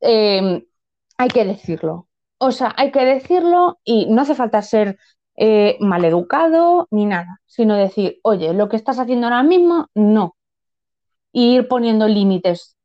eh, 0.00 0.66
hay 1.18 1.28
que 1.28 1.44
decirlo. 1.44 2.08
O 2.38 2.52
sea, 2.52 2.74
hay 2.76 2.90
que 2.92 3.04
decirlo 3.04 3.78
y 3.84 4.06
no 4.06 4.22
hace 4.22 4.34
falta 4.34 4.62
ser 4.62 4.98
eh, 5.36 5.76
maleducado 5.80 6.88
ni 6.90 7.06
nada, 7.06 7.40
sino 7.46 7.76
decir, 7.76 8.18
oye, 8.22 8.54
lo 8.54 8.68
que 8.68 8.76
estás 8.76 8.98
haciendo 8.98 9.26
ahora 9.26 9.42
mismo, 9.42 9.88
no. 9.94 10.35
Ir 11.40 11.68
poniendo 11.68 12.08
límites 12.08 12.76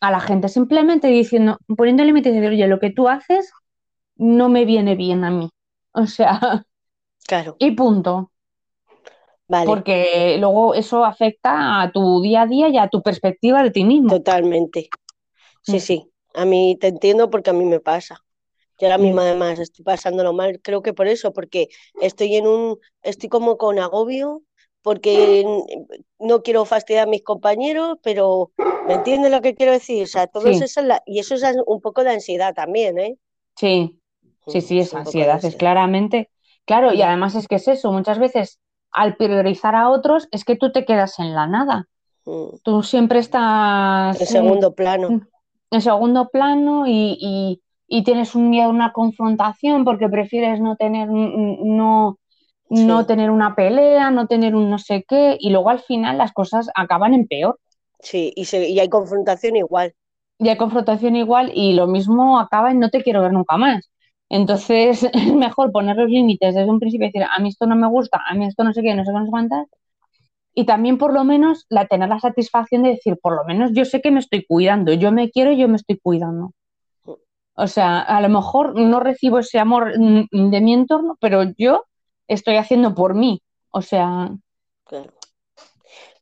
a 0.00 0.10
la 0.10 0.20
gente, 0.20 0.48
simplemente 0.48 1.08
diciendo, 1.08 1.58
poniendo 1.76 2.04
límites 2.04 2.32
y 2.32 2.36
decir, 2.36 2.50
oye, 2.52 2.66
lo 2.68 2.80
que 2.80 2.90
tú 2.90 3.08
haces 3.08 3.50
no 4.16 4.48
me 4.50 4.64
viene 4.66 4.96
bien 4.96 5.24
a 5.24 5.30
mí. 5.30 5.50
O 5.92 6.06
sea, 6.06 6.64
Claro, 7.26 7.60
y 7.60 7.72
punto. 7.72 8.32
vale, 9.48 9.84
Porque 9.84 10.36
luego 10.38 10.74
eso 10.74 11.02
afecta 11.04 11.80
a 11.82 11.90
tu 11.92 12.20
día 12.22 12.42
a 12.42 12.46
día 12.46 12.68
y 12.68 12.76
a 12.78 12.88
tu 12.88 13.02
perspectiva 13.02 13.62
de 13.62 13.70
ti 13.70 13.84
mismo. 13.84 14.20
totalmente. 14.24 14.88
Sí, 15.62 15.80
Mm. 15.80 15.80
sí, 15.80 16.12
a 16.34 16.44
mí 16.46 16.76
te 16.80 16.88
entiendo 16.88 17.30
porque 17.30 17.50
a 17.50 17.52
mí 17.52 17.64
me 17.66 17.80
pasa. 17.80 18.24
Yo 18.78 18.88
ahora 18.88 18.98
Mm. 18.98 19.02
mismo 19.08 19.20
además 19.22 19.58
estoy 19.60 19.84
pasándolo 19.84 20.32
mal, 20.34 20.60
creo 20.62 20.82
que 20.82 20.94
por 20.94 21.08
eso, 21.08 21.32
porque 21.32 21.68
estoy 22.00 22.36
en 22.36 22.46
un, 22.48 22.78
estoy 23.02 23.28
como 23.30 23.58
con 23.58 23.78
agobio, 23.78 24.42
porque 24.82 25.44
no 26.18 26.42
quiero 26.42 26.64
fastidiar 26.64 27.06
a 27.08 27.10
mis 27.10 27.22
compañeros, 27.24 27.98
pero 28.02 28.52
¿me 28.86 28.94
entiendes 28.94 29.30
lo 29.32 29.40
que 29.42 29.54
quiero 29.54 29.72
decir? 29.72 30.04
O 30.04 30.06
sea, 30.06 30.26
todo 30.26 30.46
Sí. 30.46 30.50
eso 30.50 30.64
y 31.06 31.18
eso 31.20 31.34
es 31.34 31.44
un 31.66 31.80
poco 31.80 32.04
de 32.04 32.10
ansiedad 32.12 32.54
también, 32.54 32.98
¿eh? 32.98 33.18
Sí, 33.56 34.00
sí, 34.46 34.60
Mm, 34.60 34.62
sí, 34.62 34.80
es 34.80 34.94
ansiedad, 34.94 35.44
es 35.44 35.56
claramente. 35.56 36.30
Claro, 36.64 36.92
y 36.94 37.02
Mm, 37.02 37.02
además 37.02 37.34
es 37.34 37.48
que 37.48 37.56
es 37.56 37.68
eso, 37.68 37.92
muchas 37.92 38.18
veces 38.18 38.58
al 38.92 39.16
priorizar 39.16 39.74
a 39.74 39.88
otros 39.90 40.28
es 40.32 40.44
que 40.44 40.56
tú 40.56 40.72
te 40.72 40.84
quedas 40.84 41.18
en 41.18 41.34
la 41.34 41.46
nada. 41.46 41.88
mm. 42.26 42.60
Tú 42.62 42.82
siempre 42.82 43.20
En 44.12 44.26
estás 44.26 44.30
mm, 44.30 44.34
segundo 44.34 44.72
plano, 44.78 45.08
en 45.70 45.80
segundo 45.82 46.28
plano 46.30 46.86
y, 46.86 47.16
y- 47.20 47.62
y 47.92 48.04
tienes 48.04 48.34
un 48.36 48.50
miedo 48.50 48.66
a 48.68 48.70
una 48.70 48.92
confrontación 48.92 49.84
porque 49.84 50.08
prefieres 50.08 50.60
no 50.60 50.76
tener, 50.76 51.08
mm, 51.08 51.76
no, 52.70 53.06
tener 53.06 53.30
una 53.30 53.54
pelea, 53.56 54.10
no 54.10 54.26
tener 54.28 54.54
un 54.56 54.70
no 54.70 54.78
sé 54.78 55.04
qué, 55.08 55.36
y 55.40 55.50
luego 55.50 55.70
al 55.70 55.80
final 55.80 56.18
las 56.18 56.32
cosas 56.32 56.70
acaban 56.74 57.14
en 57.14 57.26
peor. 57.28 57.58
sí, 58.00 58.32
y, 58.36 58.44
se- 58.46 58.68
y 58.68 58.78
hay 58.80 58.88
confrontación 58.88 59.56
igual. 59.56 59.94
Y 60.38 60.48
hay 60.48 60.56
confrontación 60.56 61.16
igual 61.16 61.52
y 61.54 61.74
lo 61.74 61.86
mismo 61.86 62.40
acaba 62.40 62.70
en 62.70 62.80
no 62.80 62.90
te 62.90 63.02
quiero 63.02 63.22
ver 63.22 63.32
nunca 63.32 63.56
más. 63.56 63.90
Entonces 64.28 65.04
es 65.12 65.34
mejor 65.34 65.70
poner 65.72 65.96
los 65.96 66.08
límites 66.10 66.54
desde 66.54 66.70
un 66.70 66.80
principio 66.80 67.06
y 67.06 67.10
decir, 67.12 67.26
a 67.30 67.40
mí 67.40 67.48
esto 67.50 67.66
no 67.66 67.76
me 67.76 67.86
gusta, 67.88 68.20
a 68.28 68.34
mí 68.34 68.46
esto 68.46 68.64
no 68.64 68.72
sé 68.72 68.82
qué, 68.82 68.94
no 68.94 69.04
sé 69.04 69.12
cuántas. 69.30 69.66
Y 70.54 70.66
también 70.66 70.98
por 70.98 71.12
lo 71.14 71.24
menos 71.24 71.66
la, 71.70 71.86
tener 71.88 72.08
la 72.10 72.20
satisfacción 72.20 72.82
de 72.84 72.90
decir, 72.90 73.18
por 73.22 73.36
lo 73.36 73.44
menos 73.46 73.72
yo 73.74 73.84
sé 73.86 74.02
que 74.02 74.10
me 74.12 74.20
estoy 74.20 74.44
cuidando, 74.46 74.92
yo 74.94 75.12
me 75.12 75.30
quiero 75.30 75.52
y 75.52 75.58
yo 75.58 75.68
me 75.68 75.76
estoy 75.76 75.98
cuidando. 76.02 76.52
O 77.54 77.66
sea, 77.66 78.00
a 78.00 78.20
lo 78.20 78.28
mejor 78.28 78.78
no 78.78 79.00
recibo 79.00 79.38
ese 79.38 79.58
amor 79.58 79.92
mm, 79.98 80.50
de 80.50 80.60
mi 80.60 80.72
entorno, 80.74 81.16
pero 81.20 81.44
yo 81.58 81.84
estoy 82.34 82.56
haciendo 82.56 82.94
por 82.94 83.14
mí. 83.14 83.42
O 83.70 83.82
sea, 83.82 84.30
Claro. 84.84 85.12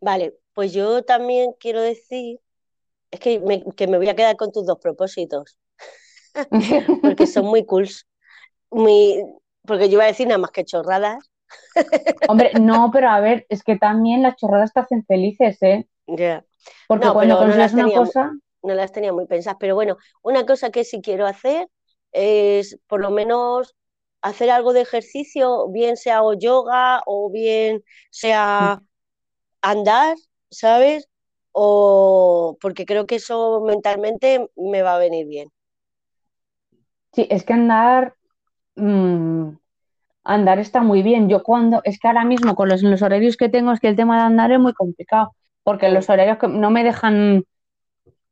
Vale, 0.01 0.35
pues 0.55 0.73
yo 0.73 1.03
también 1.05 1.53
quiero 1.59 1.81
decir, 1.81 2.41
es 3.11 3.21
que 3.21 3.41
me, 3.41 3.65
que 3.77 3.87
me 3.87 3.99
voy 3.99 4.09
a 4.09 4.15
quedar 4.17 4.37
con 4.37 4.53
tus 4.53 4.67
dos 4.67 4.79
propósitos, 4.79 5.59
porque 7.03 7.27
son 7.27 7.47
muy 7.47 7.65
cool. 7.65 7.89
Muy, 8.71 9.25
porque 9.67 9.89
yo 9.89 9.95
iba 9.95 10.05
a 10.05 10.09
decir 10.09 10.27
nada 10.27 10.39
más 10.39 10.51
que 10.51 10.65
chorradas. 10.65 11.31
hombre, 12.29 12.53
no, 12.61 12.91
pero 12.93 13.09
a 13.09 13.21
ver, 13.21 13.47
es 13.49 13.63
que 13.63 13.77
también 13.77 14.23
las 14.23 14.37
chorradas 14.37 14.73
te 14.73 14.81
hacen 14.81 15.05
felices, 15.07 15.57
¿eh? 15.63 15.89
Ya. 16.07 16.45
Porque 16.87 17.07
No, 17.07 17.15
cuando 17.15 17.47
no 17.47 17.55
una 17.55 17.93
cosa, 17.93 18.33
no 18.63 18.75
las 18.75 18.93
tenía 18.93 19.13
muy 19.13 19.27
pensadas. 19.27 19.57
Pero 19.59 19.75
bueno, 19.75 19.97
una 20.23 20.45
cosa 20.45 20.71
que 20.71 20.85
sí 20.85 21.01
quiero 21.01 21.27
hacer 21.27 21.69
es 22.13 22.79
por 22.87 23.01
lo 23.01 23.11
menos 23.11 23.75
hacer 24.23 24.51
algo 24.51 24.73
de 24.73 24.83
ejercicio, 24.83 25.69
bien 25.69 25.97
sea 25.97 26.21
yoga 26.39 27.03
o 27.07 27.31
bien 27.31 27.83
sea 28.11 28.83
andar, 29.63 30.17
¿sabes? 30.51 31.09
O 31.53 32.57
porque 32.61 32.87
creo 32.87 33.07
que 33.07 33.17
eso 33.17 33.63
mentalmente 33.63 34.49
me 34.57 34.83
va 34.83 34.97
a 34.97 34.99
venir 34.99 35.27
bien. 35.27 35.51
sí, 37.19 37.27
es 37.31 37.45
que 37.45 37.53
andar, 37.53 38.15
mm, 38.77 39.51
andar 40.25 40.59
está 40.59 40.83
muy 40.83 41.03
bien. 41.03 41.29
Yo 41.29 41.43
cuando, 41.43 41.81
es 41.85 41.99
que 41.99 42.09
ahora 42.09 42.25
mismo 42.25 42.55
con 42.55 42.69
los, 42.69 42.83
horarios 43.03 43.37
que 43.37 43.49
tengo, 43.49 43.73
es 43.73 43.81
que 43.81 43.89
el 43.89 43.97
tema 43.97 44.19
de 44.19 44.23
andar 44.25 44.53
es 44.53 44.61
muy 44.61 44.73
complicado, 44.75 45.35
porque 45.65 45.89
los 45.91 46.09
horarios 46.11 46.39
que 46.39 46.49
no 46.49 46.71
me 46.71 46.85
dejan, 46.85 47.45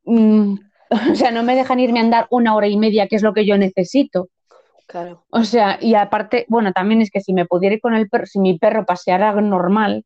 mm, 0.05 0.55
o 1.11 1.15
sea, 1.15 1.31
no 1.31 1.43
me 1.43 1.55
dejan 1.55 1.79
irme 1.79 1.99
a 1.99 2.03
andar 2.03 2.27
una 2.29 2.55
hora 2.55 2.67
y 2.67 2.77
media, 2.77 3.07
que 3.07 3.17
es 3.17 3.23
lo 3.23 3.33
que 3.33 3.45
yo 3.45 3.57
necesito. 3.57 4.29
Claro. 4.87 5.23
O 5.29 5.43
sea, 5.43 5.77
y 5.81 5.95
aparte, 5.95 6.45
bueno, 6.47 6.71
también 6.71 7.01
es 7.01 7.11
que 7.11 7.21
si 7.21 7.33
me 7.33 7.45
pudiera 7.45 7.75
ir 7.75 7.81
con 7.81 7.93
el 7.93 8.09
perro, 8.09 8.25
si 8.25 8.39
mi 8.39 8.57
perro 8.57 8.85
paseara 8.85 9.33
normal, 9.41 10.05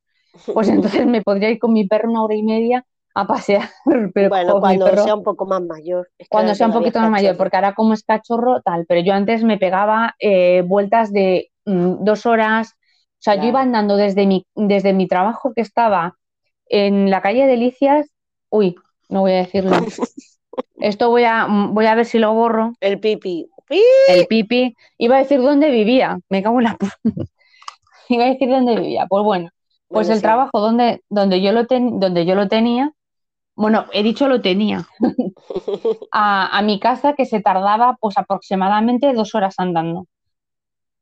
pues 0.54 0.68
entonces 0.70 1.06
me 1.06 1.22
podría 1.22 1.50
ir 1.50 1.60
con 1.60 1.74
mi 1.74 1.88
perro 1.88 2.10
una 2.10 2.24
hora 2.24 2.36
y 2.36 2.44
media 2.44 2.86
a 3.14 3.28
pasear, 3.28 3.70
pero 4.14 4.30
Bueno, 4.30 4.60
cuando 4.60 4.86
perro 4.86 5.04
sea 5.04 5.16
un 5.16 5.24
poco 5.24 5.46
más 5.46 5.62
mayor. 5.62 6.10
Es 6.18 6.28
que 6.28 6.32
cuando 6.32 6.56
sea 6.56 6.68
un 6.68 6.74
poquito 6.74 7.00
más 7.00 7.12
mayor, 7.12 7.38
porque 7.38 7.58
ahora 7.58 7.74
como 7.74 7.94
es 7.94 8.04
cachorro, 8.04 8.62
tal, 8.62 8.86
pero 8.88 9.02
yo 9.02 9.14
antes 9.14 9.44
me 9.44 9.58
pegaba 9.58 10.16
eh, 10.20 10.64
vueltas 10.66 11.12
de 11.12 11.52
mm, 11.66 12.04
dos 12.04 12.26
horas, 12.26 12.74
o 12.74 13.24
sea, 13.24 13.36
yo 13.36 13.50
iba 13.50 13.62
andando 13.62 13.98
desde 13.98 14.26
mi, 14.26 14.48
desde 14.56 14.94
mi 14.94 15.08
trabajo 15.08 15.54
que 15.54 15.62
estaba 15.62 16.18
en 16.68 17.10
la 17.12 17.22
calle 17.22 17.46
Delicias, 17.46 18.10
uy, 18.50 18.76
no 19.10 19.22
voy 19.22 19.34
a 19.34 19.38
decirlo, 19.38 19.76
esto 20.80 21.10
voy 21.10 21.26
a, 21.26 21.48
mm, 21.48 21.74
voy 21.74 21.86
a 21.86 21.96
ver 21.96 22.06
si 22.06 22.18
lo 22.18 22.34
borro, 22.34 22.74
El 22.80 23.00
pipi. 23.00 23.50
¡Pi! 23.72 23.82
el 24.06 24.28
pipi, 24.28 24.76
iba 24.98 25.16
a 25.16 25.20
decir 25.20 25.42
dónde 25.42 25.72
vivía, 25.72 26.20
me 26.30 26.44
cago 26.44 26.60
en 26.60 26.66
la 26.66 26.78
iba 28.10 28.26
a 28.26 28.28
decir 28.28 28.50
dónde 28.50 28.76
vivía, 28.76 29.06
pues 29.08 29.24
bueno, 29.24 29.50
pues 29.92 30.10
Bueno, 30.10 30.10
el 30.10 30.22
sí. 30.22 30.22
trabajo 30.22 30.60
donde, 30.60 31.02
donde 31.10 31.42
yo 31.42 31.52
lo 31.52 31.66
ten- 31.68 32.00
donde 32.00 32.26
yo 32.26 32.36
lo 32.36 32.48
tenía, 32.48 32.92
bueno, 33.56 33.88
he 33.94 34.04
dicho 34.04 34.28
lo 34.30 34.42
tenía, 34.42 34.88
a, 36.12 36.58
a 36.58 36.62
mi 36.62 36.80
casa 36.80 37.14
que 37.16 37.26
se 37.26 37.42
tardaba 37.42 37.98
pues 38.00 38.18
aproximadamente 38.18 39.14
dos 39.14 39.36
horas 39.36 39.56
andando. 39.58 40.06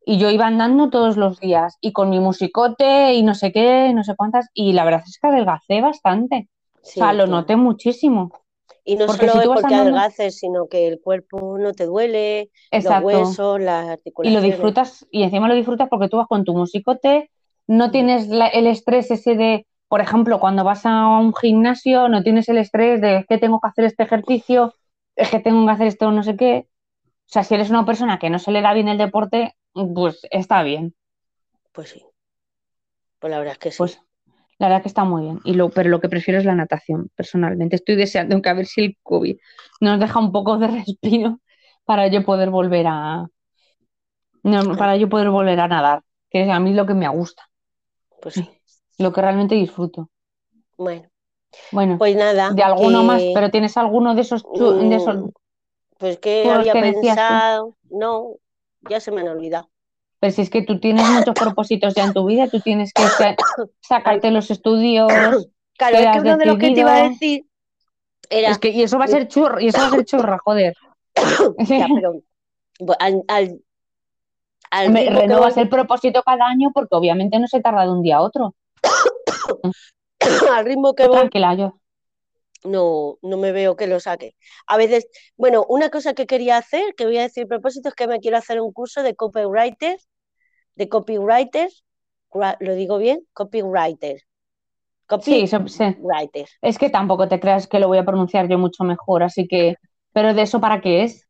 y 0.06 0.18
yo 0.18 0.30
iba 0.30 0.48
andando 0.48 0.90
todos 0.90 1.16
los 1.18 1.40
días 1.40 1.78
y 1.82 1.94
con 1.94 2.10
mi 2.10 2.20
musicote 2.20 3.14
y 3.14 3.24
no 3.24 3.36
sé 3.36 3.52
qué, 3.52 3.94
no 3.94 4.04
sé 4.04 4.16
cuántas, 4.16 4.48
y 4.54 4.74
la 4.74 4.84
verdad 4.86 5.04
es 5.08 5.18
que 5.22 5.28
adelgacé 5.28 5.82
bastante. 5.82 6.50
Sí, 6.82 6.92
o 6.94 6.98
sea, 6.98 7.14
lo 7.14 7.28
noté 7.28 7.56
muchísimo. 7.56 8.34
Y 8.90 8.96
no 8.96 9.06
porque 9.06 9.28
solo 9.28 9.34
si 9.34 9.40
es 9.40 9.48
porque 9.48 9.76
adelgaces, 9.76 10.38
sino 10.38 10.68
que 10.68 10.88
el 10.88 11.00
cuerpo 11.00 11.58
no 11.60 11.74
te 11.74 11.86
duele, 11.86 12.50
los 12.72 12.82
Exacto. 12.82 13.06
huesos, 13.06 13.62
las 13.62 13.84
Y 13.86 13.90
lo 13.90 13.92
articulaciones. 13.92 14.50
disfrutas, 14.52 15.08
y 15.12 15.24
encima 15.24 15.48
lo 15.48 15.54
disfrutas 15.54 15.88
porque 15.90 16.10
tú 16.10 16.18
vas 16.18 16.28
con 16.28 16.44
tu 16.44 16.54
musicote, 16.56 17.30
no 17.68 17.90
Mm. 17.90 17.92
tienes 17.92 18.28
la- 18.30 18.48
el 18.48 18.66
estrés 18.66 19.12
ese 19.12 19.36
de, 19.36 19.68
por 19.90 20.02
ejemplo, 20.02 20.40
cuando 20.40 20.64
vas 20.64 20.86
a 20.88 21.08
un 21.20 21.36
gimnasio, 21.36 22.10
no 22.10 22.24
tienes 22.24 22.50
el 22.50 22.58
estrés 22.58 23.00
de 23.00 23.18
es 23.18 23.26
que 23.28 23.38
tengo 23.38 23.60
que 23.60 23.68
hacer 23.68 23.86
este 23.86 24.04
ejercicio, 24.04 24.74
es 25.16 25.30
que 25.30 25.40
tengo 25.40 25.66
que 25.68 25.72
hacer 25.72 25.88
esto 25.88 26.12
no 26.12 26.24
sé 26.24 26.36
qué. 26.36 26.68
O 27.06 27.32
sea, 27.32 27.44
si 27.44 27.54
eres 27.54 27.70
una 27.70 27.86
persona 27.86 28.18
que 28.18 28.32
no 28.32 28.40
se 28.40 28.52
le 28.52 28.62
da 28.62 28.74
bien 28.74 28.88
el 28.88 28.98
deporte, 28.98 29.54
pues 29.94 30.22
está 30.32 30.64
bien. 30.64 30.96
Pues 31.74 31.90
sí. 31.90 32.04
Pues 33.20 33.30
la 33.30 33.38
verdad 33.38 33.54
es 33.54 33.60
que 33.60 33.72
sí. 33.72 33.78
Pues 33.78 34.02
la 34.60 34.68
verdad 34.68 34.82
que 34.84 34.90
está 34.90 35.04
muy 35.06 35.24
bien. 35.24 35.40
Y 35.46 35.54
lo, 35.54 35.70
pero 35.70 35.90
lo 35.90 36.00
que 36.02 36.10
prefiero 36.10 36.40
es 36.40 36.46
la 36.46 36.56
natación, 36.56 37.10
personalmente. 37.16 37.78
Estoy 37.78 37.96
deseando 37.96 38.42
que 38.42 38.50
a 38.50 38.54
ver 38.54 38.66
si 38.68 38.82
el 38.86 38.98
COVID 39.04 39.38
nos 39.82 40.00
deja 40.00 40.20
un 40.20 40.32
poco 40.32 40.58
de 40.58 40.68
respiro 40.86 41.40
para 41.86 42.08
yo 42.08 42.24
poder 42.24 42.50
volver 42.50 42.86
a 42.88 43.28
no, 44.44 44.78
para 44.78 44.96
yo 44.98 45.10
poder 45.10 45.30
volver 45.30 45.60
a 45.60 45.68
nadar, 45.68 46.02
que 46.30 46.44
es 46.44 46.50
a 46.50 46.60
mí 46.60 46.74
lo 46.74 46.86
que 46.86 46.94
me 46.94 47.08
gusta, 47.10 47.50
Pues 48.22 48.36
sí. 48.36 48.50
lo 48.98 49.12
que 49.12 49.22
realmente 49.22 49.56
disfruto. 49.56 50.10
Bueno, 50.78 51.10
Bueno, 51.72 51.98
pues 51.98 52.16
nada. 52.16 52.54
de 52.54 52.64
alguno 52.64 53.02
que, 53.02 53.08
más, 53.08 53.24
pero 53.34 53.50
tienes 53.50 53.76
alguno 53.78 54.16
de 54.16 54.22
esos, 54.22 54.44
de 54.44 54.96
esos 54.96 55.16
mm, 55.16 55.30
Pues 55.98 56.20
que 56.20 56.50
había 56.50 56.74
que 56.74 56.82
pensado. 56.82 57.76
No, 57.90 58.36
ya 58.82 59.00
se 59.00 59.12
me 59.12 59.22
han 59.22 59.30
olvidado. 59.30 59.70
Pero 60.20 60.34
si 60.34 60.42
es 60.42 60.50
que 60.50 60.62
tú 60.64 60.80
tienes 60.80 61.08
muchos 61.10 61.34
propósitos 61.34 61.96
ya 61.96 62.04
en 62.04 62.14
tu 62.14 62.26
vida, 62.26 62.48
tú 62.50 62.60
tienes 62.60 62.92
que 62.94 63.04
sa- 63.04 63.36
sacarte 63.82 64.32
los 64.32 64.52
estudios, 64.52 65.08
Claro, 65.78 65.96
¿Qué 65.98 66.04
es 66.04 66.10
que 66.12 66.20
uno 66.20 66.38
de 66.38 66.46
los 66.46 66.58
que 66.58 66.72
te 66.72 66.80
iba 66.82 66.94
a 66.94 67.10
decir 67.10 67.46
era. 68.30 68.52
es 68.52 68.60
que 68.60 68.70
y 68.70 68.84
eso 68.84 69.00
va 69.00 69.06
a 69.06 69.08
ser 69.08 69.30
churro, 69.30 69.62
y 69.62 69.68
eso 69.70 69.80
va 69.80 69.88
a 69.88 69.90
ser 69.92 70.04
churra, 70.06 70.38
joder. 70.44 70.74
Ya, 71.60 71.88
pero 71.96 72.22
al, 73.00 73.24
al, 73.30 73.62
al 74.72 74.94
que 74.94 75.10
renuevas 75.10 75.56
voy- 75.56 75.64
el 75.64 75.70
propósito 75.70 76.22
cada 76.24 76.46
año 76.48 76.72
porque 76.74 76.96
obviamente 76.96 77.40
no 77.40 77.48
se 77.48 77.62
tarda 77.62 77.84
de 77.84 77.92
un 77.92 78.02
día 78.02 78.18
a 78.18 78.22
otro. 78.22 78.56
al 80.52 80.66
ritmo 80.66 80.94
que 80.96 81.08
voy, 81.08 81.18
Tranquila, 81.18 81.56
yo. 81.56 81.80
no, 82.64 83.18
no 83.22 83.38
me 83.38 83.52
veo 83.52 83.76
que 83.76 83.88
lo 83.88 84.00
saque. 84.00 84.36
A 84.68 84.78
veces, 84.78 85.08
bueno, 85.38 85.66
una 85.70 85.90
cosa 85.90 86.14
que 86.14 86.26
quería 86.28 86.58
hacer, 86.58 86.94
que 86.96 87.06
voy 87.06 87.18
a 87.18 87.24
decir 87.24 87.48
propósito, 87.48 87.90
es 87.90 87.96
que 87.96 88.08
me 88.08 88.20
quiero 88.20 88.38
hacer 88.38 88.60
un 88.62 88.72
curso 88.74 89.02
de 89.04 89.16
copywriter, 89.16 89.98
de 90.80 90.90
copywriter, 90.90 91.70
gra- 92.32 92.58
¿lo 92.62 92.74
digo 92.76 92.98
bien? 92.98 93.28
Copywriter. 93.34 94.22
Sí, 95.22 95.42
eso- 95.42 95.68
sí. 95.68 95.84
Es 96.62 96.78
que 96.78 96.90
tampoco 96.90 97.28
te 97.28 97.40
creas 97.40 97.68
que 97.68 97.80
lo 97.80 97.88
voy 97.88 97.98
a 98.00 98.06
pronunciar 98.06 98.48
yo 98.50 98.58
mucho 98.58 98.84
mejor, 98.84 99.24
así 99.24 99.48
que, 99.48 99.76
pero 100.14 100.34
de 100.34 100.44
eso 100.44 100.62
para 100.62 100.82
qué 100.82 101.04
es? 101.04 101.28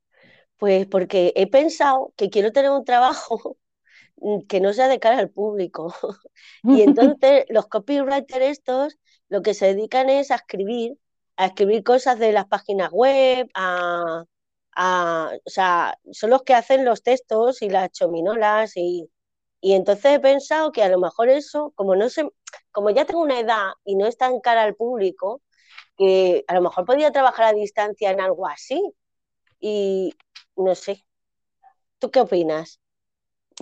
Pues 0.58 0.88
porque 0.88 1.34
he 1.36 1.48
pensado 1.50 2.14
que 2.18 2.30
quiero 2.30 2.52
tener 2.52 2.72
un 2.72 2.84
trabajo 2.86 3.58
que 4.50 4.62
no 4.62 4.74
sea 4.74 4.88
de 4.88 5.00
cara 5.00 5.20
al 5.20 5.30
público. 5.32 5.94
Y 6.72 6.84
entonces 6.84 7.46
los 7.50 7.68
copywriters 7.68 8.46
estos 8.46 8.98
lo 9.30 9.42
que 9.44 9.54
se 9.56 9.68
dedican 9.68 10.10
es 10.10 10.32
a 10.32 10.36
escribir, 10.38 10.98
a 11.38 11.48
escribir 11.48 11.84
cosas 11.84 12.20
de 12.20 12.32
las 12.34 12.48
páginas 12.48 12.92
web, 12.92 13.50
a, 13.56 14.26
a- 14.76 15.32
o 15.46 15.50
sea, 15.50 15.98
son 16.12 16.32
los 16.32 16.44
que 16.44 16.54
hacen 16.56 16.86
los 16.86 17.04
textos 17.04 17.62
y 17.64 17.70
las 17.70 17.92
chominolas 17.92 18.74
y, 18.78 19.10
y 19.62 19.74
entonces 19.74 20.06
he 20.14 20.20
pensado 20.20 20.72
que 20.72 20.84
a 20.84 20.90
lo 20.90 21.00
mejor 21.00 21.30
eso, 21.30 21.74
como 21.76 21.96
no 21.96 22.10
sé, 22.10 22.30
como 22.72 22.90
ya 22.90 23.06
tengo 23.06 23.22
una 23.22 23.40
edad 23.40 23.72
y 23.84 23.96
no 23.96 24.06
es 24.06 24.18
tan 24.18 24.40
cara 24.40 24.64
al 24.64 24.76
público, 24.76 25.42
que 25.98 26.46
a 26.48 26.54
lo 26.54 26.62
mejor 26.62 26.86
podría 26.86 27.12
trabajar 27.12 27.46
a 27.46 27.54
distancia 27.54 28.12
en 28.12 28.22
algo 28.22 28.48
así. 28.48 28.82
Y 29.60 30.14
no 30.56 30.74
sé. 30.76 31.06
¿Tú 32.00 32.10
qué 32.12 32.22
opinas? 32.22 32.80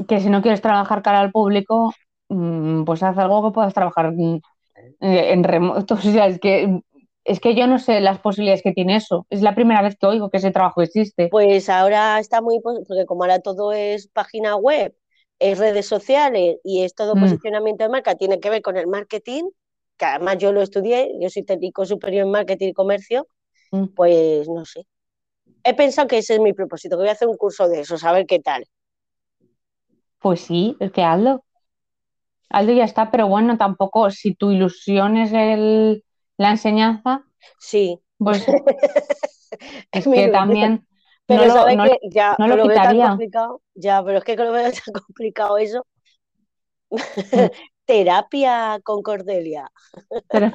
que 0.06 0.20
si 0.20 0.30
no 0.30 0.42
quieres 0.42 0.62
trabajar 0.62 1.02
cara 1.02 1.20
al 1.20 1.32
público, 1.32 1.94
mm, 2.30 2.84
pues 2.84 3.02
haz 3.04 3.18
algo 3.18 3.44
que 3.44 3.54
puedas 3.54 3.74
trabajar 3.74 4.12
mm, 4.12 4.40
eh, 5.02 5.32
en 5.32 5.44
remoto. 5.44 5.96
O 5.96 5.98
sea, 5.98 6.28
es 6.28 6.40
que, 6.40 6.82
es 7.24 7.40
que 7.40 7.56
yo 7.56 7.68
no 7.68 7.80
sé 7.80 8.00
las 8.00 8.20
posibilidades 8.20 8.62
que 8.62 8.74
tiene 8.74 8.96
eso. 8.96 9.26
Es 9.30 9.42
la 9.42 9.56
primera 9.56 9.82
vez 9.82 9.98
que 9.98 10.06
oigo 10.06 10.30
que 10.30 10.38
ese 10.38 10.52
trabajo 10.52 10.82
existe. 10.82 11.30
Pues 11.30 11.70
ahora 11.70 12.20
está 12.20 12.42
muy, 12.42 12.60
porque 12.62 13.06
como 13.08 13.24
ahora 13.24 13.40
todo 13.40 13.72
es 13.72 14.08
página 14.08 14.56
web, 14.56 14.96
es 15.40 15.58
redes 15.60 15.86
sociales 15.88 16.58
y 16.64 16.84
es 16.84 16.96
todo 16.96 17.16
Mm. 17.16 17.22
posicionamiento 17.22 17.84
de 17.84 17.90
marca, 17.90 18.16
tiene 18.16 18.40
que 18.40 18.50
ver 18.50 18.62
con 18.62 18.78
el 18.78 18.88
marketing, 18.88 19.46
que 19.98 20.06
además 20.06 20.38
yo 20.40 20.52
lo 20.52 20.62
estudié, 20.62 21.12
yo 21.20 21.30
soy 21.30 21.44
técnico 21.44 21.86
superior 21.86 22.26
en 22.26 22.32
marketing 22.32 22.70
y 22.70 22.74
comercio, 22.74 23.28
Mm. 23.72 23.88
pues 23.96 24.50
no 24.50 24.66
sé. 24.66 24.86
He 25.64 25.76
pensado 25.76 26.08
que 26.08 26.20
ese 26.20 26.36
es 26.36 26.40
mi 26.42 26.54
propósito, 26.54 26.98
que 26.98 27.02
voy 27.02 27.10
a 27.10 27.14
hacer 27.14 27.28
un 27.30 27.38
curso 27.38 27.68
de 27.70 27.82
eso, 27.82 27.96
a 28.04 28.14
ver 28.14 28.26
qué 28.28 28.40
tal. 28.40 28.66
Pues 30.20 30.42
sí, 30.42 30.76
es 30.80 30.92
que 30.92 31.04
hazlo. 31.04 31.44
Hazlo 32.50 32.72
y 32.72 32.78
ya 32.78 32.86
está, 32.86 33.12
pero 33.12 33.28
bueno, 33.28 33.58
tampoco, 33.58 34.10
si 34.10 34.34
tu 34.36 34.52
ilusión 34.52 35.18
es 35.18 35.32
el, 35.34 36.04
la 36.38 36.52
enseñanza, 36.52 37.24
Sí. 37.60 38.00
pues 38.18 38.46
es 39.92 40.06
que 40.08 40.30
también 40.30 40.87
Pero 41.28 41.42
no 41.42 41.48
lo- 41.48 41.54
¿sabes 41.54 41.78
no- 41.78 41.84
qué? 41.84 42.00
Ya 42.10 42.36
no 42.40 42.48
lo 42.48 42.56
veo 42.56 42.68
tan 42.68 42.88
quitaría. 42.88 43.10
complicado, 43.10 43.62
ya, 43.76 44.04
pero 44.04 44.18
es 44.20 44.24
que 44.24 44.36
lo 44.36 44.52
veo 44.52 44.72
tan 44.86 44.94
complicado 44.94 45.58
eso. 45.58 45.86
Terapia 47.86 48.80
con 48.84 49.02
Cordelia. 49.02 49.70
Pero 50.30 50.52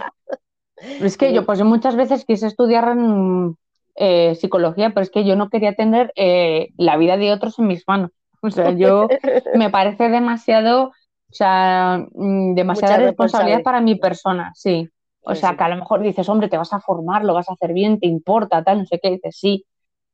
es 1.00 1.16
que 1.16 1.32
yo, 1.32 1.44
pues 1.46 1.62
muchas 1.62 1.96
veces 1.96 2.24
quise 2.24 2.46
estudiar 2.46 2.94
mm, 2.94 3.54
eh, 3.96 4.34
psicología, 4.34 4.90
pero 4.90 5.02
es 5.02 5.10
que 5.10 5.24
yo 5.24 5.36
no 5.36 5.48
quería 5.48 5.74
tener 5.74 6.12
eh, 6.16 6.68
la 6.76 6.96
vida 6.96 7.16
de 7.16 7.32
otros 7.32 7.58
en 7.58 7.66
mis 7.66 7.84
manos. 7.86 8.10
O 8.40 8.50
sea, 8.50 8.70
yo 8.72 9.08
me 9.54 9.70
parece 9.70 10.08
demasiado, 10.08 10.88
o 10.88 10.92
sea, 11.34 12.04
mm, 12.12 12.54
demasiada 12.54 12.96
Mucha 12.96 13.06
responsabilidad 13.06 13.62
para 13.62 13.80
mi 13.80 13.96
persona, 13.96 14.52
sí. 14.54 14.88
O 15.24 15.34
sea, 15.36 15.50
sí. 15.50 15.56
que 15.56 15.62
a 15.62 15.68
lo 15.68 15.76
mejor 15.76 16.00
dices, 16.00 16.28
hombre, 16.28 16.48
te 16.48 16.56
vas 16.58 16.72
a 16.72 16.80
formar, 16.80 17.24
lo 17.24 17.34
vas 17.34 17.48
a 17.48 17.52
hacer 17.52 17.72
bien, 17.72 18.00
te 18.00 18.08
importa, 18.08 18.64
tal, 18.64 18.80
no 18.80 18.86
sé 18.86 18.98
qué, 19.00 19.10
dices, 19.10 19.36
sí, 19.38 19.64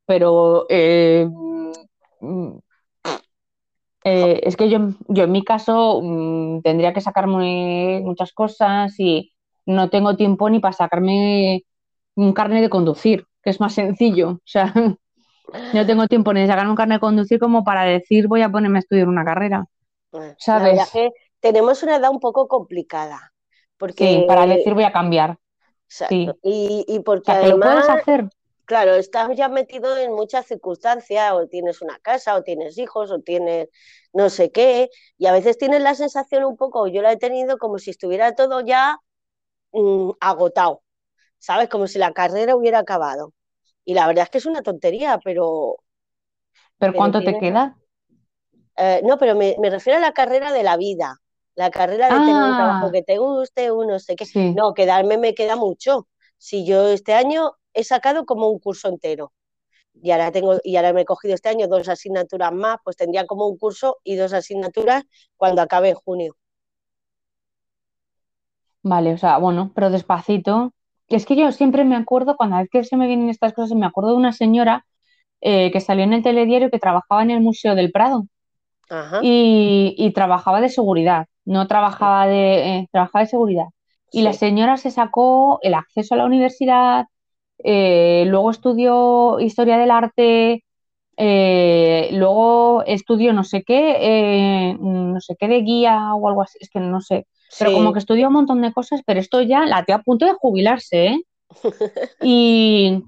pero 0.09 0.65
eh, 0.69 1.27
mm, 2.19 2.57
eh, 4.03 4.39
es 4.43 4.55
que 4.55 4.67
yo, 4.67 4.79
yo 5.07 5.25
en 5.25 5.31
mi 5.31 5.43
caso 5.43 6.01
mm, 6.01 6.61
tendría 6.63 6.93
que 6.93 7.01
sacarme 7.01 8.01
muchas 8.03 8.33
cosas 8.33 8.99
y 8.99 9.31
no 9.67 9.91
tengo 9.91 10.15
tiempo 10.15 10.49
ni 10.49 10.59
para 10.59 10.73
sacarme 10.73 11.61
un 12.15 12.33
carnet 12.33 12.63
de 12.63 12.71
conducir, 12.71 13.27
que 13.43 13.51
es 13.51 13.59
más 13.59 13.73
sencillo. 13.75 14.29
O 14.31 14.41
sea, 14.45 14.73
no 15.75 15.85
tengo 15.85 16.07
tiempo 16.07 16.33
ni 16.33 16.41
de 16.41 16.47
sacarme 16.47 16.71
un 16.71 16.75
carnet 16.75 16.95
de 16.95 17.01
conducir 17.01 17.39
como 17.39 17.63
para 17.63 17.83
decir 17.83 18.27
voy 18.27 18.41
a 18.41 18.49
ponerme 18.49 18.79
a 18.79 18.81
estudiar 18.81 19.07
una 19.07 19.23
carrera. 19.23 19.65
La 20.11 20.33
¿Sabes? 20.39 20.89
que 20.91 21.11
tenemos 21.39 21.83
una 21.83 21.97
edad 21.97 22.09
un 22.09 22.19
poco 22.19 22.47
complicada, 22.47 23.31
porque 23.77 24.05
Sí, 24.05 24.25
para 24.27 24.47
decir 24.47 24.73
voy 24.73 24.85
a 24.85 24.91
cambiar. 24.91 25.37
Exacto. 25.87 26.15
sí. 26.15 26.31
Y, 26.41 26.85
y 26.87 26.97
O 26.97 27.03
porque 27.03 27.31
sea, 27.31 27.41
que 27.41 27.47
lo 27.49 27.59
además, 27.59 27.85
puedes 27.85 27.89
hacer. 28.01 28.29
Claro, 28.69 28.93
estás 28.95 29.29
ya 29.35 29.49
metido 29.49 29.97
en 29.97 30.13
muchas 30.13 30.45
circunstancias, 30.47 31.33
o 31.33 31.47
tienes 31.47 31.81
una 31.81 31.99
casa, 31.99 32.35
o 32.37 32.43
tienes 32.43 32.77
hijos, 32.77 33.11
o 33.11 33.19
tienes 33.21 33.69
no 34.13 34.29
sé 34.29 34.51
qué, 34.51 34.89
y 35.17 35.27
a 35.27 35.33
veces 35.33 35.57
tienes 35.57 35.81
la 35.83 35.95
sensación 35.95 36.43
un 36.45 36.57
poco, 36.57 36.87
yo 36.87 37.01
la 37.01 37.11
he 37.13 37.17
tenido 37.17 37.57
como 37.57 37.79
si 37.79 37.91
estuviera 37.91 38.35
todo 38.35 38.61
ya 38.61 38.97
mm, 39.73 40.11
agotado, 40.21 40.83
¿sabes? 41.39 41.69
Como 41.69 41.87
si 41.87 41.99
la 41.99 42.13
carrera 42.13 42.55
hubiera 42.57 42.79
acabado. 42.79 43.33
Y 43.85 43.95
la 43.95 44.07
verdad 44.07 44.25
es 44.25 44.31
que 44.31 44.39
es 44.39 44.45
una 44.47 44.63
tontería, 44.63 45.19
pero 45.23 45.77
Pero 46.77 46.91
pero 46.91 46.97
¿cuánto 46.97 47.23
te 47.23 47.37
queda? 47.37 47.77
Eh, 48.77 49.01
no, 49.03 49.17
pero 49.17 49.35
me, 49.35 49.55
me 49.59 49.69
refiero 49.69 49.97
a 49.99 50.01
la 50.01 50.13
carrera 50.13 50.51
de 50.53 50.63
la 50.63 50.77
vida, 50.77 51.17
la 51.55 51.69
carrera 51.71 52.09
de 52.09 52.21
tener 52.21 52.43
un 52.43 52.55
Ah. 52.55 52.55
trabajo 52.55 52.91
que 52.91 53.03
te 53.03 53.17
guste, 53.17 53.71
un 53.71 53.87
no 53.87 53.99
sé 53.99 54.15
qué. 54.15 54.27
Sí. 54.33 54.41
No, 54.53 54.73
quedarme 54.73 55.17
me 55.17 55.33
queda 55.35 55.55
mucho. 55.55 56.07
Si 56.37 56.65
yo 56.65 56.87
este 56.89 57.13
año 57.13 57.51
he 57.73 57.83
sacado 57.83 58.25
como 58.25 58.49
un 58.49 58.59
curso 58.59 58.89
entero 58.89 59.33
y 60.01 60.11
ahora 60.11 60.31
tengo 60.31 60.59
y 60.63 60.75
ahora 60.77 60.93
me 60.93 61.01
he 61.01 61.05
cogido 61.05 61.35
este 61.35 61.49
año 61.49 61.67
dos 61.67 61.89
asignaturas 61.89 62.53
más, 62.53 62.77
pues 62.83 62.97
tendría 62.97 63.25
como 63.27 63.47
un 63.47 63.57
curso 63.57 63.97
y 64.03 64.15
dos 64.15 64.33
asignaturas 64.33 65.03
cuando 65.37 65.61
acabe 65.61 65.89
en 65.89 65.95
junio. 65.95 66.35
Vale, 68.83 69.13
o 69.13 69.17
sea, 69.17 69.37
bueno, 69.37 69.71
pero 69.75 69.89
despacito. 69.89 70.73
Es 71.07 71.25
que 71.25 71.35
yo 71.35 71.51
siempre 71.51 71.83
me 71.85 71.95
acuerdo, 71.95 72.37
cuando 72.37 72.55
a 72.57 72.61
veces 72.63 72.87
se 72.89 72.97
me 72.97 73.07
vienen 73.07 73.29
estas 73.29 73.53
cosas, 73.53 73.77
me 73.77 73.85
acuerdo 73.85 74.11
de 74.11 74.17
una 74.17 74.31
señora 74.33 74.85
eh, 75.41 75.71
que 75.71 75.81
salió 75.81 76.03
en 76.05 76.13
el 76.13 76.23
telediario 76.23 76.69
que 76.71 76.79
trabajaba 76.79 77.23
en 77.23 77.31
el 77.31 77.41
Museo 77.41 77.75
del 77.75 77.91
Prado 77.91 78.27
Ajá. 78.89 79.21
y, 79.21 79.95
y 79.97 80.13
trabajaba 80.13 80.61
de 80.61 80.69
seguridad, 80.69 81.27
no 81.45 81.67
trabajaba 81.67 82.27
de, 82.27 82.79
eh, 82.79 82.87
trabajaba 82.91 83.23
de 83.25 83.29
seguridad. 83.31 83.65
Y 84.11 84.21
la 84.23 84.33
señora 84.33 84.77
se 84.77 84.91
sacó 84.91 85.59
el 85.63 85.73
acceso 85.75 86.15
a 86.15 86.17
la 86.17 86.25
universidad, 86.25 87.05
eh, 87.63 88.25
luego 88.27 88.51
estudió 88.51 89.39
historia 89.39 89.77
del 89.77 89.91
arte, 89.91 90.63
eh, 91.17 92.09
luego 92.13 92.83
estudio 92.85 93.33
no 93.33 93.43
sé 93.43 93.63
qué, 93.63 93.97
eh, 94.71 94.77
no 94.79 95.19
sé 95.21 95.35
qué 95.39 95.47
de 95.47 95.61
guía 95.61 96.15
o 96.15 96.27
algo 96.29 96.41
así, 96.43 96.57
es 96.61 96.69
que 96.69 96.79
no 96.79 97.01
sé. 97.01 97.27
Pero 97.57 97.71
Sí. 97.71 97.73
como 97.73 97.93
que 97.93 97.99
estudia 97.99 98.27
un 98.27 98.33
montón 98.35 98.61
de 98.61 98.73
cosas, 98.73 99.01
pero 99.05 99.19
esto 99.19 99.41
ya 99.41 99.65
la 99.65 99.85
tía 99.85 99.95
a 99.97 100.03
punto 100.03 100.25
de 100.25 100.33
jubilarse, 100.33 101.07
¿eh? 101.07 101.21
Y, 102.21 103.03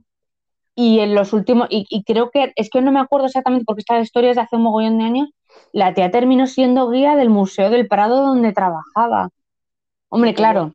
y 0.76 1.00
en 1.00 1.16
los 1.16 1.34
últimos, 1.34 1.68
y, 1.72 1.86
y 1.90 2.04
creo 2.04 2.32
que, 2.32 2.54
es 2.56 2.70
que 2.70 2.82
no 2.82 2.92
me 2.92 3.00
acuerdo 3.00 3.28
exactamente 3.28 3.66
porque 3.66 3.82
esta 3.82 4.00
historia 4.00 4.32
es 4.32 4.36
de 4.38 4.44
hace 4.44 4.56
un 4.58 4.64
mogollón 4.64 5.00
de 5.00 5.06
años, 5.06 5.30
la 5.74 5.94
tía 5.94 6.12
terminó 6.12 6.48
siendo 6.48 6.90
guía 6.92 7.16
del 7.16 7.30
Museo 7.30 7.70
del 7.70 7.88
Prado 7.88 8.22
donde 8.26 8.54
trabajaba. 8.54 9.30
Hombre, 10.10 10.34
claro, 10.34 10.74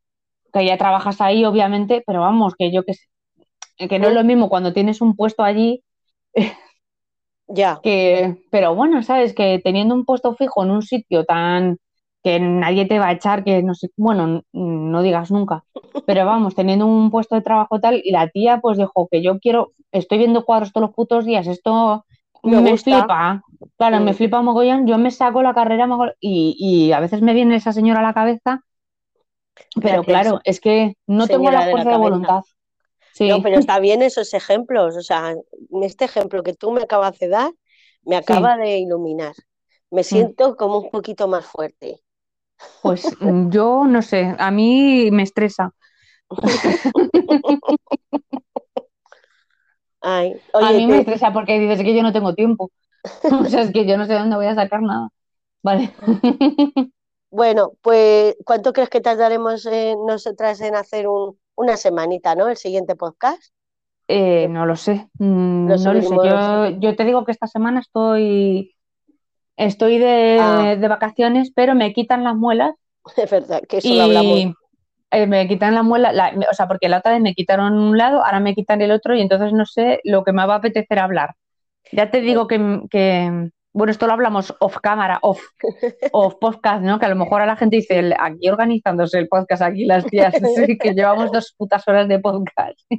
que 0.52 0.66
ya 0.66 0.78
trabajas 0.78 1.20
ahí, 1.20 1.44
obviamente, 1.44 2.02
pero 2.06 2.20
vamos, 2.22 2.54
que 2.58 2.72
yo 2.72 2.84
que 2.84 2.94
sé, 2.94 3.06
que 3.78 3.98
no 3.98 4.08
es 4.08 4.14
lo 4.14 4.24
mismo 4.24 4.48
cuando 4.48 4.72
tienes 4.72 5.00
un 5.00 5.16
puesto 5.16 5.42
allí 5.42 5.82
Ya, 7.48 7.82
que, 7.82 8.42
pero 8.50 8.74
bueno, 8.74 9.02
sabes 9.02 9.34
que 9.34 9.60
teniendo 9.62 9.94
un 9.94 10.04
puesto 10.04 10.34
fijo 10.34 10.64
en 10.64 10.70
un 10.70 10.82
sitio 10.82 11.24
tan 11.24 11.78
que 12.22 12.40
nadie 12.40 12.86
te 12.86 12.98
va 12.98 13.08
a 13.08 13.12
echar, 13.12 13.44
que 13.44 13.62
no 13.62 13.74
sé, 13.74 13.88
bueno, 13.96 14.42
no 14.52 15.02
digas 15.02 15.30
nunca, 15.30 15.64
pero 16.04 16.26
vamos, 16.26 16.54
teniendo 16.56 16.86
un 16.86 17.10
puesto 17.10 17.36
de 17.36 17.42
trabajo 17.42 17.78
tal, 17.80 18.00
y 18.04 18.10
la 18.10 18.28
tía 18.28 18.58
pues 18.60 18.78
dijo 18.78 19.08
que 19.10 19.22
yo 19.22 19.38
quiero, 19.38 19.72
estoy 19.92 20.18
viendo 20.18 20.44
cuadros 20.44 20.72
todos 20.72 20.88
los 20.88 20.94
putos 20.96 21.24
días, 21.24 21.46
esto 21.46 22.04
Me 22.42 22.60
me, 22.60 22.76
flipa, 22.76 23.42
claro, 23.76 24.00
me 24.00 24.12
Mm. 24.12 24.14
flipa 24.14 24.42
mogollón, 24.42 24.86
yo 24.86 24.98
me 24.98 25.10
saco 25.10 25.42
la 25.42 25.54
carrera 25.54 25.88
y, 26.20 26.56
y 26.58 26.92
a 26.92 27.00
veces 27.00 27.22
me 27.22 27.34
viene 27.34 27.56
esa 27.56 27.72
señora 27.72 28.00
a 28.00 28.02
la 28.02 28.14
cabeza, 28.14 28.62
pero 29.82 30.04
Gracias, 30.04 30.06
claro, 30.06 30.40
es 30.44 30.60
que 30.60 30.94
no 31.06 31.28
tengo 31.28 31.50
la 31.50 31.64
de 31.66 31.74
la 31.74 31.86
fuerza 31.86 31.90
de 31.90 31.96
voluntad. 31.98 32.42
Sí, 33.16 33.28
No, 33.28 33.40
pero 33.42 33.58
está 33.58 33.78
bien 33.80 34.02
esos 34.02 34.34
ejemplos. 34.34 34.96
O 34.96 35.02
sea, 35.02 35.34
este 35.82 36.04
ejemplo 36.04 36.42
que 36.42 36.54
tú 36.54 36.70
me 36.72 36.82
acabas 36.82 37.18
de 37.18 37.28
dar 37.28 37.52
me 38.04 38.16
acaba 38.16 38.56
de 38.56 38.78
iluminar. 38.78 39.34
Me 39.90 40.04
siento 40.04 40.56
como 40.56 40.78
un 40.78 40.90
poquito 40.90 41.28
más 41.28 41.46
fuerte. 41.46 42.02
pues 42.80 43.16
mm, 43.20 43.50
yo 43.50 43.84
no 43.86 44.02
sé, 44.02 44.34
a 44.38 44.50
mí 44.50 45.10
me 45.12 45.22
estresa. 45.22 45.72
Ay, 50.00 50.40
A 50.58 50.72
mí 50.72 50.86
me 50.86 50.98
estresa 50.98 51.32
porque 51.32 51.58
dices 51.58 51.82
que 51.82 51.94
yo 51.94 52.02
no 52.02 52.12
tengo 52.12 52.34
tiempo. 52.34 52.70
O 53.42 53.44
sea, 53.46 53.62
es 53.62 53.72
que 53.72 53.86
yo 53.86 53.96
no 53.98 54.06
sé 54.06 54.14
dónde 54.14 54.36
voy 54.36 54.46
a 54.46 54.54
sacar 54.54 54.82
nada. 54.82 55.08
Vale. 55.62 55.94
bueno, 57.30 57.72
pues 57.82 58.36
¿cuánto 58.44 58.72
crees 58.72 58.88
que 58.90 59.00
tardaremos 59.00 59.66
eh, 59.66 59.94
nosotras 60.06 60.60
en 60.60 60.74
hacer 60.76 61.08
un- 61.08 61.38
una 61.56 61.76
semanita, 61.76 62.34
¿no? 62.34 62.48
El 62.48 62.56
siguiente 62.56 62.94
podcast. 62.94 63.42
Eh, 64.08 64.46
no 64.48 64.66
lo 64.66 64.76
sé. 64.76 65.08
Mm, 65.18 65.66
no 65.66 65.92
lo 65.92 66.02
sé. 66.02 66.14
Yo, 66.14 66.68
yo 66.78 66.94
te 66.96 67.04
digo 67.04 67.24
que 67.24 67.32
esta 67.32 67.46
semana 67.48 67.80
estoy, 67.80 68.74
estoy 69.56 69.98
de, 69.98 70.38
Ah. 70.40 70.76
de 70.76 70.88
vacaciones, 70.88 71.50
pero 71.54 71.74
me 71.74 71.92
quitan 71.92 72.22
las 72.24 72.36
muelas 72.36 72.72
Es 73.16 73.30
verdad, 73.30 73.62
que 73.68 73.78
eso 73.78 73.92
lo 73.94 74.02
hablamos. 74.02 74.38
y 74.38 74.54
eh, 75.12 75.26
me 75.26 75.46
quitan 75.48 75.74
la 75.74 75.82
muela, 75.82 76.12
la- 76.12 76.34
o 76.50 76.54
sea, 76.54 76.66
porque 76.68 76.88
la 76.88 76.98
otra 76.98 77.12
vez 77.12 77.20
me 77.20 77.34
quitaron 77.34 77.72
un 77.74 77.96
lado, 77.96 78.24
ahora 78.24 78.40
me 78.40 78.54
quitan 78.54 78.80
el 78.82 78.90
otro 78.90 79.14
y 79.14 79.20
entonces 79.20 79.52
no 79.52 79.64
sé 79.64 80.00
lo 80.04 80.24
que 80.24 80.32
me 80.32 80.44
va 80.46 80.54
a 80.54 80.58
apetecer 80.58 80.98
hablar. 80.98 81.34
Ya 81.92 82.10
te 82.10 82.20
digo 82.20 82.46
que, 82.48 82.80
que- 82.90 83.50
bueno, 83.76 83.90
esto 83.90 84.06
lo 84.06 84.14
hablamos 84.14 84.54
off 84.58 84.78
cámara, 84.82 85.18
off, 85.20 85.42
off 86.12 86.36
podcast, 86.40 86.82
¿no? 86.82 86.98
Que 86.98 87.04
a 87.04 87.10
lo 87.10 87.16
mejor 87.16 87.42
a 87.42 87.46
la 87.46 87.56
gente 87.56 87.76
dice, 87.76 87.98
"El- 87.98 88.14
aquí 88.18 88.48
organizándose 88.48 89.18
el 89.18 89.28
podcast, 89.28 89.60
aquí 89.60 89.84
las 89.84 90.06
tías, 90.06 90.32
sí, 90.56 90.78
que 90.78 90.94
llevamos 90.94 91.30
dos 91.30 91.54
putas 91.58 91.86
horas 91.86 92.08
de 92.08 92.18
podcast. 92.18 92.78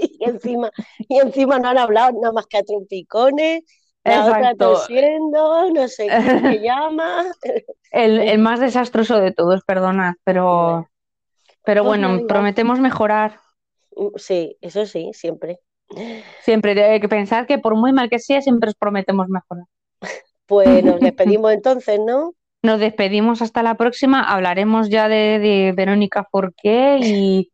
y 0.00 0.24
encima, 0.24 0.70
y 1.08 1.18
encima 1.18 1.58
no 1.58 1.68
han 1.68 1.76
hablado 1.76 2.18
nada 2.18 2.32
más 2.32 2.46
que 2.46 2.56
a 2.56 2.62
trompicones, 2.62 3.62
la 4.04 4.24
otra 4.24 4.54
tosiendo, 4.54 5.70
no 5.70 5.86
sé 5.86 6.06
quién 6.06 6.40
se 6.40 6.60
llama. 6.60 7.26
El, 7.90 8.20
el 8.20 8.38
más 8.38 8.58
desastroso 8.58 9.20
de 9.20 9.32
todos, 9.32 9.62
perdonad, 9.66 10.14
pero, 10.24 10.88
pero 11.62 11.82
Pues 11.84 12.00
bueno, 12.00 12.26
prometemos 12.26 12.80
mejorar. 12.80 13.38
Sí, 14.16 14.56
eso 14.62 14.86
sí, 14.86 15.10
siempre. 15.12 15.58
Siempre 16.40 16.82
hay 16.84 17.00
que 17.00 17.08
pensar 17.08 17.46
que 17.46 17.58
por 17.58 17.76
muy 17.76 17.92
mal 17.92 18.10
que 18.10 18.18
sea, 18.18 18.42
siempre 18.42 18.70
os 18.70 18.74
prometemos 18.76 19.28
mejorar. 19.28 19.64
Pues 20.46 20.84
nos 20.84 21.00
despedimos 21.00 21.50
entonces, 21.52 21.98
¿no? 21.98 22.34
Nos 22.62 22.80
despedimos 22.80 23.40
hasta 23.42 23.62
la 23.62 23.76
próxima. 23.76 24.22
Hablaremos 24.22 24.90
ya 24.90 25.08
de, 25.08 25.38
de 25.38 25.72
Verónica 25.74 26.26
Forqué 26.30 26.98
y, 27.02 27.52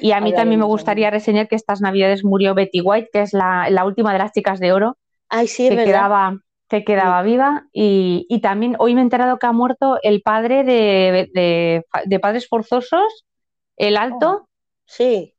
y 0.00 0.12
a 0.12 0.20
mí 0.20 0.34
también 0.34 0.60
me 0.60 0.66
gustaría 0.66 1.10
reseñar 1.10 1.48
que 1.48 1.56
estas 1.56 1.80
navidades 1.80 2.24
murió 2.24 2.54
Betty 2.54 2.80
White, 2.82 3.10
que 3.12 3.22
es 3.22 3.32
la, 3.34 3.70
la 3.70 3.84
última 3.86 4.12
de 4.12 4.18
las 4.20 4.32
chicas 4.32 4.60
de 4.60 4.72
oro, 4.72 4.98
Ay, 5.28 5.46
sí, 5.48 5.66
es 5.66 5.70
que 5.70 5.76
verdad. 5.76 5.90
quedaba, 5.90 6.38
que 6.68 6.84
quedaba 6.84 7.22
viva. 7.22 7.66
Y, 7.72 8.26
y 8.30 8.40
también 8.42 8.76
hoy 8.78 8.94
me 8.94 9.00
he 9.02 9.04
enterado 9.04 9.38
que 9.38 9.46
ha 9.46 9.52
muerto 9.52 9.98
el 10.02 10.22
padre 10.22 10.64
de, 10.64 11.30
de, 11.34 11.84
de 12.06 12.20
Padres 12.20 12.48
Forzosos, 12.48 13.26
el 13.76 13.96
alto. 13.98 14.48
Sí, 14.86 15.36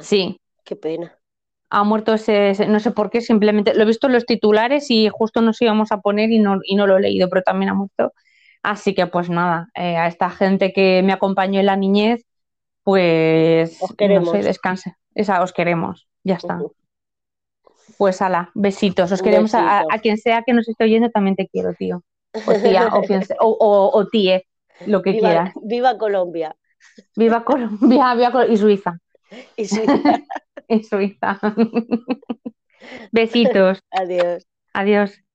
Sí, 0.00 0.38
qué 0.64 0.76
pena. 0.76 1.18
Ha 1.70 1.84
muerto 1.84 2.14
ese, 2.14 2.50
ese- 2.50 2.66
no 2.68 2.78
sé 2.80 2.90
por 2.92 3.10
qué, 3.10 3.20
simplemente 3.20 3.74
lo 3.74 3.82
he 3.82 3.86
visto 3.86 4.06
en 4.06 4.12
los 4.14 4.26
titulares 4.26 4.90
y 4.90 5.08
justo 5.10 5.40
nos 5.42 5.60
íbamos 5.60 5.92
a 5.92 6.00
poner 6.00 6.30
y 6.30 6.38
no, 6.38 6.58
y 6.64 6.76
no 6.76 6.86
lo 6.86 6.96
he 6.96 7.00
leído, 7.00 7.28
pero 7.28 7.42
también 7.42 7.70
ha 7.70 7.74
muerto. 7.74 8.12
Así 8.62 8.94
que 8.94 9.06
pues 9.06 9.30
nada, 9.30 9.68
eh, 9.74 9.96
a 9.96 10.06
esta 10.06 10.30
gente 10.30 10.72
que 10.72 11.02
me 11.04 11.12
acompañó 11.12 11.60
en 11.60 11.66
la 11.66 11.76
niñez, 11.76 12.24
pues 12.82 13.78
Os 13.80 13.90
no 13.90 13.96
queremos. 13.96 14.30
sé, 14.30 14.38
descanse. 14.42 14.94
Esa, 15.14 15.42
os 15.42 15.52
queremos, 15.52 16.08
ya 16.24 16.34
está. 16.34 16.60
Pues 17.98 18.20
ala, 18.20 18.50
besitos, 18.54 19.10
os 19.12 19.22
queremos 19.22 19.54
a, 19.54 19.80
a- 19.80 19.98
quien 20.00 20.18
sea 20.18 20.42
que 20.44 20.52
nos 20.52 20.68
esté 20.68 20.84
oyendo, 20.84 21.10
también 21.10 21.36
te 21.36 21.48
quiero, 21.48 21.72
tío. 21.74 22.02
O 22.32 22.52
tía, 22.52 22.88
o, 22.94 23.00
quien 23.02 23.24
sea- 23.24 23.36
o, 23.40 23.48
o- 23.58 23.96
o 23.98 24.06
tíe, 24.08 24.46
lo 24.86 25.02
que 25.02 25.12
Viva, 25.12 25.28
quieras. 25.28 25.54
viva 25.62 25.96
Colombia 25.98 26.54
Viva 27.16 27.44
Colombia, 27.44 28.14
viva 28.14 28.30
Col- 28.32 28.52
y 28.52 28.56
Suiza, 28.56 28.98
y 29.56 29.64
Suiza. 29.66 29.94
Y 30.68 30.82
Suiza. 30.84 31.40
Besitos, 33.12 33.80
Adiós. 34.00 34.46
adiós. 34.74 35.25